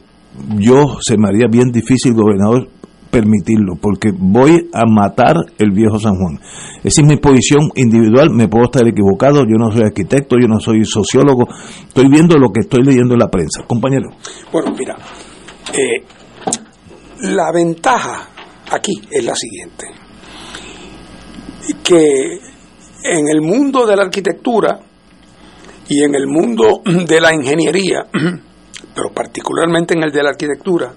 yo 0.60 0.98
se 1.02 1.18
me 1.18 1.30
haría 1.30 1.48
bien 1.50 1.72
difícil, 1.72 2.14
gobernador, 2.14 2.70
permitirlo, 3.10 3.74
porque 3.82 4.12
voy 4.16 4.70
a 4.72 4.86
matar 4.86 5.36
el 5.58 5.72
viejo 5.72 5.98
San 5.98 6.16
Juan. 6.16 6.40
Esa 6.84 7.02
es 7.02 7.08
mi 7.08 7.18
posición 7.18 7.72
individual, 7.76 8.30
me 8.30 8.48
puedo 8.48 8.66
estar 8.66 8.88
equivocado, 8.88 9.40
yo 9.42 9.58
no 9.58 9.72
soy 9.72 9.82
arquitecto, 9.82 10.36
yo 10.40 10.48
no 10.48 10.60
soy 10.60 10.86
sociólogo, 10.86 11.48
estoy 11.88 12.08
viendo 12.08 12.38
lo 12.38 12.52
que 12.52 12.62
estoy 12.62 12.84
leyendo 12.84 13.16
en 13.16 13.20
la 13.20 13.30
prensa. 13.30 13.64
Compañero. 13.68 14.10
Bueno, 14.54 14.74
mira, 14.78 14.96
eh, 15.74 16.06
la 17.22 17.52
ventaja 17.52 18.30
aquí 18.72 18.94
es 19.12 19.26
la 19.26 19.36
siguiente, 19.36 19.88
que 21.76 22.40
en 23.04 23.28
el 23.28 23.42
mundo 23.42 23.86
de 23.86 23.96
la 23.96 24.04
arquitectura 24.04 24.80
y 25.88 26.04
en 26.04 26.16
el 26.16 26.28
mundo 26.28 26.82
de 26.86 27.22
la 27.22 27.34
ingeniería, 27.34 28.06
pero 28.96 29.12
particularmente 29.14 29.94
en 29.94 30.04
el 30.04 30.12
de 30.12 30.24
la 30.24 30.30
arquitectura, 30.30 30.94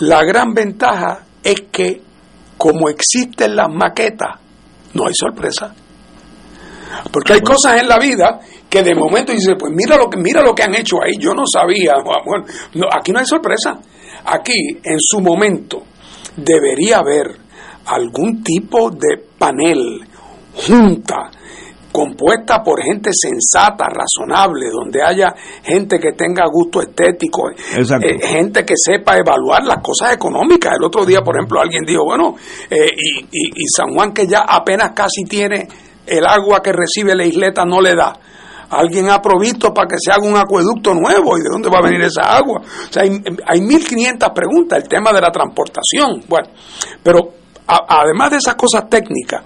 la 0.00 0.24
gran 0.24 0.54
ventaja 0.54 1.26
es 1.42 1.62
que 1.70 2.00
como 2.56 2.88
existen 2.88 3.56
las 3.56 3.68
maquetas, 3.70 4.38
no 4.94 5.06
hay 5.06 5.14
sorpresa. 5.14 5.74
Porque 7.12 7.34
hay 7.34 7.40
cosas 7.40 7.80
en 7.80 7.88
la 7.88 7.98
vida 7.98 8.40
que 8.68 8.82
de 8.82 8.94
momento 8.94 9.32
dice, 9.32 9.54
pues 9.58 9.72
mira 9.74 9.96
lo 9.96 10.10
que 10.10 10.18
mira 10.18 10.42
lo 10.42 10.54
que 10.54 10.62
han 10.62 10.74
hecho 10.74 11.02
ahí, 11.02 11.14
yo 11.18 11.32
no 11.34 11.44
sabía. 11.46 11.94
Bueno, 12.24 12.44
aquí 12.92 13.12
no 13.12 13.18
hay 13.18 13.26
sorpresa. 13.26 13.78
Aquí 14.24 14.78
en 14.82 14.98
su 14.98 15.20
momento 15.20 15.82
debería 16.36 16.98
haber 16.98 17.38
algún 17.86 18.42
tipo 18.42 18.90
de 18.90 19.22
panel, 19.38 20.00
junta, 20.54 21.30
compuesta 21.90 22.62
por 22.62 22.82
gente 22.82 23.10
sensata, 23.12 23.86
razonable, 23.88 24.70
donde 24.70 25.02
haya 25.02 25.34
gente 25.62 25.98
que 25.98 26.12
tenga 26.12 26.44
gusto 26.46 26.80
estético, 26.80 27.50
eh, 27.50 28.18
gente 28.20 28.64
que 28.64 28.74
sepa 28.76 29.16
evaluar 29.16 29.64
las 29.64 29.78
cosas 29.82 30.14
económicas. 30.14 30.74
El 30.78 30.84
otro 30.84 31.04
día, 31.04 31.20
por 31.20 31.36
ejemplo, 31.36 31.60
alguien 31.60 31.84
dijo, 31.84 32.04
bueno, 32.04 32.36
eh, 32.70 32.90
y, 32.96 33.24
y, 33.32 33.66
San 33.74 33.92
Juan 33.92 34.12
que 34.12 34.26
ya 34.26 34.44
apenas 34.46 34.92
casi 34.94 35.24
tiene 35.24 35.66
el 36.06 36.24
agua 36.26 36.60
que 36.62 36.72
recibe 36.72 37.14
la 37.14 37.24
isleta 37.24 37.64
no 37.64 37.80
le 37.80 37.94
da. 37.94 38.14
Alguien 38.70 39.10
ha 39.10 39.20
provisto 39.20 39.74
para 39.74 39.88
que 39.88 39.96
se 39.98 40.12
haga 40.12 40.28
un 40.28 40.36
acueducto 40.36 40.94
nuevo 40.94 41.36
y 41.36 41.42
de 41.42 41.48
dónde 41.50 41.68
va 41.68 41.78
a 41.78 41.82
venir 41.82 42.02
esa 42.02 42.36
agua. 42.36 42.60
O 42.60 42.92
sea, 42.92 43.02
hay, 43.02 43.10
hay 43.46 43.58
1.500 43.58 44.32
preguntas, 44.32 44.80
el 44.80 44.88
tema 44.88 45.12
de 45.12 45.20
la 45.20 45.32
transportación. 45.32 46.22
Bueno, 46.28 46.50
pero 47.02 47.39
además 47.88 48.30
de 48.30 48.36
esas 48.38 48.54
cosas 48.56 48.88
técnicas, 48.88 49.42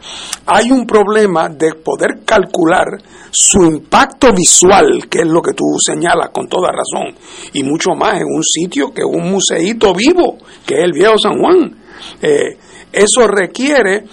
hay 0.47 0.71
un 0.71 0.87
problema 0.87 1.49
de 1.49 1.75
poder 1.75 2.25
calcular 2.25 2.87
su 3.31 3.63
impacto 3.65 4.33
visual, 4.33 5.09
que 5.11 5.21
es 5.21 5.27
lo 5.27 5.43
que 5.43 5.53
tú 5.53 5.65
señalas 5.79 6.31
con 6.31 6.49
toda 6.49 6.71
razón, 6.71 7.15
y 7.53 7.63
mucho 7.63 7.91
más 7.91 8.21
en 8.21 8.27
un 8.27 8.43
sitio 8.43 8.93
que 8.93 9.05
un 9.05 9.31
museíto 9.31 9.93
vivo, 9.93 10.39
que 10.65 10.79
es 10.79 10.85
el 10.85 10.93
viejo 10.93 11.15
San 11.19 11.39
Juan. 11.39 11.77
Eh, 12.23 12.59
eso 12.93 13.27
requiere 13.27 14.05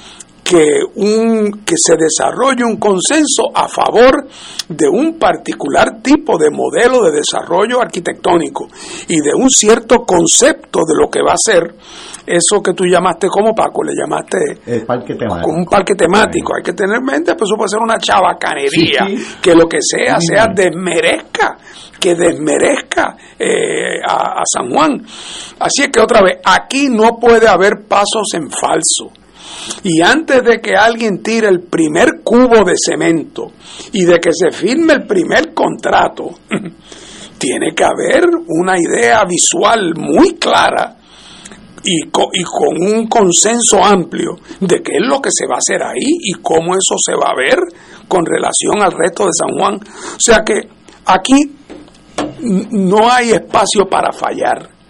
que, 0.52 0.82
un, 0.96 1.64
que 1.64 1.76
se 1.78 1.96
desarrolle 1.96 2.66
un 2.66 2.76
consenso 2.76 3.44
a 3.56 3.70
favor 3.70 4.28
de 4.68 4.90
un 4.90 5.18
particular 5.18 6.02
tipo 6.02 6.38
de 6.38 6.50
modelo 6.50 7.06
de 7.06 7.12
desarrollo 7.20 7.82
arquitectónico 7.82 8.68
y 9.08 9.22
de 9.22 9.34
un 9.34 9.50
cierto 9.50 10.00
concepto 10.00 10.82
de 10.86 11.02
lo 11.02 11.10
que 11.10 11.22
va 11.22 11.34
a 11.34 11.38
ser 11.38 11.74
eso 12.28 12.62
que 12.62 12.74
tú 12.74 12.84
llamaste 12.86 13.28
como 13.28 13.56
Paco, 13.56 13.82
le 13.84 13.94
llamaste 13.96 14.38
el 14.66 14.86
parque 14.86 15.16
temático. 15.16 15.50
un 15.50 15.66
parque 15.66 15.96
temático. 15.96 16.54
Hay 16.56 16.64
que 16.64 16.74
tener 16.74 16.98
en 16.98 17.06
mente, 17.06 17.36
pues 17.36 17.50
eso 17.50 17.56
puede 17.56 17.70
ser 17.70 17.80
una 17.80 17.98
chabacanería, 17.98 19.08
que 19.42 19.56
lo 19.56 19.68
que 19.68 19.80
sea, 19.82 20.20
sea 20.20 20.48
desmerezca, 20.54 21.58
que 21.98 22.14
desmerezca 22.14 23.16
eh, 23.40 24.00
a, 24.06 24.42
a 24.42 24.44
San 24.46 24.70
Juan. 24.70 25.02
Así 25.60 25.84
es 25.84 25.90
que 25.90 26.00
otra 26.02 26.22
vez, 26.22 26.40
aquí 26.44 26.90
no 26.90 27.18
puede 27.20 27.48
haber 27.48 27.86
pasos 27.88 28.34
en 28.34 28.50
falso. 28.50 29.12
Y 29.84 30.02
antes 30.02 30.44
de 30.44 30.60
que 30.60 30.76
alguien 30.76 31.22
tire 31.22 31.48
el 31.48 31.62
primer 31.62 32.22
cubo 32.24 32.64
de 32.64 32.74
cemento 32.76 33.52
y 33.94 34.06
de 34.06 34.20
que 34.20 34.32
se 34.34 34.52
firme 34.52 34.94
el 34.94 35.08
primer 35.08 35.54
contrato, 35.54 36.32
tiene 37.38 37.74
que 37.74 37.84
haber 37.84 38.26
una 38.48 38.78
idea 38.78 39.24
visual 39.26 39.94
muy 39.96 40.36
clara 40.36 40.98
y 41.84 42.10
con, 42.12 42.28
un 42.80 43.08
consenso 43.08 43.84
amplio 43.84 44.38
de 44.60 44.82
qué 44.84 44.98
es 44.98 45.08
lo 45.08 45.20
que 45.20 45.30
se 45.32 45.48
va 45.48 45.56
a 45.56 45.58
hacer 45.58 45.82
ahí 45.82 46.18
y 46.22 46.34
cómo 46.34 46.74
eso 46.76 46.96
se 47.04 47.14
va 47.14 47.32
a 47.32 47.36
ver 47.36 47.58
con 48.08 48.24
relación 48.26 48.82
al 48.82 48.92
resto 48.92 49.26
de 49.26 49.32
San 49.34 49.58
Juan. 49.58 49.76
O 49.76 50.20
sea 50.20 50.44
que 50.46 50.70
aquí 51.06 51.56
no 52.72 53.12
hay 53.12 53.32
espacio 53.32 53.90
para 53.90 54.12
fallar. 54.12 54.81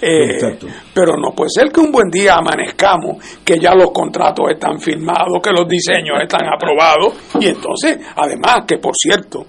Eh, 0.00 0.58
pero 0.94 1.16
no 1.16 1.32
puede 1.32 1.50
ser 1.50 1.72
que 1.72 1.80
un 1.80 1.90
buen 1.90 2.08
día 2.08 2.36
amanezcamos, 2.36 3.16
que 3.44 3.58
ya 3.58 3.74
los 3.74 3.90
contratos 3.90 4.46
están 4.50 4.80
firmados, 4.80 5.40
que 5.42 5.50
los 5.50 5.68
diseños 5.68 6.20
están 6.22 6.46
aprobados, 6.46 7.14
y 7.40 7.48
entonces, 7.48 7.98
además, 8.16 8.62
que 8.66 8.78
por 8.78 8.94
cierto, 8.96 9.46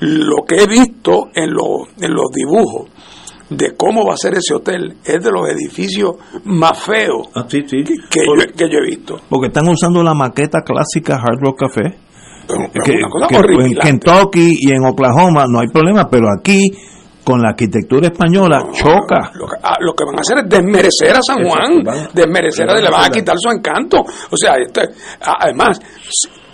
lo 0.00 0.44
que 0.46 0.62
he 0.62 0.66
visto 0.66 1.28
en, 1.34 1.50
los 1.50 1.88
en 2.00 2.14
los 2.14 2.30
dibujos 2.32 2.88
de 3.50 3.74
cómo 3.76 4.06
va 4.06 4.14
a 4.14 4.16
ser 4.16 4.34
ese 4.34 4.54
hotel 4.54 4.96
es 5.04 5.22
de 5.22 5.30
los 5.30 5.48
edificios 5.48 6.14
más 6.44 6.78
feos 6.78 7.28
ah, 7.34 7.46
Que, 7.48 7.64
yo, 7.66 8.34
que, 8.56 8.70
yo, 8.70 8.78
he 8.78 8.86
visto. 8.86 9.20
Porque 9.28 9.48
están 9.48 9.68
usando 9.68 10.02
la 10.02 10.14
maqueta 10.14 10.60
clásica 10.64 11.16
Hard 11.16 11.40
Rock 11.40 11.58
Café. 11.58 11.96
que, 12.84 12.92
en 12.92 13.74
Kentucky 13.74 14.56
y 14.60 14.72
en 14.72 14.84
Oklahoma 14.84 15.46
no 15.48 15.60
hay 15.60 15.68
problema, 15.68 16.08
pero 16.08 16.26
aquí 16.38 16.70
con 17.30 17.40
la 17.40 17.50
arquitectura 17.50 18.08
española 18.08 18.66
choca. 18.72 19.30
Ah, 19.62 19.76
lo 19.78 19.94
que, 19.94 20.04
van 20.04 20.16
a 20.16 20.20
hacer 20.20 20.38
es 20.38 20.48
desmerecer 20.48 21.16
a 21.16 21.22
San 21.22 21.44
Juan, 21.44 21.84
desmerecer, 22.12 22.66
le 22.66 22.90
van 22.90 23.04
a 23.04 23.08
quitar 23.08 23.36
su 23.38 23.48
encanto. 23.50 24.00
O 24.00 24.36
sea, 24.36 24.54
este, 24.56 24.80
además, 25.20 25.78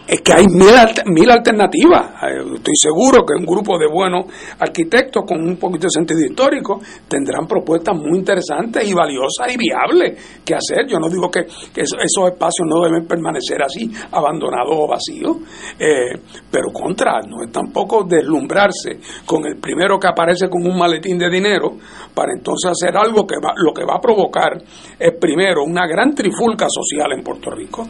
es 0.06 0.20
que 0.20 0.32
hay 0.32 0.46
mil, 0.46 0.70
mil 1.06 1.30
alternativas. 1.30 2.22
Estoy 2.22 2.74
seguro 2.76 3.24
que 3.26 3.34
un 3.34 3.44
grupo 3.44 3.78
de 3.78 3.86
buenos 3.88 4.26
arquitectos 4.58 5.24
con 5.26 5.40
un 5.40 5.56
poquito 5.56 5.86
de 5.86 5.90
sentido 5.90 6.20
histórico 6.20 6.80
tendrán 7.08 7.46
propuestas 7.46 7.96
muy 7.96 8.18
interesantes 8.18 8.88
y 8.88 8.94
valiosas 8.94 9.52
y 9.52 9.56
viables 9.56 10.42
que 10.44 10.54
hacer. 10.54 10.86
Yo 10.88 10.98
no 10.98 11.08
digo 11.08 11.28
que, 11.30 11.40
esos, 11.40 12.28
espacios 12.30 12.66
no 12.66 12.82
deben 12.82 13.06
permanecer 13.06 13.62
así, 13.62 13.90
abandonados 14.12 14.76
o 14.76 14.86
vacíos, 14.86 15.36
eh, 15.78 16.18
pero 16.50 16.70
contra, 16.72 17.20
no 17.22 17.42
es 17.44 17.50
tampoco 17.50 18.04
deslumbrarse 18.04 19.00
con 19.24 19.44
el 19.46 19.56
primero 19.58 19.98
que 19.98 20.08
aparece 20.08 20.48
con 20.48 20.64
un 20.66 20.78
maletín 20.78 21.18
de 21.18 21.28
dinero 21.28 21.76
para 22.14 22.32
entonces 22.32 22.70
hacer 22.70 22.96
algo 22.96 23.26
que 23.26 23.36
va, 23.42 23.52
lo 23.56 23.72
que 23.72 23.84
va 23.84 23.96
a 23.96 24.00
provocar 24.00 24.56
es 24.98 25.14
primero 25.20 25.64
una 25.64 25.86
gran 25.86 26.14
trifulca 26.14 26.66
social 26.68 27.12
en 27.12 27.22
Puerto 27.22 27.50
Rico 27.50 27.86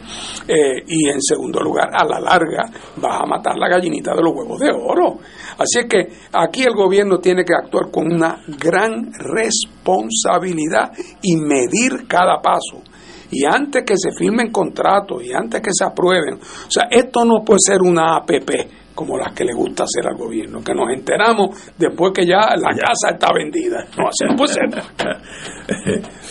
eh, 0.47 0.83
y 0.87 1.09
en 1.09 1.21
segundo 1.21 1.59
lugar 1.61 1.89
a 1.93 2.06
la 2.07 2.19
larga 2.19 2.63
vas 2.97 3.21
a 3.21 3.25
matar 3.25 3.57
la 3.57 3.67
gallinita 3.67 4.13
de 4.15 4.21
los 4.21 4.33
huevos 4.33 4.59
de 4.59 4.71
oro. 4.71 5.17
Así 5.57 5.79
es 5.79 5.85
que 5.85 6.07
aquí 6.33 6.63
el 6.63 6.73
gobierno 6.73 7.19
tiene 7.19 7.43
que 7.43 7.53
actuar 7.53 7.91
con 7.91 8.11
una 8.11 8.41
gran 8.59 9.11
responsabilidad 9.13 10.91
y 11.21 11.35
medir 11.37 12.07
cada 12.07 12.41
paso. 12.41 12.83
Y 13.29 13.43
antes 13.45 13.83
que 13.85 13.95
se 13.97 14.11
firmen 14.17 14.51
contratos 14.51 15.23
y 15.23 15.33
antes 15.33 15.61
que 15.61 15.71
se 15.73 15.83
aprueben, 15.83 16.35
o 16.35 16.71
sea, 16.71 16.87
esto 16.89 17.25
no 17.25 17.43
puede 17.43 17.59
ser 17.59 17.81
una 17.81 18.15
APP 18.17 18.51
como 18.95 19.17
las 19.17 19.31
que 19.33 19.43
le 19.43 19.53
gusta 19.53 19.83
hacer 19.83 20.09
al 20.09 20.17
gobierno, 20.17 20.59
que 20.63 20.73
nos 20.73 20.89
enteramos 20.89 21.49
después 21.77 22.13
que 22.15 22.25
ya 22.25 22.55
la 22.55 22.71
casa 22.75 23.13
está 23.13 23.27
vendida. 23.31 23.85
No, 23.95 24.07
así 24.07 24.25
puede 24.35 24.53
ser. 24.53 24.83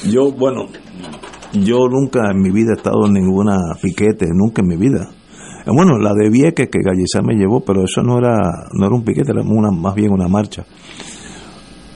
Yo, 0.10 0.32
bueno, 0.32 0.66
yo 1.52 1.88
nunca 1.88 2.30
en 2.30 2.42
mi 2.42 2.50
vida 2.50 2.72
he 2.72 2.76
estado 2.76 3.06
en 3.06 3.12
ninguna 3.14 3.56
piquete, 3.80 4.26
nunca 4.32 4.62
en 4.62 4.68
mi 4.68 4.76
vida. 4.76 5.08
Bueno, 5.66 5.98
la 5.98 6.14
de 6.14 6.30
Vieques 6.30 6.68
que 6.70 6.78
Gallizá 6.80 7.22
me 7.22 7.34
llevó, 7.34 7.60
pero 7.60 7.82
eso 7.84 8.02
no 8.02 8.18
era, 8.18 8.38
no 8.72 8.86
era 8.86 8.94
un 8.94 9.02
piquete, 9.02 9.32
era 9.32 9.42
una, 9.42 9.70
más 9.70 9.94
bien 9.94 10.12
una 10.12 10.28
marcha. 10.28 10.64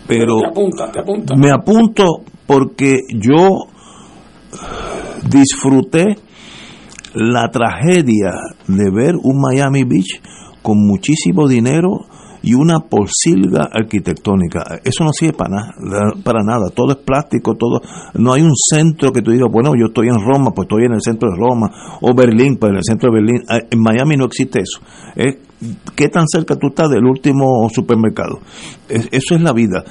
Pero, 0.08 0.38
te 0.40 0.48
apunta, 0.48 0.90
te 0.90 1.00
apunta. 1.00 1.36
me 1.36 1.50
apunto 1.50 2.04
porque 2.46 3.02
yo 3.10 3.66
disfruté 5.28 6.16
la 7.14 7.48
tragedia 7.50 8.32
de 8.66 8.90
ver 8.90 9.14
un 9.22 9.40
Miami 9.40 9.84
Beach 9.84 10.20
con 10.62 10.78
muchísimo 10.84 11.46
dinero 11.46 12.06
y 12.42 12.54
una 12.54 12.80
posilga 12.80 13.68
arquitectónica. 13.72 14.80
Eso 14.84 15.04
no 15.04 15.10
sirve 15.12 15.34
para 15.34 15.50
nada, 15.50 16.12
para 16.22 16.42
nada. 16.42 16.70
Todo 16.70 16.92
es 16.92 16.98
plástico, 16.98 17.54
todo. 17.54 17.80
No 18.14 18.32
hay 18.32 18.42
un 18.42 18.54
centro 18.54 19.12
que 19.12 19.22
tú 19.22 19.30
digas, 19.30 19.48
bueno, 19.50 19.72
yo 19.78 19.86
estoy 19.86 20.08
en 20.08 20.18
Roma, 20.20 20.52
pues 20.54 20.66
estoy 20.66 20.84
en 20.86 20.94
el 20.94 21.00
centro 21.02 21.30
de 21.30 21.36
Roma, 21.36 21.70
o 22.00 22.14
Berlín, 22.14 22.56
pues 22.58 22.70
en 22.70 22.76
el 22.76 22.84
centro 22.84 23.10
de 23.10 23.20
Berlín. 23.20 23.42
Ah, 23.48 23.58
en 23.70 23.80
Miami 23.80 24.16
no 24.16 24.24
existe 24.24 24.60
eso. 24.60 24.80
¿Qué 25.94 26.08
tan 26.08 26.26
cerca 26.26 26.56
tú 26.56 26.68
estás 26.68 26.90
del 26.90 27.04
último 27.04 27.68
supermercado? 27.70 28.40
eso 28.88 29.34
es 29.34 29.40
la 29.40 29.52
vida. 29.52 29.84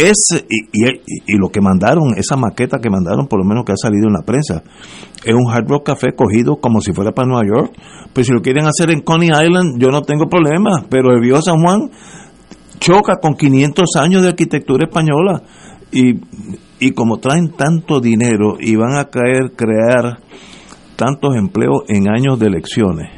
Es, 0.00 0.16
y, 0.48 0.86
y, 1.26 1.36
lo 1.36 1.50
que 1.50 1.60
mandaron, 1.60 2.14
esa 2.16 2.36
maqueta 2.36 2.78
que 2.78 2.88
mandaron, 2.88 3.26
por 3.26 3.38
lo 3.38 3.44
menos 3.44 3.64
que 3.64 3.72
ha 3.72 3.76
salido 3.76 4.06
en 4.06 4.14
la 4.14 4.22
prensa, 4.22 4.62
es 5.24 5.34
un 5.34 5.50
Hard 5.50 5.68
Rock 5.68 5.86
Café 5.86 6.14
cogido 6.14 6.56
como 6.56 6.80
si 6.80 6.92
fuera 6.92 7.12
para 7.12 7.28
Nueva 7.28 7.44
York. 7.46 7.72
Pues 8.14 8.26
si 8.26 8.32
lo 8.32 8.40
quieren 8.40 8.66
hacer 8.66 8.90
en 8.90 9.02
Coney 9.02 9.28
Island, 9.28 9.78
yo 9.78 9.88
no 9.88 10.02
tengo 10.02 10.26
problema, 10.28 10.84
pero 10.88 11.12
el 11.12 11.20
viejo 11.20 11.42
San 11.42 11.60
Juan 11.60 11.90
choca 12.78 13.16
con 13.20 13.34
500 13.34 13.96
años 13.96 14.22
de 14.22 14.28
arquitectura 14.28 14.86
española. 14.86 15.42
Y, 15.92 16.14
y 16.78 16.92
como 16.92 17.18
traen 17.18 17.50
tanto 17.50 18.00
dinero 18.00 18.56
y 18.58 18.76
van 18.76 18.96
a 18.96 19.06
caer, 19.06 19.52
crear 19.54 20.20
tantos 20.96 21.36
empleos 21.36 21.82
en 21.88 22.08
años 22.08 22.38
de 22.38 22.46
elecciones, 22.46 23.10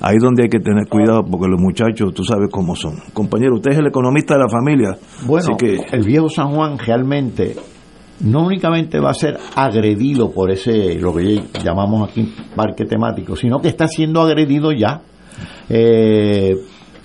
ahí 0.00 0.16
donde 0.20 0.44
hay 0.44 0.48
que 0.48 0.60
tener 0.60 0.86
cuidado 0.88 1.22
porque 1.24 1.48
los 1.48 1.60
muchachos, 1.60 2.12
tú 2.14 2.24
sabes 2.24 2.48
cómo 2.50 2.74
son. 2.74 2.94
Compañero, 3.12 3.54
usted 3.54 3.72
es 3.72 3.78
el 3.78 3.86
economista 3.86 4.34
de 4.34 4.40
la 4.40 4.48
familia. 4.48 4.96
Bueno, 5.26 5.56
que... 5.56 5.78
el 5.92 6.04
viejo 6.04 6.28
San 6.28 6.54
Juan 6.54 6.78
realmente 6.78 7.56
no 8.20 8.46
únicamente 8.46 8.98
va 8.98 9.10
a 9.10 9.14
ser 9.14 9.38
agredido 9.54 10.30
por 10.30 10.50
ese, 10.50 10.94
lo 10.94 11.14
que 11.14 11.42
llamamos 11.62 12.08
aquí 12.08 12.32
parque 12.54 12.84
temático, 12.84 13.36
sino 13.36 13.58
que 13.58 13.68
está 13.68 13.88
siendo 13.88 14.22
agredido 14.22 14.72
ya. 14.72 15.02
Eh, 15.68 16.54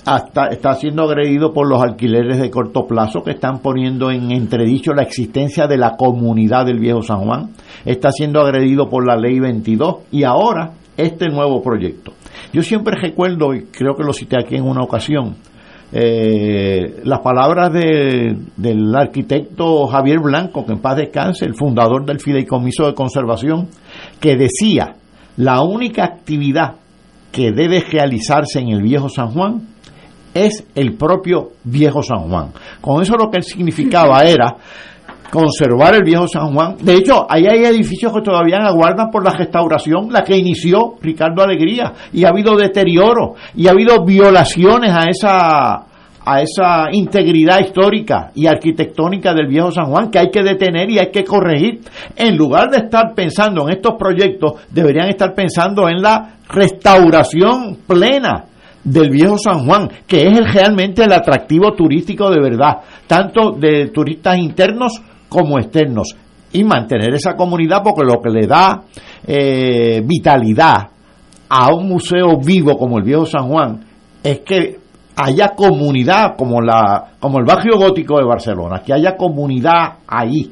hasta 0.06 0.48
está 0.48 0.74
siendo 0.74 1.04
agredido 1.04 1.54
por 1.54 1.70
los 1.70 1.82
alquileres 1.82 2.40
de 2.40 2.50
corto 2.50 2.88
plazo 2.88 3.22
que 3.24 3.32
están 3.32 3.60
poniendo 3.60 4.10
en 4.10 4.32
entredicho 4.32 4.94
la 4.94 5.04
existencia 5.04 5.68
de 5.68 5.78
la 5.78 5.96
comunidad 5.96 6.66
del 6.66 6.80
viejo 6.80 7.04
San 7.04 7.20
Juan. 7.20 7.52
Está 7.86 8.12
siendo 8.12 8.42
agredido 8.42 8.90
por 8.90 9.06
la 9.06 9.16
ley 9.16 9.40
22 9.40 9.98
y 10.12 10.24
ahora 10.24 10.72
este 10.98 11.28
nuevo 11.28 11.62
proyecto. 11.62 12.14
Yo 12.54 12.62
siempre 12.64 12.96
recuerdo, 13.00 13.54
y 13.54 13.66
creo 13.66 13.96
que 13.96 14.04
lo 14.04 14.14
cité 14.14 14.38
aquí 14.40 14.56
en 14.56 14.64
una 14.64 14.82
ocasión, 14.82 15.36
eh, 15.94 17.02
las 17.04 17.20
palabras 17.20 17.74
de, 17.74 18.38
del 18.56 18.96
arquitecto 18.96 19.88
Javier 19.88 20.20
Blanco, 20.20 20.66
que 20.66 20.74
en 20.74 20.80
paz 20.80 20.98
descanse, 20.98 21.46
el 21.46 21.56
fundador 21.56 22.06
del 22.06 22.20
Fideicomiso 22.20 22.86
de 22.86 22.94
Conservación, 22.94 23.68
que 24.20 24.38
decía, 24.38 24.96
la 25.38 25.62
única 25.62 26.06
actividad 26.06 26.76
que 27.32 27.52
debe 27.52 27.82
realizarse 27.82 28.60
en 28.60 28.70
el 28.70 28.82
viejo 28.82 29.10
San 29.10 29.32
Juan 29.32 29.68
es 30.34 30.66
el 30.76 30.94
propio 30.96 31.52
viejo 31.64 32.02
San 32.04 32.30
Juan. 32.30 32.52
Con 32.80 33.02
eso 33.02 33.16
lo 33.16 33.30
que 33.30 33.38
él 33.38 33.44
significaba 33.44 34.22
era 34.26 34.56
conservar 35.32 35.96
el 35.96 36.04
viejo 36.04 36.28
San 36.28 36.54
Juan. 36.54 36.76
De 36.82 36.94
hecho, 36.96 37.26
ahí 37.28 37.48
hay 37.48 37.64
edificios 37.64 38.14
que 38.14 38.22
todavía 38.22 38.58
aguardan 38.58 39.10
por 39.10 39.24
la 39.24 39.32
restauración, 39.32 40.12
la 40.12 40.24
que 40.24 40.38
inició 40.38 40.96
Ricardo 41.02 41.42
Alegría, 41.42 41.94
y 42.14 42.26
ha 42.26 42.30
habido 42.30 42.56
deterioro, 42.56 43.36
y 43.56 43.68
ha 43.68 43.72
habido 43.72 44.04
violaciones 44.06 44.92
a 44.92 45.10
esa 45.10 45.86
a 46.24 46.40
esa 46.40 46.90
integridad 46.92 47.62
histórica 47.62 48.30
y 48.36 48.46
arquitectónica 48.46 49.34
del 49.34 49.48
viejo 49.48 49.72
San 49.72 49.86
Juan 49.86 50.12
que 50.12 50.20
hay 50.20 50.30
que 50.30 50.44
detener 50.44 50.88
y 50.92 51.00
hay 51.00 51.10
que 51.10 51.24
corregir. 51.24 51.82
En 52.16 52.38
lugar 52.38 52.70
de 52.70 52.78
estar 52.78 53.16
pensando 53.16 53.68
en 53.68 53.78
estos 53.78 53.96
proyectos, 53.98 54.54
deberían 54.70 55.10
estar 55.10 55.34
pensando 55.34 55.90
en 55.90 56.00
la 56.00 56.36
restauración 56.48 57.80
plena 57.88 58.46
del 58.84 59.10
viejo 59.10 59.38
San 59.38 59.66
Juan, 59.66 59.90
que 60.08 60.28
es 60.28 60.54
realmente 60.54 61.04
el 61.04 61.12
atractivo 61.12 61.74
turístico 61.74 62.30
de 62.30 62.42
verdad, 62.42 62.82
tanto 63.08 63.52
de 63.52 63.88
turistas 63.88 64.38
internos 64.38 65.02
como 65.32 65.58
externos 65.58 66.14
y 66.52 66.66
mantener 66.66 67.14
esa 67.14 67.38
comunidad 67.38 67.82
porque 67.82 68.04
lo 68.04 68.22
que 68.22 68.30
le 68.30 68.46
da 68.46 68.84
eh, 69.26 70.02
vitalidad 70.06 70.90
a 71.48 71.74
un 71.74 71.88
museo 71.88 72.38
vivo 72.38 72.78
como 72.78 72.98
el 72.98 73.06
viejo 73.06 73.26
San 73.26 73.48
Juan 73.48 73.80
es 74.22 74.42
que 74.42 74.78
haya 75.16 75.54
comunidad 75.56 76.36
como 76.38 76.60
la 76.62 77.14
como 77.18 77.40
el 77.40 77.46
barrio 77.46 77.78
gótico 77.78 78.18
de 78.18 78.26
Barcelona 78.26 78.82
que 78.86 78.94
haya 78.94 79.16
comunidad 79.16 80.00
ahí. 80.06 80.52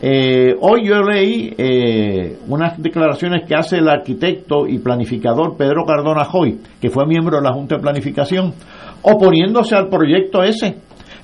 Eh, 0.00 0.54
hoy 0.60 0.88
yo 0.88 1.02
leí 1.02 1.52
eh, 1.58 2.38
unas 2.48 2.80
declaraciones 2.80 3.46
que 3.46 3.54
hace 3.54 3.76
el 3.76 3.88
arquitecto 3.88 4.66
y 4.66 4.78
planificador 4.78 5.58
Pedro 5.58 5.84
Cardona 5.84 6.24
Joy, 6.24 6.58
que 6.80 6.88
fue 6.88 7.04
miembro 7.06 7.36
de 7.36 7.42
la 7.42 7.52
Junta 7.52 7.76
de 7.76 7.82
Planificación, 7.82 8.54
oponiéndose 9.02 9.76
al 9.76 9.88
proyecto 9.88 10.42
ese 10.42 10.76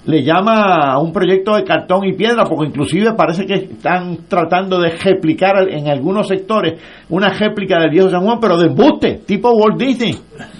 le 0.04 0.22
llama 0.24 0.92
a 0.92 0.98
un 0.98 1.12
proyecto 1.12 1.54
de 1.54 1.64
cartón 1.64 2.04
y 2.04 2.14
piedra, 2.14 2.44
porque 2.44 2.66
inclusive 2.66 3.14
parece 3.14 3.46
que 3.46 3.54
están 3.54 4.18
tratando 4.28 4.80
de 4.80 4.90
replicar 4.90 5.68
en 5.68 5.88
algunos 5.88 6.26
sectores 6.26 6.80
una 7.08 7.28
réplica 7.28 7.78
del 7.80 7.90
viejo 7.90 8.10
San 8.10 8.24
Juan, 8.24 8.38
pero 8.40 8.58
de 8.58 8.66
embuste, 8.66 9.20
tipo 9.26 9.52
Walt 9.52 9.78
Disney, 9.78 10.18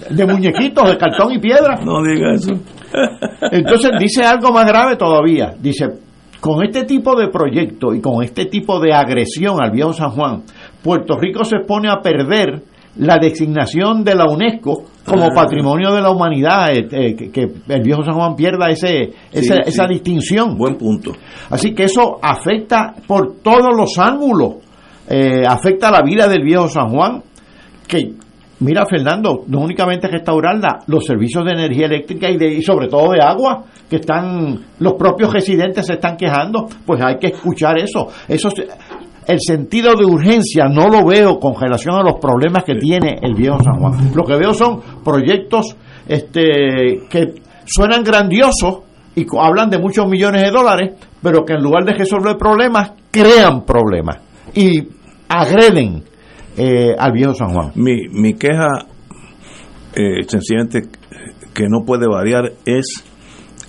de 0.09 0.25
muñequitos 0.25 0.89
de 0.89 0.97
cartón 0.97 1.33
y 1.33 1.39
piedra. 1.39 1.75
No 1.83 2.01
diga 2.03 2.33
eso. 2.33 2.53
Entonces 3.51 3.91
dice 3.99 4.23
algo 4.23 4.51
más 4.53 4.65
grave 4.65 4.95
todavía. 4.95 5.53
Dice, 5.59 5.87
con 6.39 6.63
este 6.63 6.83
tipo 6.83 7.19
de 7.19 7.27
proyecto 7.27 7.93
y 7.93 8.01
con 8.01 8.23
este 8.23 8.45
tipo 8.45 8.79
de 8.79 8.93
agresión 8.93 9.61
al 9.61 9.71
viejo 9.71 9.93
San 9.93 10.11
Juan, 10.11 10.43
Puerto 10.81 11.17
Rico 11.17 11.43
se 11.43 11.59
pone 11.67 11.89
a 11.89 12.01
perder 12.01 12.63
la 12.97 13.17
designación 13.17 14.03
de 14.03 14.15
la 14.15 14.25
UNESCO 14.25 14.83
como 15.05 15.25
Ah. 15.25 15.29
patrimonio 15.35 15.91
de 15.93 16.01
la 16.01 16.11
humanidad, 16.11 16.71
eh, 16.71 16.87
eh, 16.91 17.15
que, 17.15 17.31
que 17.31 17.41
el 17.69 17.81
viejo 17.81 18.03
San 18.03 18.13
Juan 18.13 18.35
pierda 18.35 18.69
ese, 18.69 19.11
esa, 19.31 19.55
Sí, 19.55 19.61
esa 19.65 19.87
sí. 19.87 19.93
distinción. 19.95 20.55
Buen 20.57 20.77
punto. 20.77 21.11
Así 21.49 21.73
que 21.73 21.83
eso 21.85 22.19
afecta 22.21 22.93
por 23.07 23.37
todos 23.41 23.75
los 23.75 23.97
ángulos, 23.97 24.55
eh, 25.09 25.43
afecta 25.47 25.91
la 25.91 26.01
vida 26.03 26.27
del 26.27 26.43
viejo 26.43 26.67
San 26.69 26.89
Juan, 26.89 27.21
que 27.87 28.13
mira 28.59 28.85
Fernando, 28.85 29.43
no 29.47 29.59
únicamente 29.59 30.07
restaurarla, 30.07 30.83
los 30.87 31.05
servicios 31.05 31.43
de 31.43 31.51
energía 31.51 31.87
eléctrica 31.87 32.29
y, 32.29 32.37
de, 32.37 32.53
y 32.53 32.61
sobre 32.61 32.87
todo 32.87 33.11
de 33.11 33.19
agua, 33.21 33.65
que 33.89 33.97
están, 33.97 34.57
los 34.79 34.93
propios 34.93 35.33
residentes 35.33 35.85
se 35.85 35.93
están 35.93 36.15
quejando, 36.15 36.67
pues 36.85 37.01
hay 37.03 37.17
que 37.17 37.27
escuchar 37.27 37.77
eso. 37.77 38.07
Eso 38.27 38.49
el 39.27 39.39
sentido 39.39 39.95
de 39.95 40.05
urgencia 40.05 40.65
no 40.67 40.87
lo 40.87 41.05
veo 41.05 41.39
con 41.39 41.59
relación 41.59 41.95
a 41.95 42.03
los 42.03 42.19
problemas 42.19 42.63
que 42.63 42.75
tiene 42.75 43.19
el 43.21 43.33
viejo 43.33 43.57
San 43.63 43.79
Juan. 43.79 44.11
Lo 44.13 44.23
que 44.23 44.35
veo 44.35 44.53
son 44.53 44.81
proyectos 45.03 45.75
este, 46.07 47.03
que 47.09 47.35
suenan 47.65 48.03
grandiosos 48.03 48.79
y 49.15 49.25
hablan 49.39 49.69
de 49.69 49.79
muchos 49.79 50.07
millones 50.07 50.43
de 50.43 50.51
dólares, 50.51 50.95
pero 51.21 51.45
que 51.45 51.53
en 51.53 51.61
lugar 51.61 51.85
de 51.85 51.93
resolver 51.93 52.37
problemas, 52.37 52.93
crean 53.11 53.63
problemas 53.63 54.17
y 54.55 54.87
agreden 55.29 56.03
eh, 56.57 56.95
al 56.97 57.11
viejo 57.11 57.33
San 57.33 57.53
Juan. 57.53 57.71
Mi, 57.75 58.07
mi 58.09 58.33
queja, 58.33 58.87
eh, 59.95 60.23
sencillamente, 60.27 60.81
que 61.53 61.67
no 61.69 61.85
puede 61.85 62.07
variar 62.07 62.51
es 62.65 63.03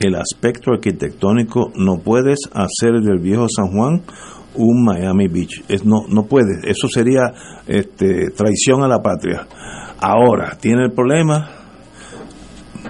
el 0.01 0.15
aspecto 0.15 0.73
arquitectónico. 0.73 1.71
No 1.77 1.99
puedes 1.99 2.41
hacer 2.53 3.01
del 3.01 3.19
viejo 3.19 3.47
San 3.49 3.69
Juan 3.69 4.03
un 4.57 4.85
Miami 4.85 5.29
Beach. 5.29 5.65
Es, 5.69 5.85
no, 5.85 6.03
no 6.09 6.25
puedes. 6.25 6.63
Eso 6.65 6.89
sería 6.89 7.23
este, 7.67 8.31
traición 8.37 8.83
a 8.83 8.89
la 8.89 9.01
patria. 9.01 9.47
Ahora, 10.01 10.57
tiene 10.61 10.85
el 10.85 10.93
problema. 10.93 11.51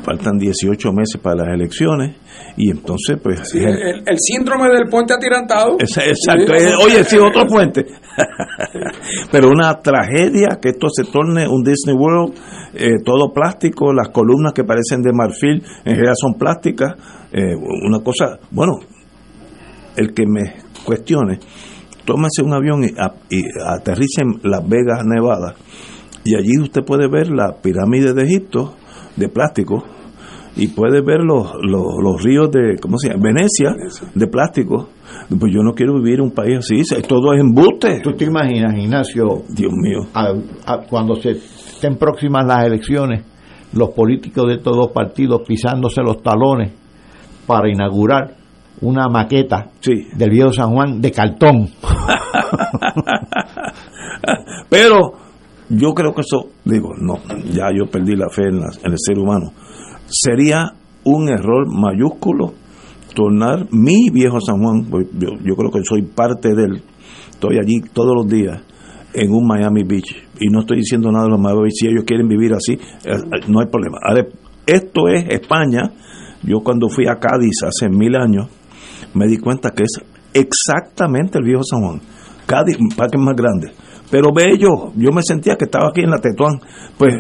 Faltan 0.03 0.37
18 0.39 0.93
meses 0.93 1.21
para 1.23 1.45
las 1.45 1.55
elecciones 1.55 2.17
y 2.57 2.71
entonces 2.71 3.17
pues 3.23 3.49
Sí, 3.49 3.59
el, 3.59 4.03
el 4.07 4.17
síndrome 4.19 4.69
del 4.69 4.89
puente 4.91 5.15
atirantado. 5.15 5.77
es- 5.79 5.97
Exacto. 5.97 6.53
Oye, 6.85 7.05
sí, 7.05 7.17
otro 7.17 7.47
puente. 7.47 7.87
Pero 9.33 9.49
una 9.49 9.75
tragedia 9.81 10.59
que 10.61 10.71
esto 10.71 10.89
se 10.91 11.05
torne 11.11 11.47
un 11.49 11.63
Disney 11.63 11.95
World, 11.97 12.35
eh, 12.75 12.97
todo 13.05 13.33
plástico, 13.33 13.93
las 13.93 14.09
columnas 14.11 14.53
que 14.53 14.65
parecen 14.65 15.01
de 15.01 15.13
marfil 15.13 15.63
en 15.85 15.95
realidad 15.95 16.15
son 16.21 16.35
plásticas. 16.35 16.93
eh, 17.33 17.55
una 17.87 18.01
cosa, 18.01 18.39
bueno, 18.51 18.73
el 19.97 20.13
que 20.13 20.25
me 20.27 20.55
cuestione, 20.85 21.39
tómese 22.05 22.43
un 22.45 22.53
avión 22.55 22.85
y, 22.85 23.43
aterrice 23.67 24.23
en 24.23 24.41
Las 24.51 24.67
Vegas, 24.69 25.03
Nevada, 25.05 25.55
y 26.25 26.35
allí 26.37 26.59
usted 26.61 26.83
puede 26.85 27.09
ver 27.09 27.29
la 27.29 27.57
pirámide 27.63 28.13
de 28.15 28.23
Egipto 28.25 28.75
de 29.17 29.29
plástico 29.29 29.85
y 30.57 30.69
puede 30.69 31.01
ver 31.03 31.21
los, 31.25 31.53
los, 31.63 31.85
los 32.03 32.23
ríos 32.23 32.51
de, 32.51 32.77
¿cómo 32.81 32.97
se 32.99 33.09
llama? 33.09 33.23
Venecia, 33.25 33.75
de 34.15 34.27
plástico. 34.29 34.89
Pues 35.29 35.53
yo 35.53 35.63
no 35.63 35.73
quiero 35.75 35.95
vivir 35.95 36.15
en 36.17 36.27
un 36.27 36.31
país 36.31 36.59
así, 36.59 36.83
todo 37.09 37.33
es 37.35 37.41
embuste. 37.41 38.01
¿Tú 38.01 38.13
te 38.13 38.25
imaginas, 38.27 38.77
Ignacio, 38.77 39.43
Dios 39.49 39.73
mío. 39.73 40.07
a- 40.15 40.33
a- 40.67 40.79
cuando 40.89 41.17
se 41.17 41.31
estén 41.33 41.97
próximas 41.97 42.47
las 42.47 42.65
elecciones, 42.67 43.25
los 43.73 43.91
políticos 43.91 44.45
de 44.49 44.59
todos 44.59 44.77
los 44.77 44.89
partidos 44.93 45.43
pisándose 45.47 46.01
los 46.03 46.23
talones 46.23 46.73
para 47.47 47.69
inaugurar 47.69 48.37
una 48.85 49.09
maqueta 49.09 49.71
Sí. 49.81 50.09
del 50.17 50.31
viejo 50.31 50.53
San 50.53 50.73
Juan 50.73 51.01
de 51.01 51.11
cartón? 51.13 51.69
Pero 54.69 55.13
yo 55.69 55.93
creo 55.95 56.15
que 56.15 56.21
eso, 56.23 56.49
digo, 56.65 56.91
no, 56.99 57.19
ya 57.53 57.69
yo 57.77 57.87
perdí 57.91 58.17
la 58.17 58.29
fe 58.29 58.45
en, 58.49 58.61
la- 58.61 58.71
en 58.85 58.93
el 58.93 58.99
ser 58.99 59.19
humano. 59.19 59.53
Sería 60.07 60.73
un 61.05 61.29
error 61.29 61.67
mayúsculo 61.69 62.53
tornar 63.15 63.67
mi 63.71 64.11
viejo 64.13 64.41
San 64.41 64.61
Juan, 64.63 64.87
yo, 65.19 65.31
yo 65.45 65.55
creo 65.55 65.71
que 65.71 65.81
soy 65.85 66.03
parte 66.03 66.49
de 66.55 66.65
él, 66.65 66.83
estoy 67.31 67.59
allí 67.59 67.81
todos 67.93 68.15
los 68.15 68.27
días, 68.27 68.61
en 69.13 69.33
un 69.33 69.47
Miami 69.47 69.85
Beach. 69.85 70.17
Y 70.41 70.49
no 70.49 70.61
estoy 70.61 70.79
diciendo 70.79 71.11
nada 71.13 71.25
de 71.27 71.31
los 71.31 71.41
Miami 71.41 71.63
Beach, 71.63 71.75
si 71.77 71.87
ellos 71.87 72.05
quieren 72.05 72.27
vivir 72.29 72.53
así, 72.55 72.73
eh, 72.73 72.79
eh, 73.05 73.41
no 73.49 73.61
hay 73.61 73.67
problema. 73.67 73.99
Ahora, 74.03 74.27
esto 74.67 75.09
es 75.09 75.27
España. 75.29 75.83
Yo 76.43 76.61
cuando 76.65 76.89
fui 76.89 77.07
a 77.07 77.17
Cádiz 77.21 77.63
hace 77.65 77.89
mil 77.89 78.17
años, 78.17 78.49
me 79.15 79.27
di 79.27 79.39
cuenta 79.39 79.71
que 79.71 79.85
es 79.85 80.01
exactamente 80.33 81.39
el 81.39 81.45
viejo 81.45 81.63
San 81.65 81.81
Juan. 81.81 82.01
Cádiz, 82.47 82.77
un 82.79 82.89
parque 82.97 83.19
más 83.19 83.35
grande. 83.35 83.73
Pero 84.11 84.33
bello, 84.35 84.93
yo 84.97 85.11
me 85.13 85.23
sentía 85.23 85.57
que 85.57 85.65
estaba 85.65 85.89
aquí 85.89 86.03
en 86.03 86.11
la 86.11 86.19
Tetuán. 86.19 86.61
Pues 86.99 87.15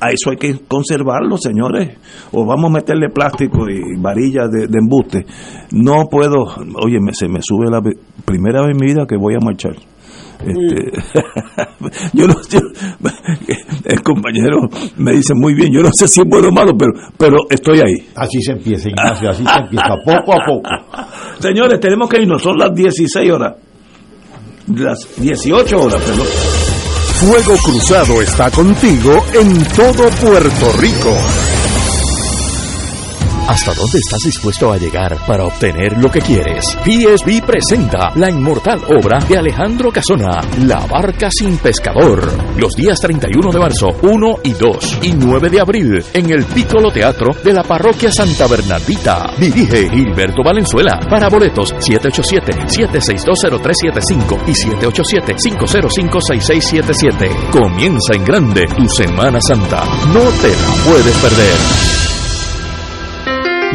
a 0.00 0.10
eso 0.10 0.30
hay 0.30 0.36
que 0.36 0.58
conservarlo, 0.66 1.36
señores. 1.36 1.98
O 2.32 2.44
vamos 2.44 2.70
a 2.70 2.74
meterle 2.74 3.08
plástico 3.08 3.68
y 3.68 4.00
varillas 4.00 4.50
de, 4.50 4.66
de 4.68 4.78
embuste. 4.78 5.26
No 5.72 6.04
puedo, 6.10 6.44
oye, 6.82 6.98
me, 7.00 7.12
se 7.12 7.28
me 7.28 7.40
sube 7.42 7.70
la 7.70 7.80
primera 8.24 8.62
vez 8.62 8.72
en 8.72 8.80
mi 8.80 8.92
vida 8.92 9.06
que 9.06 9.16
voy 9.16 9.34
a 9.34 9.44
marchar. 9.44 9.76
Este, 10.40 10.92
yo 12.12 12.26
no 12.26 12.34
yo- 12.48 12.60
el 13.84 14.02
compañero 14.02 14.58
me 14.96 15.12
dice 15.12 15.32
muy 15.34 15.54
bien, 15.54 15.72
yo 15.72 15.80
no 15.82 15.90
sé 15.92 16.06
si 16.08 16.20
es 16.20 16.26
bueno 16.28 16.48
o 16.48 16.52
malo, 16.52 16.72
pero, 16.78 16.92
pero 17.16 17.36
estoy 17.50 17.78
ahí. 17.80 18.06
Así 18.14 18.40
se 18.42 18.52
empieza, 18.52 18.88
Ignacio, 18.88 19.30
así 19.30 19.44
se 19.44 19.60
empieza, 19.60 19.88
poco 20.04 20.32
a 20.34 20.38
poco. 20.44 20.68
Señores, 21.40 21.80
tenemos 21.80 22.08
que 22.08 22.20
irnos, 22.22 22.42
son 22.42 22.56
las 22.58 22.74
16 22.74 23.30
horas. 23.32 23.54
Las 24.74 25.06
18 25.20 25.76
horas, 25.78 26.02
perdón. 26.02 26.26
Fuego 26.26 27.56
Cruzado 27.64 28.20
está 28.20 28.50
contigo 28.50 29.24
en 29.32 29.64
todo 29.74 30.08
Puerto 30.20 30.72
Rico. 30.80 31.16
¿Hasta 33.48 33.72
dónde 33.74 33.98
estás 33.98 34.18
dispuesto 34.24 34.72
a 34.72 34.76
llegar 34.76 35.16
para 35.24 35.44
obtener 35.44 35.96
lo 35.98 36.10
que 36.10 36.20
quieres? 36.20 36.64
PSB 36.82 37.46
presenta 37.46 38.10
la 38.16 38.28
inmortal 38.28 38.80
obra 38.88 39.20
de 39.20 39.38
Alejandro 39.38 39.92
Casona, 39.92 40.40
La 40.64 40.84
Barca 40.86 41.28
sin 41.30 41.56
Pescador. 41.58 42.28
Los 42.56 42.72
días 42.72 42.98
31 42.98 43.52
de 43.52 43.58
marzo, 43.60 43.94
1 44.02 44.38
y 44.42 44.50
2 44.52 44.98
y 45.02 45.12
9 45.12 45.48
de 45.48 45.60
abril 45.60 46.04
en 46.12 46.28
el 46.30 46.44
Piccolo 46.44 46.90
Teatro 46.90 47.36
de 47.44 47.52
la 47.52 47.62
Parroquia 47.62 48.10
Santa 48.10 48.48
Bernardita. 48.48 49.30
Dirige 49.38 49.90
Gilberto 49.90 50.42
Valenzuela. 50.44 50.98
Para 51.08 51.28
boletos 51.28 51.72
787-7620375 51.74 54.40
y 54.48 54.54
787-505-6677. 54.54 57.50
Comienza 57.52 58.12
en 58.12 58.24
grande 58.24 58.66
tu 58.76 58.88
Semana 58.88 59.38
Santa. 59.40 59.84
No 60.12 60.22
te 60.42 60.48
la 60.48 60.72
puedes 60.84 61.16
perder. 61.18 62.05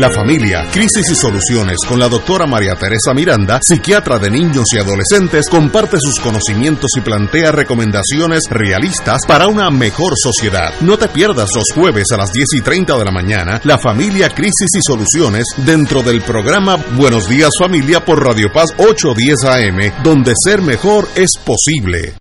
La 0.02 0.10
familia, 0.10 0.66
crisis 0.72 1.12
y 1.12 1.16
soluciones 1.16 1.78
con 1.88 2.00
la 2.00 2.10
doctora 2.10 2.48
María 2.48 2.74
Teresa 2.74 3.14
Miranda, 3.14 3.60
psiquiatra 3.62 4.18
de 4.18 4.32
niños 4.32 4.66
y 4.74 4.80
adolescentes, 4.80 5.48
comparte 5.48 5.98
sus 6.00 6.20
conocimientos 6.20 6.90
y 6.98 7.02
plantea 7.02 7.52
recomendaciones 7.52 8.46
realistas 8.50 9.22
para 9.28 9.46
una 9.46 9.70
mejor 9.70 10.14
sociedad. 10.18 10.74
No 10.82 10.98
te 10.98 11.08
pierdas 11.08 11.52
los 11.54 11.66
jueves 11.76 12.12
a 12.12 12.18
las 12.18 12.34
10 12.34 12.48
y 12.52 12.62
30 12.62 12.98
de 12.98 13.06
la 13.06 13.12
mañana, 13.12 13.62
la 13.64 13.78
familia, 13.78 14.30
crisis 14.30 14.72
y 14.76 14.82
soluciones 14.82 15.46
dentro 15.58 16.02
del 16.02 16.24
programa 16.24 16.78
Buenos 16.98 17.30
Días 17.30 17.52
Familia 17.60 18.04
por 18.04 18.26
Radio 18.26 18.52
Paz 18.52 18.74
810 18.80 19.44
AM, 19.44 20.04
donde 20.04 20.34
ser 20.36 20.64
mejor 20.64 21.08
es 21.14 21.30
posible. 21.46 22.21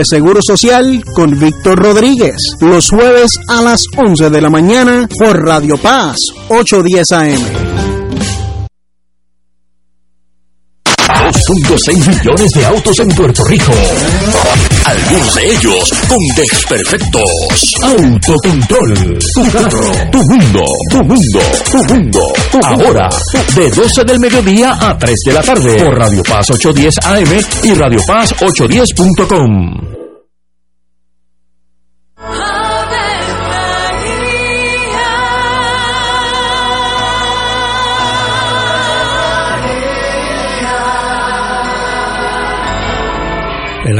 sobre 0.00 0.04
Seguro 0.04 0.40
Social 0.42 1.02
con 1.14 1.38
Víctor 1.38 1.78
Rodríguez. 1.78 2.36
Los 2.60 2.90
jueves 2.90 3.38
a 3.48 3.62
las 3.62 3.84
11 3.96 4.30
de 4.30 4.40
la 4.40 4.50
mañana 4.50 5.08
por 5.18 5.44
Radio 5.44 5.76
Paz 5.76 6.16
810 6.48 7.12
AM. 7.12 7.70
2.6 11.50 12.06
millones 12.06 12.52
de 12.52 12.64
autos 12.64 12.98
en 13.00 13.08
Puerto 13.08 13.44
Rico. 13.44 13.72
Algunos 14.84 15.34
de 15.34 15.50
ellos 15.50 15.92
con 16.08 16.18
desperfectos. 16.36 17.74
Autocontrol. 17.82 19.18
Tu 19.34 19.50
carro. 19.50 19.92
Tu 20.12 20.18
mundo. 20.18 20.64
Tu 20.90 21.04
mundo. 21.04 21.40
Tu 21.70 21.94
mundo. 21.94 22.32
Ahora, 22.62 23.08
de 23.56 23.70
12 23.70 24.04
del 24.04 24.20
mediodía 24.20 24.76
a 24.80 24.96
3 24.96 25.14
de 25.26 25.32
la 25.32 25.42
tarde. 25.42 25.82
Por 25.82 25.98
Radio 25.98 26.22
Paz 26.22 26.50
810 26.50 26.94
AM 27.04 27.40
y 27.64 27.74
Radio 27.74 28.00
Paz 28.06 28.32
810.com. 28.34 29.89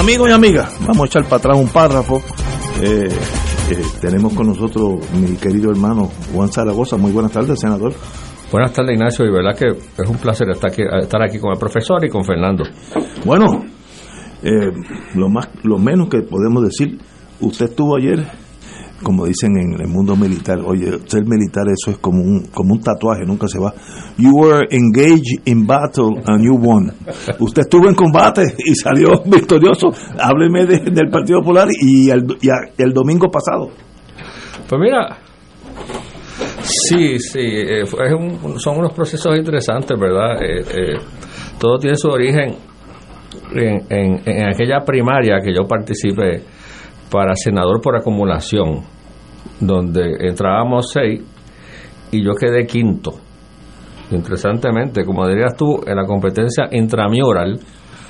Amigos 0.00 0.30
y 0.30 0.32
amigas, 0.32 0.78
vamos 0.80 1.02
a 1.02 1.04
echar 1.04 1.24
para 1.24 1.36
atrás 1.36 1.58
un 1.58 1.68
párrafo. 1.68 2.22
Eh, 2.80 3.06
eh, 3.70 3.82
tenemos 4.00 4.32
con 4.32 4.46
nosotros 4.46 4.98
mi 5.12 5.36
querido 5.36 5.70
hermano 5.70 6.10
Juan 6.32 6.50
Zaragoza. 6.50 6.96
Muy 6.96 7.12
buenas 7.12 7.32
tardes, 7.32 7.60
senador. 7.60 7.92
Buenas 8.50 8.72
tardes, 8.72 8.94
Ignacio, 8.94 9.26
y 9.26 9.30
verdad 9.30 9.54
que 9.54 9.66
es 9.66 10.08
un 10.08 10.16
placer 10.16 10.48
estar 10.48 10.70
aquí, 10.70 10.80
estar 11.02 11.22
aquí 11.22 11.38
con 11.38 11.52
el 11.52 11.58
profesor 11.58 12.02
y 12.02 12.08
con 12.08 12.24
Fernando. 12.24 12.64
Bueno, 13.26 13.62
eh, 14.42 14.72
lo 15.16 15.28
más, 15.28 15.50
lo 15.64 15.76
menos 15.76 16.08
que 16.08 16.22
podemos 16.22 16.64
decir, 16.64 16.98
usted 17.38 17.66
estuvo 17.66 17.98
ayer, 17.98 18.26
como 19.02 19.26
dicen 19.26 19.56
en 19.56 19.80
el 19.80 19.88
mundo 19.88 20.14
militar, 20.16 20.58
oye, 20.64 20.90
ser 21.06 21.24
militar 21.26 21.64
eso 21.72 21.90
es 21.90 21.98
como 21.98 22.22
un, 22.22 22.46
como 22.52 22.74
un 22.74 22.80
tatuaje, 22.80 23.24
nunca 23.26 23.48
se 23.48 23.58
va. 23.58 23.72
You 24.18 24.30
were 24.36 24.66
engaged 24.70 25.40
in 25.46 25.66
battle 25.66 26.20
and 26.26 26.44
you 26.44 26.54
won. 26.56 26.92
Usted 27.38 27.62
estuvo 27.62 27.88
en 27.88 27.94
combate 27.94 28.42
y 28.58 28.74
salió 28.74 29.22
victorioso. 29.26 29.88
Hábleme 30.18 30.66
de- 30.66 30.90
del 30.90 31.08
Partido 31.10 31.40
Popular 31.40 31.68
y 31.80 32.10
el, 32.10 32.24
y 32.42 32.48
el 32.82 32.92
domingo 32.92 33.28
pasado. 33.30 33.70
Pues 34.68 34.80
mira, 34.80 35.16
sí, 36.62 37.18
sí, 37.18 37.38
eh, 37.40 37.82
es 37.82 38.12
un- 38.12 38.58
son 38.60 38.78
unos 38.78 38.92
procesos 38.92 39.36
interesantes, 39.36 39.98
¿verdad? 39.98 40.42
Eh, 40.42 40.60
eh, 40.60 40.98
todo 41.58 41.78
tiene 41.78 41.96
su 41.96 42.08
origen 42.08 42.54
en, 43.54 43.82
en- 43.88 44.20
en 44.26 44.48
aquella 44.48 44.80
primaria 44.84 45.40
que 45.42 45.52
yo 45.52 45.66
participé 45.66 46.42
para 47.10 47.34
senador 47.34 47.80
por 47.80 47.96
acumulación, 47.96 48.82
donde 49.60 50.16
entrábamos 50.20 50.90
seis 50.92 51.22
y 52.10 52.24
yo 52.24 52.34
quedé 52.34 52.66
quinto. 52.66 53.12
Interesantemente, 54.10 55.04
como 55.04 55.26
dirías 55.28 55.56
tú, 55.56 55.80
en 55.86 55.96
la 55.96 56.04
competencia 56.04 56.68
intramural, 56.72 57.60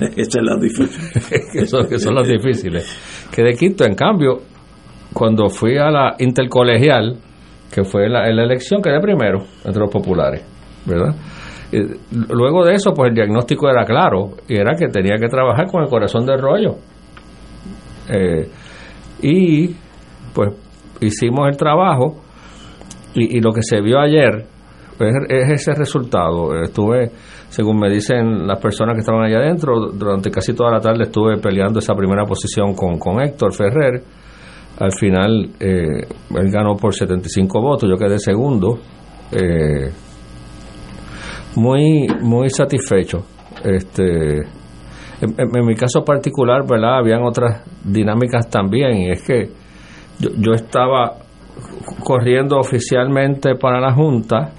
Esa 0.15 0.39
es 0.39 0.43
la 0.43 0.57
difícil. 0.57 1.49
que, 1.53 1.65
son, 1.67 1.87
que 1.87 1.99
son 1.99 2.15
las 2.15 2.27
difíciles. 2.27 3.27
Quedé 3.31 3.53
quinto, 3.53 3.85
en 3.85 3.93
cambio, 3.93 4.39
cuando 5.13 5.49
fui 5.49 5.77
a 5.77 5.91
la 5.91 6.15
intercolegial, 6.17 7.17
que 7.71 7.83
fue 7.83 8.09
la, 8.09 8.27
en 8.27 8.35
la 8.35 8.43
elección, 8.43 8.81
quedé 8.81 8.99
primero 8.99 9.43
entre 9.63 9.81
los 9.81 9.91
populares, 9.91 10.43
¿verdad? 10.85 11.15
Luego 12.29 12.65
de 12.65 12.73
eso, 12.73 12.91
pues 12.93 13.09
el 13.09 13.15
diagnóstico 13.15 13.69
era 13.69 13.85
claro, 13.85 14.31
y 14.47 14.57
era 14.57 14.75
que 14.75 14.87
tenía 14.87 15.15
que 15.17 15.27
trabajar 15.27 15.67
con 15.67 15.83
el 15.83 15.89
corazón 15.89 16.25
del 16.25 16.41
rollo. 16.41 16.75
Eh, 18.09 18.49
y 19.21 19.75
pues 20.33 20.49
hicimos 20.99 21.47
el 21.49 21.57
trabajo, 21.57 22.21
y, 23.13 23.41
lo 23.41 23.51
que 23.51 23.61
se 23.61 23.81
vio 23.81 23.99
ayer 23.99 24.45
es, 24.99 25.13
es 25.27 25.49
ese 25.49 25.73
resultado. 25.73 26.61
Estuve, 26.61 27.11
según 27.49 27.79
me 27.79 27.89
dicen 27.89 28.47
las 28.47 28.59
personas 28.59 28.95
que 28.95 29.01
estaban 29.01 29.23
allá 29.23 29.39
adentro, 29.39 29.91
durante 29.91 30.31
casi 30.31 30.53
toda 30.53 30.71
la 30.71 30.79
tarde 30.79 31.03
estuve 31.03 31.37
peleando 31.37 31.79
esa 31.79 31.93
primera 31.93 32.25
posición 32.25 32.73
con, 32.73 32.97
con 32.97 33.21
Héctor 33.21 33.53
Ferrer. 33.53 34.01
Al 34.79 34.93
final, 34.93 35.49
eh, 35.59 36.07
él 36.35 36.51
ganó 36.51 36.75
por 36.75 36.95
75 36.95 37.61
votos, 37.61 37.89
yo 37.89 37.97
quedé 37.97 38.17
segundo. 38.17 38.79
Eh, 39.31 39.91
muy, 41.55 42.07
muy 42.21 42.49
satisfecho. 42.49 43.25
Este, 43.63 44.39
en, 45.21 45.29
en- 45.37 45.55
en 45.55 45.65
mi 45.65 45.75
caso 45.75 46.03
particular, 46.03 46.63
¿verdad? 46.67 46.97
Habían 46.99 47.23
otras 47.23 47.63
dinámicas 47.83 48.49
también, 48.49 48.97
y 48.97 49.11
es 49.11 49.21
que 49.23 49.49
yo, 50.19 50.29
yo 50.37 50.53
estaba 50.53 51.13
corriendo 52.03 52.57
oficialmente 52.57 53.55
para 53.55 53.79
la 53.79 53.93
Junta, 53.93 54.51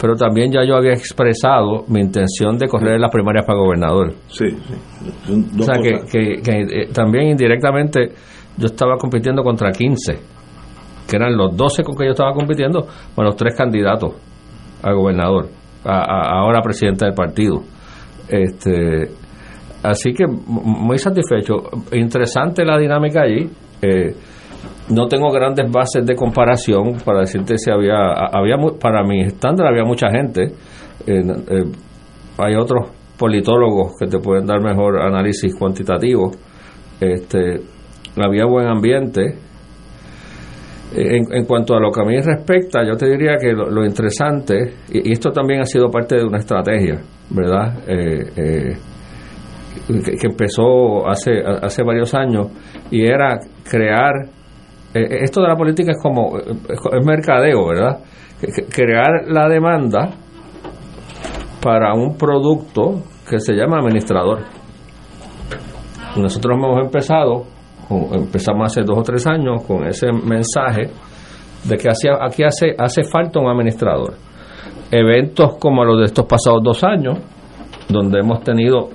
pero 0.00 0.14
también 0.14 0.52
ya 0.52 0.64
yo 0.64 0.76
había 0.76 0.92
expresado 0.92 1.84
mi 1.88 2.00
intención 2.00 2.56
de 2.58 2.68
correr 2.68 2.94
en 2.94 3.00
las 3.00 3.10
primarias 3.10 3.44
para 3.44 3.58
gobernador. 3.58 4.12
Sí, 4.28 4.44
sí. 4.50 5.44
O 5.58 5.62
sea, 5.62 5.74
que, 5.82 6.00
que- 6.10 6.40
que, 6.42 6.82
eh, 6.82 6.88
también 6.92 7.28
indirectamente 7.28 8.12
yo 8.56 8.66
estaba 8.66 8.96
compitiendo 8.96 9.42
contra 9.42 9.70
15, 9.72 10.18
que 11.08 11.16
eran 11.16 11.36
los 11.36 11.56
12 11.56 11.82
con 11.82 11.96
que 11.96 12.04
yo 12.04 12.10
estaba 12.12 12.32
compitiendo, 12.32 12.86
con 13.14 13.24
los 13.24 13.34
tres 13.36 13.54
candidatos 13.56 14.12
a 14.82 14.92
gobernador, 14.92 15.48
a, 15.84 15.96
a- 15.98 16.40
ahora 16.40 16.60
presidente 16.62 17.04
del 17.04 17.14
partido. 17.14 17.62
Este, 18.28 19.10
así 19.90 20.12
que 20.12 20.24
muy 20.26 20.98
satisfecho. 20.98 21.54
Interesante 21.92 22.64
la 22.64 22.78
dinámica 22.78 23.22
allí. 23.22 23.48
Eh, 23.80 24.14
no 24.90 25.06
tengo 25.06 25.30
grandes 25.30 25.70
bases 25.70 26.04
de 26.06 26.14
comparación 26.14 26.98
para 27.04 27.20
decirte 27.20 27.58
si 27.58 27.70
había, 27.70 28.12
había 28.32 28.56
para 28.80 29.02
mi 29.04 29.22
estándar 29.22 29.66
había 29.66 29.84
mucha 29.84 30.10
gente. 30.10 30.44
Eh, 31.06 31.22
eh, 31.22 31.64
hay 32.38 32.54
otros 32.54 32.90
politólogos 33.18 33.92
que 33.98 34.06
te 34.06 34.18
pueden 34.18 34.46
dar 34.46 34.62
mejor 34.62 35.00
análisis 35.00 35.54
cuantitativo. 35.54 36.30
Este, 37.00 37.60
había 38.16 38.46
buen 38.46 38.66
ambiente. 38.66 39.36
En, 40.90 41.26
en, 41.30 41.44
cuanto 41.44 41.74
a 41.74 41.80
lo 41.80 41.90
que 41.92 42.00
a 42.00 42.04
mí 42.04 42.18
respecta, 42.18 42.82
yo 42.82 42.96
te 42.96 43.10
diría 43.10 43.36
que 43.38 43.52
lo, 43.52 43.84
interesante, 43.84 44.72
y, 44.90 45.12
esto 45.12 45.30
también 45.30 45.60
ha 45.60 45.66
sido 45.66 45.90
parte 45.90 46.16
de 46.16 46.24
una 46.24 46.38
estrategia, 46.38 46.98
¿verdad? 47.28 47.74
Eh, 49.88 49.98
eh, 49.98 50.16
que, 50.20 50.26
empezó 50.26 51.06
hace, 51.08 51.40
hace 51.40 51.82
varios 51.82 52.14
años, 52.14 52.48
y 52.90 53.04
era 53.04 53.38
crear, 53.68 54.14
eh, 54.94 55.18
esto 55.22 55.40
de 55.42 55.48
la 55.48 55.56
política 55.56 55.92
es 55.92 55.98
como, 56.02 56.38
es 56.38 57.04
mercadeo, 57.04 57.68
¿verdad? 57.68 57.98
Crear 58.70 59.26
la 59.26 59.48
demanda 59.48 60.10
para 61.60 61.92
un 61.94 62.16
producto 62.16 63.02
que 63.28 63.40
se 63.40 63.54
llama 63.54 63.78
administrador. 63.78 64.40
Nosotros 66.16 66.56
hemos 66.56 66.84
empezado 66.84 67.58
empezamos 68.12 68.70
hace 68.70 68.82
dos 68.82 68.98
o 68.98 69.02
tres 69.02 69.26
años 69.26 69.64
con 69.66 69.86
ese 69.86 70.12
mensaje 70.12 70.90
de 71.64 71.76
que 71.76 71.88
aquí 71.88 72.42
hace, 72.42 72.74
hace 72.78 73.02
falta 73.04 73.40
un 73.40 73.48
administrador. 73.48 74.14
Eventos 74.90 75.56
como 75.58 75.84
los 75.84 75.98
de 75.98 76.04
estos 76.04 76.26
pasados 76.26 76.62
dos 76.62 76.84
años, 76.84 77.18
donde 77.88 78.20
hemos 78.20 78.42
tenido 78.42 78.90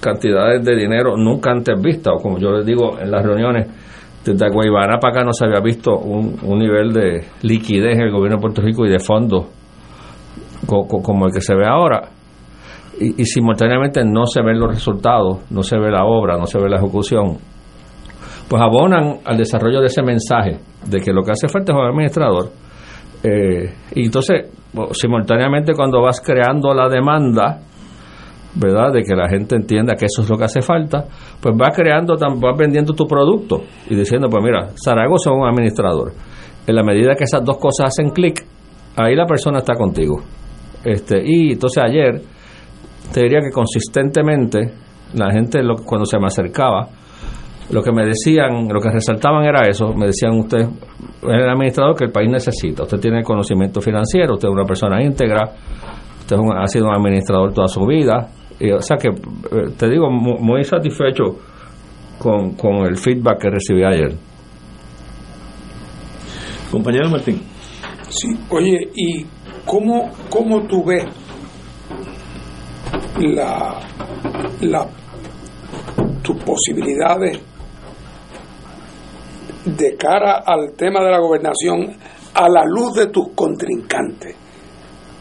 cantidades 0.00 0.64
de 0.64 0.76
dinero 0.76 1.16
nunca 1.16 1.50
antes 1.50 1.80
vistas, 1.80 2.14
o 2.16 2.22
como 2.22 2.38
yo 2.38 2.50
les 2.52 2.66
digo 2.66 2.98
en 2.98 3.10
las 3.10 3.24
reuniones, 3.24 3.68
desde 4.24 4.50
Guaybara 4.50 4.98
para 4.98 5.14
acá 5.14 5.24
no 5.24 5.32
se 5.32 5.44
había 5.44 5.60
visto 5.60 5.96
un, 5.96 6.36
nivel 6.58 6.92
de 6.92 7.24
liquidez 7.42 7.96
en 7.96 8.02
el 8.02 8.10
gobierno 8.10 8.38
de 8.38 8.42
Puerto 8.42 8.62
Rico 8.62 8.84
y 8.84 8.90
de 8.90 8.98
fondos 8.98 9.46
como 10.66 11.26
el 11.26 11.32
que 11.32 11.40
se 11.40 11.54
ve 11.54 11.64
ahora. 11.64 12.08
Y, 12.98 13.22
y 13.22 13.24
simultáneamente 13.24 14.02
no 14.04 14.26
se 14.26 14.42
ven 14.42 14.58
los 14.58 14.70
resultados, 14.70 15.50
no 15.50 15.62
se 15.62 15.78
ve 15.78 15.90
la 15.90 16.04
obra, 16.04 16.36
no 16.36 16.46
se 16.46 16.58
ve 16.58 16.68
la 16.68 16.78
ejecución 16.78 17.36
pues 18.48 18.62
abonan 18.62 19.18
al 19.24 19.36
desarrollo 19.36 19.80
de 19.80 19.86
ese 19.86 20.02
mensaje 20.02 20.58
de 20.86 21.00
que 21.00 21.12
lo 21.12 21.22
que 21.22 21.32
hace 21.32 21.48
falta 21.48 21.72
es 21.72 21.78
un 21.78 21.86
administrador. 21.86 22.50
Eh, 23.22 23.74
y 23.94 24.04
entonces, 24.04 24.50
simultáneamente 24.92 25.72
cuando 25.74 26.00
vas 26.00 26.20
creando 26.20 26.72
la 26.72 26.88
demanda, 26.88 27.60
¿verdad? 28.56 28.92
De 28.92 29.02
que 29.02 29.14
la 29.14 29.28
gente 29.28 29.56
entienda 29.56 29.94
que 29.94 30.06
eso 30.06 30.22
es 30.22 30.30
lo 30.30 30.36
que 30.36 30.44
hace 30.44 30.62
falta, 30.62 31.04
pues 31.40 31.54
vas 31.56 31.76
creando, 31.76 32.14
vas 32.16 32.56
vendiendo 32.58 32.92
tu 32.94 33.06
producto 33.06 33.62
y 33.88 33.94
diciendo, 33.94 34.28
pues 34.28 34.42
mira, 34.42 34.68
Zaragoza 34.82 35.30
es 35.30 35.36
un 35.36 35.46
administrador. 35.46 36.12
En 36.66 36.74
la 36.74 36.82
medida 36.82 37.14
que 37.14 37.24
esas 37.24 37.44
dos 37.44 37.58
cosas 37.58 37.88
hacen 37.88 38.10
clic, 38.10 38.44
ahí 38.96 39.14
la 39.14 39.26
persona 39.26 39.58
está 39.58 39.74
contigo. 39.74 40.16
Este, 40.84 41.22
y 41.24 41.52
entonces 41.52 41.82
ayer, 41.82 42.22
te 43.12 43.22
diría 43.22 43.40
que 43.40 43.50
consistentemente, 43.50 44.72
la 45.14 45.30
gente 45.32 45.60
cuando 45.84 46.06
se 46.06 46.18
me 46.18 46.26
acercaba, 46.26 46.88
lo 47.70 47.82
que 47.82 47.92
me 47.92 48.04
decían, 48.04 48.68
lo 48.68 48.80
que 48.80 48.90
resaltaban 48.90 49.44
era 49.44 49.66
eso, 49.68 49.92
me 49.92 50.06
decían 50.06 50.38
usted 50.38 50.60
es 50.60 50.68
el 51.22 51.48
administrador 51.48 51.96
que 51.96 52.04
el 52.04 52.12
país 52.12 52.30
necesita, 52.30 52.84
usted 52.84 52.98
tiene 52.98 53.22
conocimiento 53.22 53.80
financiero, 53.80 54.34
usted 54.34 54.48
es 54.48 54.54
una 54.54 54.64
persona 54.64 55.02
íntegra, 55.02 55.50
usted 56.20 56.36
ha 56.56 56.66
sido 56.68 56.86
un 56.86 56.94
administrador 56.94 57.52
toda 57.52 57.66
su 57.66 57.84
vida, 57.84 58.28
y, 58.58 58.70
o 58.70 58.80
sea 58.80 58.96
que 58.96 59.08
eh, 59.08 59.70
te 59.76 59.88
digo 59.88 60.10
muy, 60.10 60.64
satisfecho 60.64 61.38
con, 62.18 62.52
con 62.54 62.86
el 62.86 62.96
feedback 62.96 63.42
que 63.42 63.50
recibí 63.50 63.84
ayer. 63.84 64.14
Compañero 66.70 67.08
Martín. 67.10 67.42
Sí, 68.08 68.28
oye, 68.50 68.90
¿y 68.94 69.26
cómo, 69.64 70.10
cómo 70.30 70.62
tú 70.66 70.84
ves 70.84 71.04
la, 73.18 73.80
la 74.60 74.86
tus 76.22 76.42
posibilidades 76.42 77.40
de 79.64 79.96
cara 79.96 80.42
al 80.46 80.72
tema 80.76 81.02
de 81.02 81.10
la 81.10 81.18
gobernación 81.18 81.96
a 82.34 82.48
la 82.48 82.64
luz 82.64 82.94
de 82.94 83.06
tus 83.06 83.28
contrincantes. 83.34 84.36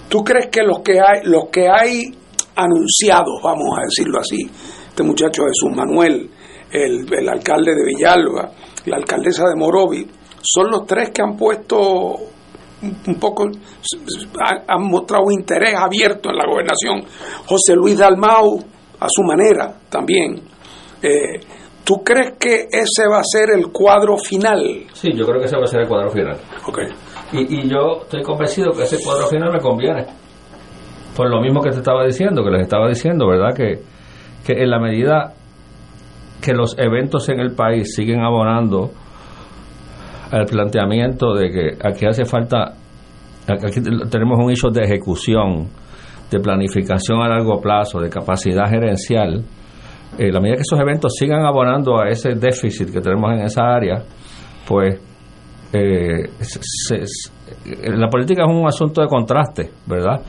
¿Tú 0.09 0.23
crees 0.23 0.47
que 0.47 0.61
los 0.61 0.79
que 0.79 0.99
hay, 0.99 1.21
los 1.23 1.45
que 1.49 1.67
hay 1.69 2.11
anunciados, 2.55 3.41
vamos 3.43 3.77
a 3.77 3.81
decirlo 3.83 4.19
así, 4.19 4.49
este 4.89 5.03
muchacho 5.03 5.43
Jesús 5.43 5.75
Manuel, 5.75 6.29
el, 6.71 7.13
el 7.13 7.29
alcalde 7.29 7.73
de 7.75 7.85
Villalba, 7.85 8.51
la 8.85 8.97
alcaldesa 8.97 9.47
de 9.47 9.55
Morovi, 9.55 10.07
son 10.41 10.69
los 10.71 10.85
tres 10.85 11.09
que 11.11 11.21
han 11.21 11.35
puesto 11.35 12.15
un 12.81 13.15
poco, 13.19 13.45
han 14.67 14.83
mostrado 14.83 15.25
interés 15.31 15.75
abierto 15.75 16.29
en 16.29 16.37
la 16.37 16.45
gobernación. 16.45 17.03
José 17.47 17.75
Luis 17.75 17.97
Dalmau, 17.97 18.59
a 18.99 19.07
su 19.09 19.23
manera 19.23 19.73
también. 19.89 20.39
Eh, 21.01 21.39
¿Tú 21.83 22.03
crees 22.03 22.33
que 22.39 22.67
ese 22.71 23.07
va 23.09 23.19
a 23.19 23.23
ser 23.23 23.51
el 23.51 23.71
cuadro 23.71 24.17
final? 24.17 24.85
Sí, 24.93 25.09
yo 25.15 25.25
creo 25.25 25.39
que 25.39 25.45
ese 25.45 25.55
va 25.55 25.63
a 25.63 25.67
ser 25.67 25.81
el 25.81 25.87
cuadro 25.87 26.09
final. 26.11 26.37
Ok. 26.67 26.79
Y, 27.33 27.59
y 27.59 27.69
yo 27.69 28.01
estoy 28.03 28.23
convencido 28.23 28.71
que 28.71 28.83
ese 28.83 28.97
cuadro 29.03 29.27
final 29.27 29.51
me 29.53 29.59
conviene. 29.59 30.05
Por 31.15 31.29
lo 31.29 31.41
mismo 31.41 31.61
que 31.61 31.69
te 31.69 31.77
estaba 31.77 32.05
diciendo, 32.05 32.43
que 32.43 32.51
les 32.51 32.61
estaba 32.61 32.87
diciendo, 32.87 33.27
¿verdad? 33.27 33.55
Que, 33.55 33.79
que 34.45 34.61
en 34.61 34.69
la 34.69 34.79
medida 34.79 35.33
que 36.41 36.53
los 36.53 36.77
eventos 36.77 37.27
en 37.29 37.39
el 37.39 37.55
país 37.55 37.95
siguen 37.95 38.21
abonando 38.21 38.91
al 40.31 40.45
planteamiento 40.45 41.33
de 41.33 41.49
que 41.49 41.87
aquí 41.87 42.05
hace 42.05 42.25
falta, 42.25 42.73
aquí 43.47 43.81
tenemos 44.09 44.37
un 44.43 44.51
hecho 44.51 44.69
de 44.69 44.83
ejecución, 44.83 45.69
de 46.29 46.39
planificación 46.39 47.21
a 47.21 47.29
largo 47.29 47.61
plazo, 47.61 47.99
de 47.99 48.09
capacidad 48.09 48.69
gerencial, 48.69 49.43
eh, 50.17 50.31
la 50.31 50.39
medida 50.39 50.57
que 50.57 50.61
esos 50.61 50.79
eventos 50.79 51.13
sigan 51.17 51.45
abonando 51.45 51.99
a 51.99 52.09
ese 52.09 52.35
déficit 52.35 52.91
que 52.91 53.01
tenemos 53.01 53.31
en 53.33 53.45
esa 53.45 53.63
área, 53.63 54.03
pues 54.67 54.99
eh, 55.73 56.29
la 57.95 58.07
política 58.07 58.43
es 58.43 58.49
un 58.49 58.65
asunto 58.67 59.01
de 59.01 59.07
contraste, 59.07 59.71
¿verdad? 59.85 60.21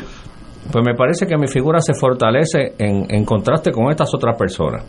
Pues 0.71 0.85
me 0.85 0.95
parece 0.95 1.27
que 1.27 1.37
mi 1.37 1.47
figura 1.47 1.81
se 1.81 1.95
fortalece 1.95 2.75
en, 2.79 3.25
contraste 3.25 3.71
con 3.71 3.91
estas 3.91 4.13
otras 4.15 4.37
personas, 4.37 4.85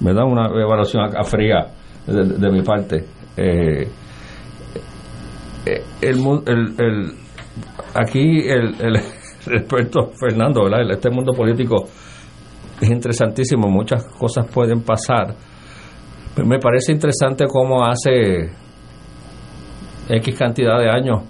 ¿verdad? 0.00 0.24
Una 0.24 0.46
evaluación 0.46 1.10
fría 1.24 1.66
de, 2.06 2.50
mi 2.50 2.62
parte. 2.62 3.04
Eh, 3.36 3.88
eh, 5.66 5.82
el, 6.02 6.18
el, 6.78 7.12
aquí 7.94 8.40
el, 8.46 8.74
el, 8.80 8.96
experto 9.56 10.10
Fernando, 10.18 10.64
¿verdad? 10.64 10.90
Este 10.90 11.10
mundo 11.10 11.32
político 11.32 11.84
es 12.80 12.90
interesantísimo, 12.90 13.68
muchas 13.68 14.04
cosas 14.18 14.46
pueden 14.52 14.82
pasar. 14.82 15.34
Me 16.44 16.58
parece 16.58 16.92
interesante 16.92 17.46
cómo 17.48 17.84
hace 17.84 18.50
X 20.08 20.38
cantidad 20.38 20.78
de 20.78 20.90
años 20.90 21.22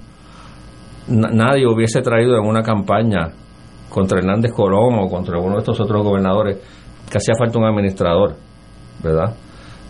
nadie 1.06 1.66
hubiese 1.66 2.00
traído 2.00 2.36
en 2.38 2.46
una 2.46 2.62
campaña 2.62 3.28
contra 3.94 4.18
Hernández 4.18 4.52
Colón 4.52 4.98
o 4.98 5.08
contra 5.08 5.36
alguno 5.36 5.54
de 5.54 5.60
estos 5.60 5.78
otros 5.78 6.02
gobernadores 6.02 6.58
que 7.08 7.18
hacía 7.18 7.34
falta 7.38 7.58
un 7.60 7.66
administrador, 7.66 8.34
¿verdad? 9.00 9.36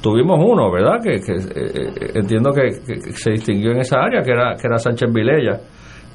Tuvimos 0.03 0.39
uno, 0.39 0.71
¿verdad? 0.71 1.01
Que, 1.03 1.15
eh, 1.15 1.21
eh, 1.25 2.11
entiendo 2.17 2.51
que, 2.53 2.71
se 3.13 3.31
distinguió 3.31 3.71
en 3.71 3.79
esa 3.79 4.01
área, 4.01 4.21
que 4.21 4.33
era, 4.33 4.55
que 4.61 4.67
era 4.67 4.77
Sánchez 4.77 5.09
Vilella. 5.11 5.59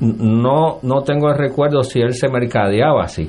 No, 0.01 0.77
no 0.83 1.01
tengo 1.01 1.29
el 1.29 1.37
recuerdo 1.37 1.81
si 1.81 1.99
él 1.99 2.13
se 2.13 2.29
mercadeaba 2.29 3.03
así, 3.03 3.27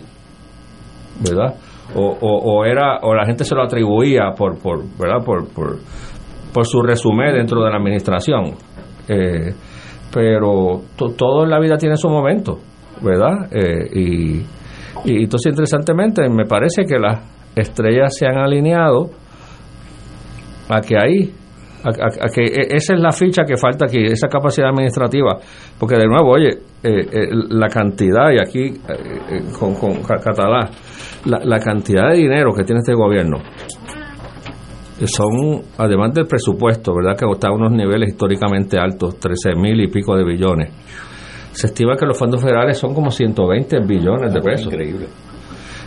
¿verdad? 1.26 1.54
o, 1.94 2.02
o, 2.20 2.64
era 2.64 2.98
o 3.02 3.14
la 3.14 3.26
gente 3.26 3.44
se 3.44 3.54
lo 3.54 3.64
atribuía 3.64 4.32
por 4.36 4.58
por 4.58 4.84
verdad 4.96 5.24
por 5.24 5.48
por, 5.48 6.66
su 6.66 6.82
resumen 6.82 7.34
dentro 7.34 7.64
de 7.64 7.70
la 7.70 7.78
administración 7.78 8.54
eh, 9.08 9.52
pero 10.12 10.82
todo 11.16 11.44
en 11.44 11.50
la 11.50 11.58
vida 11.58 11.76
tiene 11.76 11.96
su 11.96 12.08
momento 12.08 12.58
verdad 13.02 13.48
eh, 13.50 13.88
y, 13.94 14.46
entonces 15.04 15.52
interesantemente 15.52 16.28
me 16.28 16.44
parece 16.44 16.84
que 16.84 16.98
las 16.98 17.24
estrellas 17.56 18.14
se 18.16 18.26
han 18.26 18.38
alineado 18.38 19.10
a 20.68 20.80
que 20.80 20.96
ahí 20.96 21.32
a, 21.82 22.28
que 22.28 22.42
e, 22.42 22.76
esa 22.76 22.94
es 22.94 23.00
la 23.00 23.12
ficha 23.12 23.44
que 23.44 23.56
falta 23.56 23.86
aquí, 23.86 24.04
esa 24.04 24.28
capacidad 24.28 24.68
administrativa, 24.68 25.38
porque 25.78 25.96
de 25.96 26.06
nuevo, 26.06 26.32
oye, 26.32 26.50
eh, 26.82 27.28
la 27.32 27.68
cantidad, 27.68 28.30
y 28.32 28.38
aquí 28.38 28.78
con, 29.58 29.74
con 29.76 30.02
Catalá, 30.02 30.68
la, 31.24 31.58
cantidad 31.58 32.10
de 32.10 32.16
dinero 32.18 32.52
que 32.52 32.64
tiene 32.64 32.80
este 32.80 32.94
gobierno 32.94 33.38
son, 35.06 35.62
además 35.78 36.12
del 36.12 36.26
presupuesto, 36.26 36.94
¿verdad? 36.94 37.16
Que 37.16 37.24
está 37.30 37.48
a 37.48 37.52
unos 37.52 37.72
niveles 37.72 38.10
históricamente 38.10 38.78
altos, 38.78 39.18
13 39.18 39.56
mil 39.56 39.80
y 39.80 39.88
pico 39.88 40.16
de 40.16 40.24
billones. 40.24 40.70
Se 41.52 41.66
estima 41.66 41.96
que 41.96 42.06
los 42.06 42.18
fondos 42.18 42.40
federales 42.40 42.78
son 42.78 42.94
como 42.94 43.10
120 43.10 43.80
billones 43.80 44.32
de 44.32 44.40
pesos. 44.40 44.66
Increíble. 44.66 45.06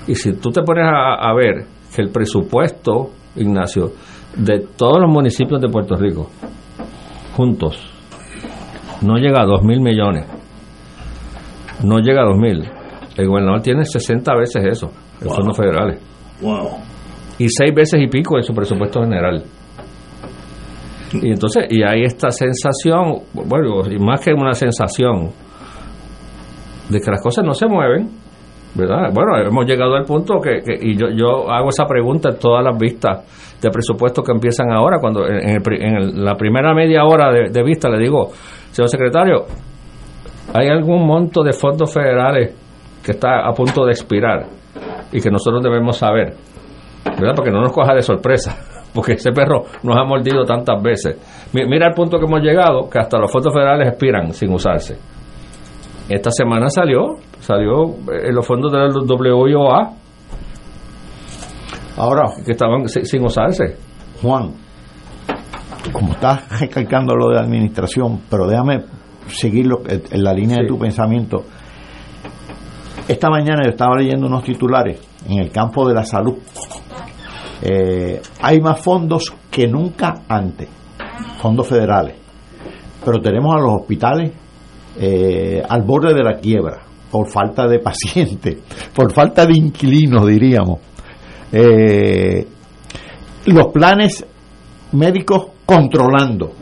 Y 0.08 0.16
si 0.16 0.34
tú 0.34 0.52
te 0.52 0.62
pones 0.62 0.86
a, 0.86 1.16
a 1.16 1.34
ver 1.34 1.66
que 1.96 2.02
el 2.02 2.10
presupuesto, 2.10 3.12
Ignacio, 3.36 3.94
de 4.36 4.60
todos 4.76 5.00
los 5.00 5.10
municipios 5.10 5.62
de 5.62 5.70
Puerto 5.70 5.96
Rico, 5.96 6.30
juntos, 7.36 7.78
no 9.02 9.16
llega 9.18 9.42
a 9.42 9.46
2 9.46 9.64
mil 9.64 9.82
millones. 9.82 10.26
No 11.84 12.00
llega 12.00 12.22
a 12.22 12.26
2 12.26 12.38
mil. 12.38 12.64
El 13.18 13.28
gobernador 13.28 13.62
tiene 13.62 13.86
60 13.86 14.36
veces 14.36 14.66
eso 14.66 14.92
de 15.20 15.30
fondos 15.30 15.56
federales. 15.56 16.02
Wow. 16.42 16.70
Y 17.38 17.48
seis 17.50 17.74
veces 17.74 18.02
y 18.02 18.08
pico 18.08 18.38
en 18.38 18.44
su 18.44 18.54
presupuesto 18.54 19.02
general. 19.02 19.44
Y 21.14 21.32
entonces, 21.32 21.68
y 21.70 21.84
hay 21.84 22.04
esta 22.04 22.32
sensación, 22.32 23.24
bueno, 23.34 23.82
y 23.90 24.00
más 24.00 24.22
que 24.22 24.34
una 24.34 24.54
sensación, 24.54 25.30
de 26.90 27.00
que 27.00 27.12
las 27.12 27.22
cosas 27.22 27.46
no 27.46 27.54
se 27.54 27.66
mueven, 27.68 28.10
¿verdad? 28.76 29.10
Bueno, 29.14 29.38
hemos 29.38 29.66
llegado 29.66 29.96
al 29.96 30.04
punto 30.06 30.40
que, 30.42 30.62
y 30.82 30.96
yo, 30.98 31.08
yo 31.16 31.50
hago 31.52 31.70
esa 31.70 31.86
pregunta 31.86 32.30
en 32.30 32.40
todas 32.40 32.64
las 32.64 32.78
vistas 32.78 33.56
de 33.62 33.70
presupuesto 33.70 34.22
que 34.24 34.32
empiezan 34.32 34.72
ahora, 34.72 34.98
cuando 35.00 35.26
en, 35.28 35.50
el 35.50 35.62
en 35.82 35.96
el- 35.96 36.24
la 36.26 36.36
primera 36.36 36.74
media 36.74 37.06
hora 37.06 37.32
de, 37.32 37.64
vista 37.64 37.90
le 37.90 38.00
digo, 38.00 38.30
señor 38.72 38.90
secretario, 38.90 39.46
¿hay 40.54 40.68
algún 40.70 41.06
monto 41.08 41.44
de 41.44 41.54
fondos 41.54 41.94
federales 41.94 42.56
que 43.04 43.12
está 43.12 43.48
a 43.48 43.52
punto 43.54 43.86
de 43.86 43.92
expirar 43.92 44.46
y 45.12 45.22
que 45.22 45.30
nosotros 45.30 45.64
debemos 45.64 45.98
saber? 45.98 46.34
¿Verdad? 47.06 47.34
Porque 47.36 47.52
no 47.52 47.62
nos 47.62 47.72
coja 47.72 47.94
de 47.94 48.02
sorpresa, 48.02 48.58
porque 48.94 49.14
ese 49.14 49.32
perro 49.32 49.64
nos 49.84 49.96
ha 49.98 50.04
mordido 50.04 50.44
tantas 50.46 50.82
veces. 50.82 51.18
Mi- 51.54 51.66
Mira 51.66 51.88
el 51.88 51.94
punto 51.94 52.18
que 52.18 52.26
hemos 52.26 52.42
llegado, 52.42 52.90
que 52.90 53.00
hasta 53.00 53.18
los 53.20 53.32
fondos 53.32 53.54
federales 53.54 53.90
expiran 53.90 54.32
sin 54.34 54.52
usarse. 54.54 54.98
Esta 56.10 56.30
semana 56.32 56.70
salió, 56.70 57.16
salió 57.40 57.86
eh, 58.12 58.32
los 58.32 58.46
fondos 58.46 58.72
de 58.72 58.78
la 58.80 59.36
WIOA 59.36 59.94
Ahora, 61.98 62.24
que 62.44 62.52
estaban 62.54 62.88
si- 62.90 63.06
sin 63.06 63.24
usarse. 63.24 63.78
Juan, 64.22 64.52
como 65.92 66.14
estás 66.14 66.60
recalcando 66.60 67.16
lo 67.16 67.30
de 67.30 67.40
administración, 67.40 68.22
pero 68.30 68.48
déjame 68.48 68.84
seguir 69.28 69.68
lo- 69.68 69.84
en 69.88 70.24
la 70.24 70.34
línea 70.34 70.58
de 70.62 70.68
tu 70.68 70.78
pensamiento. 70.78 71.44
Esta 73.08 73.30
mañana 73.30 73.62
yo 73.64 73.70
estaba 73.72 73.96
leyendo 73.98 74.26
unos 74.28 74.44
titulares 74.44 75.00
en 75.30 75.40
el 75.40 75.52
campo 75.52 75.88
de 75.88 75.94
la 75.94 76.04
salud. 76.04 76.36
Eh, 77.62 78.22
hay 78.42 78.60
más 78.60 78.80
fondos 78.82 79.34
que 79.52 79.68
nunca 79.68 80.14
antes, 80.28 80.68
fondos 81.42 81.68
federales, 81.68 82.16
pero 83.06 83.22
tenemos 83.22 83.54
a 83.56 83.60
los 83.60 83.82
hospitales 83.82 84.32
eh, 85.00 85.62
al 85.68 85.82
borde 85.84 86.14
de 86.14 86.24
la 86.24 86.40
quiebra 86.40 86.84
por 87.14 87.30
falta 87.30 87.68
de 87.68 87.80
pacientes, 87.80 88.58
por 88.96 89.14
falta 89.14 89.46
de 89.46 89.54
inquilinos, 89.56 90.26
diríamos. 90.26 90.80
Eh, 91.52 92.48
los 93.46 93.68
planes 93.68 94.26
médicos 94.94 95.48
controlando 95.66 96.54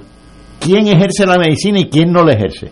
quién 0.59 0.87
ejerce 0.87 1.25
la 1.25 1.37
medicina 1.37 1.79
y 1.79 1.89
quién 1.89 2.11
no 2.11 2.23
la 2.23 2.33
ejerce. 2.33 2.71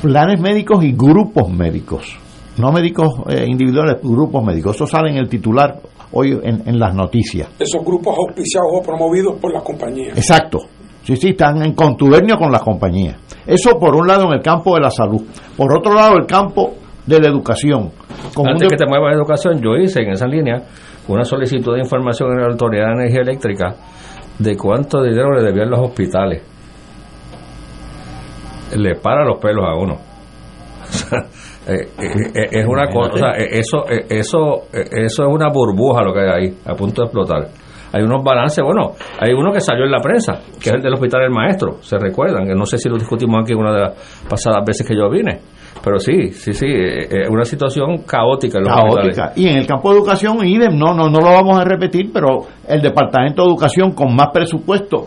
Planes 0.00 0.40
médicos 0.40 0.84
y 0.84 0.92
grupos 0.92 1.50
médicos, 1.50 2.16
no 2.58 2.70
médicos 2.70 3.08
eh, 3.28 3.44
individuales, 3.48 3.96
grupos 4.02 4.44
médicos. 4.44 4.76
Eso 4.76 4.86
sale 4.86 5.10
en 5.10 5.16
el 5.16 5.28
titular 5.28 5.80
hoy 6.12 6.38
en, 6.42 6.62
en 6.64 6.78
las 6.78 6.94
noticias. 6.94 7.48
Esos 7.58 7.84
grupos 7.84 8.14
auspiciados 8.16 8.68
o 8.72 8.82
promovidos 8.82 9.36
por 9.40 9.52
la 9.52 9.60
compañía. 9.60 10.10
Exacto. 10.10 10.60
Sí, 11.06 11.14
sí, 11.14 11.28
están 11.28 11.64
en 11.64 11.72
contubernio 11.72 12.36
con 12.36 12.50
las 12.50 12.62
compañías. 12.62 13.14
Eso 13.46 13.78
por 13.78 13.94
un 13.94 14.08
lado 14.08 14.24
en 14.24 14.32
el 14.32 14.42
campo 14.42 14.74
de 14.74 14.80
la 14.80 14.90
salud. 14.90 15.22
Por 15.56 15.72
otro 15.72 15.94
lado, 15.94 16.16
el 16.16 16.26
campo 16.26 16.74
de 17.06 17.20
la 17.20 17.28
educación. 17.28 17.92
Con 18.34 18.48
Antes 18.48 18.68
que 18.68 18.76
te 18.76 18.86
muevas 18.86 19.12
a 19.12 19.14
educación, 19.14 19.60
yo 19.62 19.76
hice 19.76 20.02
en 20.02 20.10
esa 20.10 20.26
línea 20.26 20.64
una 21.06 21.24
solicitud 21.24 21.74
de 21.74 21.78
información 21.78 22.32
en 22.32 22.38
la 22.38 22.46
Autoridad 22.46 22.86
de 22.86 22.92
Energía 22.94 23.20
Eléctrica 23.20 23.76
de 24.36 24.56
cuánto 24.56 25.00
dinero 25.00 25.30
le 25.32 25.44
debían 25.44 25.70
los 25.70 25.78
hospitales. 25.78 26.42
Le 28.76 28.96
para 28.96 29.24
los 29.24 29.38
pelos 29.38 29.64
a 29.64 29.76
uno. 29.76 29.98
Eh, 31.68 31.80
eh, 31.98 32.32
eh, 32.32 32.48
es 32.52 32.64
una 32.64 32.86
cosa, 32.86 33.10
o 33.12 33.18
sea, 33.18 33.30
eh, 33.32 33.58
eso, 33.58 33.90
eh, 33.90 34.06
eso, 34.08 34.68
eh, 34.72 34.84
eso 35.04 35.24
es 35.24 35.28
una 35.28 35.48
burbuja 35.48 36.00
lo 36.04 36.12
que 36.12 36.20
hay 36.20 36.28
ahí, 36.28 36.58
a 36.64 36.74
punto 36.76 37.02
de 37.02 37.06
explotar. 37.06 37.48
Hay 37.96 38.02
unos 38.02 38.22
balances, 38.22 38.62
bueno, 38.62 38.92
hay 39.18 39.32
uno 39.32 39.52
que 39.52 39.60
salió 39.60 39.84
en 39.84 39.90
la 39.90 40.00
prensa, 40.00 40.34
que 40.60 40.68
es 40.68 40.74
el 40.74 40.82
del 40.82 40.92
hospital 40.92 41.22
del 41.22 41.30
maestro, 41.30 41.78
se 41.80 41.96
recuerdan, 41.96 42.46
que 42.46 42.54
no 42.54 42.66
sé 42.66 42.76
si 42.76 42.88
lo 42.88 42.96
discutimos 42.96 43.40
aquí 43.42 43.54
una 43.54 43.72
de 43.72 43.80
las 43.80 44.22
pasadas 44.28 44.62
veces 44.66 44.86
que 44.86 44.94
yo 44.94 45.08
vine, 45.08 45.40
pero 45.82 45.98
sí, 45.98 46.30
sí, 46.32 46.52
sí, 46.52 46.66
eh, 46.66 47.08
eh, 47.10 47.28
una 47.30 47.44
situación 47.44 48.02
caótica 48.06 48.58
en 48.58 48.64
los 48.64 48.76
hospitales. 48.76 49.16
caótica. 49.16 49.40
Y 49.40 49.48
en 49.48 49.56
el 49.56 49.66
campo 49.66 49.90
de 49.90 49.98
educación, 49.98 50.44
IDEM, 50.44 50.76
no, 50.76 50.94
no, 50.94 51.08
no 51.08 51.20
lo 51.20 51.32
vamos 51.32 51.58
a 51.58 51.64
repetir, 51.64 52.10
pero 52.12 52.40
el 52.68 52.82
Departamento 52.82 53.42
de 53.42 53.48
Educación 53.48 53.92
con 53.92 54.14
más 54.14 54.28
presupuesto, 54.32 55.06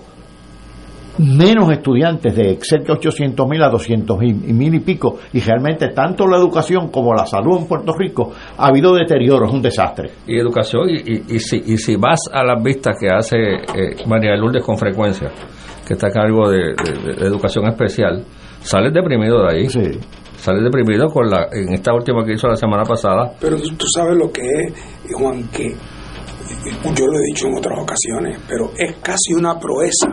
menos 1.20 1.70
estudiantes, 1.72 2.36
de 2.36 2.58
cerca 2.62 2.94
de 2.94 3.00
800 3.00 3.48
mil 3.48 3.62
a 3.62 3.70
200 3.70 4.18
mil 4.20 4.74
y 4.76 4.80
pico, 4.80 5.18
y 5.34 5.40
realmente 5.42 5.90
tanto 5.90 6.26
la 6.28 6.38
educación 6.38 6.90
como 6.90 7.14
la 7.14 7.26
salud 7.26 7.60
en 7.60 7.68
Puerto 7.68 7.94
Rico 7.98 8.32
ha 8.58 8.68
habido 8.68 8.96
deterioro, 8.96 9.46
es 9.46 9.54
un 9.54 9.62
desastre. 9.62 10.10
y 10.26 10.38
educación 10.40 10.90
y, 10.90 10.96
y, 10.96 11.24
y 11.36 11.40
si, 11.40 11.58
y 11.66 11.78
si 11.78 11.96
vas 11.96 12.22
a 12.32 12.44
las 12.44 12.64
vistas 12.64 12.96
que 13.00 13.08
hace 13.14 13.38
eh, 13.38 13.96
María 14.08 14.36
Lourdes 14.36 14.64
con 14.64 14.78
frecuencia 14.78 15.30
que 15.86 15.94
está 15.94 16.08
a 16.08 16.12
cargo 16.12 16.50
de, 16.50 16.58
de- 16.76 17.14
de 17.16 17.26
educación 17.28 17.66
especial 17.68 18.24
sales 18.62 18.94
deprimido 18.94 19.42
de 19.44 19.54
ahí. 19.56 19.68
Sales 20.38 20.64
deprimido 20.64 21.08
con 21.08 21.30
la 21.30 21.48
en 21.52 21.74
esta 21.74 21.94
última 21.94 22.24
que 22.24 22.34
hizo 22.34 22.48
la 22.48 22.56
semana 22.56 22.84
pasada. 22.84 23.34
Pero 23.42 23.58
tú, 23.58 23.76
tú 23.76 23.86
sabes 23.94 24.16
lo 24.18 24.32
que 24.32 24.42
es, 24.42 24.74
Juan, 25.14 25.44
que 25.50 25.76
yo 26.96 27.06
lo 27.08 27.18
he 27.20 27.24
dicho 27.28 27.48
en 27.48 27.58
otras 27.58 27.80
ocasiones, 27.80 28.38
pero 28.48 28.72
es 28.78 28.96
casi 29.02 29.34
una 29.34 29.58
proeza. 29.60 30.08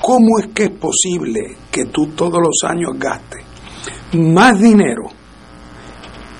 ¿Cómo 0.00 0.38
es 0.40 0.48
que 0.54 0.64
es 0.64 0.70
posible 0.70 1.40
que 1.70 1.84
tú 1.86 2.08
todos 2.16 2.40
los 2.42 2.70
años 2.70 2.90
gastes 2.98 3.44
más 4.14 4.58
dinero 4.60 5.02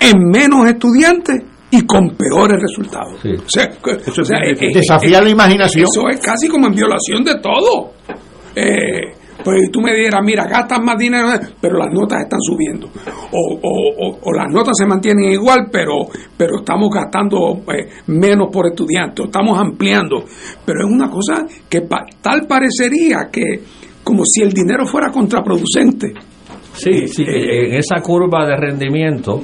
en 0.00 0.18
menos 0.30 0.66
estudiantes 0.66 1.42
y 1.70 1.82
con 1.86 2.10
peores 2.16 2.60
resultados? 2.60 3.20
O 3.24 3.48
sea, 3.48 3.68
o 3.84 4.24
sea, 4.24 4.38
es- 4.44 4.60
eh, 4.60 4.70
desafía 4.74 5.20
la 5.22 5.30
imaginación. 5.30 5.84
Eso 5.90 6.08
es 6.08 6.20
casi 6.20 6.48
como 6.48 6.66
en 6.66 6.74
violación 6.74 7.24
de 7.24 7.38
todo. 7.40 7.92
Eh, 8.54 9.00
pues 9.44 9.70
tú 9.72 9.80
me 9.80 9.94
dieras, 9.94 10.20
mira, 10.24 10.44
gastas 10.46 10.80
más 10.82 10.96
dinero, 10.98 11.28
pero 11.60 11.78
las 11.78 11.92
notas 11.92 12.22
están 12.22 12.40
subiendo. 12.40 12.88
O, 13.32 13.58
o- 13.62 14.08
o- 14.08 14.18
o 14.22 14.32
las 14.32 14.50
notas 14.52 14.74
se 14.76 14.86
mantienen 14.86 15.32
igual, 15.32 15.68
pero, 15.70 15.94
pero 16.36 16.58
estamos 16.60 16.88
gastando 16.90 17.62
eh, 17.74 17.88
menos 18.06 18.48
por 18.52 18.66
estudiante, 18.66 19.22
o 19.22 19.24
estamos 19.26 19.58
ampliando. 19.58 20.24
Pero 20.64 20.86
es 20.86 20.92
una 20.92 21.08
cosa 21.10 21.44
que 21.68 21.82
pa- 21.82 22.04
tal 22.20 22.46
parecería 22.46 23.28
que 23.30 23.42
como 24.04 24.24
si 24.24 24.42
el 24.42 24.52
dinero 24.52 24.84
fuera 24.86 25.10
contraproducente. 25.10 26.12
sí, 26.74 27.06
sí 27.06 27.22
en 27.26 27.74
esa 27.74 28.00
curva 28.02 28.46
de 28.46 28.56
rendimiento 28.56 29.42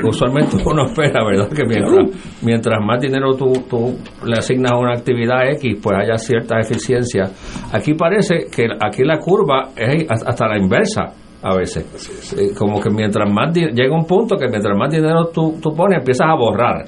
que 0.00 0.06
usualmente 0.06 0.56
uno 0.64 0.84
espera, 0.86 1.24
¿verdad? 1.24 1.48
Que 1.48 1.64
mientras, 1.64 2.08
mientras 2.42 2.78
más 2.84 3.00
dinero 3.00 3.34
tú, 3.36 3.52
tú 3.68 3.96
le 4.26 4.38
asignas 4.38 4.72
a 4.72 4.78
una 4.78 4.92
actividad 4.92 5.48
X, 5.52 5.78
pues 5.82 5.96
haya 5.98 6.16
cierta 6.16 6.58
eficiencia. 6.60 7.24
Aquí 7.72 7.94
parece 7.94 8.46
que 8.54 8.66
aquí 8.80 9.02
la 9.04 9.18
curva 9.18 9.70
es 9.76 10.06
hasta 10.10 10.48
la 10.48 10.58
inversa 10.58 11.12
a 11.42 11.54
veces. 11.56 12.34
Eh, 12.38 12.54
Como 12.58 12.80
que 12.80 12.90
mientras 12.90 13.30
más 13.30 13.52
llega 13.54 13.94
un 13.94 14.06
punto 14.06 14.36
que 14.36 14.48
mientras 14.48 14.76
más 14.78 14.90
dinero 14.90 15.26
tú, 15.32 15.58
tú 15.62 15.74
pones, 15.74 15.98
empiezas 15.98 16.28
a 16.30 16.34
borrar. 16.34 16.84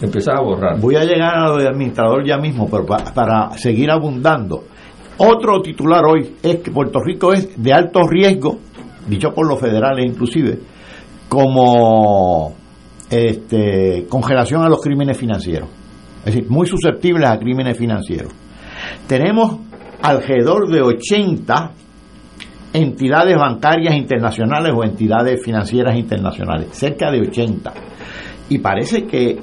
Empiezas 0.00 0.34
a 0.38 0.42
borrar. 0.42 0.80
Voy 0.80 0.96
a 0.96 1.04
llegar 1.04 1.34
a 1.34 1.48
lo 1.50 1.58
de 1.58 1.68
administrador 1.68 2.24
ya 2.26 2.38
mismo, 2.38 2.66
pero 2.70 2.86
pa- 2.86 3.12
para 3.14 3.50
seguir 3.58 3.90
abundando. 3.90 4.64
Otro 5.18 5.60
titular 5.60 6.02
hoy 6.06 6.36
es 6.42 6.56
que 6.60 6.70
Puerto 6.70 7.00
Rico 7.04 7.34
es 7.34 7.62
de 7.62 7.72
alto 7.74 8.00
riesgo, 8.08 8.58
dicho 9.06 9.28
por 9.34 9.46
los 9.46 9.60
federales 9.60 10.06
inclusive, 10.10 10.58
como 11.30 12.54
este, 13.08 14.04
congelación 14.08 14.62
a 14.62 14.68
los 14.68 14.80
crímenes 14.82 15.16
financieros. 15.16 15.68
Es 16.18 16.34
decir, 16.34 16.50
muy 16.50 16.66
susceptibles 16.66 17.30
a 17.30 17.38
crímenes 17.38 17.78
financieros. 17.78 18.32
Tenemos 19.06 19.58
alrededor 20.02 20.68
de 20.68 20.82
80 20.82 21.70
entidades 22.72 23.36
bancarias 23.36 23.94
internacionales 23.94 24.72
o 24.76 24.82
entidades 24.84 25.40
financieras 25.42 25.96
internacionales, 25.96 26.68
cerca 26.72 27.10
de 27.12 27.20
80. 27.20 27.72
Y 28.48 28.58
parece 28.58 29.06
que 29.06 29.38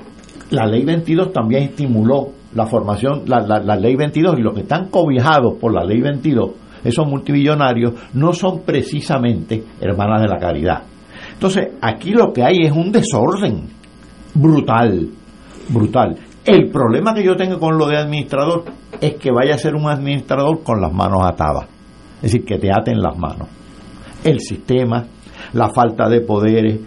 la 0.52 0.66
ley 0.66 0.84
22 0.84 1.32
también 1.32 1.64
estimuló 1.64 2.28
la 2.54 2.66
formación, 2.68 3.24
la, 3.28 3.40
la- 3.40 3.76
ley 3.78 3.96
22 3.96 4.40
y 4.40 4.42
los 4.42 4.54
que 4.54 4.62
están 4.62 4.90
cobijados 4.90 5.56
por 5.60 5.74
la 5.74 5.84
ley 5.86 6.02
22, 6.02 6.52
esos 6.84 7.08
multimillonarios, 7.08 7.94
no 8.14 8.34
son 8.34 8.62
precisamente 8.66 9.64
hermanas 9.80 10.22
de 10.22 10.28
la 10.28 10.38
caridad. 10.38 10.84
Entonces, 11.38 11.68
aquí 11.82 12.14
lo 12.14 12.34
que 12.34 12.44
hay 12.44 12.64
es 12.64 12.72
un 12.72 12.92
desorden 12.92 13.70
brutal, 14.34 15.08
brutal. 15.70 16.18
El 16.44 16.72
problema 16.72 17.14
que 17.14 17.24
yo 17.24 17.36
tengo 17.36 17.60
con 17.60 17.78
lo 17.78 17.86
de 17.86 17.96
administrador 17.96 18.64
es 19.00 19.18
que 19.18 19.30
vaya 19.30 19.54
a 19.54 19.58
ser 19.60 19.76
un 19.76 19.88
administrador 19.88 20.64
con 20.64 20.82
las 20.82 20.92
manos 20.92 21.20
atadas. 21.24 21.68
Es 22.16 22.32
decir, 22.32 22.44
que 22.44 22.58
te 22.58 22.72
aten 22.72 23.00
las 23.00 23.16
manos. 23.20 23.50
El 24.24 24.40
sistema, 24.40 25.06
la 25.54 25.70
falta 25.70 26.10
de 26.10 26.22
poderes, 26.22 26.80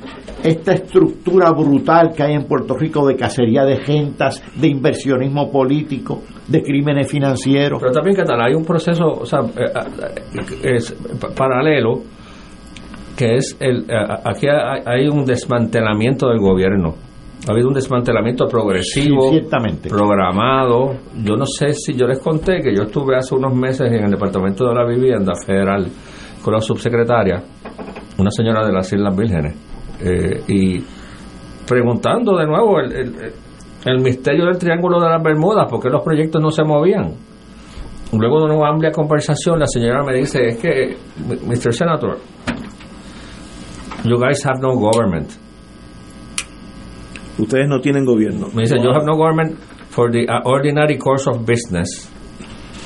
esta 0.43 0.73
estructura 0.73 1.53
brutal 1.53 2.11
que 2.13 2.25
hay 2.25 2.35
en 2.35 2.49
Puerto 2.49 2.75
Rico 2.75 3.07
de 3.07 3.15
cacería 3.15 3.65
de 3.65 3.77
gentas, 3.77 4.43
de 4.57 4.67
inversionismo 4.67 5.49
político, 5.53 6.23
de 6.49 6.61
crímenes 6.61 7.09
financieros. 7.09 7.79
Pero 7.81 7.93
también, 7.93 8.17
¿qué 8.17 8.25
tal? 8.25 8.41
Hay 8.41 8.55
un 8.55 8.65
proceso 8.65 9.05
o 9.07 9.27
sea, 9.27 9.43
eh, 9.43 10.75
eh, 10.77 10.79
paralelo 11.37 12.03
que 13.21 13.35
es 13.35 13.55
el. 13.61 13.83
eh, 13.91 13.95
aquí 14.25 14.47
hay 14.49 15.07
un 15.09 15.27
desmantelamiento 15.27 16.29
del 16.29 16.39
gobierno. 16.39 16.95
Ha 17.47 17.53
habido 17.53 17.69
un 17.69 17.75
desmantelamiento 17.75 18.47
progresivo, 18.47 19.31
Sí, 19.33 19.41
programado. 19.89 20.95
Yo 21.23 21.37
no 21.37 21.45
sé 21.47 21.73
si 21.75 21.95
yo 21.95 22.07
les 22.07 22.19
conté 22.19 22.61
que 22.63 22.75
yo 22.75 22.85
estuve 22.85 23.17
hace 23.17 23.35
unos 23.35 23.55
meses 23.55 23.91
en 23.93 24.05
el 24.05 24.11
Departamento 24.11 24.67
de 24.69 24.75
la 24.75 24.85
Vivienda 24.87 25.33
Federal 25.47 25.87
con 26.43 26.55
la 26.55 26.61
subsecretaria, 26.61 27.43
una 28.19 28.31
señora 28.31 28.67
de 28.67 28.73
las 28.73 28.91
Islas 28.93 29.15
Vírgenes, 29.17 29.55
eh, 30.03 30.43
y 30.49 30.83
preguntando 31.69 32.37
de 32.37 32.47
nuevo 32.47 32.81
el, 32.81 32.93
el- 32.93 33.33
el 33.87 33.99
misterio 34.03 34.45
del 34.45 34.59
Triángulo 34.59 35.01
de 35.01 35.09
las 35.09 35.23
Bermudas, 35.23 35.67
por 35.71 35.81
qué 35.83 35.89
los 35.89 36.03
proyectos 36.03 36.43
no 36.43 36.51
se 36.51 36.63
movían. 36.65 37.15
Luego 38.13 38.47
de 38.47 38.55
una 38.55 38.69
amplia 38.69 38.91
conversación, 38.93 39.59
la 39.59 39.67
señora 39.67 40.03
me 40.03 40.19
dice, 40.19 40.49
es 40.49 40.57
que, 40.59 40.97
Mr. 41.47 41.73
Senator, 41.73 42.19
you 44.05 44.19
guys 44.19 44.43
have 44.45 44.61
no 44.61 44.77
government. 44.77 45.37
Ustedes 47.39 47.69
no 47.69 47.81
tienen 47.81 48.05
gobierno. 48.05 48.49
Me 48.55 48.63
dice, 48.63 48.77
you 48.83 48.91
have 48.93 49.05
no 49.05 49.17
government 49.17 49.59
for 49.91 50.11
the 50.11 50.27
uh, 50.29 50.43
ordinary 50.45 50.99
course 50.99 51.27
of 51.27 51.47
business, 51.47 52.11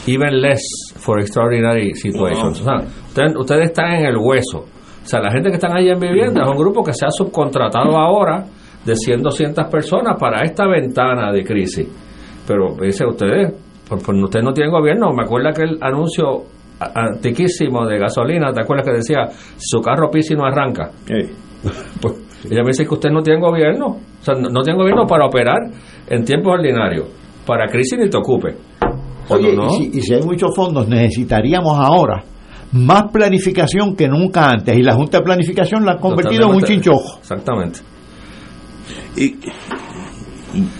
even 0.07 0.41
less 0.41 0.62
for 0.97 1.19
extraordinary 1.19 1.93
situations. 1.95 2.61
O 2.61 2.65
sea, 2.65 2.78
ustedes, 3.09 3.36
ustedes 3.36 3.70
están 3.70 3.93
en 3.95 4.07
el 4.07 4.16
hueso. 4.16 4.59
O 5.05 5.07
sea, 5.07 5.20
la 5.20 5.31
gente 5.31 5.51
que 5.51 5.57
están 5.57 5.77
ahí 5.77 5.89
en 5.89 5.99
vivienda 5.99 6.43
es 6.43 6.49
un 6.49 6.57
grupo 6.57 6.82
que 6.82 6.93
se 6.95 7.05
ha 7.05 7.11
subcontratado 7.11 7.99
ahora 7.99 8.47
de 8.85 8.97
100, 8.97 9.23
200 9.23 9.66
personas 9.66 10.16
para 10.19 10.43
esta 10.43 10.66
ventana 10.66 11.32
de 11.32 11.43
crisis. 11.45 11.89
Pero 12.47 12.74
dice, 12.81 13.05
ustedes, 13.07 13.53
pues, 13.89 14.03
pues, 14.03 14.23
ustedes 14.23 14.45
no 14.45 14.53
tienen 14.53 14.73
gobierno. 14.73 15.12
Me 15.12 15.24
acuerda 15.24 15.53
que 15.53 15.62
el 15.62 15.78
anuncio 15.82 16.45
antiquísimo 16.80 17.86
de 17.86 17.98
gasolina, 17.98 18.52
¿te 18.52 18.60
acuerdas 18.60 18.86
que 18.86 18.94
decía, 18.94 19.28
su 19.56 19.80
carro 19.80 20.10
pisa 20.10 20.34
y 20.34 20.36
no 20.36 20.44
arranca? 20.44 20.90
Pues 21.98 22.14
ella 22.44 22.62
me 22.62 22.68
dice 22.68 22.84
que 22.84 22.92
usted 22.92 23.09
no 23.09 23.22
tiene 23.22 23.40
gobierno, 23.40 23.86
o 23.86 24.22
sea, 24.22 24.34
no, 24.34 24.51
no 24.51 24.60
tiene 24.60 24.78
gobierno 24.78 25.06
para 25.06 25.24
operar 25.24 25.60
en 26.06 26.22
tiempos 26.22 26.52
ordinarios, 26.59 27.09
para 27.46 27.66
crisis 27.68 27.98
ni 27.98 28.10
te 28.10 28.18
ocupe. 28.18 28.55
Oye, 29.30 29.56
no, 29.56 29.68
y, 29.68 29.70
si, 29.70 29.98
y 29.98 30.01
si 30.02 30.12
hay 30.12 30.22
muchos 30.22 30.55
fondos, 30.55 30.86
necesitaríamos 30.86 31.72
ahora 31.78 32.22
más 32.74 33.05
planificación 33.12 33.94
que 33.94 34.09
nunca 34.09 34.51
antes. 34.51 34.76
Y 34.76 34.82
la 34.82 34.94
Junta 34.94 35.18
de 35.18 35.24
Planificación 35.24 35.84
la 35.84 35.92
han 35.92 35.98
convertido 35.98 36.48
en 36.48 36.56
un 36.56 36.62
chinchojo. 36.62 37.18
Exactamente. 37.20 37.80
Y 39.16 39.36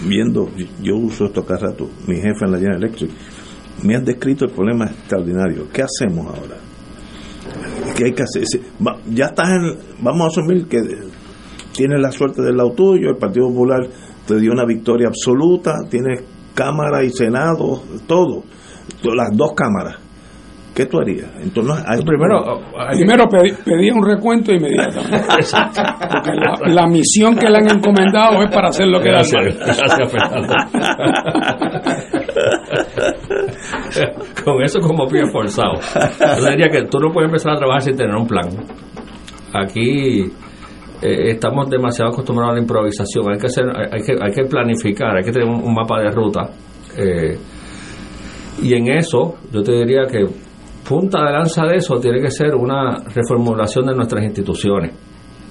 viendo, 0.06 0.48
yo 0.82 0.96
uso 0.96 1.26
esto 1.26 1.44
cada 1.44 1.70
rato, 1.70 1.88
mi 2.06 2.16
jefe 2.16 2.44
en 2.44 2.52
la 2.52 2.58
General 2.58 2.82
Electric, 2.82 3.10
me 3.82 3.96
han 3.96 4.05
descrito 4.05 4.44
el 4.46 4.52
problema 4.52 4.86
extraordinario. 4.86 5.66
¿Qué 5.72 5.82
hacemos 5.82 6.26
ahora? 6.26 6.56
¿Qué 7.96 8.05
hay 8.06 8.12
que 8.12 8.22
hacer? 8.22 8.42
Ya 9.10 9.26
estás 9.26 9.48
en, 9.51 9.78
vamos 10.02 10.22
a 10.22 10.26
asumir 10.28 10.66
que 10.66 10.78
tienes 11.72 12.01
la 12.01 12.10
suerte 12.12 12.42
del 12.42 12.56
lado 12.56 12.72
tuyo, 12.72 13.10
el 13.10 13.16
Partido 13.16 13.48
Popular 13.48 13.80
te 14.26 14.38
dio 14.38 14.52
una 14.52 14.64
victoria 14.64 15.09
absoluta, 15.09 15.72
tienes 15.90 16.22
Cámara 16.55 17.02
y 17.05 17.10
Senado, 17.10 17.82
todo, 18.06 18.42
las 19.14 19.36
dos 19.36 19.52
cámaras. 19.55 19.96
¿Qué 20.74 20.86
tú 20.86 20.98
harías? 20.98 21.28
Entonces, 21.40 21.84
hay- 21.86 22.02
Primero, 22.02 22.60
Primero 22.96 23.28
pedí, 23.28 23.52
pedí 23.64 23.90
un 23.92 24.05
recuento 24.05 24.52
inmediatamente. 24.52 25.18
Porque 26.10 26.30
la, 26.34 26.59
la 26.82 26.86
misión 26.88 27.36
que 27.36 27.48
le 27.48 27.59
han 27.59 27.70
encomendado 27.78 28.42
es 28.42 28.51
para 28.51 28.68
hacer 28.70 28.88
lo 28.88 28.98
que 29.01 29.10
Gracias, 29.10 29.56
gracias, 29.56 30.10
Fernando. 30.10 30.52
Con 34.44 34.62
eso 34.62 34.81
como 34.81 35.06
pie 35.06 35.23
forzado. 35.31 35.74
Yo 36.39 36.51
diría 36.51 36.69
que 36.70 36.82
tú 36.89 36.98
no 36.98 37.12
puedes 37.12 37.28
empezar 37.28 37.52
a 37.52 37.56
trabajar 37.56 37.82
sin 37.82 37.97
tener 37.97 38.15
un 38.15 38.27
plan. 38.27 38.48
Aquí 39.52 40.23
eh, 41.02 41.31
estamos 41.31 41.69
demasiado 41.70 42.11
acostumbrados 42.11 42.52
a 42.52 42.56
la 42.56 42.61
improvisación. 42.61 43.31
Hay 43.31 43.39
que 43.39 43.47
hacer, 43.47 43.65
hay, 43.93 44.02
que, 44.02 44.16
hay 44.20 44.32
que 44.32 44.44
planificar, 44.44 45.16
hay 45.16 45.24
que 45.24 45.32
tener 45.32 45.48
un, 45.48 45.62
un 45.62 45.74
mapa 45.74 46.01
de 46.01 46.11
ruta. 46.11 46.51
Eh, 46.97 47.39
y 48.62 48.74
en 48.74 48.93
eso, 48.93 49.36
yo 49.52 49.62
te 49.62 49.73
diría 49.73 50.06
que 50.06 50.24
punta 50.89 51.24
de 51.24 51.32
lanza 51.32 51.66
de 51.66 51.77
eso 51.77 51.98
tiene 51.98 52.20
que 52.20 52.31
ser 52.31 52.55
una 52.55 53.02
reformulación 53.15 53.86
de 53.86 53.94
nuestras 53.94 54.24
instituciones, 54.24 54.93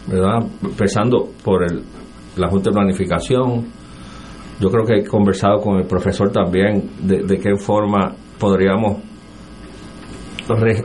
¿verdad? 0.08 0.40
Empezando 0.64 1.30
por 1.44 1.64
el, 1.64 1.82
la 2.38 2.50
Junta 2.50 2.70
de 2.70 2.76
Planificación. 2.76 3.83
Yo 4.60 4.70
creo 4.70 4.86
que 4.86 5.00
he 5.00 5.06
conversado 5.06 5.60
con 5.62 5.78
el 5.78 5.86
profesor 5.88 6.32
también 6.32 6.90
de, 7.02 7.24
de 7.24 7.38
qué 7.40 7.56
forma 7.58 8.14
podríamos 8.40 8.98
re- 10.48 10.84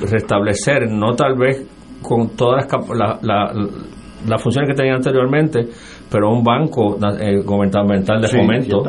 restablecer, 0.00 0.90
no 0.90 1.14
tal 1.14 1.36
vez 1.36 1.66
con 2.02 2.30
todas 2.36 2.66
las, 2.70 2.88
la- 2.90 3.18
la- 3.22 3.52
las 4.26 4.42
funciones 4.42 4.70
que 4.70 4.74
tenía 4.76 4.94
anteriormente, 4.94 5.60
pero 6.10 6.30
un 6.30 6.42
banco 6.42 6.96
eh, 7.20 7.40
gubernamental 7.44 8.20
de 8.22 8.28
Sí, 8.28 8.36
fomento. 8.38 8.82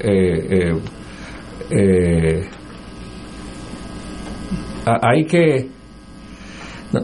eh, 0.00 0.48
eh, 0.50 0.80
eh, 1.70 2.42
hay 4.86 5.24
que 5.24 5.68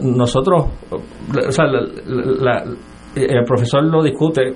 nosotros 0.03 0.65
o 0.91 1.51
sea, 1.51 1.65
la- 1.65 1.81
la- 2.05 2.63
la- 2.63 2.63
el 3.15 3.43
profesor 3.45 3.83
lo 3.83 4.03
discute 4.03 4.53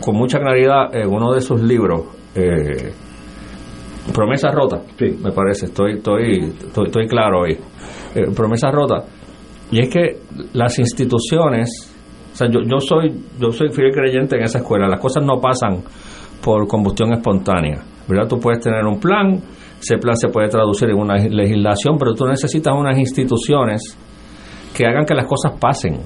con 0.00 0.16
mucha 0.16 0.38
claridad 0.38 0.94
en 0.94 1.08
uno 1.08 1.32
de 1.32 1.40
sus 1.40 1.60
libros 1.60 2.06
eh, 2.34 2.92
promesa 4.14 4.50
rota 4.50 4.80
me 4.98 5.32
parece 5.32 5.66
estoy 5.66 5.94
estoy 5.94 6.54
estoy, 6.66 6.86
estoy 6.86 7.06
claro 7.06 7.44
ahí. 7.44 7.56
Eh, 8.14 8.30
promesa 8.34 8.70
rota 8.70 9.04
y 9.70 9.80
es 9.80 9.88
que 9.88 10.18
las 10.52 10.78
instituciones 10.78 11.88
o 12.32 12.36
sea, 12.36 12.48
yo, 12.50 12.60
yo 12.64 12.78
soy 12.80 13.12
yo 13.38 13.50
soy 13.50 13.70
fiel 13.70 13.92
creyente 13.92 14.36
en 14.36 14.44
esa 14.44 14.58
escuela. 14.58 14.88
Las 14.88 15.00
cosas 15.00 15.22
no 15.24 15.40
pasan 15.40 15.82
por 16.42 16.66
combustión 16.66 17.12
espontánea 17.12 17.82
¿verdad? 18.08 18.28
tú 18.28 18.38
puedes 18.38 18.60
tener 18.60 18.84
un 18.84 18.98
plan 18.98 19.40
ese 19.80 19.98
plan 19.98 20.16
se 20.16 20.28
puede 20.28 20.48
traducir 20.48 20.90
en 20.90 20.98
una 20.98 21.16
legislación 21.16 21.96
pero 21.98 22.14
tú 22.14 22.24
necesitas 22.26 22.74
unas 22.74 22.98
instituciones 22.98 23.96
que 24.72 24.86
hagan 24.86 25.04
que 25.04 25.14
las 25.14 25.26
cosas 25.26 25.52
pasen, 25.60 26.00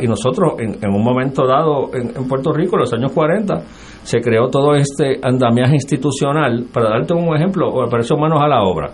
Y 0.00 0.06
nosotros, 0.06 0.54
en, 0.58 0.88
un 0.88 1.02
momento 1.02 1.46
dado, 1.46 1.90
en, 1.92 2.28
Puerto 2.28 2.52
Rico, 2.52 2.76
en 2.76 2.80
los 2.80 2.92
años 2.92 3.12
40, 3.12 3.62
se 4.02 4.20
creó 4.20 4.48
todo 4.48 4.74
este 4.74 5.18
andamiaje 5.22 5.74
institucional. 5.74 6.66
Para 6.72 6.90
darte 6.90 7.14
un 7.14 7.34
ejemplo, 7.34 7.82
apareció 7.82 8.16
manos 8.16 8.40
a 8.40 8.48
la 8.48 8.62
obra. 8.62 8.92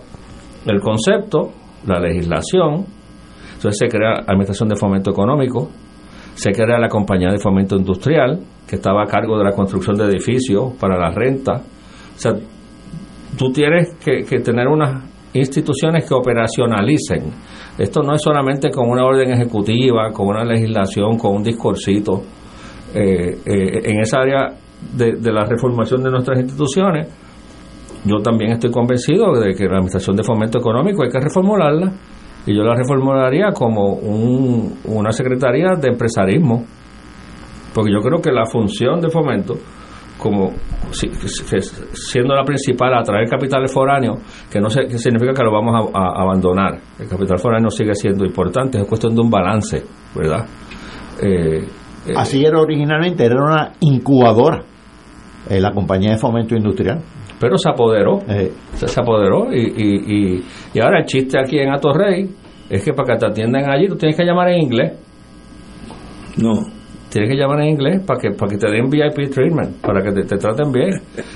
El 0.65 0.79
concepto, 0.79 1.51
la 1.85 1.99
legislación, 1.99 2.85
entonces 3.55 3.77
se 3.77 3.87
crea 3.87 4.13
la 4.13 4.23
Administración 4.27 4.69
de 4.69 4.75
Fomento 4.75 5.11
Económico, 5.11 5.69
se 6.33 6.51
crea 6.51 6.79
la 6.79 6.89
Compañía 6.89 7.29
de 7.29 7.37
Fomento 7.37 7.75
Industrial, 7.75 8.39
que 8.67 8.77
estaba 8.77 9.03
a 9.03 9.05
cargo 9.05 9.37
de 9.37 9.43
la 9.43 9.51
construcción 9.51 9.95
de 9.97 10.05
edificios 10.05 10.73
para 10.79 10.97
la 10.97 11.11
renta. 11.11 11.53
O 11.53 12.19
sea, 12.19 12.33
tú 13.37 13.51
tienes 13.51 13.95
que 14.03 14.39
tener 14.39 14.67
unas 14.67 15.03
instituciones 15.33 16.07
que 16.07 16.13
operacionalicen. 16.13 17.31
Esto 17.77 18.01
no 18.03 18.13
es 18.15 18.21
solamente 18.21 18.69
con 18.69 18.89
una 18.89 19.03
orden 19.05 19.31
ejecutiva, 19.31 20.11
con 20.11 20.27
una 20.27 20.43
legislación, 20.43 21.17
con 21.17 21.35
un 21.37 21.43
discursito. 21.43 22.21
Eh, 22.93 23.39
eh, 23.45 23.81
en 23.85 23.99
esa 24.01 24.19
área 24.19 24.53
de, 24.95 25.13
de 25.13 25.31
la 25.31 25.45
reformación 25.45 26.03
de 26.03 26.11
nuestras 26.11 26.39
instituciones, 26.39 27.07
yo 28.05 28.17
también 28.21 28.51
estoy 28.51 28.69
convencido 28.69 29.33
de 29.39 29.53
que 29.55 29.63
la 29.65 29.75
Administración 29.77 30.15
de 30.15 30.23
Fomento 30.23 30.59
Económico 30.59 31.03
hay 31.03 31.09
que 31.09 31.19
reformularla 31.19 31.91
y 32.45 32.55
yo 32.55 32.61
la 32.63 32.75
reformularía 32.75 33.51
como 33.53 33.93
un- 33.93 34.77
una 34.85 35.11
Secretaría 35.11 35.75
de 35.79 35.87
Empresarismo, 35.87 36.65
porque 37.73 37.91
yo 37.91 37.99
creo 38.01 38.21
que 38.21 38.31
la 38.31 38.45
función 38.45 38.99
de 39.01 39.09
fomento 39.09 39.55
como 40.23 40.51
siendo 41.93 42.33
la 42.33 42.43
principal 42.45 42.93
atraer 42.93 43.27
capitales 43.29 43.71
foráneos, 43.73 44.19
que 44.49 44.59
no 44.61 44.69
se- 44.69 44.85
que 44.87 44.97
significa 44.97 45.33
que 45.33 45.43
lo 45.43 45.51
vamos 45.51 45.91
a, 45.93 45.99
a 45.99 46.21
abandonar. 46.23 46.79
El 46.99 47.07
capital 47.09 47.37
foráneo 47.37 47.69
sigue 47.69 47.93
siendo 47.93 48.25
importante, 48.25 48.79
es 48.79 48.87
cuestión 48.87 49.13
de 49.15 49.21
un 49.21 49.29
balance, 49.29 49.83
¿verdad? 50.15 50.45
Eh, 51.21 51.57
eh, 52.07 52.13
Así 52.15 52.43
era 52.45 52.59
originalmente, 52.61 53.25
era 53.25 53.35
una 53.43 53.71
incubadora, 53.81 54.63
eh, 55.49 55.59
la 55.59 55.71
compañía 55.71 56.11
de 56.11 56.17
fomento 56.17 56.55
industrial. 56.55 56.99
pero 57.39 57.57
se 57.57 57.69
apoderó, 57.69 58.19
se, 58.75 58.87
se 58.87 59.01
apoderó 59.01 59.51
y, 59.53 59.59
y, 59.59 60.35
y, 60.37 60.43
y 60.73 60.79
ahora 60.81 60.99
el 60.99 61.05
chiste 61.05 61.37
aquí 61.37 61.59
en 61.59 61.73
Atorrey 61.73 62.29
es 62.69 62.83
que 62.85 62.93
para 62.93 63.13
que 63.13 63.19
te 63.19 63.25
atiendan 63.27 63.69
allí 63.69 63.87
tú 63.87 63.95
tienes 63.97 64.15
que 64.15 64.23
llamar 64.23 64.49
en 64.49 64.61
inglés. 64.61 64.93
No. 66.37 66.53
Tienes 67.13 67.29
que 67.29 67.37
llamar 67.37 67.61
en 67.61 67.69
inglés 67.69 68.01
para 68.07 68.19
que 68.19 68.31
para 68.31 68.49
que 68.49 68.57
te 68.57 68.71
den 68.71 68.89
VIP 68.89 69.29
treatment, 69.31 69.79
para 69.81 70.01
que 70.01 70.11
te, 70.11 70.23
te 70.23 70.37
traten 70.37 70.71
bien. 70.71 70.89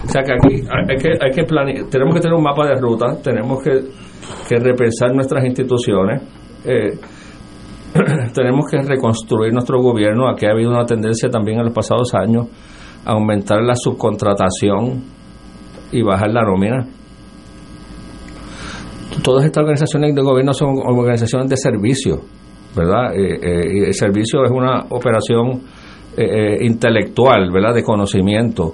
O 0.06 0.10
sea 0.10 0.24
que 0.24 0.34
aquí 0.34 0.56
hay 0.90 0.98
que 0.98 1.10
hay 1.22 1.32
que 1.32 1.44
plane- 1.44 1.84
tenemos 1.92 2.16
que 2.16 2.22
tener 2.22 2.36
un 2.36 2.42
mapa 2.44 2.66
de 2.66 2.82
ruta, 2.82 3.16
tenemos 3.22 3.62
que, 3.62 3.72
que 4.50 4.56
repensar 4.60 5.14
nuestras 5.14 5.46
instituciones. 5.46 6.24
eh, 6.66 6.98
tenemos 8.34 8.66
que 8.72 8.82
reconstruir 8.82 9.54
nuestro 9.54 9.80
gobierno. 9.80 10.28
Aquí 10.28 10.48
ha 10.48 10.52
habido 10.52 10.72
una 10.72 10.86
tendencia 10.86 11.30
también 11.30 11.60
en 11.60 11.66
los 11.66 11.74
pasados 11.74 12.12
años 12.16 12.48
a 13.06 13.12
aumentar 13.12 13.62
la 13.62 13.76
subcontratación 13.76 15.04
y 15.92 16.02
bajar 16.02 16.32
la 16.32 16.42
nómina. 16.42 16.86
Todas 19.24 19.46
estas 19.46 19.62
organizaciones 19.62 20.16
de 20.16 20.22
gobierno 20.22 20.54
son 20.54 20.76
organizaciones 20.86 21.50
de 21.50 21.58
servicio, 21.58 22.22
¿verdad? 22.76 23.16
Eh, 23.16 23.40
eh, 23.42 23.88
el 23.88 23.94
servicio 23.94 24.44
es 24.44 24.52
una 24.52 24.86
operación 24.90 25.62
eh, 26.18 26.58
intelectual, 26.62 27.52
¿verdad? 27.52 27.76
De 27.76 27.84
conocimiento. 27.84 28.74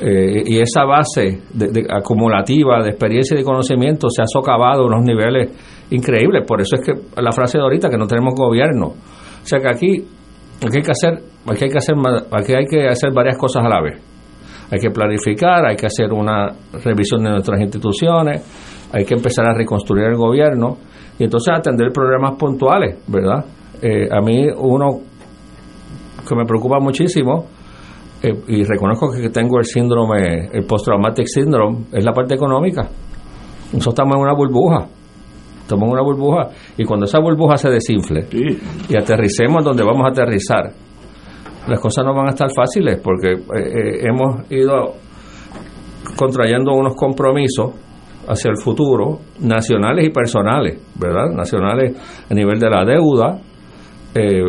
Eh, 0.00 0.44
y 0.46 0.60
esa 0.60 0.84
base 0.84 1.42
de, 1.52 1.84
acumulativa 1.90 2.82
de 2.82 2.90
experiencia 2.90 3.34
y 3.34 3.38
de 3.38 3.44
conocimiento 3.44 4.08
se 4.10 4.22
ha 4.22 4.26
socavado 4.26 4.82
a 4.82 4.86
unos 4.86 5.04
niveles 5.04 5.50
increíbles. 5.90 6.44
Por 6.46 6.60
eso 6.60 6.76
es 6.76 6.86
que 6.86 7.20
la 7.20 7.32
frase 7.32 7.58
de 7.58 7.64
ahorita, 7.64 7.90
que 7.90 7.98
no 7.98 8.06
tenemos 8.06 8.34
gobierno. 8.34 8.86
O 8.86 9.46
sea 9.46 9.58
que 9.58 9.68
aquí, 9.68 10.06
aquí 10.64 10.76
hay 10.76 10.82
que 10.82 10.92
hacer, 10.92 11.14
aquí 11.46 11.64
hay 11.64 11.70
que 11.70 11.78
hacer, 11.78 11.96
aquí 12.30 12.52
hay 12.54 12.66
que 12.66 12.86
hacer 12.86 13.12
varias 13.12 13.36
cosas 13.36 13.64
a 13.64 13.68
la 13.68 13.82
vez. 13.82 14.00
Hay 14.70 14.78
que 14.78 14.90
planificar, 14.90 15.66
hay 15.66 15.76
que 15.76 15.86
hacer 15.86 16.12
una 16.12 16.46
revisión 16.84 17.24
de 17.24 17.30
nuestras 17.30 17.60
instituciones, 17.60 18.88
hay 18.92 19.04
que 19.04 19.14
empezar 19.14 19.48
a 19.48 19.54
reconstruir 19.54 20.04
el 20.04 20.16
gobierno 20.16 20.76
y 21.18 21.24
entonces 21.24 21.54
atender 21.54 21.92
problemas 21.92 22.36
puntuales, 22.36 22.98
¿verdad? 23.06 23.44
Eh, 23.82 24.08
a 24.10 24.20
mí 24.20 24.46
uno 24.56 25.00
que 26.26 26.34
me 26.34 26.44
preocupa 26.44 26.78
muchísimo 26.78 27.46
eh, 28.22 28.34
y 28.48 28.64
reconozco 28.64 29.10
que 29.10 29.30
tengo 29.30 29.58
el 29.58 29.64
síndrome, 29.64 30.48
el 30.52 30.64
post-traumatic 30.64 31.26
syndrome, 31.26 31.86
es 31.92 32.04
la 32.04 32.12
parte 32.12 32.34
económica. 32.34 32.82
Nosotros 33.72 33.94
estamos 33.94 34.16
en 34.16 34.22
una 34.22 34.34
burbuja, 34.34 34.88
estamos 35.60 35.84
en 35.86 35.92
una 35.92 36.02
burbuja 36.02 36.48
y 36.76 36.84
cuando 36.84 37.06
esa 37.06 37.20
burbuja 37.20 37.56
se 37.56 37.70
desinfle 37.70 38.26
y 38.88 38.96
aterricemos 38.96 39.64
donde 39.64 39.84
vamos 39.84 40.06
a 40.06 40.10
aterrizar, 40.10 40.72
las 41.68 41.80
cosas 41.80 42.04
no 42.04 42.14
van 42.14 42.28
a 42.28 42.30
estar 42.30 42.48
fáciles 42.54 42.98
porque 43.02 43.32
eh, 43.32 43.38
eh, 43.56 44.06
hemos 44.08 44.50
ido 44.50 44.94
contrayendo 46.16 46.72
unos 46.72 46.94
compromisos 46.96 47.72
hacia 48.28 48.50
el 48.50 48.58
futuro, 48.62 49.20
nacionales 49.40 50.06
y 50.06 50.10
personales, 50.10 50.80
¿verdad? 50.94 51.30
Nacionales 51.34 51.96
a 52.30 52.34
nivel 52.34 52.58
de 52.58 52.70
la 52.70 52.84
deuda, 52.84 53.40
eh, 54.14 54.42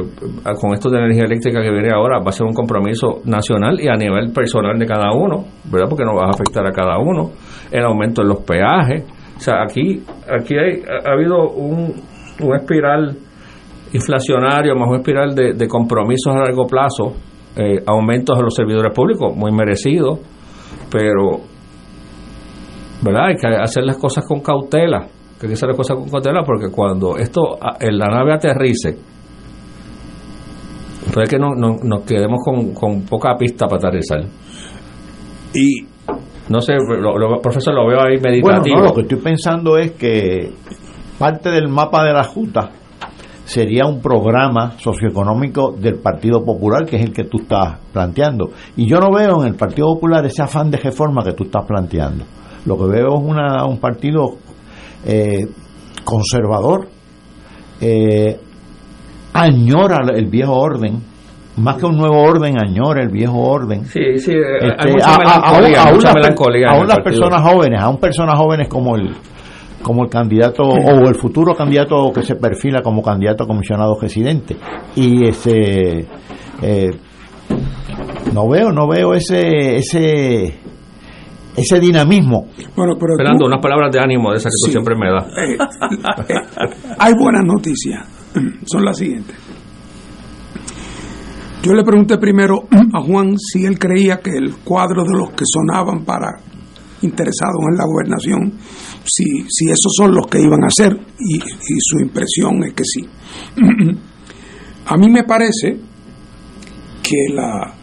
con 0.60 0.74
esto 0.74 0.90
de 0.90 1.00
energía 1.00 1.26
eléctrica 1.26 1.62
que 1.62 1.72
viene 1.72 1.92
ahora, 1.92 2.20
va 2.20 2.30
a 2.30 2.32
ser 2.32 2.46
un 2.46 2.54
compromiso 2.54 3.22
nacional 3.26 3.80
y 3.80 3.88
a 3.88 3.96
nivel 3.96 4.32
personal 4.34 4.78
de 4.78 4.86
cada 4.86 5.12
uno, 5.14 5.46
¿verdad? 5.72 5.88
Porque 5.90 6.06
nos 6.06 6.16
va 6.16 6.28
a 6.28 6.32
afectar 6.32 6.66
a 6.66 6.72
cada 6.72 6.98
uno. 6.98 7.32
El 7.72 7.84
aumento 7.84 8.22
en 8.22 8.30
los 8.30 8.42
peajes. 8.42 9.04
O 9.38 9.40
sea, 9.40 9.64
aquí, 9.64 10.04
aquí 10.28 10.56
hay, 10.58 10.82
ha 11.06 11.14
habido 11.14 11.50
un, 11.50 11.94
un 12.42 12.56
espiral 12.56 13.18
inflacionario, 13.94 14.76
más 14.76 14.90
un 14.90 14.98
espiral 14.98 15.36
de, 15.36 15.68
compromisos 15.68 16.34
a 16.34 16.40
largo 16.40 16.66
plazo, 16.68 17.14
eh, 17.56 17.82
aumentos 17.86 18.38
de 18.38 18.44
los 18.44 18.54
servidores 18.54 18.94
públicos, 18.94 19.36
muy 19.36 19.52
merecidos, 19.52 20.20
pero 20.92 21.42
¿verdad? 23.02 23.28
Hay 23.28 23.36
que 23.36 23.48
hacer 23.48 23.84
las 23.84 23.98
cosas 23.98 24.26
con 24.28 24.42
cautela, 24.42 25.08
hay 25.42 25.48
que 25.48 25.54
hacer 25.54 25.70
las 25.70 25.78
cosas 25.78 25.98
con 25.98 26.10
cautela 26.10 26.44
porque 26.44 26.70
cuando 26.72 27.18
esto 27.18 27.58
en 27.80 27.98
la 27.98 28.08
nave 28.08 28.34
aterrice, 28.34 28.98
puede 31.14 31.28
que 31.28 31.40
no, 31.40 31.56
nos 31.56 32.04
quedemos 32.04 32.40
con, 32.44 33.02
poca 33.04 33.36
pista 33.38 33.68
para 33.68 33.90
aterrizar. 33.90 34.22
Y 35.54 35.82
no 36.50 36.62
sé, 36.62 36.74
lo, 36.74 37.42
profesor, 37.42 37.74
lo 37.74 37.88
veo 37.88 38.02
ahí 38.02 38.20
meditativo. 38.20 38.76
Bueno, 38.76 38.90
lo 38.90 38.94
que 38.94 39.02
estoy 39.02 39.20
pensando 39.20 39.78
es 39.78 39.92
que 39.92 40.52
parte 41.18 41.50
del 41.50 41.68
mapa 41.68 42.04
de 42.04 42.14
la 42.14 42.24
Junta 42.24 42.72
sería 43.46 43.86
un 43.86 44.00
programa 44.00 44.74
socioeconómico 44.78 45.72
del 45.72 45.96
Partido 45.96 46.44
Popular, 46.44 46.86
que 46.86 46.98
es 46.98 47.04
el 47.04 47.12
que 47.12 47.24
tú 47.24 47.40
estás 47.42 47.80
planteando. 47.92 48.52
Y 48.78 48.88
yo 48.88 49.00
no 49.00 49.12
veo 49.12 49.42
en 49.42 49.48
el 49.48 49.56
Partido 49.56 49.88
Popular 49.96 50.24
ese 50.26 50.44
afán 50.44 50.70
de 50.70 50.78
reforma 50.78 51.24
que 51.24 51.34
tú 51.34 51.46
estás 51.46 51.66
planteando. 51.66 52.26
Lo 52.66 52.78
que 52.78 52.86
veo 52.86 53.18
es 53.18 53.24
una, 53.24 53.66
un 53.66 53.80
partido 53.80 54.38
eh, 55.06 55.48
conservador, 56.04 56.88
eh, 57.82 58.38
añora 59.34 60.00
el 60.14 60.26
viejo 60.26 60.54
orden, 60.54 61.02
más 61.58 61.78
que 61.78 61.86
un 61.86 61.98
nuevo 61.98 62.22
orden, 62.22 62.56
añora 62.58 63.02
el 63.02 63.10
viejo 63.10 63.38
orden. 63.38 63.86
Sí, 63.86 64.18
sí, 64.18 64.34
hay 64.34 64.92
mucha 65.94 66.14
melancolía. 66.14 66.70
Aún 66.70 66.88
las 66.88 67.00
personas 67.00 67.42
jóvenes, 67.42 67.82
aún 67.82 67.98
personas 67.98 68.38
jóvenes 68.38 68.68
como 68.68 68.96
el 68.96 69.16
como 69.82 70.04
el 70.04 70.10
candidato 70.10 70.64
o 70.64 71.08
el 71.08 71.16
futuro 71.16 71.56
candidato 71.56 72.12
que 72.14 72.22
se 72.22 72.36
perfila 72.36 72.82
como 72.82 73.02
candidato 73.02 73.46
a 73.46 73.48
comisionado 73.48 73.98
residente 74.00 74.58
y 74.96 75.26
ese 75.26 76.06
eh, 76.62 76.90
no 78.34 78.50
veo 78.50 78.72
no 78.72 78.88
veo 78.88 79.14
ese 79.14 79.78
ese 79.78 80.60
ese 81.60 81.80
dinamismo. 81.80 82.48
Bueno 82.76 82.96
pero 83.00 83.14
esperando 83.14 83.46
unas 83.46 83.62
palabras 83.62 83.92
de 83.92 84.00
ánimo 84.00 84.32
de 84.32 84.38
esas 84.38 84.52
que 84.52 84.68
tú 84.68 84.72
siempre 84.72 84.96
me 84.96 85.12
das. 85.12 85.26
Eh, 85.28 85.58
eh, 86.30 86.94
hay 86.98 87.14
buenas 87.14 87.44
noticias. 87.46 88.06
Son 88.66 88.86
las 88.86 88.98
siguientes. 88.98 89.36
Yo 91.62 91.74
le 91.74 91.84
pregunté 91.84 92.18
primero 92.18 92.68
a 92.94 93.02
Juan 93.02 93.38
si 93.38 93.66
él 93.66 93.78
creía 93.78 94.20
que 94.22 94.32
el 94.32 94.56
cuadro 94.64 95.04
de 95.04 95.18
los 95.18 95.32
que 95.32 95.44
sonaban 95.46 96.06
para 96.06 96.40
interesados 97.02 97.62
en 97.70 97.78
la 97.78 97.86
gobernación, 97.86 98.54
si, 99.06 99.26
si 99.50 99.66
esos 99.66 99.92
son 99.96 100.14
los 100.14 100.28
que 100.28 100.40
iban 100.40 100.64
a 100.64 100.68
hacer, 100.68 100.94
y, 101.20 101.40
su 101.80 102.00
impresión 102.00 102.64
es 102.64 102.74
que 102.74 102.84
sí. 102.86 103.02
a 104.86 104.98
mí 104.98 105.10
me 105.10 105.24
parece 105.24 105.78
que 107.04 107.34
la 107.34 107.74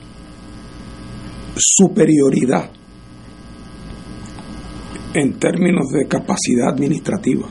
superioridad 1.55 2.71
en 5.17 5.39
términos 5.39 5.87
de 5.93 6.07
capacidad 6.07 6.69
administrativa 6.69 7.49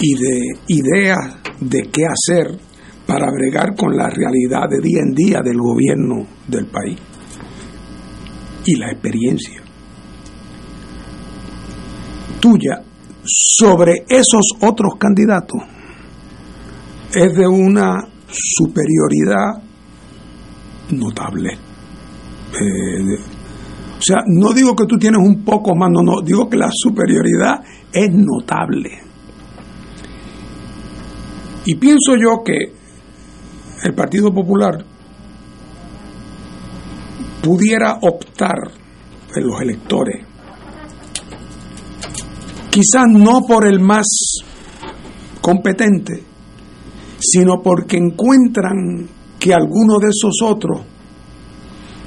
y 0.00 0.14
de 0.14 0.40
ideas 0.68 1.18
de 1.60 1.88
qué 1.90 2.04
hacer 2.04 2.58
para 3.06 3.30
bregar 3.30 3.74
con 3.74 3.96
la 3.96 4.10
realidad 4.10 4.68
de 4.68 4.80
día 4.80 5.00
en 5.00 5.14
día 5.14 5.40
del 5.42 5.56
gobierno 5.56 6.26
del 6.46 6.66
país 6.66 6.98
y 8.66 8.76
la 8.76 8.90
experiencia 8.92 9.62
tuya 12.38 12.82
sobre 13.24 14.04
esos 14.08 14.44
otros 14.60 14.96
candidatos 14.98 15.62
es 17.14 17.34
de 17.34 17.46
una 17.46 17.96
superioridad 18.28 19.62
notable. 20.90 21.52
Eh, 22.60 23.31
o 24.02 24.04
sea, 24.04 24.24
no 24.26 24.52
digo 24.52 24.74
que 24.74 24.86
tú 24.86 24.98
tienes 24.98 25.20
un 25.24 25.44
poco 25.44 25.76
más, 25.76 25.88
no, 25.92 26.02
no, 26.02 26.20
digo 26.22 26.50
que 26.50 26.56
la 26.56 26.70
superioridad 26.72 27.62
es 27.92 28.10
notable. 28.12 28.98
Y 31.66 31.76
pienso 31.76 32.16
yo 32.16 32.42
que 32.44 32.72
el 33.84 33.94
Partido 33.94 34.34
Popular 34.34 34.84
pudiera 37.44 37.98
optar 38.02 38.56
en 39.36 39.46
los 39.46 39.60
electores, 39.60 40.26
quizás 42.70 43.06
no 43.08 43.42
por 43.46 43.68
el 43.68 43.78
más 43.78 44.08
competente, 45.40 46.24
sino 47.20 47.62
porque 47.62 47.98
encuentran 47.98 49.08
que 49.38 49.54
alguno 49.54 50.00
de 50.00 50.08
esos 50.08 50.42
otros 50.42 50.91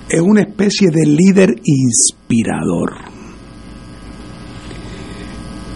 es 0.09 0.21
una 0.21 0.41
especie 0.41 0.89
de 0.89 1.05
líder 1.05 1.55
inspirador. 1.63 2.93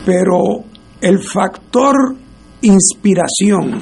Pero 0.06 0.64
el 1.02 1.20
factor 1.24 2.16
inspiración 2.62 3.80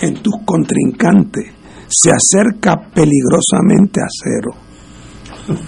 en 0.00 0.14
tus 0.22 0.34
contrincantes 0.44 1.52
se 1.88 2.10
acerca 2.10 2.76
peligrosamente 2.92 4.00
a 4.00 4.06
cero 4.08 4.70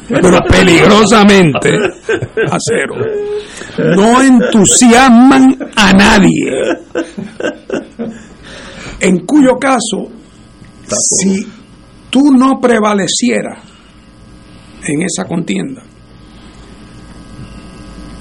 pero 0.08 0.38
peligrosamente 0.48 1.70
a 2.50 2.58
cero. 2.58 2.94
No 3.96 4.20
entusiasman 4.20 5.56
a 5.74 5.92
nadie. 5.92 6.52
En 9.00 9.26
cuyo 9.26 9.56
caso, 9.58 10.08
si 10.86 11.46
tú 12.10 12.32
no 12.32 12.60
prevalecieras 12.60 13.71
en 14.86 15.02
esa 15.02 15.26
contienda, 15.26 15.82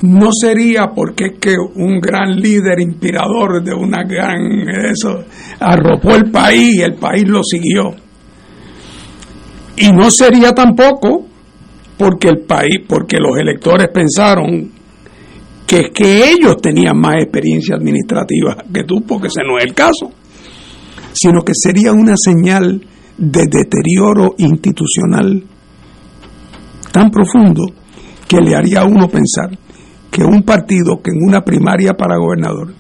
no 0.04 0.30
sería 0.32 0.88
porque 0.96 1.26
es 1.26 1.40
que 1.40 1.56
un 1.76 2.00
gran 2.00 2.36
líder 2.36 2.80
inspirador 2.80 3.64
de 3.64 3.74
una 3.74 4.04
gran 4.04 4.68
eso 4.92 5.24
arropó 5.60 6.16
el 6.16 6.32
país 6.32 6.78
y 6.78 6.82
el 6.82 6.96
país 6.96 7.28
lo 7.28 7.44
siguió. 7.44 7.94
Y 9.78 9.92
no 9.92 10.10
sería 10.10 10.54
tampoco 10.54 11.26
porque 11.98 12.30
el 12.30 12.40
país, 12.40 12.80
porque 12.88 13.18
los 13.18 13.38
electores 13.38 13.90
pensaron 13.94 14.72
que 15.68 15.80
es 15.80 15.90
que 15.94 16.32
ellos 16.32 16.58
tenían 16.62 16.98
más 17.00 17.16
experiencia 17.18 17.76
administrativa 17.76 18.58
que 18.74 18.84
tú, 18.84 19.04
porque 19.08 19.28
ese 19.28 19.42
no 19.48 19.58
es 19.58 19.66
el 19.66 19.74
caso, 19.74 20.12
sino 21.14 21.42
que 21.42 21.54
sería 21.56 21.94
una 21.94 22.16
señal 22.18 22.82
de 23.18 23.46
deterioro 23.48 24.34
institucional 24.38 25.44
tan 26.92 27.10
profundo 27.10 27.64
que 28.28 28.40
le 28.40 28.56
haría 28.56 28.82
a 28.82 28.86
uno 28.86 29.08
pensar 29.08 29.50
que 30.10 30.24
un 30.24 30.44
partido 30.44 31.02
que 31.02 31.12
en 31.12 31.28
una 31.28 31.42
primaria 31.42 31.94
para 31.94 32.18
gobernador 32.18 32.74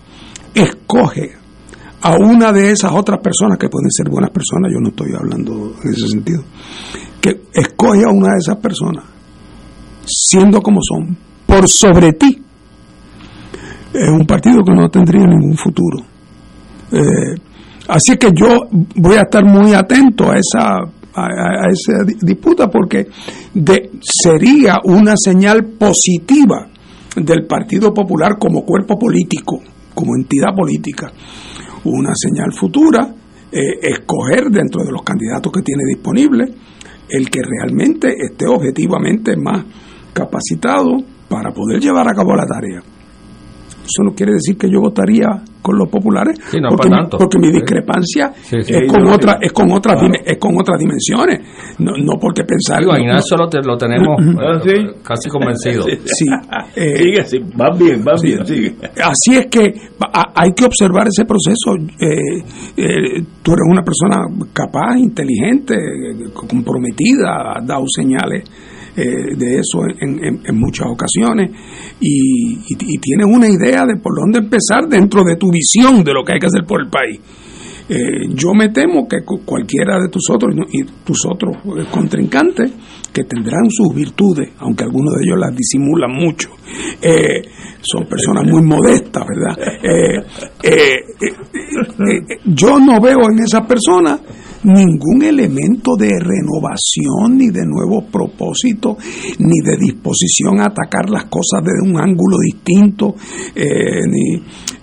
escoge 0.54 1.32
a 2.02 2.16
una 2.16 2.52
de 2.52 2.72
esas 2.72 2.92
otras 2.92 3.20
personas 3.22 3.58
que 3.58 3.70
pueden 3.70 3.92
ser 3.92 4.10
buenas 4.10 4.32
personas, 4.32 4.72
yo 4.72 4.80
no 4.80 4.90
estoy 4.90 5.14
hablando 5.14 5.76
en 5.84 5.90
ese 5.92 6.08
sentido, 6.08 6.44
que 7.22 7.44
escoge 7.54 8.04
a 8.04 8.10
una 8.10 8.34
de 8.34 8.40
esas 8.40 8.58
personas, 8.58 9.06
siendo 10.06 10.62
como 10.62 10.80
son, 10.82 11.16
por 11.46 11.70
sobre 11.70 12.14
ti, 12.14 12.42
es 13.94 14.10
un 14.10 14.26
partido 14.26 14.64
que 14.64 14.74
no 14.74 14.90
tendría 14.90 15.26
ningún 15.26 15.56
futuro. 15.56 16.00
Eh, 16.92 17.36
así 17.88 18.18
que 18.18 18.32
yo 18.34 18.68
voy 18.96 19.16
a 19.16 19.22
estar 19.22 19.46
muy 19.46 19.74
atento 19.74 20.32
a 20.32 20.38
esa 20.38 20.80
a, 21.14 21.68
esa 21.70 22.04
disputa 22.22 22.68
porque 22.70 23.08
de, 23.54 23.92
sería 24.02 24.78
una 24.84 25.14
señal 25.16 25.66
positiva 25.78 26.68
del 27.16 27.46
Partido 27.46 27.94
Popular 27.94 28.38
como 28.40 28.64
cuerpo 28.64 28.98
político, 28.98 29.62
como 29.94 30.16
entidad 30.16 30.56
política. 30.56 31.12
Una 31.84 32.12
señal 32.16 32.54
futura, 32.54 33.14
eh, 33.52 33.60
escoger 33.82 34.50
dentro 34.50 34.84
de 34.84 34.92
los 34.92 35.02
candidatos 35.04 35.52
que 35.52 35.62
tiene 35.62 35.84
disponible 35.94 36.46
el 37.10 37.30
que 37.30 37.42
realmente 37.44 38.16
esté 38.18 38.48
objetivamente 38.48 39.36
más 39.36 39.66
capacitado 40.14 40.98
para 41.28 41.52
poder 41.52 41.82
llevar 41.82 42.08
a 42.08 42.14
cabo 42.14 42.36
la 42.36 42.46
tarea. 42.46 42.82
Eso 43.84 44.04
no 44.04 44.14
quiere 44.14 44.34
decir 44.34 44.58
que 44.58 44.70
yo 44.70 44.80
votaría 44.80 45.28
con 45.62 45.78
los 45.78 45.90
populares, 45.90 46.40
porque, 46.70 46.90
mi, 46.90 46.96
porque, 47.10 47.40
mi, 47.40 47.52
discrepancia 47.52 48.34
es, 48.52 48.92
con 48.92 49.08
otra, 49.08 49.38
es, 49.40 49.52
con 49.54 49.72
otras, 49.72 50.02
es 50.26 50.38
con 50.38 50.60
otras 50.60 50.80
dimensiones, 50.80 51.40
no, 51.78 51.92
no 52.04 52.20
porque 52.20 52.44
pensar... 52.44 52.80
Digo, 52.80 52.98
Ignacio 52.98 53.38
lo, 53.38 53.48
lo, 53.62 53.78
tenemos 53.78 54.18
ah, 54.40 54.60
casi 55.04 55.30
convencido. 55.30 55.86
Sí, 56.04 56.26
eh, 56.76 56.98
sigue, 56.98 57.24
sí, 57.26 57.40
va 57.40 57.70
bien, 57.78 58.04
va 58.06 58.14
bien, 58.22 58.46
sigue. 58.46 58.76
Así 59.04 59.38
es 59.38 59.48
que 59.48 59.74
hay 60.36 60.52
que 60.56 60.66
observar 60.66 61.08
ese 61.08 61.26
proceso. 61.26 61.76
Eh, 62.00 62.44
eh, 62.78 63.24
tú 63.42 63.52
eres 63.52 63.66
una 63.70 63.84
persona 63.84 64.26
capaz, 64.52 64.98
inteligente, 64.98 65.76
comprometida, 66.34 67.54
has 67.56 67.68
dado 67.68 67.84
señales 67.88 68.44
eh, 68.96 69.36
de 69.38 69.60
eso 69.60 69.84
en, 70.02 70.60
muchas 70.60 70.88
ocasiones 70.88 71.50
y, 72.02 72.58
tienes 73.00 73.26
una 73.26 73.48
idea 73.48 73.86
de 73.86 73.96
por 73.96 74.14
dónde 74.20 74.40
empezar 74.40 74.88
dentro 74.90 75.24
de 75.24 75.38
tu 75.38 75.50
visión 75.50 76.04
de 76.04 76.14
lo 76.14 76.26
que 76.26 76.34
hay 76.34 76.40
que 76.40 76.48
hacer 76.48 76.66
por 76.68 76.82
el 76.82 76.90
país. 76.90 77.20
Eh, 77.88 78.28
yo 78.36 78.54
me 78.54 78.70
temo 78.70 79.08
que 79.08 79.20
cualquiera 79.46 79.98
de 80.00 80.10
tus 80.10 80.30
otros 80.30 80.54
y 80.72 80.84
tus 81.06 81.26
otros 81.26 81.56
eh, 81.56 81.86
contrincantes 81.90 82.72
que 83.14 83.24
tendrán 83.24 83.70
sus 83.70 83.96
virtudes, 83.96 84.50
aunque 84.60 84.84
algunos 84.84 85.16
de 85.16 85.22
ellos 85.24 85.40
las 85.40 85.56
disimulan 85.56 86.12
mucho, 86.12 86.50
son 87.82 88.06
personas 88.08 88.44
muy 88.46 88.62
modestas, 88.62 89.26
¿verdad? 89.26 90.26
yo 92.46 92.80
no 92.80 93.02
veo 93.02 93.20
en 93.30 93.44
esas 93.44 93.66
personas 93.66 94.20
ningún 94.64 95.24
elemento 95.24 95.96
de 95.96 96.10
renovación, 96.20 97.38
ni 97.38 97.50
de 97.50 97.66
nuevo 97.66 98.06
propósito, 98.12 98.98
ni 99.40 99.60
de 99.62 99.78
disposición 99.78 100.60
a 100.60 100.66
atacar 100.66 101.10
las 101.10 101.26
cosas 101.26 101.62
desde 101.64 101.90
un 101.90 102.00
ángulo 102.00 102.38
distinto, 102.40 103.16
eh, 103.56 104.02
ni... 104.08 104.36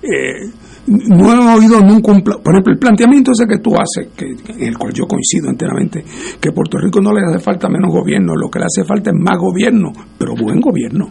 Eh, 0.02 0.50
no 0.88 1.32
he 1.34 1.58
oído 1.58 1.80
nunca 1.80 2.12
un 2.12 2.22
por 2.22 2.54
ejemplo 2.54 2.72
el 2.72 2.78
planteamiento 2.78 3.32
ese 3.32 3.46
que 3.46 3.58
tú 3.58 3.74
haces 3.74 4.08
que, 4.16 4.24
en 4.54 4.68
el 4.68 4.78
cual 4.78 4.92
yo 4.94 5.04
coincido 5.06 5.50
enteramente 5.50 6.02
que 6.40 6.48
a 6.48 6.52
Puerto 6.52 6.78
Rico 6.78 6.98
no 7.02 7.12
le 7.12 7.20
hace 7.20 7.44
falta 7.44 7.68
menos 7.68 7.92
gobierno 7.92 8.34
lo 8.34 8.48
que 8.48 8.58
le 8.58 8.64
hace 8.64 8.84
falta 8.84 9.10
es 9.10 9.16
más 9.18 9.36
gobierno 9.38 9.92
pero 10.16 10.34
buen 10.34 10.60
gobierno 10.60 11.10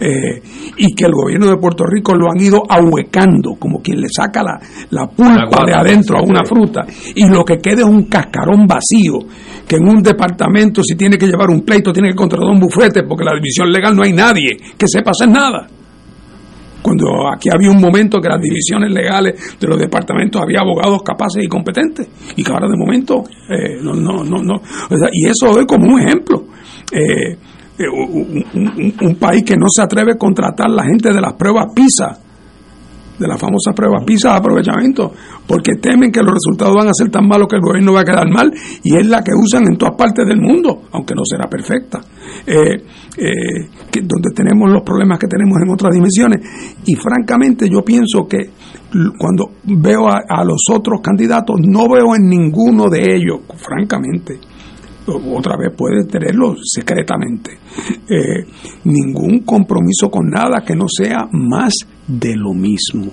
eh, 0.00 0.42
y 0.78 0.94
que 0.94 1.04
el 1.04 1.12
gobierno 1.12 1.46
de 1.46 1.58
Puerto 1.58 1.84
Rico 1.84 2.14
lo 2.14 2.30
han 2.30 2.40
ido 2.40 2.62
ahuecando, 2.66 3.56
como 3.58 3.80
quien 3.82 4.00
le 4.00 4.08
saca 4.08 4.42
la, 4.42 4.58
la 4.90 5.06
pulpa 5.06 5.64
de 5.66 5.74
adentro 5.74 6.18
a 6.18 6.22
una 6.22 6.42
fruta, 6.44 6.86
y 7.14 7.28
lo 7.28 7.44
que 7.44 7.58
queda 7.58 7.82
es 7.82 7.88
un 7.88 8.04
cascarón 8.04 8.66
vacío, 8.66 9.18
que 9.68 9.76
en 9.76 9.88
un 9.88 10.02
departamento 10.02 10.82
si 10.82 10.96
tiene 10.96 11.18
que 11.18 11.26
llevar 11.26 11.50
un 11.50 11.62
pleito 11.62 11.92
tiene 11.92 12.08
que 12.08 12.14
contratar 12.14 12.48
un 12.48 12.60
bufete, 12.60 13.02
porque 13.02 13.24
la 13.24 13.34
división 13.34 13.70
legal 13.70 13.94
no 13.94 14.02
hay 14.02 14.12
nadie 14.12 14.56
que 14.76 14.86
sepa 14.88 15.10
hacer 15.10 15.28
nada. 15.28 15.68
Cuando 16.82 17.28
aquí 17.30 17.50
había 17.52 17.70
un 17.70 17.80
momento 17.80 18.20
que 18.20 18.28
las 18.28 18.40
divisiones 18.40 18.90
legales 18.90 19.58
de 19.60 19.68
los 19.68 19.78
departamentos 19.78 20.40
había 20.40 20.60
abogados 20.60 21.02
capaces 21.02 21.44
y 21.44 21.46
competentes, 21.46 22.08
y 22.36 22.42
que 22.42 22.50
ahora 22.50 22.68
de 22.68 22.76
momento 22.76 23.22
eh, 23.50 23.76
no, 23.82 23.92
no, 23.92 24.24
no, 24.24 24.42
no. 24.42 24.62
y 25.12 25.26
eso 25.26 25.60
es 25.60 25.66
como 25.66 25.92
un 25.92 26.00
ejemplo. 26.00 26.46
Eh, 26.90 27.36
eh, 27.80 27.88
un, 27.88 29.16
país 29.16 29.42
que 29.42 29.56
no 29.56 29.66
se 29.70 29.80
atreve 29.80 30.12
a 30.12 30.18
contratar 30.18 30.68
la 30.68 30.84
gente 30.84 31.14
de 31.14 31.20
las 31.20 31.32
pruebas 31.32 31.72
PISA, 31.74 32.18
de 33.18 33.26
las 33.26 33.40
famosas 33.40 33.74
pruebas 33.74 34.04
PISA 34.04 34.32
de 34.32 34.36
aprovechamiento, 34.36 35.12
porque 35.46 35.76
temen 35.80 36.12
que 36.12 36.20
los 36.20 36.34
resultados 36.34 36.74
van 36.76 36.88
a 36.88 36.92
ser 36.92 37.08
tan 37.08 37.26
malos 37.26 37.48
que 37.48 37.56
el 37.56 37.62
gobierno 37.62 37.94
va 37.94 38.00
a 38.00 38.04
quedar 38.04 38.28
mal, 38.28 38.52
y 38.82 38.96
es 38.96 39.06
la 39.06 39.22
que 39.24 39.32
usan 39.34 39.64
en 39.66 39.78
todas 39.78 39.94
partes 39.96 40.26
del 40.26 40.42
mundo, 40.42 40.82
aunque 40.92 41.14
no 41.14 41.22
será 41.24 41.48
perfecta, 41.48 42.00
eh, 42.46 42.84
eh, 43.16 44.00
donde 44.02 44.30
tenemos 44.34 44.70
los 44.70 44.82
problemas 44.82 45.18
que 45.18 45.26
tenemos 45.26 45.56
en 45.64 45.72
otras 45.72 45.94
dimensiones. 45.94 46.40
Y 46.84 46.96
francamente 46.96 47.66
yo 47.66 47.82
pienso 47.82 48.28
que 48.28 48.50
cuando 49.18 49.52
veo 49.64 50.06
a 50.08 50.44
los 50.44 50.64
otros 50.70 51.00
candidatos, 51.00 51.56
no 51.62 51.88
veo 51.88 52.14
en 52.14 52.28
ninguno 52.28 52.90
de 52.90 53.16
ellos, 53.16 53.40
francamente, 53.56 54.49
otra 55.06 55.56
vez 55.56 55.72
puede 55.76 56.04
tenerlo 56.04 56.54
secretamente. 56.62 57.58
Eh, 58.08 58.44
ningún 58.84 59.40
compromiso 59.40 60.10
con 60.10 60.28
nada 60.28 60.62
que 60.64 60.74
no 60.74 60.86
sea 60.88 61.26
más 61.32 61.74
de 62.06 62.36
lo 62.36 62.52
mismo. 62.52 63.12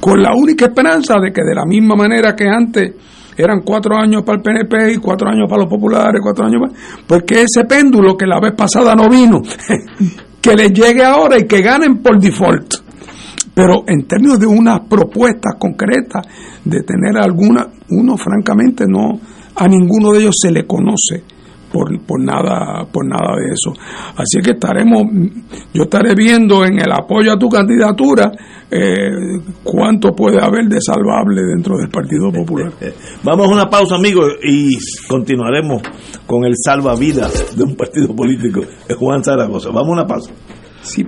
Con 0.00 0.22
la 0.22 0.34
única 0.34 0.66
esperanza 0.66 1.18
de 1.20 1.32
que 1.32 1.42
de 1.42 1.54
la 1.54 1.64
misma 1.66 1.96
manera 1.96 2.36
que 2.36 2.48
antes 2.48 2.94
eran 3.36 3.62
cuatro 3.64 3.96
años 3.96 4.22
para 4.24 4.38
el 4.38 4.42
PNP 4.42 4.94
y 4.94 4.96
cuatro 4.98 5.28
años 5.28 5.48
para 5.48 5.62
los 5.62 5.70
populares, 5.70 6.20
cuatro 6.22 6.46
años 6.46 6.60
para... 6.60 7.04
Pues 7.06 7.22
que 7.22 7.42
ese 7.42 7.64
péndulo 7.64 8.16
que 8.16 8.26
la 8.26 8.40
vez 8.40 8.52
pasada 8.52 8.94
no 8.94 9.08
vino, 9.08 9.40
que 10.40 10.54
les 10.54 10.72
llegue 10.72 11.04
ahora 11.04 11.38
y 11.38 11.46
que 11.46 11.62
ganen 11.62 11.98
por 11.98 12.18
default. 12.18 12.74
Pero 13.54 13.84
en 13.86 14.06
términos 14.06 14.38
de 14.38 14.46
unas 14.46 14.80
propuestas 14.88 15.54
concretas, 15.58 16.26
de 16.64 16.82
tener 16.82 17.16
alguna, 17.16 17.66
uno 17.90 18.16
francamente 18.16 18.84
no, 18.86 19.18
a 19.58 19.68
ninguno 19.68 20.12
de 20.12 20.20
ellos 20.20 20.36
se 20.40 20.50
le 20.50 20.66
conoce 20.66 21.24
por, 21.72 22.00
por 22.06 22.20
nada 22.20 22.86
por 22.90 23.06
nada 23.06 23.36
de 23.36 23.52
eso. 23.52 23.72
Así 24.16 24.40
que 24.42 24.52
estaremos 24.52 25.02
yo 25.74 25.82
estaré 25.82 26.14
viendo 26.14 26.64
en 26.64 26.78
el 26.78 26.90
apoyo 26.92 27.32
a 27.32 27.38
tu 27.38 27.48
candidatura 27.48 28.30
eh, 28.70 29.10
cuánto 29.62 30.14
puede 30.14 30.42
haber 30.42 30.66
de 30.66 30.80
salvable 30.80 31.42
dentro 31.42 31.76
del 31.76 31.88
Partido 31.88 32.30
Popular. 32.32 32.72
Vamos 33.22 33.48
a 33.48 33.52
una 33.52 33.68
pausa 33.68 33.96
amigos 33.96 34.34
y 34.42 34.76
continuaremos 35.08 35.82
con 36.26 36.44
el 36.44 36.54
salvavidas 36.56 37.56
de 37.56 37.64
un 37.64 37.74
partido 37.74 38.14
político. 38.14 38.60
Juan 38.98 39.22
Zaragoza. 39.24 39.70
Vamos 39.70 39.88
a 39.88 39.92
una 39.92 40.06
pausa. 40.06 40.30
Sí 40.82 41.04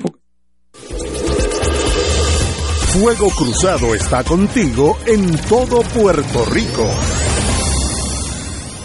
Fuego 2.92 3.30
Cruzado 3.30 3.94
está 3.94 4.24
contigo 4.24 4.96
en 5.06 5.36
todo 5.48 5.82
Puerto 5.94 6.44
Rico 6.52 6.88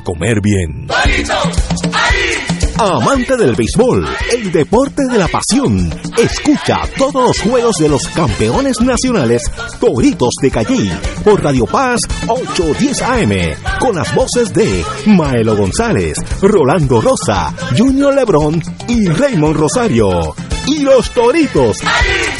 comer 0.00 0.40
bien. 0.40 0.86
Amante 2.78 3.36
del 3.36 3.54
béisbol, 3.54 4.04
el 4.32 4.50
deporte 4.50 5.02
de 5.08 5.18
la 5.18 5.28
pasión. 5.28 5.92
Escucha 6.18 6.80
todos 6.98 7.14
los 7.14 7.40
juegos 7.40 7.76
de 7.76 7.88
los 7.88 8.08
campeones 8.08 8.80
nacionales 8.80 9.42
Toritos 9.78 10.34
de 10.42 10.50
Calle 10.50 10.90
por 11.22 11.42
Radio 11.42 11.66
Paz 11.66 12.00
810 12.26 13.02
AM 13.02 13.78
con 13.78 13.94
las 13.94 14.12
voces 14.14 14.52
de 14.52 14.84
Maelo 15.06 15.56
González, 15.56 16.18
Rolando 16.42 17.00
Rosa, 17.00 17.54
Junior 17.76 18.12
Lebrón 18.12 18.60
y 18.88 19.06
Raymond 19.06 19.56
Rosario. 19.56 20.34
Y 20.66 20.80
los 20.80 21.10
Toritos 21.10 21.78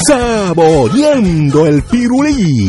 saboreando 0.09 1.66
el 1.66 1.82
pirulí. 1.82 2.68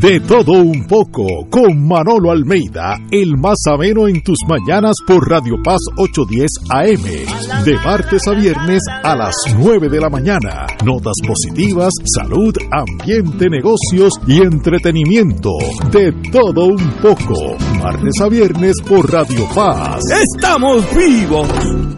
De 0.00 0.18
todo 0.20 0.52
un 0.52 0.86
poco, 0.86 1.26
con 1.50 1.86
Manolo 1.86 2.30
Almeida, 2.30 2.96
el 3.10 3.36
más 3.36 3.58
ameno 3.70 4.08
en 4.08 4.22
tus 4.22 4.38
mañanas 4.48 4.94
por 5.06 5.28
Radio 5.28 5.56
Paz 5.62 5.78
810 5.98 6.50
AM, 6.70 7.64
de 7.64 7.74
martes 7.84 8.26
a 8.26 8.30
viernes 8.30 8.80
a 9.02 9.14
las 9.14 9.34
9 9.58 9.90
de 9.90 10.00
la 10.00 10.08
mañana. 10.08 10.66
Notas 10.86 11.16
positivas, 11.26 11.92
salud, 12.16 12.54
ambiente, 12.70 13.50
negocios 13.50 14.14
y 14.26 14.38
entretenimiento. 14.38 15.50
De 15.92 16.12
todo 16.32 16.68
un 16.68 16.92
poco, 17.02 17.58
martes 17.82 18.14
a 18.22 18.28
viernes 18.30 18.76
por 18.88 19.12
Radio 19.12 19.46
Paz. 19.54 20.00
¡Estamos 20.34 20.82
vivos! 20.96 21.46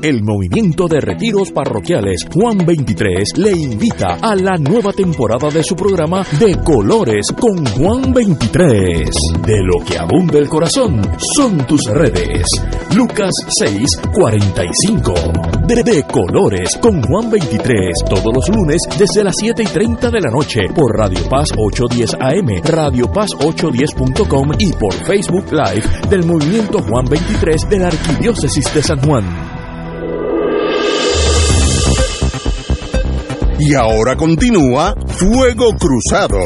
El 0.03 0.25
movimiento 0.25 0.89
de 0.89 1.01
retiros 1.01 1.53
parroquiales 1.53 2.27
Juan 2.35 2.59
23 2.67 3.39
le 3.39 3.53
invita 3.53 4.19
a 4.21 4.35
la 4.35 4.57
nueva 4.57 4.93
temporada 4.93 5.49
de 5.49 5.63
su 5.63 5.77
programa 5.77 6.27
De 6.41 6.59
Colores 6.65 7.27
con 7.39 7.65
Juan 7.65 7.92
23. 8.01 9.11
De 9.47 9.63
lo 9.63 9.85
que 9.85 9.99
abunda 9.99 10.39
el 10.39 10.49
corazón 10.49 11.03
son 11.37 11.59
tus 11.67 11.83
redes. 11.93 12.47
Lucas 12.95 13.31
6, 13.61 13.87
45. 14.15 15.15
De, 15.67 15.83
de 15.83 16.03
Colores 16.05 16.79
con 16.81 17.03
Juan 17.03 17.31
23. 17.31 17.95
Todos 18.09 18.33
los 18.35 18.49
lunes 18.49 18.79
desde 18.99 19.25
las 19.25 19.35
7 19.39 19.63
y 19.63 19.67
30 19.67 20.11
de 20.11 20.21
la 20.21 20.31
noche 20.31 20.61
por 20.75 20.97
Radio 20.97 21.29
Paz 21.29 21.49
810 21.57 22.15
AM, 22.15 22.63
Radio 22.65 23.13
Paz 23.13 23.31
810.com 23.39 24.53
y 24.59 24.73
por 24.73 24.95
Facebook 24.95 25.53
Live 25.53 26.09
del 26.09 26.25
Movimiento 26.25 26.81
Juan 26.83 27.05
23 27.05 27.69
de 27.69 27.79
la 27.79 27.89
Arquidiócesis 27.89 28.73
de 28.73 28.83
San 28.83 29.01
Juan. 29.03 29.25
Y 33.59 33.75
ahora 33.75 34.17
continúa 34.17 34.95
Fuego 35.07 35.73
Cruzado. 35.79 36.39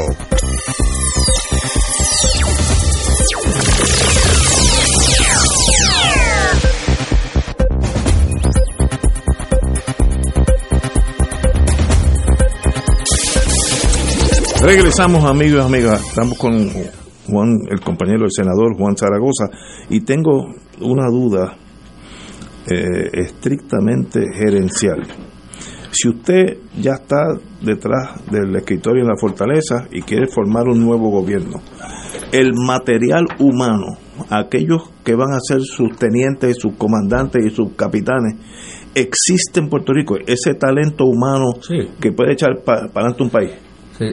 Regresamos 14.66 15.22
amigos 15.22 15.62
y 15.62 15.64
amigas, 15.64 16.08
estamos 16.08 16.36
con 16.36 16.68
Juan, 17.28 17.52
el 17.70 17.78
compañero 17.78 18.22
del 18.22 18.32
senador 18.32 18.76
Juan 18.76 18.96
Zaragoza, 18.96 19.44
y 19.88 20.00
tengo 20.00 20.56
una 20.80 21.08
duda 21.08 21.56
eh, 22.68 23.10
estrictamente 23.12 24.24
gerencial. 24.34 25.06
Si 25.92 26.08
usted 26.08 26.58
ya 26.80 26.94
está 26.94 27.38
detrás 27.62 28.26
del 28.28 28.56
escritorio 28.56 29.02
en 29.04 29.08
la 29.08 29.16
fortaleza 29.16 29.86
y 29.92 30.02
quiere 30.02 30.26
formar 30.26 30.66
un 30.66 30.84
nuevo 30.84 31.10
gobierno, 31.10 31.60
el 32.32 32.52
material 32.54 33.24
humano, 33.38 33.98
aquellos 34.30 34.90
que 35.04 35.14
van 35.14 35.32
a 35.32 35.38
ser 35.38 35.60
sus 35.60 35.96
tenientes, 35.96 36.56
sus 36.58 36.74
comandantes 36.74 37.46
y 37.46 37.50
sus 37.50 37.74
capitanes, 37.74 38.34
existe 38.96 39.60
en 39.60 39.68
Puerto 39.68 39.92
Rico, 39.92 40.16
ese 40.26 40.54
talento 40.54 41.04
humano 41.04 41.52
que 42.00 42.10
puede 42.10 42.32
echar 42.32 42.64
para 42.64 42.86
adelante 42.86 43.22
un 43.22 43.30
país. 43.30 43.52
Sí. 43.96 44.06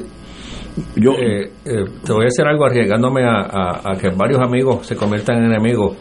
Yo 0.96 1.12
eh, 1.14 1.52
eh, 1.66 1.86
te 2.04 2.14
voy 2.14 2.26
a 2.26 2.28
hacer 2.28 2.48
algo 2.48 2.66
arriesgándome 2.66 3.24
a, 3.24 3.42
a- 3.42 3.92
a 3.94 3.98
que 3.98 4.10
varios 4.10 4.42
amigos 4.42 4.86
se 4.88 4.96
conviertan 4.96 5.38
en 5.38 5.46
enemigos. 5.52 5.96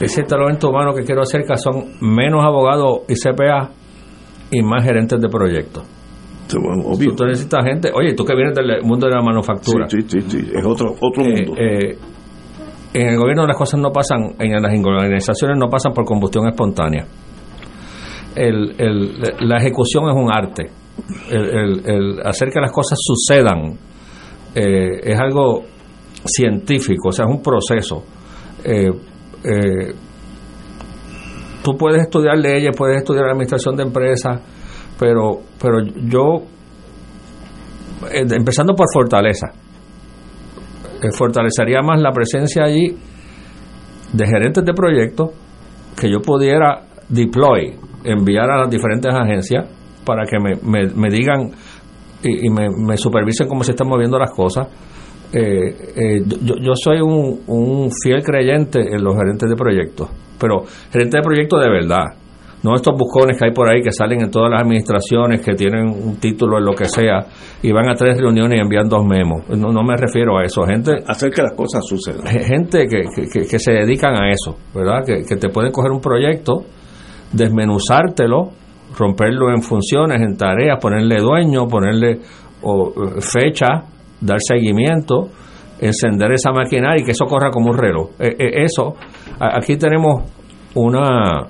Ese 0.00 0.22
talento 0.24 0.70
humano 0.70 0.92
que 0.94 1.02
quiero 1.04 1.22
acerca 1.22 1.56
son 1.56 1.92
menos 2.00 2.44
abogados 2.44 3.00
y 3.08 3.14
CPA 3.14 3.70
y 4.50 4.62
más 4.62 4.84
gerentes 4.84 5.20
de 5.20 5.28
proyectos. 5.28 5.84
obvio. 6.56 7.14
Tú 7.14 7.24
necesitas 7.24 7.64
gente. 7.64 7.90
Oye, 7.94 8.14
tú 8.14 8.24
que 8.24 8.34
vienes 8.34 8.54
del 8.54 8.82
mundo 8.82 9.06
de 9.06 9.14
la 9.14 9.22
manufactura. 9.22 9.86
Sí, 9.88 9.98
sí, 10.06 10.20
sí, 10.22 10.40
sí, 10.40 10.50
es 10.54 10.64
otro, 10.64 10.94
otro 11.00 11.22
Eh, 11.24 11.44
mundo. 11.46 11.54
eh, 11.60 11.98
en 12.94 13.08
el 13.08 13.16
gobierno 13.18 13.46
las 13.46 13.56
cosas 13.56 13.78
no 13.80 13.90
pasan, 13.92 14.34
en 14.38 14.52
las 14.62 14.72
organizaciones 14.84 15.58
no 15.58 15.68
pasan 15.68 15.92
por 15.92 16.04
combustión 16.04 16.48
espontánea. 16.48 17.06
El- 18.34 18.74
el- 18.78 19.12
la 19.40 19.56
ejecución 19.58 20.04
es 20.08 20.14
un 20.16 20.30
arte. 20.32 20.70
El, 21.30 21.44
el- 21.44 21.82
el 21.86 22.20
hacer 22.26 22.50
que 22.50 22.60
las 22.60 22.72
cosas 22.72 22.98
sucedan 23.00 23.78
eh, 24.54 25.00
es 25.02 25.18
algo 25.18 25.62
científico, 26.24 27.08
o 27.08 27.12
sea, 27.12 27.24
es 27.26 27.30
un 27.30 27.42
proceso. 27.42 28.04
Eh, 28.64 28.90
eh, 29.44 29.94
tú 31.62 31.76
puedes 31.76 32.02
estudiar 32.02 32.36
leyes, 32.38 32.70
puedes 32.76 32.98
estudiar 32.98 33.24
administración 33.26 33.76
de 33.76 33.82
empresas, 33.84 34.40
pero, 34.98 35.40
pero 35.60 35.78
yo, 35.84 36.42
empezando 38.10 38.74
por 38.74 38.86
fortaleza, 38.92 39.46
fortalecería 41.16 41.80
más 41.82 42.00
la 42.00 42.10
presencia 42.12 42.64
allí 42.64 42.96
de 44.12 44.26
gerentes 44.26 44.64
de 44.64 44.72
proyectos 44.74 45.30
que 45.98 46.10
yo 46.10 46.20
pudiera 46.20 46.86
deploy, 47.08 47.76
enviar 48.04 48.50
a 48.50 48.58
las 48.62 48.70
diferentes 48.70 49.12
agencias 49.14 49.66
para 50.08 50.24
que 50.24 50.38
me, 50.40 50.56
me- 50.62 50.90
me 50.94 51.08
digan 51.10 51.50
y, 52.24 52.46
y 52.46 52.50
me, 52.50 52.68
me 52.70 52.96
supervisen 52.96 53.46
cómo 53.46 53.62
se 53.62 53.72
están 53.72 53.86
moviendo 53.88 54.18
las 54.18 54.30
cosas. 54.32 54.66
Eh, 55.32 55.42
eh, 55.94 56.22
yo, 56.42 56.54
yo 56.60 56.72
soy 56.74 57.00
un, 57.02 57.40
un 57.46 57.90
fiel 58.02 58.22
creyente 58.24 58.80
en 58.80 59.04
los 59.04 59.14
gerentes 59.14 59.48
de 59.48 59.54
proyectos, 59.56 60.08
pero 60.40 60.64
gerentes 60.90 61.18
de 61.20 61.22
proyectos 61.22 61.60
de 61.62 61.68
verdad, 61.70 62.04
no 62.62 62.74
estos 62.74 62.94
buscones 62.98 63.36
que 63.38 63.44
hay 63.44 63.52
por 63.52 63.70
ahí 63.70 63.82
que 63.82 63.92
salen 63.92 64.22
en 64.22 64.30
todas 64.30 64.50
las 64.50 64.62
administraciones, 64.62 65.42
que 65.42 65.52
tienen 65.54 65.86
un 65.90 66.16
título 66.16 66.56
en 66.58 66.64
lo 66.64 66.72
que 66.72 66.86
sea, 66.86 67.26
y 67.62 67.70
van 67.72 67.88
a 67.90 67.94
tres 67.94 68.16
reuniones 68.18 68.58
y 68.58 68.62
envían 68.62 68.88
dos 68.88 69.04
memos. 69.04 69.42
No, 69.50 69.70
no 69.70 69.82
me 69.84 69.96
refiero 69.96 70.38
a 70.38 70.44
eso, 70.44 70.62
gente... 70.62 70.92
Hacer 71.06 71.30
que 71.30 71.42
las 71.42 71.52
cosas 71.52 71.84
sucedan. 71.86 72.26
Gente 72.26 72.86
que, 72.88 73.02
que- 73.14 73.28
que- 73.32 73.46
que 73.46 73.58
se 73.60 73.72
dedican 73.72 74.14
a 74.16 74.30
eso, 74.32 74.56
¿verdad? 74.74 75.04
Que, 75.06 75.22
que 75.28 75.36
te 75.36 75.50
pueden 75.50 75.70
coger 75.70 75.92
un 75.92 76.00
proyecto, 76.00 76.64
desmenuzártelo, 77.32 78.48
romperlo 78.98 79.50
en 79.50 79.62
funciones, 79.62 80.20
en 80.20 80.36
tareas, 80.36 80.78
ponerle 80.80 81.20
dueño, 81.20 81.66
ponerle 81.66 82.18
o, 82.62 82.90
eh, 82.90 83.20
fecha, 83.20 83.84
dar 84.20 84.38
seguimiento, 84.40 85.28
encender 85.80 86.32
esa 86.32 86.50
maquinaria 86.50 87.02
y 87.02 87.04
que 87.04 87.12
eso 87.12 87.24
corra 87.26 87.50
como 87.50 87.70
un 87.70 87.78
reloj. 87.78 88.10
Eh, 88.18 88.34
eh, 88.38 88.64
eso, 88.64 88.94
aquí 89.38 89.76
tenemos 89.76 90.22
una 90.74 91.46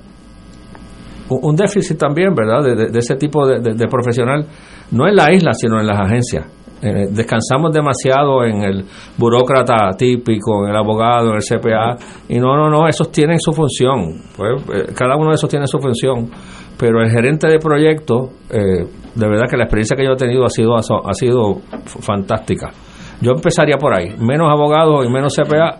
un 1.30 1.54
déficit 1.56 1.98
también, 1.98 2.34
¿verdad? 2.34 2.62
De, 2.62 2.98
ese 2.98 3.14
tipo 3.16 3.46
de 3.46 3.86
profesional, 3.88 4.46
no 4.92 5.06
en 5.06 5.14
la 5.14 5.30
isla, 5.30 5.52
sino 5.52 5.78
en 5.78 5.86
las 5.86 6.00
agencias. 6.00 6.46
Eh, 6.80 7.08
descansamos 7.10 7.72
demasiado 7.72 8.44
en 8.44 8.62
el 8.62 8.84
burócrata 9.16 9.90
típico, 9.98 10.64
en 10.64 10.70
el 10.70 10.76
abogado, 10.76 11.30
en 11.30 11.36
el 11.36 11.42
CPA, 11.42 11.96
y 12.28 12.38
no, 12.38 12.56
no, 12.56 12.70
no, 12.70 12.86
esos 12.86 13.10
tienen 13.10 13.40
su 13.40 13.52
función, 13.52 14.22
pues, 14.36 14.62
eh, 14.72 14.92
cada 14.94 15.16
uno 15.16 15.30
de 15.30 15.34
esos 15.34 15.50
tiene 15.50 15.66
su 15.66 15.78
función, 15.80 16.30
pero 16.78 17.02
el 17.02 17.10
gerente 17.10 17.48
de 17.48 17.58
proyecto, 17.58 18.30
eh, 18.50 18.86
de 19.14 19.28
verdad 19.28 19.46
que 19.50 19.56
la 19.56 19.64
experiencia 19.64 19.96
que 19.96 20.04
yo 20.04 20.12
he 20.12 20.16
tenido 20.16 20.44
ha 20.44 20.48
sido, 20.50 20.76
ha 20.76 21.12
sido 21.12 21.60
fantástica. 21.84 22.70
Yo 23.20 23.32
empezaría 23.32 23.76
por 23.76 23.98
ahí, 23.98 24.14
menos 24.18 24.48
abogados 24.48 25.04
y 25.04 25.10
menos 25.10 25.34
CPA 25.34 25.78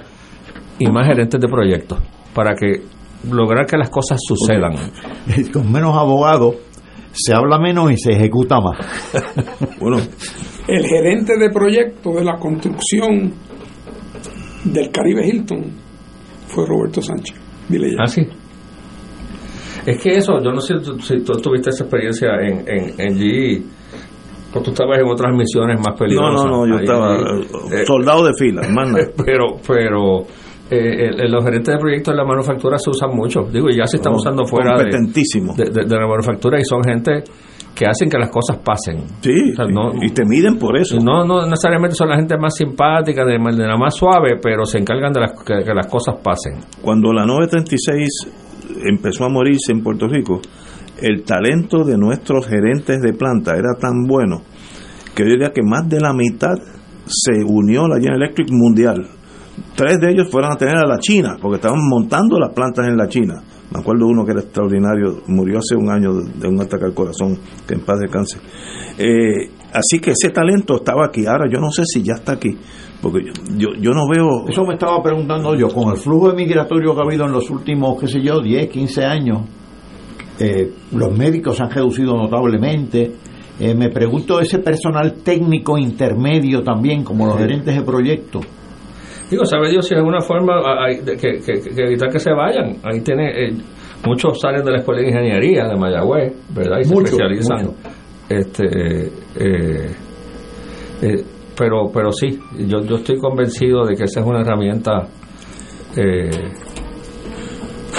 y 0.79 0.91
más 0.91 1.07
gerentes 1.07 1.41
de 1.41 1.49
proyectos, 1.49 2.01
para 2.35 2.55
que 2.55 2.83
lograr 3.31 3.67
que 3.67 3.77
las 3.77 3.91
cosas 3.91 4.19
sucedan. 4.21 4.73
Con 5.53 5.71
menos 5.71 5.97
abogados 5.97 6.57
se 7.13 7.35
habla 7.35 7.59
menos 7.59 7.91
y 7.93 7.97
se 7.97 8.13
ejecuta 8.13 8.61
más. 8.61 8.79
bueno, 9.81 9.99
El 10.67 10.87
gerente 10.87 11.39
de 11.39 11.51
proyecto 11.51 12.13
de 12.13 12.25
la 12.25 12.37
construcción 12.39 13.33
del 14.65 14.91
Caribe 14.91 15.27
Hilton 15.27 15.65
fue 16.47 16.67
Roberto 16.67 17.01
Sánchez. 17.01 17.37
Dile 17.69 17.91
ya. 17.91 18.03
Ah, 18.03 18.07
sí. 18.07 18.27
Es 19.91 20.03
que 20.03 20.11
eso, 20.17 20.39
yo 20.43 20.51
no 20.53 20.61
sé 20.61 20.75
si 21.01 21.21
tú 21.23 21.33
tuviste 21.41 21.71
esa 21.71 21.85
experiencia 21.85 22.29
en, 22.43 22.65
en, 22.69 22.95
en 23.01 23.19
GE, 23.19 23.63
o 24.55 24.61
tú 24.61 24.71
estabas 24.71 24.99
en 24.99 25.07
otras 25.07 25.33
misiones 25.35 25.79
más 25.79 25.93
No, 25.93 25.97
peligrosas. 25.97 26.45
no, 26.45 26.51
no, 26.51 26.67
yo 26.67 26.75
ahí, 26.77 26.85
estaba 26.85 27.15
ahí. 27.15 27.43
eh, 27.73 27.87
soldado 27.87 28.25
de 28.27 28.33
fila, 28.39 28.63
más 28.71 28.91
nada. 28.91 29.05
pero 29.25 29.57
pero 29.67 30.21
eh, 30.71 31.11
el- 31.19 31.31
los 31.31 31.43
gerentes 31.45 31.75
de 31.75 31.79
proyectos 31.81 32.13
en 32.13 32.19
la 32.19 32.25
manufactura 32.25 32.77
se 32.79 32.91
usan 32.91 33.11
mucho 33.15 33.41
digo 33.51 33.69
y 33.71 33.77
ya 33.79 33.87
se 33.87 33.97
están 33.97 34.13
No, 34.13 34.19
usando 34.19 34.45
fuera 34.45 34.73
de, 34.77 34.85
competentísimo. 34.91 35.55
de, 35.55 35.65
de- 35.71 35.85
de 35.87 35.97
la 35.97 36.07
manufactura 36.07 36.59
y 36.61 36.65
son 36.65 36.83
gente 36.85 37.23
que 37.75 37.87
hacen 37.87 38.11
que 38.11 38.19
las 38.19 38.29
cosas 38.31 38.59
pasen 38.65 39.05
Sí, 39.23 39.55
y 40.03 40.11
te 40.11 40.25
miden 40.27 40.59
por 40.59 40.77
eso. 40.77 40.99
no 40.99 41.25
no 41.25 41.47
necesariamente 41.47 41.95
son 41.95 42.09
la 42.09 42.17
gente 42.17 42.37
más 42.37 42.55
simpática 42.57 43.25
de, 43.25 43.39
de 43.39 43.67
la 43.67 43.77
más 43.79 43.95
suave 43.97 44.37
pero 44.43 44.65
se 44.67 44.79
encargan 44.79 45.13
de 45.13 45.21
las, 45.21 45.33
que, 45.45 45.63
que 45.65 45.73
las 45.75 45.87
cosas 45.87 46.17
pasen 46.23 46.59
Cuando 46.83 47.13
la 47.13 47.25
936 47.25 48.09
empezó 48.85 49.25
a 49.25 49.29
morirse 49.29 49.73
en 49.73 49.83
Puerto 49.83 50.07
Rico, 50.07 50.41
el 51.01 51.23
talento 51.23 51.85
de 51.85 51.97
nuestros 51.97 52.47
gerentes 52.47 53.01
de 53.01 53.13
planta 53.13 53.53
era 53.53 53.75
tan 53.79 54.07
bueno 54.07 54.43
que 55.15 55.25
yo 55.25 55.31
diría 55.31 55.53
que 55.53 55.63
más 55.63 55.89
de 55.89 56.01
la 56.01 56.13
mitad 56.13 56.55
se 57.07 57.43
unió 57.45 57.87
a 57.87 57.89
la 57.89 57.97
General 57.97 58.23
Electric 58.23 58.51
mundial. 58.53 59.09
Tres 59.75 59.99
de 59.99 60.13
ellos 60.13 60.31
fueron 60.31 60.53
a 60.53 60.57
tener 60.57 60.77
a 60.77 60.87
la 60.87 60.99
China, 60.99 61.37
porque 61.41 61.57
estaban 61.57 61.81
montando 61.89 62.39
las 62.39 62.55
plantas 62.55 62.87
en 62.87 62.97
la 62.97 63.09
China. 63.09 63.43
Me 63.73 63.81
acuerdo 63.81 64.07
uno 64.07 64.25
que 64.25 64.31
era 64.31 64.43
extraordinario, 64.43 65.23
murió 65.27 65.59
hace 65.59 65.75
un 65.75 65.91
año 65.91 66.13
de, 66.13 66.47
un 66.47 66.61
ataque 66.61 66.85
al 66.85 66.95
corazón, 66.95 67.37
que 67.67 67.75
en 67.75 67.81
paz 67.81 67.99
descanse. 67.99 68.39
Eh, 68.97 69.51
así 69.73 70.01
que 70.01 70.13
ese 70.13 70.31
talento 70.31 70.77
estaba 70.77 71.07
aquí. 71.07 71.27
Ahora 71.27 71.45
yo 71.53 71.61
no 71.61 71.71
sé 71.71 71.83
si 71.85 72.03
ya 72.03 72.15
está 72.15 72.33
aquí, 72.33 72.57
porque 73.03 73.21
yo, 73.27 73.33
yo, 73.57 73.69
yo 73.81 73.91
no 73.93 74.09
veo... 74.09 74.49
Eso 74.49 74.65
me 74.65 74.75
estaba 74.75 75.03
preguntando 75.03 75.55
yo, 75.55 75.69
con 75.69 75.91
el 75.93 75.97
flujo 75.99 76.33
migratorio 76.35 76.95
que 76.95 77.01
ha 77.01 77.05
habido 77.05 77.25
en 77.27 77.33
los 77.33 77.49
últimos, 77.51 78.01
qué 78.01 78.07
sé 78.09 78.21
yo, 78.23 78.41
10, 78.41 78.69
15 78.69 79.05
años, 79.05 79.41
eh, 80.41 80.71
los 80.93 81.17
médicos 81.17 81.57
se 81.57 81.63
han 81.65 81.71
reducido 81.71 82.15
notablemente. 82.17 83.13
Eh, 83.61 83.75
me 83.75 83.91
pregunto 83.91 84.39
ese 84.41 84.61
personal 84.61 85.15
técnico 85.15 85.77
intermedio 85.77 86.63
también, 86.63 87.03
como 87.03 87.27
los 87.27 87.37
gerentes 87.39 87.75
de 87.75 87.83
proyectos. 87.83 88.47
Digo, 89.31 89.45
sabe 89.45 89.69
Dios 89.71 89.85
si 89.87 89.95
de 89.95 89.99
alguna 90.01 90.21
forma 90.21 90.55
hay 90.83 91.01
de- 91.01 91.17
que, 91.17 91.41
que- 91.45 91.61
que 91.75 91.83
evitar 91.83 92.09
que 92.11 92.21
se 92.21 92.33
vayan. 92.33 92.77
Ahí 92.85 93.01
tiene, 93.01 93.29
eh, 93.49 93.53
muchos 94.07 94.41
salen 94.41 94.65
de 94.65 94.71
la 94.71 94.79
escuela 94.79 95.03
de 95.03 95.09
ingeniería 95.09 95.65
de 95.67 95.77
Mayagüez, 95.77 96.33
¿verdad? 96.55 96.79
Y 96.81 96.85
se 96.85 96.95
Mucho, 96.95 97.07
especializan. 97.09 97.59
mucho. 97.67 97.75
Este, 98.29 99.07
eh, 99.37 99.97
eh, 101.03 101.25
pero, 101.57 101.91
pero 101.93 102.13
sí, 102.13 102.39
yo, 102.67 102.83
yo 102.85 102.97
estoy 102.97 103.19
convencido 103.19 103.85
de 103.87 103.95
que 103.97 104.05
esa 104.05 104.21
es 104.21 104.27
una 104.27 104.41
herramienta 104.43 105.09
eh, 105.97 106.31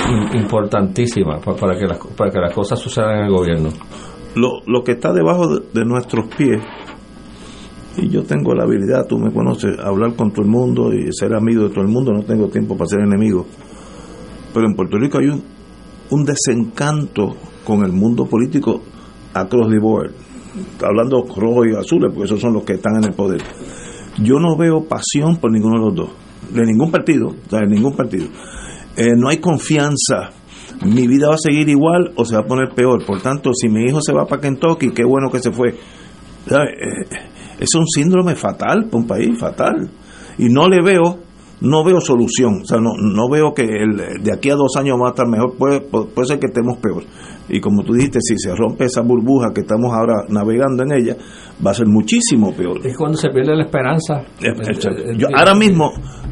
im- 0.07 0.35
importantísima 0.41 1.39
pa- 1.39 1.55
para, 1.55 1.77
que 1.77 1.85
las, 1.85 1.97
para 2.15 2.31
que 2.31 2.39
las 2.39 2.53
cosas 2.53 2.79
sucedan 2.79 3.19
en 3.19 3.25
el 3.25 3.31
gobierno. 3.31 3.69
lo, 4.35 4.61
lo 4.67 4.83
que 4.83 4.93
está 4.93 5.11
debajo 5.13 5.47
de, 5.47 5.65
de 5.73 5.85
nuestros 5.85 6.27
pies, 6.35 6.61
y 7.97 8.07
yo 8.09 8.23
tengo 8.23 8.53
la 8.53 8.63
habilidad, 8.63 9.07
tú 9.07 9.17
me 9.17 9.31
conoces, 9.33 9.77
hablar 9.79 10.13
con 10.15 10.31
todo 10.31 10.43
el 10.45 10.51
mundo 10.51 10.93
y 10.93 11.11
ser 11.11 11.33
amigo 11.33 11.63
de 11.63 11.69
todo 11.69 11.81
el 11.81 11.89
mundo, 11.89 12.13
no 12.13 12.23
tengo 12.23 12.47
tiempo 12.47 12.77
para 12.77 12.87
ser 12.87 12.99
enemigo, 13.01 13.45
pero 14.53 14.67
en 14.67 14.75
Puerto 14.75 14.97
Rico 14.97 15.17
hay 15.17 15.27
un, 15.27 15.43
un 16.11 16.23
desencanto 16.23 17.35
con 17.65 17.83
el 17.83 17.91
mundo 17.91 18.25
político 18.25 18.81
across 19.41 19.69
the 19.69 19.79
board, 19.79 20.11
hablando 20.83 21.23
rojo 21.23 21.65
y 21.65 21.75
azules, 21.75 22.11
porque 22.13 22.25
esos 22.25 22.39
son 22.39 22.53
los 22.53 22.63
que 22.63 22.73
están 22.73 22.97
en 22.97 23.05
el 23.05 23.13
poder. 23.13 23.41
Yo 24.21 24.39
no 24.39 24.57
veo 24.57 24.83
pasión 24.83 25.37
por 25.37 25.51
ninguno 25.51 25.79
de 25.79 25.85
los 25.85 25.95
dos, 25.95 26.09
de 26.51 26.65
ningún 26.65 26.91
partido, 26.91 27.35
de 27.49 27.67
ningún 27.67 27.95
partido. 27.95 28.27
Eh, 28.97 29.15
no 29.15 29.29
hay 29.29 29.37
confianza. 29.37 30.31
Mi 30.85 31.07
vida 31.07 31.29
va 31.29 31.35
a 31.35 31.37
seguir 31.37 31.69
igual 31.69 32.11
o 32.15 32.25
se 32.25 32.35
va 32.35 32.41
a 32.41 32.45
poner 32.45 32.69
peor. 32.75 33.05
Por 33.05 33.21
tanto, 33.21 33.51
si 33.53 33.69
mi 33.69 33.85
hijo 33.85 34.01
se 34.01 34.13
va 34.13 34.25
para 34.25 34.41
Kentucky, 34.41 34.91
qué 34.91 35.03
bueno 35.03 35.29
que 35.31 35.39
se 35.39 35.51
fue. 35.51 35.75
¿Sabe? 36.45 36.71
Eh, 36.71 37.05
es 37.59 37.73
un 37.75 37.85
síndrome 37.87 38.35
fatal 38.35 38.85
para 38.85 38.97
un 38.97 39.07
país, 39.07 39.39
fatal. 39.39 39.89
Y 40.37 40.49
no 40.49 40.67
le 40.67 40.81
veo, 40.81 41.19
no 41.61 41.83
veo 41.83 42.01
solución. 42.01 42.61
O 42.63 42.65
sea, 42.65 42.79
no, 42.79 42.91
no 42.97 43.29
veo 43.29 43.53
que 43.53 43.63
el, 43.63 44.21
de 44.23 44.33
aquí 44.33 44.49
a 44.49 44.55
dos 44.55 44.75
años 44.77 44.97
va 45.01 45.07
a 45.07 45.11
estar 45.11 45.27
mejor. 45.27 45.55
Puede, 45.57 45.81
puede 45.81 46.27
ser 46.27 46.39
que 46.39 46.47
estemos 46.47 46.77
peor. 46.79 47.03
Y 47.49 47.59
como 47.59 47.83
tú 47.83 47.93
dijiste, 47.93 48.19
si 48.21 48.35
se 48.37 48.55
rompe 48.55 48.85
esa 48.85 49.01
burbuja 49.01 49.51
que 49.53 49.61
estamos 49.61 49.91
ahora 49.93 50.23
navegando 50.29 50.83
en 50.83 50.91
ella, 50.93 51.15
va 51.65 51.71
a 51.71 51.73
ser 51.73 51.87
muchísimo 51.87 52.53
peor. 52.53 52.79
Es 52.85 52.95
cuando 52.97 53.17
se 53.17 53.29
pierde 53.29 53.55
la 53.55 53.63
esperanza. 53.63 54.21
Yo, 55.17 55.27
ahora 55.35 55.55
mismo, 55.55 55.91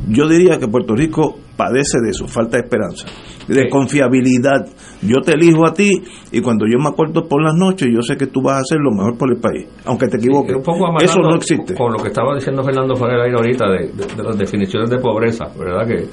yo 0.09 0.27
diría 0.27 0.57
que 0.59 0.67
Puerto 0.67 0.93
Rico 0.95 1.35
padece 1.57 1.97
de 2.03 2.11
eso, 2.11 2.27
falta 2.27 2.57
de 2.57 2.63
esperanza, 2.63 3.07
de 3.47 3.67
confiabilidad. 3.67 4.67
Yo 5.01 5.21
te 5.25 5.33
elijo 5.33 5.65
a 5.67 5.73
ti 5.73 5.89
y 6.31 6.39
cuando 6.41 6.65
yo 6.71 6.77
me 6.79 6.89
acuerdo 6.89 7.27
por 7.27 7.41
las 7.43 7.55
noches, 7.55 7.87
yo 7.91 8.01
sé 8.01 8.15
que 8.15 8.27
tú 8.27 8.41
vas 8.43 8.57
a 8.57 8.59
hacer 8.59 8.77
lo 8.79 8.91
mejor 8.91 9.17
por 9.17 9.31
el 9.33 9.39
país, 9.39 9.65
aunque 9.85 10.07
te 10.07 10.17
equivoques. 10.17 10.55
un 10.55 10.61
poco 10.63 10.85
eso 11.01 11.19
no 11.19 11.35
existe. 11.35 11.73
Con 11.73 11.91
lo 11.93 11.97
que 11.97 12.09
estaba 12.09 12.35
diciendo 12.35 12.63
Fernando 12.63 12.93
aire 12.93 13.35
ahorita 13.35 13.65
de, 13.71 13.87
de- 13.91 14.15
de 14.15 14.23
las 14.23 14.37
definiciones 14.37 14.89
de 14.89 14.99
pobreza, 14.99 15.45
¿verdad? 15.57 15.87
Que 15.87 16.07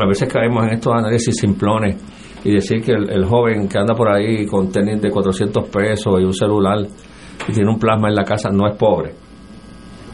a 0.00 0.06
veces 0.06 0.28
caemos 0.32 0.64
en 0.66 0.74
estos 0.74 0.92
análisis 0.92 1.36
simplones 1.36 1.96
y 2.44 2.52
decir 2.52 2.82
que 2.82 2.92
el, 2.92 3.10
el 3.10 3.24
joven 3.24 3.68
que 3.68 3.78
anda 3.78 3.94
por 3.94 4.08
ahí 4.08 4.46
con 4.46 4.70
tenis 4.70 5.00
de 5.00 5.10
400 5.10 5.68
pesos 5.68 6.20
y 6.20 6.24
un 6.24 6.32
celular 6.32 6.78
y 7.48 7.52
tiene 7.52 7.70
un 7.70 7.78
plasma 7.78 8.08
en 8.08 8.14
la 8.14 8.24
casa 8.24 8.50
no 8.50 8.66
es 8.68 8.76
pobre. 8.76 9.14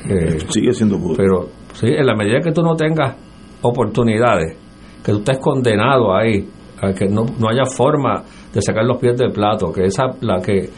Eh, 0.08 0.38
Sigue 0.48 0.72
siendo 0.72 0.98
pobre. 0.98 1.16
Pero 1.16 1.48
sí, 1.72 1.86
en 1.88 2.06
la 2.06 2.14
medida 2.14 2.40
que 2.40 2.52
tú 2.52 2.62
no 2.62 2.74
tengas 2.74 3.16
oportunidades, 3.62 4.56
que 5.04 5.12
tú 5.12 5.18
estés 5.18 5.38
condenado 5.38 6.14
ahí, 6.14 6.46
a 6.80 6.92
que 6.92 7.06
no, 7.06 7.24
no 7.38 7.48
haya 7.48 7.64
forma 7.64 8.22
de 8.52 8.60
sacar 8.60 8.84
los 8.84 8.98
pies 8.98 9.16
del 9.16 9.32
plato, 9.32 9.72
que 9.72 9.84
esa 9.84 10.04
la 10.20 10.40
que 10.40 10.70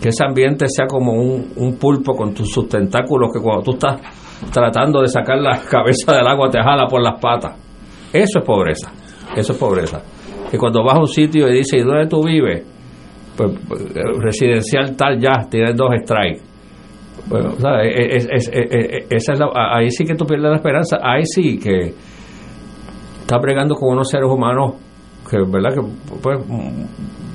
que 0.00 0.10
ese 0.10 0.24
ambiente 0.24 0.66
sea 0.68 0.86
como 0.86 1.12
un, 1.12 1.52
un 1.56 1.76
pulpo 1.76 2.14
con 2.14 2.32
tus 2.32 2.50
sus 2.52 2.68
tentáculos 2.68 3.30
que 3.32 3.40
cuando 3.40 3.64
tú 3.64 3.72
estás 3.72 4.00
tratando 4.52 5.00
de 5.00 5.08
sacar 5.08 5.38
la 5.38 5.60
cabeza 5.70 6.12
del 6.12 6.26
agua 6.26 6.48
te 6.50 6.62
jala 6.62 6.86
por 6.86 7.02
las 7.02 7.20
patas. 7.20 7.56
Eso 8.12 8.38
es 8.38 8.44
pobreza. 8.44 8.92
Eso 9.36 9.52
es 9.52 9.58
pobreza. 9.58 10.00
Que 10.50 10.58
cuando 10.58 10.82
vas 10.84 10.96
a 10.96 11.00
un 11.00 11.08
sitio 11.08 11.48
y 11.48 11.58
dices, 11.58 11.74
¿y 11.80 11.84
dónde 11.84 12.06
tú 12.06 12.22
vives? 12.24 12.64
Pues 13.36 13.52
eh, 13.94 14.00
residencial 14.20 14.96
tal 14.96 15.18
ya, 15.20 15.46
tienes 15.50 15.76
dos 15.76 15.90
strikes. 16.02 16.42
Bueno, 17.28 17.54
¿sabes? 17.58 17.94
Es- 17.96 18.28
es- 18.30 18.50
es- 18.52 18.68
es- 18.70 19.06
esa 19.10 19.32
es 19.34 19.38
la- 19.38 19.76
ahí 19.76 19.90
sí 19.90 20.04
que 20.04 20.14
tú 20.14 20.24
pierdes 20.24 20.50
la 20.50 20.56
esperanza. 20.56 20.98
Ahí 21.02 21.24
sí 21.26 21.58
que 21.58 21.92
estás 23.20 23.42
bregando 23.42 23.74
con 23.74 23.92
unos 23.92 24.08
seres 24.08 24.28
humanos 24.30 24.74
que, 25.30 25.36
¿verdad? 25.46 25.74
Que 25.74 25.82
pues, 26.22 26.38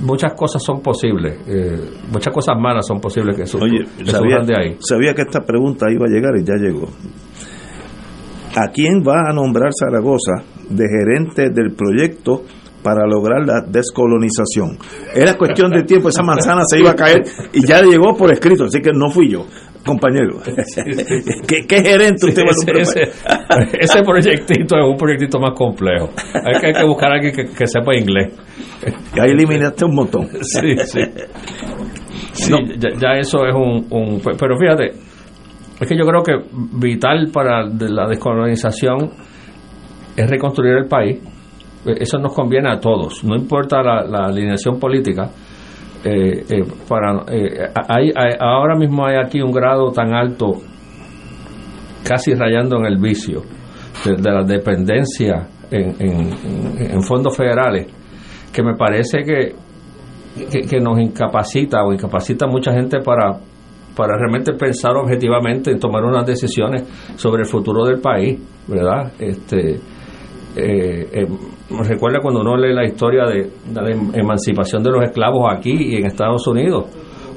muchas 0.02 0.34
cosas 0.34 0.64
son 0.64 0.82
posibles. 0.82 1.38
eh, 1.48 1.80
muchas 2.12 2.34
cosas 2.34 2.56
malas 2.60 2.88
son 2.88 3.00
posibles 3.00 3.38
que, 3.38 3.46
su- 3.46 3.60
Oye, 3.60 3.84
que 4.00 4.06
sabía, 4.10 4.40
de 4.40 4.54
ahí. 4.60 4.76
sabía 4.80 5.14
que 5.14 5.22
esta 5.22 5.42
pregunta 5.42 5.86
iba 5.92 6.06
a 6.08 6.10
llegar 6.10 6.32
y 6.38 6.44
ya 6.44 6.56
llegó. 6.56 6.88
¿A 8.56 8.68
quién 8.72 9.04
va 9.08 9.30
a 9.30 9.34
nombrar 9.34 9.72
Zaragoza 9.78 10.44
de 10.70 10.86
gerente 10.88 11.50
del 11.52 11.74
proyecto 11.76 12.44
para 12.84 13.08
lograr 13.08 13.46
la 13.46 13.62
descolonización? 13.68 14.78
Era 15.16 15.36
cuestión 15.38 15.72
de 15.72 15.84
tiempo, 15.84 16.10
esa 16.10 16.22
manzana 16.24 16.62
se 16.68 16.80
iba 16.80 16.92
a 16.92 16.96
caer 16.96 17.24
y 17.54 17.66
ya 17.66 17.82
llegó 17.82 18.16
por 18.16 18.32
escrito, 18.32 18.66
así 18.66 18.82
que 18.82 18.92
no 18.94 19.10
fui 19.10 19.32
yo, 19.32 19.46
compañero. 19.86 20.40
¿Qué, 21.48 21.66
qué 21.68 21.82
gerente 21.82 22.28
usted 22.28 22.44
va 22.44 22.52
a 22.52 22.82
ese, 22.82 23.02
ese- 23.80 24.02
proyectito 24.04 24.76
es 24.78 24.86
un 24.86 24.98
proyectito 24.98 25.40
más 25.40 25.54
complejo. 25.58 26.10
Hay 26.34 26.60
que, 26.60 26.68
hay 26.68 26.74
que 26.74 26.86
buscar 26.86 27.12
a 27.12 27.16
alguien 27.16 27.34
que, 27.34 27.46
que 27.46 27.68
sepa 27.68 27.96
inglés. 27.96 28.34
Y 29.16 29.20
ahí 29.20 29.32
eliminaste 29.32 29.86
un 29.86 29.96
montón. 29.96 30.28
Sí, 30.42 30.76
sí. 30.86 31.00
Sí, 32.34 32.54
ya, 32.80 32.90
ya 33.00 33.20
eso 33.20 33.46
es 33.46 33.54
un, 33.56 33.86
un- 33.92 34.22
Pero 34.40 34.58
fíjate, 34.58 34.90
es 35.80 35.88
que 35.88 35.98
yo 35.98 36.04
creo 36.06 36.24
que 36.24 36.34
vital 36.74 37.30
para 37.32 37.64
la 37.66 38.08
descolonización 38.08 39.12
es 40.16 40.30
reconstruir 40.30 40.74
el 40.78 40.88
país 40.88 41.20
Eso 41.86 42.18
nos 42.18 42.34
conviene 42.34 42.72
a 42.72 42.80
todos, 42.80 43.24
no 43.24 43.36
importa 43.36 43.82
la, 43.84 44.26
alineación 44.28 44.80
política. 44.80 45.30
eh, 46.06 46.44
eh, 46.50 46.64
para, 46.90 47.24
eh, 47.32 47.70
hay- 47.88 48.12
ahora 48.40 48.76
mismo 48.76 49.06
hay 49.06 49.16
aquí 49.24 49.42
un 49.42 49.52
grado 49.54 49.90
tan 49.92 50.14
alto, 50.14 50.52
casi 52.04 52.34
rayando 52.34 52.78
en 52.80 52.86
el 52.86 52.98
vicio, 52.98 53.42
de, 54.04 54.32
la 54.32 54.44
dependencia 54.44 55.48
en, 55.72 55.96
en- 56.00 57.02
fondos 57.04 57.36
federales, 57.38 57.88
que 58.52 58.62
me 58.64 58.76
parece 58.76 59.20
que, 59.24 59.56
que, 60.52 60.62
que 60.68 60.80
nos 60.80 61.00
incapacita 61.00 61.84
o 61.84 61.94
incapacita 61.94 62.46
a 62.46 62.50
mucha 62.50 62.72
gente 62.74 63.00
para, 63.00 63.40
para 63.96 64.18
realmente 64.18 64.54
pensar 64.54 64.96
objetivamente 64.98 65.72
en 65.72 65.80
tomar 65.80 66.04
unas 66.04 66.26
decisiones 66.26 66.84
sobre 67.16 67.44
el 67.44 67.48
futuro 67.48 67.86
del 67.86 68.02
país, 68.02 68.40
¿verdad? 68.68 69.12
Este, 69.20 69.80
eh, 70.56 71.08
eh, 71.12 71.28
recuerda 71.88 72.20
cuando 72.22 72.42
uno 72.42 72.56
lee 72.58 72.74
la 72.74 72.86
historia 72.86 73.26
de, 73.26 73.50
de 73.74 73.82
la 73.82 73.90
em- 73.92 74.12
emancipación 74.14 74.84
de 74.84 74.92
los 74.92 75.04
esclavos 75.04 75.52
aquí 75.56 75.72
y 75.74 75.96
en 75.96 76.06
Estados 76.06 76.46
Unidos, 76.48 76.86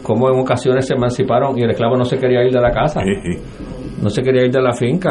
cómo 0.03 0.29
en 0.31 0.41
ocasiones 0.41 0.87
se 0.87 0.95
emanciparon 0.95 1.59
y 1.59 1.63
el 1.63 1.71
esclavo 1.71 1.97
no 1.97 2.05
se 2.05 2.19
quería 2.19 2.45
ir 2.45 2.53
de 2.53 2.61
la 2.61 2.71
casa, 2.71 3.01
no 4.03 4.11
se 4.11 4.23
quería 4.23 4.45
ir 4.45 4.53
de 4.53 4.61
la 4.63 4.73
finca, 4.73 5.11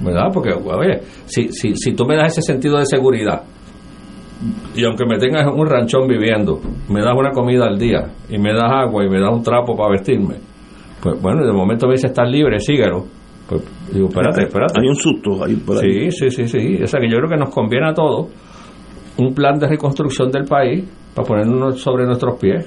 ¿verdad? 0.00 0.28
Porque, 0.32 0.50
oye, 0.52 1.00
si, 1.26 1.48
si, 1.48 1.74
si 1.74 1.92
tú 1.94 2.04
me 2.06 2.16
das 2.16 2.38
ese 2.38 2.42
sentido 2.52 2.78
de 2.78 2.86
seguridad, 2.86 3.42
y 4.74 4.84
aunque 4.84 5.04
me 5.06 5.18
tengas 5.18 5.46
en 5.46 5.52
un 5.58 5.66
ranchón 5.68 6.08
viviendo, 6.08 6.60
me 6.88 7.00
das 7.00 7.14
una 7.16 7.30
comida 7.30 7.66
al 7.66 7.78
día, 7.78 8.04
y 8.28 8.38
me 8.38 8.52
das 8.52 8.70
agua, 8.72 9.04
y 9.04 9.08
me 9.08 9.20
das 9.20 9.30
un 9.32 9.42
trapo 9.42 9.76
para 9.76 9.90
vestirme, 9.90 10.36
pues 11.02 11.20
bueno, 11.20 11.44
de 11.44 11.52
momento 11.52 11.86
me 11.86 11.94
dice, 11.94 12.06
estás 12.08 12.28
libre, 12.30 12.58
síguelo. 12.60 13.04
Pues 13.58 13.94
digo, 13.94 14.08
espérate, 14.08 14.42
espérate. 14.44 14.80
Hay 14.80 14.88
un 14.88 14.94
susto 14.96 15.44
ahí 15.44 15.54
por 15.56 15.76
ahí. 15.84 16.10
Sí, 16.10 16.30
sí, 16.30 16.46
sí, 16.46 16.48
sí. 16.48 16.82
O 16.82 16.86
sea 16.86 17.00
que 17.00 17.08
yo 17.10 17.18
creo 17.18 17.28
que 17.30 17.36
nos 17.36 17.50
conviene 17.50 17.88
a 17.90 17.94
todos 17.94 18.28
un 19.18 19.34
plan 19.34 19.58
de 19.58 19.68
reconstrucción 19.68 20.30
del 20.30 20.44
país 20.44 20.84
para 21.14 21.26
ponernos 21.28 21.80
sobre 21.80 22.06
nuestros 22.06 22.38
pies. 22.38 22.64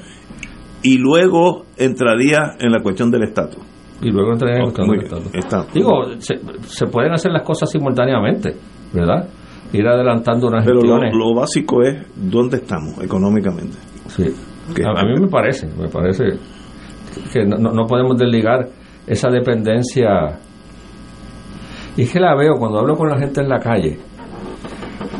Y 0.84 0.98
luego 1.00 1.66
entraría 1.78 2.56
en 2.60 2.72
la 2.72 2.82
cuestión 2.82 3.10
del 3.10 3.24
estatus. 3.24 3.64
Y 4.02 4.12
luego 4.12 4.34
entraría 4.34 4.58
en 4.58 4.66
la 4.68 4.72
cuestión 4.72 4.90
del 4.90 5.00
estatus. 5.04 5.34
Está. 5.34 5.66
Digo, 5.74 5.92
se, 6.20 6.36
se 6.68 6.86
pueden 6.88 7.14
hacer 7.14 7.32
las 7.32 7.42
cosas 7.44 7.70
simultáneamente, 7.72 8.56
¿verdad? 8.94 9.28
Ir 9.74 9.88
adelantando 9.88 10.48
unas 10.48 10.64
Pero 10.64 10.76
lo, 10.76 10.82
gestiones. 10.82 11.16
lo 11.16 11.34
básico 11.34 11.82
es 11.82 12.06
dónde 12.16 12.58
estamos 12.58 13.02
económicamente. 13.02 13.78
Sí. 14.08 14.26
A, 14.86 15.02
a 15.02 15.04
mí 15.06 15.20
me 15.20 15.28
parece, 15.28 15.68
me 15.76 15.88
parece 15.90 16.26
que 17.34 17.46
no- 17.46 17.58
no 17.58 17.86
podemos 17.88 18.16
desligar 18.18 18.68
esa 19.08 19.30
dependencia. 19.32 20.40
Y 21.98 22.04
es 22.04 22.12
que 22.12 22.20
la 22.20 22.36
veo 22.36 22.56
cuando 22.58 22.80
hablo 22.80 22.96
con 22.96 23.10
la 23.10 23.18
gente 23.18 23.42
en 23.42 23.50
la 23.50 23.60
calle, 23.60 23.98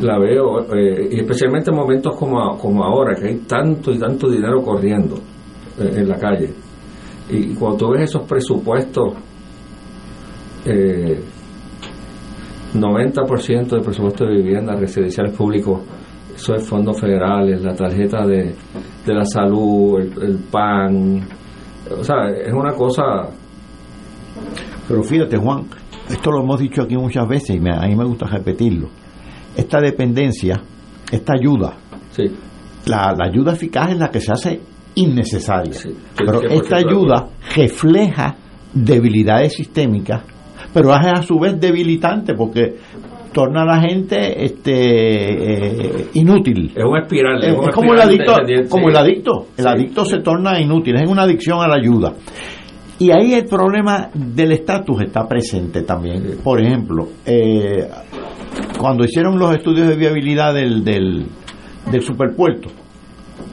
la 0.00 0.18
veo, 0.18 0.60
eh, 0.74 1.08
y 1.12 1.20
especialmente 1.20 1.70
en 1.70 1.76
momentos 1.76 2.16
como, 2.16 2.58
como 2.58 2.84
ahora, 2.84 3.14
que 3.14 3.28
hay 3.28 3.36
tanto 3.38 3.92
y 3.92 3.98
tanto 3.98 4.28
dinero 4.28 4.62
corriendo 4.62 5.16
eh, 5.78 5.90
en 5.96 6.08
la 6.08 6.18
calle. 6.18 6.52
Y 7.30 7.54
cuando 7.54 7.78
tú 7.78 7.90
ves 7.92 8.02
esos 8.02 8.22
presupuestos, 8.28 9.14
eh, 10.66 11.20
90% 12.74 13.68
del 13.68 13.82
presupuesto 13.82 14.26
de 14.26 14.34
vivienda 14.34 14.76
residenciales 14.76 15.34
públicos, 15.34 15.80
eso 16.34 16.54
es 16.54 16.62
fondos 16.68 17.00
federales, 17.00 17.62
la 17.62 17.74
tarjeta 17.74 18.26
de, 18.26 18.54
de 19.06 19.14
la 19.14 19.24
salud, 19.24 19.98
el, 19.98 20.22
el 20.22 20.38
PAN, 20.50 21.26
o 21.90 22.04
sea, 22.04 22.28
es 22.30 22.52
una 22.52 22.72
cosa... 22.72 23.28
Pero 24.88 25.02
fíjate, 25.02 25.36
Juan, 25.36 25.64
esto 26.10 26.30
lo 26.30 26.42
hemos 26.42 26.60
dicho 26.60 26.82
aquí 26.82 26.96
muchas 26.96 27.26
veces 27.28 27.56
y 27.56 27.60
me- 27.60 27.72
a 27.76 27.82
mí 27.86 27.94
me 27.96 28.04
gusta 28.04 28.26
repetirlo. 28.26 28.88
Esta 29.56 29.78
dependencia, 29.80 30.60
esta 31.10 31.32
ayuda, 31.38 31.74
la, 32.86 33.14
la 33.16 33.24
ayuda 33.26 33.52
eficaz 33.52 33.90
es 33.90 33.98
la 33.98 34.10
que 34.10 34.20
se 34.20 34.32
hace 34.32 34.60
innecesaria. 34.94 35.72
pero 36.16 36.40
100% 36.40 36.50
esta 36.62 36.76
ayuda 36.76 37.28
refleja 37.54 38.36
debilidades 38.72 39.54
sistémicas, 39.54 40.22
pero 40.72 40.90
es 40.90 41.06
a 41.06 41.22
su 41.22 41.38
vez 41.38 41.58
debilitante 41.60 42.34
porque 42.34 42.76
torna 43.32 43.62
a 43.62 43.64
la 43.66 43.80
gente 43.82 44.44
este 44.44 46.00
eh, 46.00 46.06
inútil. 46.14 46.72
Es 46.74 46.84
una 46.84 47.00
espiral. 47.02 47.42
Es, 47.44 47.54
como 47.74 47.92
el 47.94 48.00
adicto, 48.00 48.32
como 48.70 48.88
el 48.88 48.96
adicto. 48.96 49.46
El 49.58 49.64
Sí. 49.64 49.70
adicto 49.70 50.04
se 50.06 50.18
torna 50.20 50.58
inútil, 50.60 50.94
es 50.96 51.08
una 51.10 51.22
adicción 51.22 51.60
a 51.60 51.68
la 51.68 51.74
ayuda. 51.76 52.14
Y 52.98 53.10
ahí 53.10 53.34
el 53.34 53.44
problema 53.44 54.08
del 54.14 54.52
estatus 54.52 55.02
está 55.02 55.26
presente 55.28 55.82
también. 55.82 56.38
Por 56.42 56.62
ejemplo, 56.64 57.08
eh, 57.26 57.88
cuando 58.78 59.04
hicieron 59.04 59.38
los 59.38 59.54
estudios 59.54 59.88
de 59.88 59.96
viabilidad 59.96 60.54
del, 60.54 60.82
del, 60.82 61.26
del 61.90 62.02
superpuerto, 62.02 62.68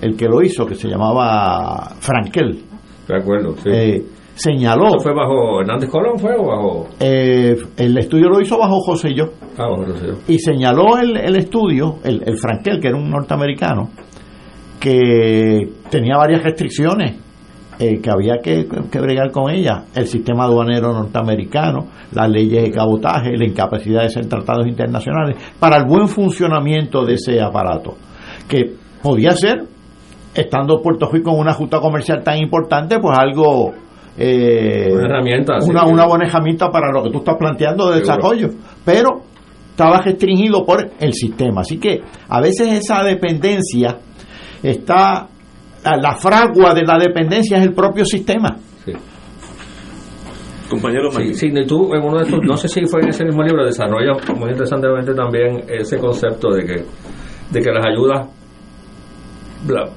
el 0.01 0.15
que 0.15 0.27
lo 0.27 0.41
hizo, 0.41 0.65
que 0.65 0.75
se 0.75 0.87
llamaba 0.87 1.91
Frankel, 1.99 2.61
De 3.07 3.17
acuerdo, 3.17 3.55
sí. 3.57 3.69
eh, 3.69 4.05
señaló, 4.35 4.87
¿Eso 4.87 4.99
fue 4.99 5.13
bajo 5.13 5.59
Hernández 5.61 5.89
Colón 5.89 6.17
fue 6.17 6.35
o 6.37 6.45
bajo...? 6.47 6.87
eh, 7.01 7.55
el 7.77 7.97
estudio 7.97 8.29
lo 8.29 8.39
hizo 8.41 8.57
bajo 8.57 8.79
José 8.79 9.13
Yo, 9.13 9.25
Ah, 9.57 9.67
bajo 9.67 9.83
y 10.27 10.39
señaló 10.39 10.97
el, 10.97 11.17
el 11.17 11.35
estudio, 11.35 11.97
el, 12.05 12.23
el 12.25 12.37
Frankel, 12.37 12.79
que 12.79 12.87
era 12.87 12.97
un 12.97 13.09
norteamericano, 13.09 13.89
que 14.79 15.69
tenía 15.89 16.17
varias 16.17 16.43
restricciones 16.43 17.17
eh, 17.85 17.99
que 18.01 18.09
había 18.09 18.37
que, 18.41 18.67
que 18.91 18.99
bregar 18.99 19.31
con 19.31 19.49
ellas. 19.51 19.83
El 19.95 20.07
sistema 20.07 20.45
aduanero 20.45 20.93
norteamericano, 20.93 21.87
las 22.13 22.29
leyes 22.29 22.63
de 22.63 22.71
cabotaje, 22.71 23.35
la 23.37 23.45
incapacidad 23.45 24.01
de 24.01 24.05
hacer 24.07 24.27
tratados 24.27 24.67
internacionales, 24.67 25.35
para 25.59 25.77
el 25.77 25.85
buen 25.85 26.07
funcionamiento 26.07 27.03
de 27.05 27.15
ese 27.15 27.41
aparato. 27.41 27.95
Que 28.47 28.73
podía 29.01 29.31
ser, 29.31 29.63
estando 30.33 30.81
Puerto 30.81 31.09
Rico 31.11 31.31
en 31.33 31.39
una 31.39 31.53
justa 31.53 31.79
comercial 31.79 32.23
tan 32.23 32.37
importante, 32.37 32.99
pues 32.99 33.17
algo... 33.17 33.73
eh, 34.17 34.89
Una 34.91 35.05
herramienta, 35.05 35.53
una, 35.67 35.85
una 35.85 36.05
buena 36.05 36.25
herramienta 36.27 36.69
para 36.69 36.91
lo 36.91 37.03
que 37.03 37.09
tú 37.11 37.17
estás 37.19 37.35
planteando 37.37 37.89
de 37.91 38.03
Seguro. 38.05 38.15
desarrollo. 38.15 38.49
Pero 38.85 39.09
estaba 39.71 40.01
restringido 40.01 40.63
por 40.65 40.87
el 40.99 41.13
sistema. 41.13 41.61
Así 41.61 41.79
que 41.79 42.01
a 42.29 42.39
veces 42.39 42.67
esa 42.73 43.03
dependencia 43.03 43.97
está, 44.61 45.27
la, 45.83 46.15
fragua 46.15 46.73
de 46.73 46.83
la 46.83 46.97
dependencia 46.97 47.57
es 47.57 47.63
el 47.63 47.73
propio 47.73 48.05
sistema. 48.05 48.55
Compañero 50.69 51.11
Sí, 51.11 51.33
sí, 51.35 51.47
y 51.53 51.65
tú 51.67 51.93
en 51.93 52.01
uno 52.03 52.17
de 52.17 52.23
estos, 52.23 52.39
no 52.43 52.57
sé 52.57 52.67
si 52.67 52.85
fue 52.87 53.01
en 53.01 53.09
ese 53.09 53.25
mismo 53.25 53.43
libro, 53.43 53.63
desarrolla 53.65 54.13
muy 54.35 54.49
interesantemente 54.51 55.13
también 55.13 55.63
ese 55.67 55.97
concepto 55.99 56.49
de 56.51 56.65
que, 56.65 56.83
de 57.51 57.61
que 57.61 57.71
las 57.71 57.85
ayudas, 57.85 58.27
la- 59.67 59.89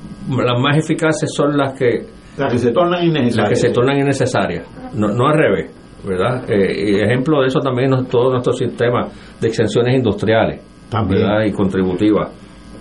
las 0.44 0.60
más 0.60 0.76
eficaces 0.76 1.30
son 1.34 1.56
las 1.56 1.72
que, 1.78 2.04
Las 2.36 2.52
que 2.52 2.58
se 2.58 2.72
tornan 2.72 3.04
innecesarias. 3.04 3.36
las 3.36 3.48
que 3.48 3.56
se 3.56 3.70
tornan 3.70 3.96
innecesarias, 3.98 4.66
no, 4.94 5.08
no 5.08 5.28
al 5.28 5.38
revés, 5.38 5.70
¿verdad? 6.04 6.44
Eh, 6.50 6.90
y 6.90 7.00
ejemplo 7.00 7.40
de 7.40 7.46
eso 7.46 7.60
también 7.60 7.94
es 7.94 8.08
todo 8.08 8.30
nuestro 8.32 8.52
sistema 8.52 9.08
de 9.40 9.48
exenciones 9.48 9.94
industriales, 9.96 10.60
También. 10.90 11.22
¿verdad? 11.22 11.44
Y 11.46 11.52
contributivas. 11.52 12.30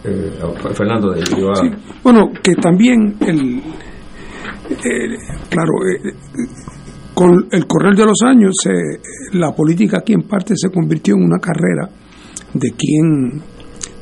Eh, 0.08 0.74
Fernando, 0.74 1.12
de- 1.12 1.26
Sí, 1.26 1.68
bueno, 2.04 2.30
que 2.44 2.54
también 2.56 3.16
el, 3.22 3.58
eh, 4.70 5.18
claro, 5.50 5.72
eh, 5.90 6.14
con 7.14 7.48
el 7.52 7.66
correr 7.66 7.96
de 7.96 8.06
los 8.06 8.22
años, 8.26 8.54
eh, 8.68 9.00
la 9.34 9.52
política 9.54 10.00
aquí 10.00 10.14
en 10.14 10.24
parte 10.24 10.54
se 10.56 10.70
convirtió 10.70 11.16
en 11.16 11.24
una 11.24 11.40
carrera 11.40 11.90
de 12.54 12.72
quién 12.78 13.42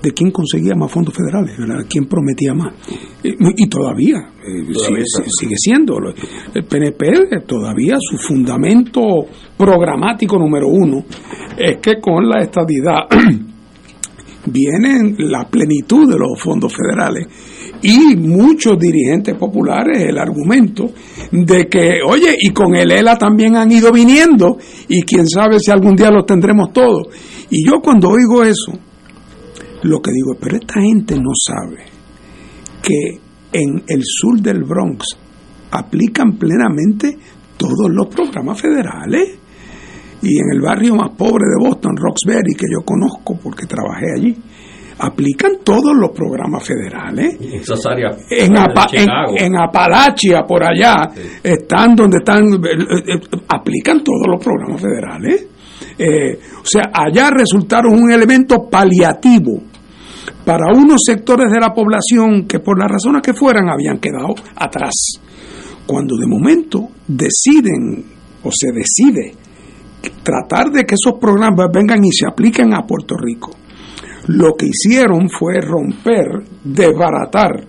de 0.01 0.11
quién 0.11 0.31
conseguía 0.31 0.75
más 0.75 0.91
fondos 0.91 1.15
federales, 1.15 1.57
¿verdad? 1.57 1.85
quién 1.89 2.07
prometía 2.07 2.53
más. 2.53 2.73
Y, 3.23 3.63
y 3.63 3.67
todavía, 3.69 4.17
sigue, 4.73 5.03
sigue 5.39 5.55
siendo. 5.55 5.95
El 6.53 6.65
PNP 6.65 7.39
todavía 7.47 7.95
su 8.01 8.17
fundamento 8.17 8.99
programático 9.57 10.37
número 10.37 10.67
uno 10.67 11.05
es 11.57 11.77
que 11.77 12.01
con 12.01 12.27
la 12.27 12.41
estadidad 12.41 13.07
viene 14.45 15.15
la 15.19 15.45
plenitud 15.45 16.09
de 16.11 16.17
los 16.17 16.39
fondos 16.41 16.73
federales 16.75 17.27
y 17.81 18.15
muchos 18.15 18.79
dirigentes 18.79 19.35
populares 19.35 20.03
el 20.03 20.17
argumento 20.17 20.91
de 21.31 21.67
que, 21.67 21.99
oye, 22.05 22.35
y 22.39 22.51
con 22.51 22.75
el 22.75 22.91
ELA 22.91 23.17
también 23.17 23.55
han 23.57 23.71
ido 23.71 23.91
viniendo 23.91 24.57
y 24.87 25.01
quién 25.03 25.27
sabe 25.27 25.59
si 25.59 25.71
algún 25.71 25.95
día 25.95 26.09
los 26.09 26.25
tendremos 26.25 26.71
todos. 26.71 27.07
Y 27.49 27.65
yo 27.65 27.81
cuando 27.81 28.09
oigo 28.09 28.43
eso, 28.43 28.71
lo 29.83 30.01
que 30.01 30.11
digo, 30.11 30.37
pero 30.39 30.57
esta 30.57 30.81
gente 30.81 31.15
no 31.15 31.31
sabe 31.35 31.85
que 32.81 33.19
en 33.51 33.83
el 33.87 34.01
sur 34.03 34.39
del 34.39 34.63
Bronx 34.63 35.17
aplican 35.71 36.37
plenamente 36.37 37.17
todos 37.57 37.89
los 37.89 38.07
programas 38.07 38.61
federales. 38.61 39.39
Y 40.23 40.37
en 40.39 40.53
el 40.53 40.61
barrio 40.61 40.95
más 40.95 41.09
pobre 41.11 41.43
de 41.45 41.67
Boston, 41.67 41.91
Roxbury, 41.97 42.53
que 42.55 42.65
yo 42.71 42.83
conozco 42.85 43.37
porque 43.41 43.65
trabajé 43.65 44.05
allí, 44.15 44.35
aplican 44.99 45.57
todos 45.63 45.93
los 45.95 46.11
programas 46.11 46.63
federales. 46.65 47.35
esas 47.41 47.85
áreas 47.85 48.15
En, 48.29 48.57
Apa- 48.57 48.87
en, 48.93 49.09
en 49.37 49.57
Apalachia, 49.59 50.43
por 50.47 50.63
allá, 50.63 50.95
están 51.43 51.95
donde 51.95 52.17
están, 52.19 52.43
eh, 52.53 53.15
eh, 53.15 53.21
aplican 53.49 54.03
todos 54.03 54.25
los 54.27 54.41
programas 54.43 54.81
federales. 54.81 55.47
Eh, 55.97 56.39
o 56.61 56.65
sea, 56.65 56.89
allá 56.93 57.29
resultaron 57.29 57.93
un 58.01 58.11
elemento 58.11 58.69
paliativo 58.69 59.61
para 60.45 60.71
unos 60.75 61.01
sectores 61.05 61.51
de 61.51 61.59
la 61.59 61.73
población 61.73 62.45
que 62.47 62.59
por 62.59 62.79
las 62.79 62.89
razones 62.89 63.21
que 63.21 63.33
fueran 63.33 63.69
habían 63.69 63.97
quedado 63.99 64.33
atrás. 64.55 64.93
Cuando 65.85 66.15
de 66.15 66.27
momento 66.27 66.87
deciden 67.07 68.05
o 68.43 68.49
se 68.51 68.71
decide 68.71 69.35
tratar 70.09 70.71
de 70.71 70.85
que 70.85 70.95
esos 70.95 71.19
programas 71.19 71.69
vengan 71.73 72.03
y 72.03 72.11
se 72.11 72.25
apliquen 72.25 72.73
a 72.73 72.85
Puerto 72.85 73.15
Rico, 73.17 73.51
lo 74.27 74.53
que 74.57 74.67
hicieron 74.67 75.29
fue 75.29 75.59
romper, 75.61 76.43
desbaratar 76.63 77.67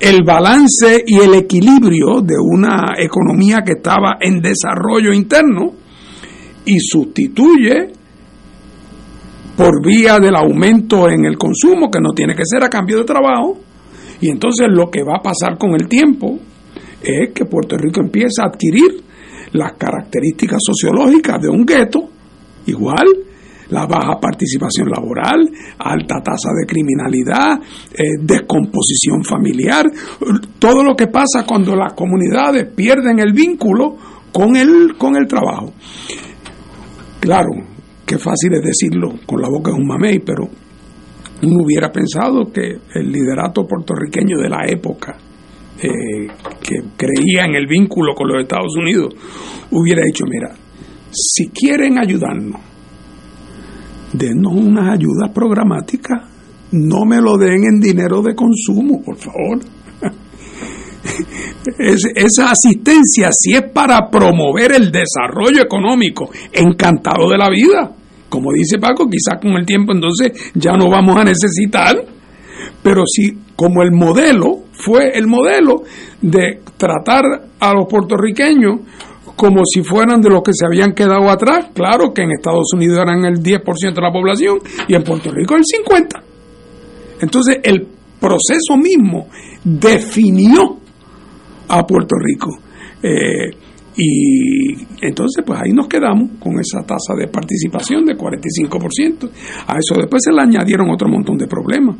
el 0.00 0.22
balance 0.24 1.02
y 1.06 1.18
el 1.18 1.34
equilibrio 1.34 2.20
de 2.20 2.34
una 2.38 2.94
economía 2.98 3.62
que 3.64 3.72
estaba 3.72 4.16
en 4.20 4.40
desarrollo 4.40 5.12
interno 5.12 5.72
y 6.64 6.78
sustituye 6.80 7.92
por 9.56 9.84
vía 9.84 10.18
del 10.18 10.34
aumento 10.34 11.08
en 11.08 11.24
el 11.24 11.38
consumo, 11.38 11.90
que 11.90 12.00
no 12.00 12.12
tiene 12.12 12.34
que 12.34 12.42
ser 12.44 12.64
a 12.64 12.68
cambio 12.68 12.98
de 12.98 13.04
trabajo, 13.04 13.58
y 14.20 14.30
entonces 14.30 14.66
lo 14.68 14.90
que 14.90 15.02
va 15.02 15.18
a 15.18 15.22
pasar 15.22 15.58
con 15.58 15.74
el 15.74 15.88
tiempo 15.88 16.38
es 17.00 17.32
que 17.32 17.44
Puerto 17.44 17.76
Rico 17.76 18.00
empieza 18.00 18.42
a 18.42 18.48
adquirir 18.48 19.02
las 19.54 19.72
características 19.74 20.58
sociológicas 20.62 21.40
de 21.40 21.48
un 21.48 21.64
gueto, 21.64 22.00
igual, 22.66 23.06
la 23.70 23.86
baja 23.86 24.18
participación 24.20 24.88
laboral, 24.88 25.48
alta 25.78 26.20
tasa 26.22 26.50
de 26.58 26.66
criminalidad, 26.66 27.60
eh, 27.92 28.18
descomposición 28.20 29.24
familiar, 29.24 29.86
todo 30.58 30.82
lo 30.82 30.94
que 30.94 31.06
pasa 31.06 31.44
cuando 31.46 31.74
las 31.74 31.94
comunidades 31.94 32.68
pierden 32.74 33.20
el 33.20 33.32
vínculo 33.32 33.96
con 34.32 34.56
el, 34.56 34.96
con 34.98 35.16
el 35.16 35.26
trabajo. 35.26 35.72
Claro, 37.20 37.50
qué 38.04 38.18
fácil 38.18 38.54
es 38.54 38.62
decirlo 38.62 39.14
con 39.24 39.40
la 39.40 39.48
boca 39.48 39.70
de 39.70 39.78
un 39.78 39.86
mamey, 39.86 40.18
pero 40.18 40.48
uno 41.42 41.64
hubiera 41.64 41.90
pensado 41.92 42.52
que 42.52 42.78
el 42.94 43.10
liderato 43.10 43.66
puertorriqueño 43.66 44.36
de 44.38 44.48
la 44.48 44.66
época, 44.66 45.16
que 45.88 46.82
creía 46.96 47.44
en 47.44 47.54
el 47.54 47.66
vínculo 47.66 48.14
con 48.14 48.28
los 48.28 48.42
Estados 48.42 48.74
Unidos, 48.76 49.14
hubiera 49.70 50.02
dicho, 50.04 50.24
mira, 50.28 50.54
si 51.10 51.48
quieren 51.48 51.98
ayudarnos, 51.98 52.60
denos 54.12 54.52
unas 54.52 54.94
ayudas 54.94 55.30
programáticas, 55.32 56.22
no 56.72 57.04
me 57.04 57.20
lo 57.20 57.36
den 57.36 57.64
en 57.64 57.80
dinero 57.80 58.22
de 58.22 58.34
consumo, 58.34 59.00
por 59.02 59.16
favor. 59.16 59.60
esa 62.16 62.50
asistencia, 62.50 63.30
si 63.32 63.52
es 63.52 63.70
para 63.72 64.10
promover 64.10 64.72
el 64.72 64.90
desarrollo 64.90 65.62
económico, 65.62 66.30
encantado 66.52 67.30
de 67.30 67.38
la 67.38 67.48
vida. 67.48 67.92
Como 68.28 68.52
dice 68.52 68.78
Paco, 68.78 69.06
quizás 69.08 69.40
con 69.40 69.52
el 69.52 69.64
tiempo 69.64 69.92
entonces 69.92 70.32
ya 70.54 70.72
no 70.72 70.88
vamos 70.88 71.16
a 71.16 71.24
necesitar, 71.24 71.94
pero 72.82 73.04
si 73.06 73.38
como 73.54 73.82
el 73.82 73.92
modelo 73.92 74.63
fue 74.76 75.10
el 75.14 75.26
modelo 75.26 75.82
de 76.20 76.60
tratar 76.76 77.24
a 77.60 77.74
los 77.74 77.86
puertorriqueños 77.88 78.80
como 79.36 79.62
si 79.64 79.82
fueran 79.82 80.20
de 80.20 80.30
los 80.30 80.42
que 80.42 80.52
se 80.54 80.64
habían 80.64 80.92
quedado 80.92 81.28
atrás, 81.28 81.66
claro 81.74 82.12
que 82.14 82.22
en 82.22 82.30
Estados 82.32 82.72
Unidos 82.74 82.98
eran 83.02 83.24
el 83.24 83.42
10% 83.42 83.94
de 83.94 84.00
la 84.00 84.12
población 84.12 84.58
y 84.86 84.94
en 84.94 85.02
Puerto 85.02 85.30
Rico 85.32 85.56
el 85.56 85.62
50%. 85.62 86.22
Entonces 87.20 87.58
el 87.62 87.86
proceso 88.20 88.76
mismo 88.76 89.28
definió 89.64 90.78
a 91.68 91.86
Puerto 91.86 92.14
Rico. 92.16 92.50
Eh, 93.02 93.50
y 93.96 94.74
entonces, 95.02 95.44
pues 95.46 95.60
ahí 95.60 95.72
nos 95.72 95.86
quedamos 95.86 96.32
con 96.40 96.58
esa 96.58 96.82
tasa 96.82 97.14
de 97.16 97.28
participación 97.28 98.04
de 98.04 98.16
45%. 98.16 99.30
A 99.68 99.78
eso 99.78 100.00
después 100.00 100.22
se 100.24 100.32
le 100.32 100.40
añadieron 100.40 100.90
otro 100.90 101.08
montón 101.08 101.36
de 101.36 101.46
problemas. 101.46 101.96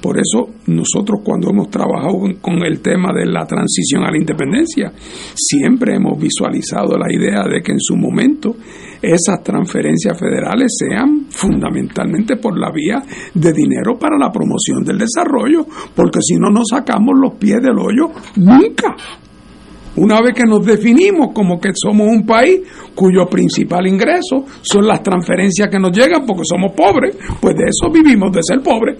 Por 0.00 0.18
eso 0.18 0.54
nosotros 0.66 1.20
cuando 1.24 1.50
hemos 1.50 1.70
trabajado 1.70 2.20
con 2.40 2.64
el 2.64 2.80
tema 2.80 3.12
de 3.12 3.26
la 3.26 3.46
transición 3.46 4.04
a 4.04 4.10
la 4.10 4.18
independencia, 4.18 4.92
siempre 5.34 5.96
hemos 5.96 6.20
visualizado 6.20 6.96
la 6.96 7.12
idea 7.12 7.42
de 7.48 7.62
que 7.62 7.72
en 7.72 7.80
su 7.80 7.96
momento 7.96 8.54
esas 9.00 9.42
transferencias 9.42 10.18
federales 10.18 10.72
sean 10.78 11.26
fundamentalmente 11.28 12.36
por 12.36 12.58
la 12.58 12.70
vía 12.70 13.02
de 13.34 13.52
dinero 13.52 13.98
para 13.98 14.16
la 14.18 14.30
promoción 14.30 14.84
del 14.84 14.98
desarrollo, 14.98 15.66
porque 15.94 16.20
si 16.22 16.36
no 16.36 16.50
nos 16.50 16.68
sacamos 16.70 17.14
los 17.18 17.34
pies 17.34 17.60
del 17.62 17.78
hoyo, 17.78 18.10
nunca. 18.36 18.96
Una 19.96 20.20
vez 20.20 20.34
que 20.34 20.44
nos 20.44 20.64
definimos 20.64 21.28
como 21.34 21.60
que 21.60 21.70
somos 21.74 22.06
un 22.08 22.26
país 22.26 22.60
cuyo 22.94 23.26
principal 23.26 23.86
ingreso 23.86 24.44
son 24.62 24.86
las 24.86 25.02
transferencias 25.02 25.68
que 25.68 25.78
nos 25.78 25.92
llegan 25.96 26.24
porque 26.26 26.42
somos 26.44 26.72
pobres, 26.76 27.16
pues 27.40 27.54
de 27.54 27.64
eso 27.64 27.90
vivimos, 27.92 28.32
de 28.32 28.40
ser 28.42 28.60
pobres. 28.60 28.98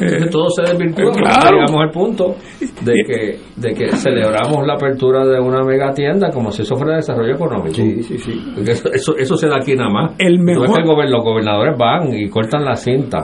Eh, 0.00 0.26
todo 0.30 0.48
se 0.50 0.62
desvirtúa 0.62 1.12
claro. 1.12 1.58
llegamos 1.58 1.82
al 1.82 1.90
punto 1.90 2.34
de 2.80 2.92
que, 3.06 3.38
de 3.54 3.74
que 3.74 3.92
celebramos 3.96 4.66
la 4.66 4.74
apertura 4.74 5.24
de 5.24 5.38
una 5.38 5.62
mega 5.62 5.92
tienda 5.92 6.30
como 6.30 6.50
si 6.50 6.62
eso 6.62 6.74
fuera 6.76 6.96
desarrollo 6.96 7.34
económico. 7.34 7.74
Sí, 7.74 8.02
sí, 8.02 8.18
sí. 8.18 8.32
Eso, 8.66 8.90
eso, 8.92 9.16
eso 9.16 9.36
se 9.36 9.46
da 9.48 9.58
aquí 9.58 9.74
nada 9.76 9.90
más. 9.90 10.14
El 10.18 10.38
No 10.38 10.52
es 10.52 10.60
mejor- 10.70 10.82
que 11.04 11.08
los 11.10 11.22
gobernadores 11.22 11.78
van 11.78 12.12
y 12.14 12.28
cortan 12.28 12.64
la 12.64 12.74
cinta. 12.74 13.18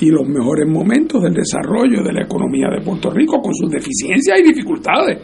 Y 0.00 0.06
los 0.10 0.26
mejores 0.28 0.68
momentos 0.68 1.22
del 1.22 1.34
desarrollo 1.34 2.02
de 2.02 2.12
la 2.12 2.22
economía 2.22 2.68
de 2.68 2.84
Puerto 2.84 3.10
Rico 3.10 3.40
con 3.40 3.54
sus 3.54 3.70
deficiencias 3.70 4.38
y 4.40 4.42
dificultades 4.42 5.18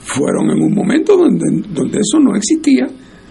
fueron 0.00 0.50
en 0.50 0.62
un 0.62 0.74
momento 0.74 1.16
donde, 1.16 1.62
donde 1.68 1.98
eso 1.98 2.18
no 2.18 2.34
existía. 2.34 2.86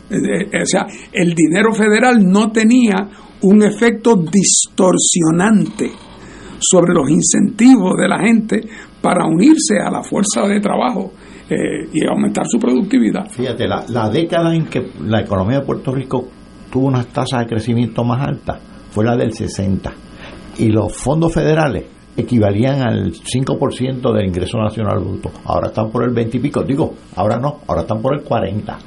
Eh, 0.10 0.62
O 0.62 0.66
sea, 0.66 0.86
el 1.12 1.34
dinero 1.34 1.74
federal 1.74 2.24
no 2.24 2.52
tenía 2.52 3.10
un 3.42 3.64
efecto 3.64 4.16
distorsionante 4.16 5.92
sobre 6.60 6.94
los 6.94 7.10
incentivos 7.10 7.96
de 7.98 8.08
la 8.08 8.20
gente 8.20 8.62
para 9.02 9.26
unirse 9.26 9.80
a 9.80 9.92
la 9.92 10.04
fuerza 10.04 10.48
de 10.48 10.60
trabajo 10.60 11.12
eh, 11.50 11.90
y 11.94 12.06
aumentar 12.06 12.46
su 12.48 12.58
productividad. 12.60 13.30
Fíjate, 13.30 13.68
la, 13.68 13.86
la 13.90 14.10
década 14.10 14.56
en 14.56 14.66
que 14.66 14.88
la 15.04 15.22
economía 15.22 15.60
de 15.60 15.66
Puerto 15.66 15.94
Rico 15.94 16.28
tuvo 16.72 16.88
unas 16.88 17.08
tasas 17.08 17.42
de 17.42 17.48
crecimiento 17.48 18.04
más 18.04 18.28
altas 18.28 18.62
fue 18.92 19.06
la 19.06 19.16
del 19.16 19.34
60. 19.34 20.07
Y 20.60 20.68
los 20.70 20.94
fondos 20.94 21.34
federales 21.34 21.86
equivalían 22.16 22.82
al 22.82 23.14
5% 23.14 24.12
del 24.14 24.26
ingreso 24.28 24.58
nacional 24.58 25.00
bruto. 25.00 25.30
Ahora 25.46 25.68
están 25.68 25.92
por 25.92 26.04
el 26.04 26.14
20 26.14 26.38
y 26.38 26.40
pico. 26.40 26.64
Digo, 26.64 26.94
ahora 27.16 27.38
no, 27.38 27.60
ahora 27.68 27.82
están 27.82 28.02
por 28.02 28.16
el 28.16 28.24
40. 28.24 28.78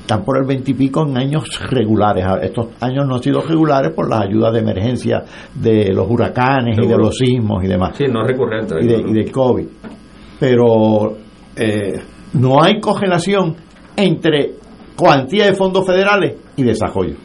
Están 0.00 0.22
por 0.24 0.38
el 0.38 0.46
20 0.46 0.70
y 0.70 0.74
pico 0.74 1.06
en 1.06 1.16
años 1.16 1.44
regulares. 1.70 2.24
Estos 2.42 2.68
años 2.80 3.06
no 3.06 3.16
han 3.16 3.22
sido 3.22 3.40
regulares 3.42 3.92
por 3.92 4.08
las 4.08 4.22
ayudas 4.22 4.52
de 4.52 4.60
emergencia 4.60 5.22
de 5.54 5.92
los 5.92 6.10
huracanes 6.10 6.78
y 6.82 6.86
de 6.86 6.96
los 6.96 7.16
sismos 7.16 7.62
y 7.64 7.68
demás 7.68 7.96
Sí, 7.96 8.04
no 8.10 8.22
recurrente. 8.22 8.74
y, 8.80 8.86
de- 8.86 9.00
y 9.06 9.12
del 9.14 9.30
COVID. 9.32 9.66
Pero 10.38 11.16
eh, 11.56 12.00
no 12.34 12.62
hay 12.62 12.80
correlación 12.80 13.56
entre 13.96 14.52
cuantía 14.96 15.46
de 15.46 15.54
fondos 15.54 15.86
federales 15.86 16.36
y 16.56 16.62
desarrollo. 16.62 17.16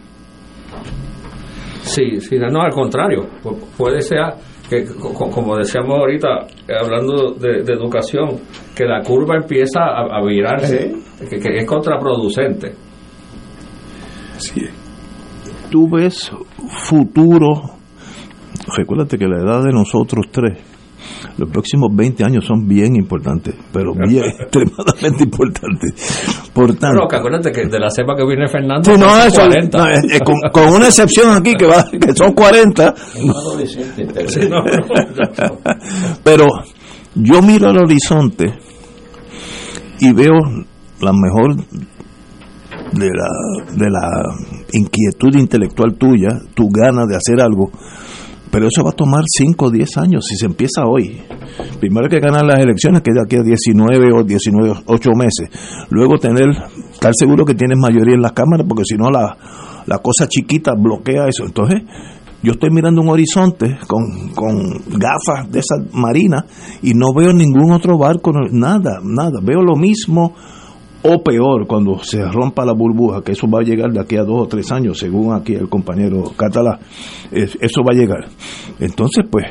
Sí, 1.84 2.19
sí, 2.19 2.38
no, 2.38 2.61
al 2.61 2.72
contrario. 2.72 3.27
Pu- 3.43 3.57
Puede 3.77 4.01
ser 4.01 4.19
que, 4.69 4.85
co- 4.85 5.14
co- 5.14 5.30
como 5.30 5.55
decíamos 5.57 5.99
ahorita, 5.99 6.27
eh, 6.68 6.73
hablando 6.81 7.34
de, 7.34 7.61
de 7.64 7.73
educación, 7.73 8.39
que 8.76 8.85
la 8.85 9.01
curva 9.01 9.35
empieza 9.35 9.81
a, 9.81 10.18
a 10.18 10.26
virarse, 10.26 10.93
que, 11.30 11.38
que 11.39 11.57
es 11.57 11.65
contraproducente. 11.65 12.73
tú 15.69 15.89
ves 15.89 16.31
futuro, 16.88 17.51
recuérdate 18.77 19.18
que 19.18 19.27
la 19.27 19.39
edad 19.41 19.64
de 19.64 19.72
nosotros 19.73 20.27
tres, 20.31 20.60
los 21.37 21.49
próximos 21.49 21.89
20 21.95 22.23
años 22.23 22.45
son 22.45 22.67
bien 22.67 22.95
importantes, 22.95 23.55
pero 23.71 23.93
bien 23.93 24.25
extremadamente 24.39 25.23
importantes. 25.23 26.49
Por 26.53 26.73
tanto, 26.75 26.97
Pero 26.97 27.07
que 27.07 27.15
acuérdate 27.15 27.51
que 27.51 27.65
de 27.67 27.79
la 27.79 27.89
cepa 27.89 28.15
que 28.15 28.25
viene 28.25 28.47
Fernando, 28.47 28.83
Sí, 28.91 28.97
no, 28.99 29.09
son 29.09 29.27
eso, 29.27 29.41
40. 29.41 29.77
no, 29.77 29.89
eh, 29.89 30.01
eh, 30.11 30.19
con, 30.23 30.35
con 30.51 30.73
una 30.73 30.85
excepción 30.87 31.35
aquí 31.35 31.53
que 31.55 31.65
va 31.65 31.85
que 31.89 32.13
son 32.15 32.33
40 32.33 32.93
Sí, 34.27 34.39
no, 34.49 34.61
no, 34.61 35.59
pero 36.23 36.45
yo 37.15 37.41
miro 37.41 37.69
al 37.69 37.77
horizonte 37.77 38.53
y 39.99 40.11
veo 40.13 40.33
la 41.01 41.11
mejor 41.13 41.55
de 42.93 43.09
la, 43.09 43.75
de 43.75 43.89
la 43.89 44.09
inquietud 44.73 45.35
intelectual 45.35 45.95
tuya, 45.97 46.29
tu 46.53 46.69
ganas 46.69 47.07
de 47.07 47.15
hacer 47.15 47.41
algo, 47.41 47.71
pero 48.53 48.67
eso 48.67 48.84
va 48.84 48.91
a 48.91 48.95
tomar 48.95 49.23
5 49.25 49.65
o 49.65 49.71
10 49.71 49.97
años 49.97 50.25
si 50.30 50.35
se 50.35 50.45
empieza 50.45 50.85
hoy. 50.85 51.19
Primero 51.80 52.07
que 52.07 52.19
ganar 52.19 52.45
las 52.45 52.59
elecciones, 52.59 53.01
que 53.01 53.09
es 53.09 53.15
de 53.15 53.21
aquí 53.25 53.35
a 53.38 53.41
19 53.41 54.13
o 54.13 54.23
19, 54.23 54.73
8 54.85 55.09
meses. 55.15 55.49
Luego 55.89 56.19
tener, 56.19 56.49
estar 56.91 57.11
seguro 57.15 57.45
que 57.45 57.55
tienes 57.55 57.80
mayoría 57.80 58.13
en 58.13 58.21
las 58.21 58.34
cámaras, 58.34 58.67
porque 58.69 58.84
si 58.85 58.95
no 58.95 59.09
la, 59.09 59.35
la 59.88 59.97
cosa 59.97 60.27
chiquita 60.27 60.73
bloquea 60.77 61.27
eso. 61.27 61.45
Entonces, 61.45 61.81
yo 62.43 62.51
estoy 62.51 62.69
mirando 62.69 63.01
un 63.01 63.09
horizonte 63.09 63.80
con, 63.88 64.30
con 64.35 64.55
gafas 64.99 65.51
de 65.51 65.57
esas 65.57 65.91
marinas 65.91 66.43
y 66.84 66.93
no 66.93 67.07
veo 67.11 67.34
ningún 67.34 67.71
otro 67.71 67.97
barco, 67.97 68.34
nada, 68.51 68.99
nada. 69.03 69.39
Veo 69.41 69.63
lo 69.63 69.75
mismo 69.75 70.35
o 71.03 71.21
peor, 71.23 71.67
cuando 71.67 71.99
se 72.03 72.23
rompa 72.23 72.65
la 72.65 72.73
burbuja, 72.73 73.21
que 73.21 73.34
eso 73.34 73.47
va 73.49 73.59
a 73.59 73.63
llegar 73.63 73.91
de 73.91 73.99
aquí 73.99 74.15
a 74.15 74.23
dos 74.23 74.41
o 74.43 74.47
tres 74.47 74.71
años, 74.71 74.97
según 74.97 75.34
aquí 75.34 75.53
el 75.53 75.69
compañero 75.69 76.23
Catalá, 76.35 76.80
es- 77.31 77.57
eso 77.61 77.81
va 77.84 77.93
a 77.93 77.97
llegar. 77.97 78.25
Entonces, 78.80 79.25
pues, 79.30 79.45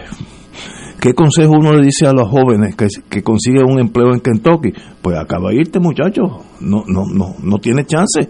¿qué 1.01 1.13
consejo 1.15 1.53
uno 1.53 1.73
le 1.73 1.85
dice 1.85 2.07
a 2.07 2.13
los 2.13 2.29
jóvenes 2.29 2.75
que, 2.77 3.23
consiguen 3.23 3.71
un 3.71 3.79
empleo 3.81 4.13
en 4.15 4.21
Kentucky? 4.21 4.73
Pues 5.03 5.19
acaba 5.19 5.51
de 5.51 5.57
irte, 5.57 5.79
muchacho, 5.79 6.23
no, 6.61 6.85
no, 6.87 7.05
no, 7.13 7.35
no 7.43 7.59
tiene 7.59 7.85
chance. 7.85 8.29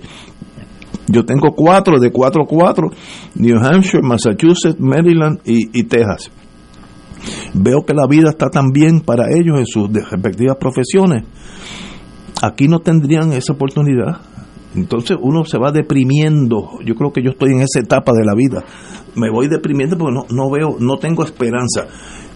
Yo 1.09 1.25
tengo 1.25 1.53
cuatro, 1.55 1.99
de 1.99 2.11
cuatro 2.11 2.45
cuatro, 2.47 2.89
New 3.35 3.59
Hampshire, 3.59 4.03
Massachusetts, 4.03 4.79
Maryland 4.79 5.41
y, 5.45 5.79
y 5.79 5.85
Texas. 5.85 6.31
Veo 7.55 7.85
que 7.85 7.95
la 7.95 8.07
vida 8.07 8.31
está 8.31 8.49
tan 8.51 8.71
bien 8.71 9.01
para 9.01 9.25
ellos 9.31 9.59
en 9.59 9.67
sus 9.67 9.93
respectivas 9.93 10.57
profesiones. 10.59 11.25
Aquí 12.43 12.67
no 12.67 12.81
tendrían 12.81 13.33
esa 13.33 13.53
oportunidad. 13.53 14.21
Entonces 14.75 15.17
uno 15.21 15.45
se 15.45 15.59
va 15.59 15.71
deprimiendo. 15.71 16.79
Yo 16.85 16.95
creo 16.95 17.13
que 17.13 17.23
yo 17.23 17.31
estoy 17.31 17.53
en 17.53 17.61
esa 17.61 17.81
etapa 17.81 18.13
de 18.13 18.25
la 18.25 18.35
vida. 18.35 18.65
Me 19.15 19.31
voy 19.31 19.49
deprimiendo 19.49 19.97
porque 19.97 20.15
no, 20.15 20.25
no 20.29 20.51
veo, 20.51 20.77
no 20.81 20.97
tengo 20.97 21.25
esperanza. 21.25 21.87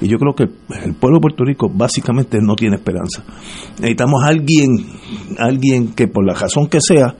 Y 0.00 0.08
yo 0.08 0.18
creo 0.18 0.34
que 0.34 0.44
el 0.84 0.94
pueblo 0.94 1.16
de 1.16 1.22
Puerto 1.22 1.44
Rico 1.44 1.70
básicamente 1.72 2.38
no 2.42 2.54
tiene 2.54 2.76
esperanza. 2.76 3.24
Necesitamos 3.78 4.22
alguien, 4.24 4.76
alguien 5.38 5.94
que 5.94 6.06
por 6.06 6.26
la 6.26 6.34
razón 6.34 6.68
que 6.68 6.80
sea, 6.82 7.14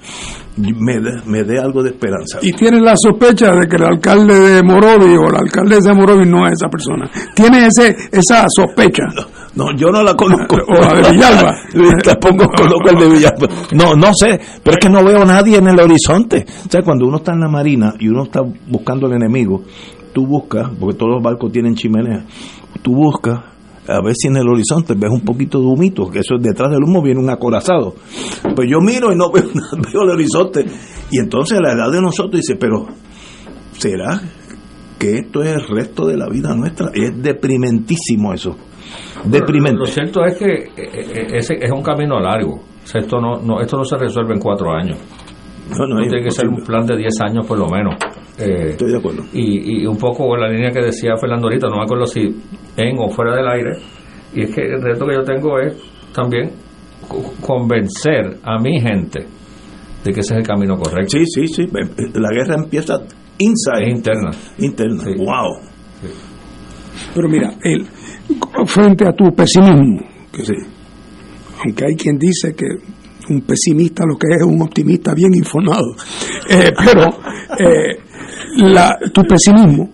me 0.57 1.01
dé, 1.01 1.23
me 1.27 1.43
dé 1.43 1.59
algo 1.59 1.83
de 1.83 1.91
esperanza. 1.91 2.39
Y 2.43 2.53
tienes 2.53 2.83
la 2.83 2.95
sospecha 2.97 3.53
de 3.53 3.67
que 3.67 3.77
el 3.77 3.85
alcalde 3.85 4.39
de 4.39 4.63
Morovi 4.63 5.17
o 5.17 5.31
la 5.31 5.39
alcaldesa 5.39 5.91
de 5.91 5.97
Morovi 5.97 6.27
no 6.29 6.47
es 6.47 6.53
esa 6.53 6.69
persona. 6.69 7.11
Tienes 7.35 7.79
ese, 7.79 7.97
esa 8.13 8.45
sospecha. 8.55 9.05
No, 9.15 9.23
yo 9.77 9.89
no 9.91 10.03
la 10.03 10.15
conozco. 10.15 10.57
O 10.69 10.75
la 10.75 10.95
de 10.95 11.13
Villalba. 11.13 11.55
Tampoco 12.03 12.51
conozco 12.57 12.91
el 12.91 12.99
de 12.99 13.09
Villalba. 13.09 13.49
No, 13.73 13.95
no 13.95 14.13
sé, 14.15 14.39
pero 14.63 14.77
es 14.77 14.81
que 14.81 14.91
no 14.91 15.05
veo 15.05 15.23
a 15.23 15.25
nadie 15.25 15.59
en 15.59 15.69
el 15.69 15.79
horizonte. 15.79 16.45
O 16.67 16.71
sea, 16.71 16.83
cuando 16.83 17.07
uno 17.07 17.19
está 17.19 17.33
en 17.33 17.41
la 17.41 17.49
marina 17.49 17.95
y 17.99 18.09
uno 18.09 18.25
está 18.25 18.43
buscando 18.43 19.07
al 19.07 19.15
enemigo, 19.15 19.63
tú 20.13 20.27
buscas, 20.27 20.71
porque 20.79 20.97
todos 20.97 21.13
los 21.15 21.23
barcos 21.23 21.53
tienen 21.53 21.75
chimenea, 21.75 22.25
tú 22.83 22.95
buscas 22.95 23.41
a 23.89 24.01
ver 24.03 24.15
si 24.17 24.29
en 24.29 24.37
el 24.37 24.49
horizonte 24.49 24.95
ves 24.95 25.11
un 25.11 25.21
poquito 25.21 25.61
de 25.61 25.67
humito, 25.67 26.11
que 26.11 26.21
eso 26.21 26.37
detrás 26.39 26.71
del 26.71 26.83
humo 26.83 27.03
viene 27.03 27.21
un 27.21 27.31
acorazado. 27.31 27.95
Pues 28.55 28.69
yo 28.69 28.81
miro 28.81 29.13
y 29.13 29.17
no 29.17 29.31
veo 29.33 29.45
nada, 29.55 29.83
veo 29.93 30.03
el 30.03 30.11
horizonte. 30.11 30.65
Y 31.11 31.19
entonces 31.19 31.61
la 31.61 31.73
edad 31.73 31.91
de 31.91 32.01
nosotros 32.01 32.41
dice, 32.41 32.57
pero 32.59 32.87
¿será 33.79 34.21
que 34.99 35.19
esto 35.19 35.43
es 35.43 35.51
el 35.51 35.69
resto 35.69 36.07
de 36.07 36.17
la 36.17 36.29
vida 36.29 36.55
nuestra? 36.55 36.91
Es 36.95 37.23
deprimentísimo 37.23 38.33
eso. 38.33 38.57
Deprimente. 39.31 39.79
Lo 39.79 39.87
cierto 39.87 40.25
es 40.25 40.37
que 40.39 40.47
eh, 40.47 40.69
eh, 40.77 41.27
ese 41.35 41.55
es 41.61 41.71
un 41.71 41.83
camino 41.83 42.19
largo. 42.21 42.55
O 42.55 42.87
sea, 42.87 43.01
esto 43.01 43.21
no, 43.21 43.37
no, 43.43 43.61
esto 43.61 43.77
no 43.77 43.85
se 43.85 43.97
resuelve 43.97 44.35
en 44.35 44.41
cuatro 44.41 44.71
años. 44.73 44.99
No, 45.79 45.87
no, 45.87 46.01
es 46.01 46.09
tiene 46.09 46.23
que 46.25 46.31
ser 46.31 46.47
un 46.49 46.63
plan 46.65 46.87
de 46.87 46.97
10 46.97 47.13
años 47.23 47.45
por 47.47 47.59
lo 47.59 47.67
menos. 47.69 47.95
Eh, 48.39 48.69
Estoy 48.71 48.93
de 48.93 48.99
acuerdo. 48.99 49.25
y, 49.33 49.83
y 49.83 49.87
un 49.87 49.97
poco 49.99 50.37
la 50.37 50.49
línea 50.49 50.71
que 50.71 50.81
decía 50.81 51.17
Fernando 51.21 51.47
ahorita, 51.49 51.67
no 51.69 51.79
me 51.79 51.83
acuerdo 51.85 52.07
si 52.07 52.21
en 52.77 52.97
o 52.99 53.09
fuera 53.09 53.35
del 53.35 53.49
aire, 53.49 53.73
y 54.35 54.43
es 54.43 54.55
que 54.55 54.61
el 54.63 54.81
reto 54.83 55.07
que 55.07 55.15
yo 55.15 55.23
tengo 55.25 55.59
es 55.59 55.75
también 56.13 56.51
co- 57.09 57.33
convencer 57.45 58.37
a 58.45 58.59
mi 58.61 58.79
gente 58.81 59.27
de 60.05 60.13
que 60.13 60.21
ese 60.21 60.35
es 60.35 60.39
el 60.41 60.47
camino 60.47 60.77
correcto. 60.77 61.17
Sí, 61.19 61.25
sí, 61.27 61.49
sí. 61.49 61.63
La 62.15 62.29
guerra 62.31 62.57
empieza 62.63 63.01
inside. 63.39 63.91
interna. 63.91 64.31
Interna. 64.59 65.03
Wow. 65.17 65.71
Pero 67.15 67.29
mira, 67.29 67.55
el, 67.63 67.87
frente 68.67 69.07
a 69.07 69.13
tu 69.13 69.35
pesimismo, 69.35 70.01
que 70.33 70.43
aunque 71.65 71.85
hay 71.87 71.95
quien 71.97 72.19
dice 72.19 72.55
que 72.55 72.67
un 73.29 73.41
pesimista 73.43 74.05
lo 74.07 74.17
que 74.17 74.29
es 74.35 74.41
es 74.43 74.47
un 74.47 74.63
optimista 74.63 75.13
bien 75.15 75.35
informado, 75.35 75.95
eh, 76.49 76.71
pero 76.85 77.09
eh, 77.59 77.99
la- 78.59 78.97
tu 79.13 79.23
pesimismo 79.23 79.91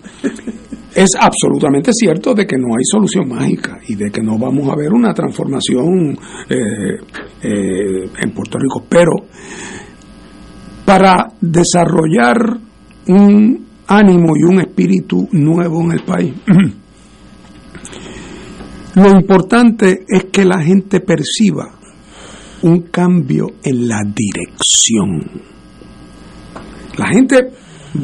es 0.95 1.09
absolutamente 1.19 1.91
cierto 1.95 2.35
de 2.35 2.47
que 2.47 2.57
no 2.59 2.75
hay 2.77 2.83
solución 2.85 3.27
mágica 3.29 3.79
y 3.89 3.95
de 3.95 4.11
que 4.11 4.21
no 4.21 4.37
vamos 4.39 4.69
a 4.69 4.77
ver 4.77 4.93
una 4.93 5.15
transformación 5.15 6.19
eh, 6.51 6.57
eh, 7.43 8.11
en 8.21 8.31
Puerto 8.35 8.59
Rico, 8.59 8.85
pero 8.89 9.13
para 10.85 11.29
desarrollar 11.41 12.37
un 13.09 13.67
ánimo 13.87 14.37
y 14.37 14.43
un 14.43 14.61
espíritu 14.61 15.29
nuevo 15.33 15.81
en 15.83 15.93
el 15.93 16.05
país. 16.05 16.35
Lo 18.95 19.09
importante 19.11 20.05
es 20.07 20.25
que 20.25 20.45
la 20.45 20.63
gente 20.63 21.01
perciba 21.01 21.71
un 22.63 22.83
cambio 22.83 23.47
en 23.63 23.89
la 23.89 24.01
dirección. 24.05 25.43
La 26.97 27.09
gente 27.09 27.37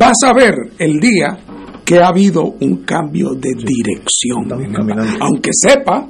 va 0.00 0.08
a 0.08 0.14
saber 0.14 0.54
el 0.78 0.98
día 0.98 1.38
que 1.84 1.98
ha 1.98 2.08
habido 2.08 2.42
un 2.60 2.84
cambio 2.84 3.30
de 3.34 3.50
dirección, 3.54 4.48
aunque 5.20 5.50
sepa 5.52 6.08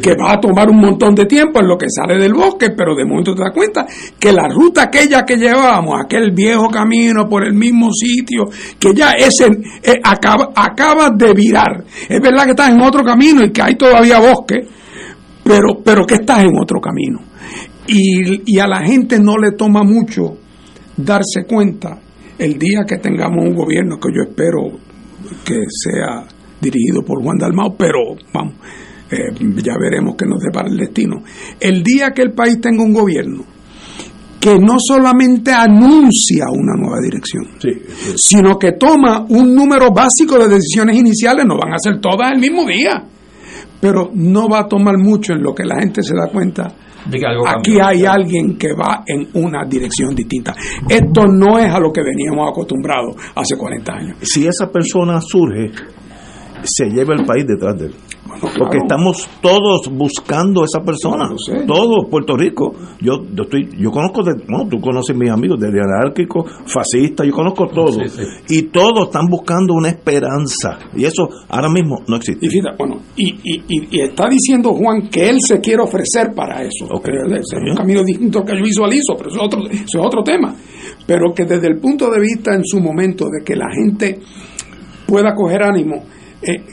que 0.00 0.14
va 0.14 0.32
a 0.32 0.40
tomar 0.40 0.70
un 0.70 0.80
montón 0.80 1.14
de 1.14 1.26
tiempo 1.26 1.60
en 1.60 1.68
lo 1.68 1.76
que 1.76 1.86
sale 1.88 2.18
del 2.18 2.32
bosque, 2.32 2.70
pero 2.70 2.94
de 2.94 3.04
momento 3.04 3.34
te 3.34 3.42
das 3.42 3.52
cuenta 3.52 3.86
que 4.18 4.32
la 4.32 4.48
ruta 4.48 4.84
aquella 4.84 5.24
que 5.24 5.36
llevábamos, 5.36 6.00
aquel 6.02 6.32
viejo 6.32 6.68
camino 6.68 7.28
por 7.28 7.44
el 7.44 7.52
mismo 7.52 7.90
sitio, 7.92 8.44
que 8.78 8.94
ya 8.94 9.12
ese 9.12 9.46
eh, 9.82 10.00
acaba, 10.02 10.50
acaba 10.54 11.10
de 11.10 11.34
virar. 11.34 11.84
Es 12.08 12.20
verdad 12.20 12.44
que 12.44 12.50
estás 12.50 12.70
en 12.70 12.80
otro 12.80 13.04
camino 13.04 13.44
y 13.44 13.52
que 13.52 13.62
hay 13.62 13.76
todavía 13.76 14.18
bosque, 14.18 14.66
pero, 15.44 15.82
pero 15.84 16.06
que 16.06 16.14
estás 16.14 16.44
en 16.44 16.58
otro 16.58 16.80
camino. 16.80 17.20
Y, 17.86 18.54
y 18.54 18.58
a 18.58 18.66
la 18.66 18.82
gente 18.82 19.18
no 19.18 19.36
le 19.36 19.52
toma 19.52 19.82
mucho 19.82 20.36
darse 20.96 21.44
cuenta 21.46 21.98
el 22.38 22.58
día 22.58 22.84
que 22.86 22.96
tengamos 22.98 23.44
un 23.44 23.54
gobierno 23.54 23.98
que 23.98 24.12
yo 24.14 24.22
espero 24.22 24.78
que 25.44 25.64
sea 25.68 26.26
dirigido 26.60 27.02
por 27.02 27.22
Juan 27.22 27.38
Dalmao, 27.38 27.76
pero 27.76 27.98
vamos, 28.32 28.54
eh, 29.10 29.34
ya 29.62 29.74
veremos 29.80 30.16
qué 30.16 30.26
nos 30.26 30.40
depara 30.40 30.68
el 30.68 30.76
destino. 30.76 31.22
El 31.58 31.82
día 31.82 32.10
que 32.12 32.22
el 32.22 32.32
país 32.32 32.60
tenga 32.60 32.82
un 32.82 32.92
gobierno 32.92 33.44
que 34.40 34.56
no 34.58 34.76
solamente 34.78 35.52
anuncia 35.52 36.44
una 36.52 36.74
nueva 36.76 36.98
dirección, 37.02 37.48
sino 38.16 38.56
que 38.58 38.72
toma 38.72 39.26
un 39.28 39.54
número 39.54 39.90
básico 39.90 40.38
de 40.38 40.48
decisiones 40.48 40.96
iniciales, 40.96 41.44
no 41.44 41.56
van 41.58 41.72
a 41.74 41.78
ser 41.78 42.00
todas 42.00 42.32
el 42.32 42.38
mismo 42.40 42.64
día, 42.64 43.02
pero 43.80 44.10
no 44.14 44.48
va 44.48 44.60
a 44.60 44.68
tomar 44.68 44.96
mucho 44.96 45.32
en 45.32 45.42
lo 45.42 45.54
que 45.54 45.64
la 45.64 45.80
gente 45.80 46.02
se 46.02 46.14
da 46.14 46.28
cuenta. 46.30 46.72
De 47.08 47.18
que 47.18 47.26
algo 47.26 47.48
Aquí 47.48 47.76
cambió. 47.78 47.86
hay 47.86 48.04
alguien 48.04 48.58
que 48.58 48.68
va 48.74 49.02
en 49.06 49.28
una 49.34 49.64
dirección 49.64 50.14
distinta. 50.14 50.54
Esto 50.88 51.26
no 51.26 51.58
es 51.58 51.72
a 51.72 51.80
lo 51.80 51.90
que 51.92 52.02
veníamos 52.02 52.50
acostumbrados 52.50 53.16
hace 53.34 53.56
40 53.56 53.92
años. 53.92 54.16
Si 54.22 54.46
esa 54.46 54.70
persona 54.70 55.20
surge, 55.20 55.70
se 56.64 56.86
lleva 56.86 57.14
el 57.14 57.24
país 57.24 57.46
detrás 57.46 57.78
de 57.78 57.86
él. 57.86 57.94
Porque 58.56 58.76
estamos 58.76 59.28
todos 59.40 59.90
buscando 59.90 60.60
a 60.60 60.64
esa 60.64 60.80
persona. 60.84 61.28
Todos, 61.66 62.06
Puerto 62.08 62.36
Rico. 62.36 62.72
Yo, 63.00 63.22
yo 63.34 63.42
estoy, 63.44 63.68
yo 63.80 63.90
conozco, 63.90 64.22
de, 64.22 64.32
no, 64.46 64.68
tú 64.68 64.78
conoces 64.80 65.16
mis 65.16 65.30
amigos, 65.30 65.58
desde 65.58 65.80
anárquicos, 65.80 66.44
fascistas, 66.66 67.26
yo 67.26 67.32
conozco 67.32 67.66
todos. 67.66 67.98
Y 68.48 68.62
todos 68.64 69.06
están 69.06 69.26
buscando 69.28 69.74
una 69.74 69.88
esperanza. 69.88 70.78
Y 70.94 71.04
eso 71.04 71.28
ahora 71.48 71.68
mismo 71.68 71.96
no 72.06 72.16
existe. 72.16 72.46
Y 72.46 72.48
fíjate, 72.50 72.76
bueno, 72.78 73.00
y, 73.16 73.30
y- 73.42 73.62
y- 73.66 73.88
y 73.96 74.00
está 74.02 74.28
diciendo 74.28 74.72
Juan 74.74 75.08
que 75.08 75.28
él 75.30 75.38
se 75.40 75.58
quiere 75.60 75.82
ofrecer 75.82 76.32
para 76.34 76.62
eso. 76.62 76.84
Eh, 76.84 77.40
Es 77.40 77.70
un 77.70 77.76
camino 77.76 78.04
distinto 78.04 78.44
que 78.44 78.56
yo 78.56 78.62
visualizo, 78.62 79.14
pero 79.16 79.30
eso 79.30 79.38
es, 79.38 79.44
otro, 79.46 79.60
eso 79.68 79.98
es 79.98 80.06
otro 80.06 80.22
tema. 80.22 80.54
Pero 81.06 81.32
que 81.34 81.44
desde 81.44 81.66
el 81.66 81.78
punto 81.80 82.08
de 82.10 82.20
vista 82.20 82.54
en 82.54 82.62
su 82.64 82.78
momento 82.78 83.24
de 83.24 83.42
que 83.44 83.56
la 83.56 83.66
gente 83.74 84.20
pueda 85.06 85.34
coger 85.34 85.62
ánimo, 85.62 86.04
eh, 86.42 86.64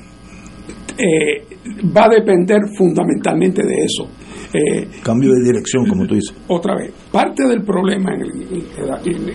eh, 0.97 1.57
va 1.95 2.05
a 2.05 2.09
depender 2.09 2.59
fundamentalmente 2.77 3.63
de 3.63 3.75
eso. 3.83 4.07
Eh, 4.53 4.87
Cambio 5.03 5.31
de 5.33 5.43
dirección, 5.43 5.85
como 5.87 6.05
tú 6.07 6.15
dices. 6.15 6.33
otra 6.47 6.75
vez, 6.75 6.93
parte 7.11 7.45
del 7.47 7.63
problema 7.63 8.11
en 8.13 8.21
el, 8.21 8.63
en- 9.05 9.33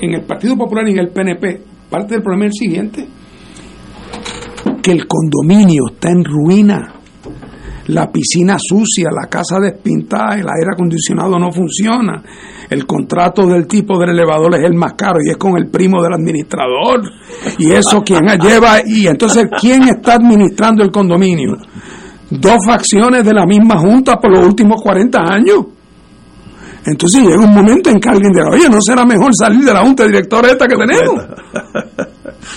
en 0.00 0.14
el 0.14 0.22
Partido 0.22 0.56
Popular 0.56 0.86
y 0.88 0.92
en 0.92 0.98
el 0.98 1.08
PNP, 1.08 1.60
parte 1.90 2.14
del 2.14 2.22
problema 2.22 2.46
es 2.46 2.52
el 2.60 2.66
siguiente, 2.68 3.06
que 4.82 4.92
el 4.92 5.06
condominio 5.06 5.84
está 5.92 6.10
en 6.10 6.24
ruina, 6.24 6.92
la 7.88 8.10
piscina 8.10 8.56
sucia, 8.58 9.08
la 9.10 9.28
casa 9.28 9.58
despintada, 9.60 10.34
el 10.34 10.46
aire 10.48 10.70
acondicionado 10.72 11.38
no 11.38 11.50
funciona, 11.52 12.22
el 12.70 12.86
contrato 12.86 13.46
del 13.46 13.66
tipo 13.66 13.98
del 13.98 14.10
elevador 14.10 14.54
es 14.56 14.64
el 14.64 14.74
más 14.74 14.94
caro 14.94 15.18
y 15.24 15.30
es 15.30 15.36
con 15.36 15.56
el 15.56 15.68
primo 15.68 16.02
del 16.02 16.14
administrador, 16.14 17.02
y 17.58 17.70
eso 17.72 18.02
quien 18.02 18.24
lleva, 18.40 18.78
y 18.84 19.06
entonces, 19.06 19.44
¿quién 19.60 19.82
está 19.84 20.14
administrando 20.14 20.82
el 20.82 20.90
condominio? 20.90 21.56
Dos 22.30 22.56
facciones 22.66 23.24
de 23.24 23.32
la 23.32 23.46
misma 23.46 23.78
junta 23.78 24.18
por 24.18 24.30
los 24.36 24.44
últimos 24.46 24.82
40 24.82 25.18
años. 25.18 25.58
Entonces 26.84 27.20
llega 27.22 27.38
un 27.44 27.52
momento 27.52 27.90
en 27.90 27.98
que 27.98 28.08
alguien 28.08 28.32
dirá, 28.32 28.46
oye, 28.50 28.68
¿no 28.68 28.78
será 28.80 29.04
mejor 29.04 29.30
salir 29.36 29.64
de 29.64 29.72
la 29.72 29.80
junta 29.80 30.04
de 30.04 30.08
directores 30.10 30.52
esta 30.52 30.66
que 30.68 30.76
tenemos? 30.76 31.24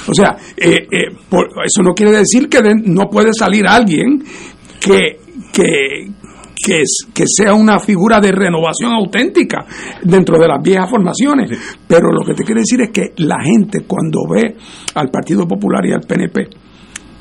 O 0.08 0.14
sea, 0.14 0.36
eh, 0.58 0.88
eh, 0.92 1.16
por- 1.30 1.48
eso 1.66 1.82
no 1.84 1.94
quiere 1.94 2.12
decir 2.12 2.48
que 2.48 2.62
de- 2.62 2.76
no 2.86 3.10
puede 3.10 3.34
salir 3.34 3.66
alguien 3.68 4.24
que, 4.80 5.18
que, 5.52 6.12
que, 6.64 6.82
es, 6.82 7.08
que 7.14 7.24
sea 7.26 7.54
una 7.54 7.80
figura 7.80 8.20
de 8.20 8.32
renovación 8.32 8.92
auténtica 8.92 9.66
dentro 10.04 10.38
de 10.38 10.48
las 10.48 10.62
viejas 10.62 10.90
formaciones. 10.90 11.52
Pero 11.88 12.12
lo 12.12 12.26
que 12.26 12.34
te 12.34 12.44
quiero 12.44 12.62
decir 12.62 12.82
es 12.82 12.90
que 12.92 13.14
la 13.18 13.38
gente 13.44 13.86
cuando 13.88 14.20
ve 14.30 14.56
al 14.96 15.10
Partido 15.10 15.48
Popular 15.48 15.86
y 15.86 15.94
al 15.94 16.02
PNP, 16.02 16.50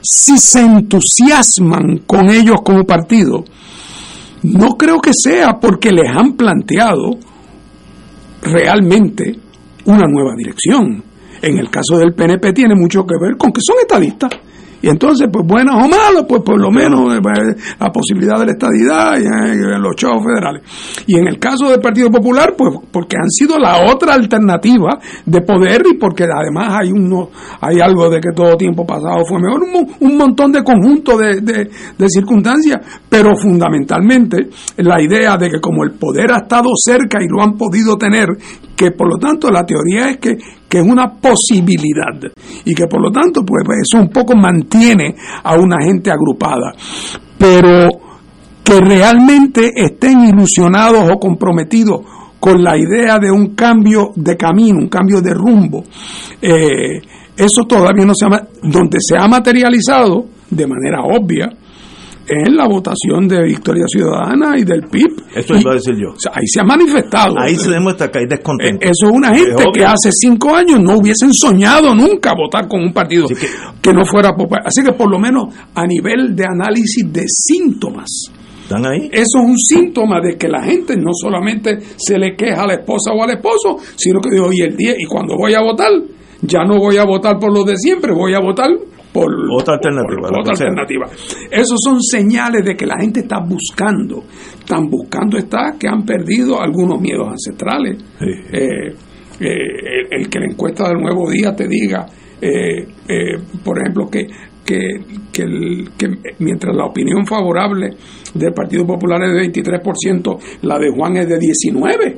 si 0.02 0.38
se 0.38 0.60
entusiasman 0.60 2.02
con 2.06 2.30
ellos 2.30 2.56
como 2.64 2.84
partido, 2.84 3.44
no 4.42 4.76
creo 4.76 5.00
que 5.00 5.12
sea 5.12 5.58
porque 5.60 5.90
les 5.92 6.08
han 6.08 6.34
planteado 6.34 7.10
realmente 8.42 9.38
una 9.84 10.06
nueva 10.06 10.34
dirección. 10.36 11.02
En 11.40 11.58
el 11.58 11.70
caso 11.70 11.96
del 11.98 12.14
PNP 12.14 12.52
tiene 12.52 12.74
mucho 12.74 13.04
que 13.04 13.14
ver 13.20 13.36
con 13.36 13.52
que 13.52 13.60
son 13.60 13.76
estadistas 13.80 14.30
y 14.80 14.88
entonces, 14.88 15.28
pues 15.32 15.44
buenas 15.46 15.74
o 15.74 15.88
malas, 15.88 16.24
pues 16.28 16.42
por 16.42 16.60
lo 16.60 16.70
menos 16.70 17.14
eh, 17.14 17.20
pues, 17.20 17.76
la 17.78 17.90
posibilidad 17.90 18.38
de 18.38 18.46
la 18.46 18.52
estadidad 18.52 19.18
y 19.18 19.24
eh, 19.24 19.78
los 19.78 19.96
chavos 19.96 20.24
federales. 20.24 20.62
Y 21.06 21.18
en 21.18 21.26
el 21.26 21.38
caso 21.38 21.68
del 21.68 21.80
Partido 21.80 22.10
Popular, 22.10 22.54
pues 22.56 22.74
porque 22.92 23.16
han 23.16 23.30
sido 23.30 23.58
la 23.58 23.90
otra 23.90 24.14
alternativa 24.14 24.98
de 25.26 25.40
poder 25.40 25.82
y 25.92 25.98
porque 25.98 26.24
además 26.24 26.80
hay 26.80 26.92
uno, 26.92 27.30
hay 27.60 27.80
algo 27.80 28.08
de 28.08 28.20
que 28.20 28.30
todo 28.34 28.56
tiempo 28.56 28.86
pasado 28.86 29.24
fue 29.28 29.40
mejor, 29.40 29.62
un, 29.62 29.94
un 29.98 30.16
montón 30.16 30.52
de 30.52 30.62
conjuntos 30.62 31.18
de, 31.18 31.40
de, 31.40 31.70
de 31.98 32.08
circunstancias, 32.08 32.78
pero 33.08 33.34
fundamentalmente 33.36 34.48
la 34.76 35.02
idea 35.02 35.36
de 35.36 35.50
que 35.50 35.60
como 35.60 35.84
el 35.84 35.92
poder 35.92 36.32
ha 36.32 36.38
estado 36.38 36.70
cerca 36.76 37.18
y 37.20 37.26
lo 37.28 37.42
han 37.42 37.56
podido 37.56 37.96
tener, 37.96 38.28
que 38.78 38.92
por 38.92 39.08
lo 39.08 39.18
tanto 39.18 39.50
la 39.50 39.66
teoría 39.66 40.10
es 40.10 40.18
que, 40.18 40.36
que 40.68 40.78
es 40.78 40.86
una 40.86 41.12
posibilidad 41.14 42.14
y 42.64 42.72
que 42.72 42.86
por 42.86 43.02
lo 43.02 43.10
tanto 43.10 43.42
pues 43.44 43.64
eso 43.82 44.00
un 44.00 44.08
poco 44.08 44.36
mantiene 44.36 45.16
a 45.42 45.56
una 45.56 45.84
gente 45.84 46.12
agrupada. 46.12 46.72
Pero 47.36 47.88
que 48.62 48.80
realmente 48.80 49.72
estén 49.74 50.26
ilusionados 50.26 51.10
o 51.10 51.18
comprometidos 51.18 52.02
con 52.38 52.62
la 52.62 52.78
idea 52.78 53.18
de 53.18 53.32
un 53.32 53.56
cambio 53.56 54.12
de 54.14 54.36
camino, 54.36 54.78
un 54.78 54.88
cambio 54.88 55.20
de 55.20 55.34
rumbo, 55.34 55.82
eh, 56.40 57.00
eso 57.36 57.64
todavía 57.68 58.04
no 58.04 58.12
se 58.14 58.26
ha, 58.26 58.46
donde 58.62 58.98
se 59.00 59.16
ha 59.18 59.26
materializado 59.26 60.24
de 60.50 60.66
manera 60.68 61.02
obvia, 61.02 61.48
en 62.28 62.56
la 62.56 62.66
votación 62.66 63.26
de 63.26 63.42
Victoria 63.44 63.84
Ciudadana 63.86 64.58
y 64.58 64.64
del 64.64 64.82
PIB. 64.82 65.22
Eso 65.34 65.56
iba 65.56 65.72
a 65.72 65.74
decir 65.74 65.94
yo. 65.94 66.10
O 66.10 66.18
sea, 66.18 66.32
ahí 66.34 66.46
se 66.46 66.60
ha 66.60 66.64
manifestado. 66.64 67.34
Ahí 67.38 67.54
se 67.56 67.70
demuestra 67.70 68.10
que 68.10 68.20
hay 68.20 68.26
descontento. 68.26 68.84
Eso 68.84 69.06
es 69.06 69.12
una 69.12 69.34
gente 69.34 69.64
que 69.72 69.84
hace 69.84 70.10
cinco 70.12 70.54
años 70.54 70.80
no 70.80 70.96
hubiesen 70.98 71.32
soñado 71.32 71.94
nunca 71.94 72.32
votar 72.34 72.68
con 72.68 72.82
un 72.82 72.92
partido 72.92 73.26
que, 73.28 73.34
que, 73.80 73.92
no 73.92 74.04
fuera 74.04 74.34
popular. 74.34 74.62
Así 74.66 74.82
que 74.82 74.92
por 74.92 75.10
lo 75.10 75.18
menos 75.18 75.54
a 75.74 75.86
nivel 75.86 76.34
de 76.36 76.44
análisis 76.44 77.04
de 77.10 77.24
síntomas. 77.26 78.08
¿Están 78.62 78.84
ahí? 78.86 79.08
Eso 79.10 79.38
es 79.38 79.44
un 79.46 79.56
síntoma 79.56 80.20
de 80.20 80.36
que 80.36 80.46
la 80.46 80.62
gente 80.62 80.94
no 80.94 81.12
solamente 81.14 81.78
se 81.96 82.18
le 82.18 82.36
queja 82.36 82.64
a 82.64 82.66
la 82.66 82.74
esposa 82.74 83.12
o 83.12 83.22
al 83.22 83.30
esposo, 83.30 83.78
sino 83.96 84.20
que 84.20 84.38
oye, 84.38 84.66
el 84.66 84.76
día, 84.76 84.92
y 84.98 85.06
cuando 85.06 85.36
voy 85.36 85.54
a 85.54 85.62
votar, 85.62 85.90
ya 86.42 86.64
no 86.64 86.78
voy 86.78 86.98
a 86.98 87.04
votar 87.04 87.38
por 87.38 87.50
los 87.50 87.64
de 87.64 87.76
siempre, 87.78 88.12
voy 88.12 88.34
a 88.34 88.40
votar 88.40 88.68
por 89.12 89.32
otra 89.50 89.74
alternativa. 89.74 90.28
Por 90.28 90.40
otra 90.40 90.52
alternativa. 90.52 91.06
Esos 91.50 91.78
son 91.82 92.00
señales 92.02 92.64
de 92.64 92.74
que 92.74 92.86
la 92.86 92.98
gente 92.98 93.20
está 93.20 93.38
buscando. 93.40 94.24
Están 94.58 94.88
buscando 94.88 95.38
está 95.38 95.74
que 95.78 95.88
han 95.88 96.04
perdido 96.04 96.60
algunos 96.60 97.00
miedos 97.00 97.28
ancestrales. 97.28 97.98
Sí. 98.18 98.26
Eh, 98.52 98.94
eh, 99.40 99.46
el, 100.10 100.20
el, 100.20 100.28
que 100.28 100.40
la 100.40 100.46
encuesta 100.46 100.88
del 100.88 100.98
nuevo 101.00 101.30
día 101.30 101.54
te 101.54 101.66
diga, 101.68 102.06
eh, 102.40 102.86
por 103.64 103.78
ejemplo, 103.78 104.08
que, 104.10 104.26
que, 104.64 104.78
que, 105.32 105.42
el, 105.42 105.90
que, 105.96 106.08
mientras 106.40 106.76
la 106.76 106.84
opinión 106.84 107.24
favorable 107.24 107.90
del 108.34 108.52
Partido 108.52 108.86
Popular 108.86 109.22
es 109.22 109.52
de 109.52 109.62
23%, 109.62 110.38
la 110.62 110.78
de 110.78 110.90
Juan 110.90 111.16
es 111.16 111.28
de 111.28 111.38
19%. 111.38 112.16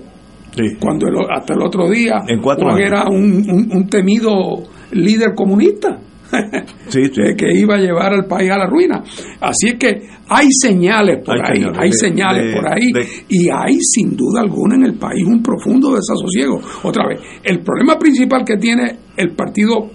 Sí. 0.53 0.63
Cuando 0.81 1.07
el, 1.07 1.15
hasta 1.31 1.55
el 1.55 1.63
otro 1.63 1.89
día 1.89 2.23
en 2.27 2.43
Juan 2.43 2.61
años. 2.61 2.81
era 2.81 3.05
un, 3.09 3.49
un, 3.49 3.71
un 3.73 3.89
temido 3.89 4.65
líder 4.91 5.33
comunista. 5.37 5.97
sí, 6.89 7.05
sí. 7.07 7.23
que 7.37 7.53
iba 7.59 7.75
a 7.75 7.79
llevar 7.79 8.13
al 8.13 8.25
país 8.27 8.51
a 8.51 8.59
la 8.59 8.67
ruina. 8.67 9.03
Así 9.41 9.69
es 9.69 9.75
que 9.75 10.09
hay 10.29 10.47
señales 10.51 11.25
por 11.25 11.35
Hay 11.37 11.43
ahí, 11.43 11.57
señales 11.63 11.79
hay 11.81 11.91
de- 11.91 11.97
señales 11.97 12.45
de- 12.47 12.53
por 12.53 12.69
ahí 12.73 12.93
de- 12.93 13.09
y 13.29 13.49
hay 13.51 13.75
sin 13.81 14.17
duda 14.17 14.41
alguna 14.43 14.77
en 14.77 14.85
el 14.85 14.95
país 14.95 15.25
un 15.27 15.43
profundo 15.43 15.93
desasosiego. 15.95 16.61
Otra 16.85 17.07
vez, 17.09 17.21
el 17.43 17.61
problema 17.61 17.99
principal 17.99 18.45
que 18.45 18.57
tiene 18.57 18.97
el 19.17 19.31
Partido 19.35 19.91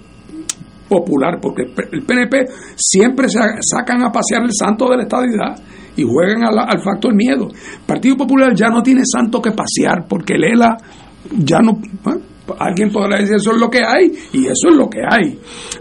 Popular, 0.88 1.38
porque 1.42 1.62
el 1.92 2.02
PNP 2.04 2.44
siempre 2.76 3.26
sacan 3.28 4.02
a 4.04 4.12
pasear 4.12 4.42
el 4.44 4.52
santo 4.52 4.88
de 4.88 4.96
la 4.98 5.02
estadidad 5.02 5.56
y 5.96 6.02
juegan 6.04 6.44
al 6.44 6.80
factor 6.80 7.12
miedo. 7.14 7.48
El 7.48 7.80
Partido 7.86 8.16
Popular 8.16 8.54
ya 8.54 8.68
no 8.68 8.82
tiene 8.82 9.00
santo 9.04 9.42
que 9.42 9.50
pasear 9.50 10.06
porque 10.08 10.34
el 10.34 10.44
ELA 10.44 10.76
ya 11.38 11.58
no... 11.58 11.72
¿eh? 11.72 12.20
Alguien 12.58 12.90
podrá 12.90 13.18
decir 13.18 13.36
eso 13.36 13.52
es 13.52 13.60
lo 13.60 13.68
que 13.68 13.82
hay 13.84 14.12
y 14.32 14.46
eso 14.46 14.68
es 14.68 14.76
lo 14.76 14.88
que 14.88 15.00
hay. 15.00 15.38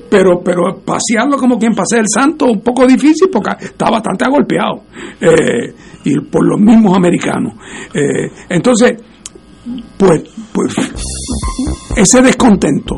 Pero 0.10 0.42
pero 0.44 0.80
pasearlo 0.84 1.38
como 1.38 1.58
quien 1.58 1.74
pasea 1.74 2.00
el 2.00 2.08
santo 2.08 2.46
un 2.46 2.62
poco 2.62 2.86
difícil 2.88 3.30
porque 3.32 3.66
está 3.66 3.90
bastante 3.90 4.26
agolpeado 4.26 4.84
eh, 5.22 5.74
y 6.04 6.20
por 6.22 6.46
los 6.46 6.60
mismos 6.60 6.96
americanos. 6.96 7.54
Eh, 7.94 8.30
entonces, 8.50 8.94
pues, 9.98 10.24
pues 10.54 10.74
ese 11.96 12.22
descontento 12.22 12.96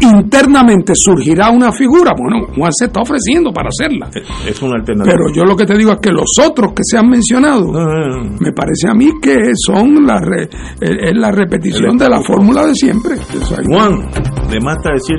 internamente 0.00 0.94
surgirá 0.94 1.50
una 1.50 1.70
figura. 1.72 2.12
Bueno, 2.18 2.46
Juan 2.56 2.72
se 2.72 2.86
está 2.86 3.00
ofreciendo 3.02 3.52
para 3.52 3.68
hacerla. 3.68 4.10
Es 4.46 4.60
una 4.62 4.76
alternativa. 4.76 5.14
Pero 5.16 5.32
yo 5.34 5.44
lo 5.44 5.56
que 5.56 5.64
te 5.66 5.76
digo 5.76 5.92
es 5.92 5.98
que 6.00 6.10
los 6.10 6.30
otros 6.44 6.72
que 6.72 6.82
se 6.82 6.98
han 6.98 7.08
mencionado, 7.08 7.66
me 8.40 8.52
parece 8.52 8.88
a 8.88 8.94
mí 8.94 9.10
que 9.22 9.36
son 9.54 10.04
la, 10.06 10.18
re- 10.20 10.48
es 10.80 10.90
es 11.10 11.16
la 11.16 11.30
repetición 11.30 11.96
de 11.96 12.08
la 12.08 12.20
fórmula 12.22 12.66
de 12.66 12.74
siempre. 12.74 13.16
Juan, 13.68 14.10
de 14.50 14.60
más 14.60 14.76
está 14.78 14.92
decir 14.92 15.18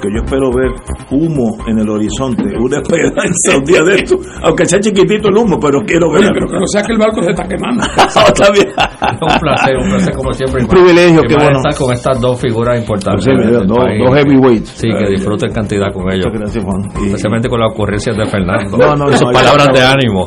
que 0.00 0.08
yo 0.12 0.22
espero 0.24 0.50
ver 0.52 0.70
humo 1.10 1.56
en 1.66 1.78
el 1.78 1.88
horizonte, 1.88 2.44
una 2.58 2.78
esperanza 2.82 3.56
un 3.58 3.64
día 3.64 3.82
de 3.82 3.94
esto, 3.96 4.16
aunque 4.42 4.64
sea 4.66 4.80
chiquitito 4.80 5.28
el 5.28 5.36
humo, 5.36 5.58
pero 5.60 5.80
quiero 5.86 6.10
ver. 6.10 6.22
Oye, 6.22 6.30
pero 6.34 6.46
que 6.48 6.58
no 6.58 6.66
sea 6.66 6.82
que 6.82 6.92
el 6.92 6.98
barco 6.98 7.22
se 7.22 7.30
está 7.30 7.46
quemando. 7.46 7.82
Está 7.96 8.50
bien. 8.52 8.66
un 9.20 9.38
placer, 9.40 9.76
un 9.76 9.88
placer 9.90 10.14
como 10.14 10.32
siempre. 10.32 10.62
Un 10.62 10.68
privilegio, 10.68 11.22
más 11.22 11.34
bueno. 11.34 11.58
estar 11.58 11.74
con 11.76 11.92
estas 11.94 12.20
dos 12.20 12.40
figuras 12.40 12.78
importantes. 12.78 13.24
Sí, 13.24 13.30
mira, 13.32 13.58
del 13.58 13.66
dos- 13.66 13.78
país. 13.78 14.02
dos 14.04 14.14
heavyweights. 14.16 14.68
Sí, 14.70 14.88
que 14.88 15.10
disfruten 15.10 15.52
cantidad 15.52 15.92
con 15.92 16.10
ellos. 16.12 16.26
Muchas 16.26 16.40
gracias, 16.40 16.64
Juan. 16.64 16.82
Y- 17.02 17.06
Especialmente 17.08 17.48
con 17.48 17.60
las 17.60 17.70
ocurrencias 17.72 18.16
de 18.16 18.26
Fernando. 18.26 18.76
No, 18.76 18.94
no, 18.94 19.08
Y 19.10 19.12
sus 19.12 19.22
no, 19.26 19.32
palabras 19.32 19.68
ya- 19.68 19.80
de 19.80 19.86
ánimo. 19.86 20.26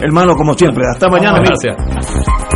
Hermano, 0.00 0.34
como 0.36 0.54
siempre, 0.54 0.84
hasta 0.90 1.08
mañana. 1.08 1.38
amigo. 1.38 1.54
Gracias. 1.62 2.55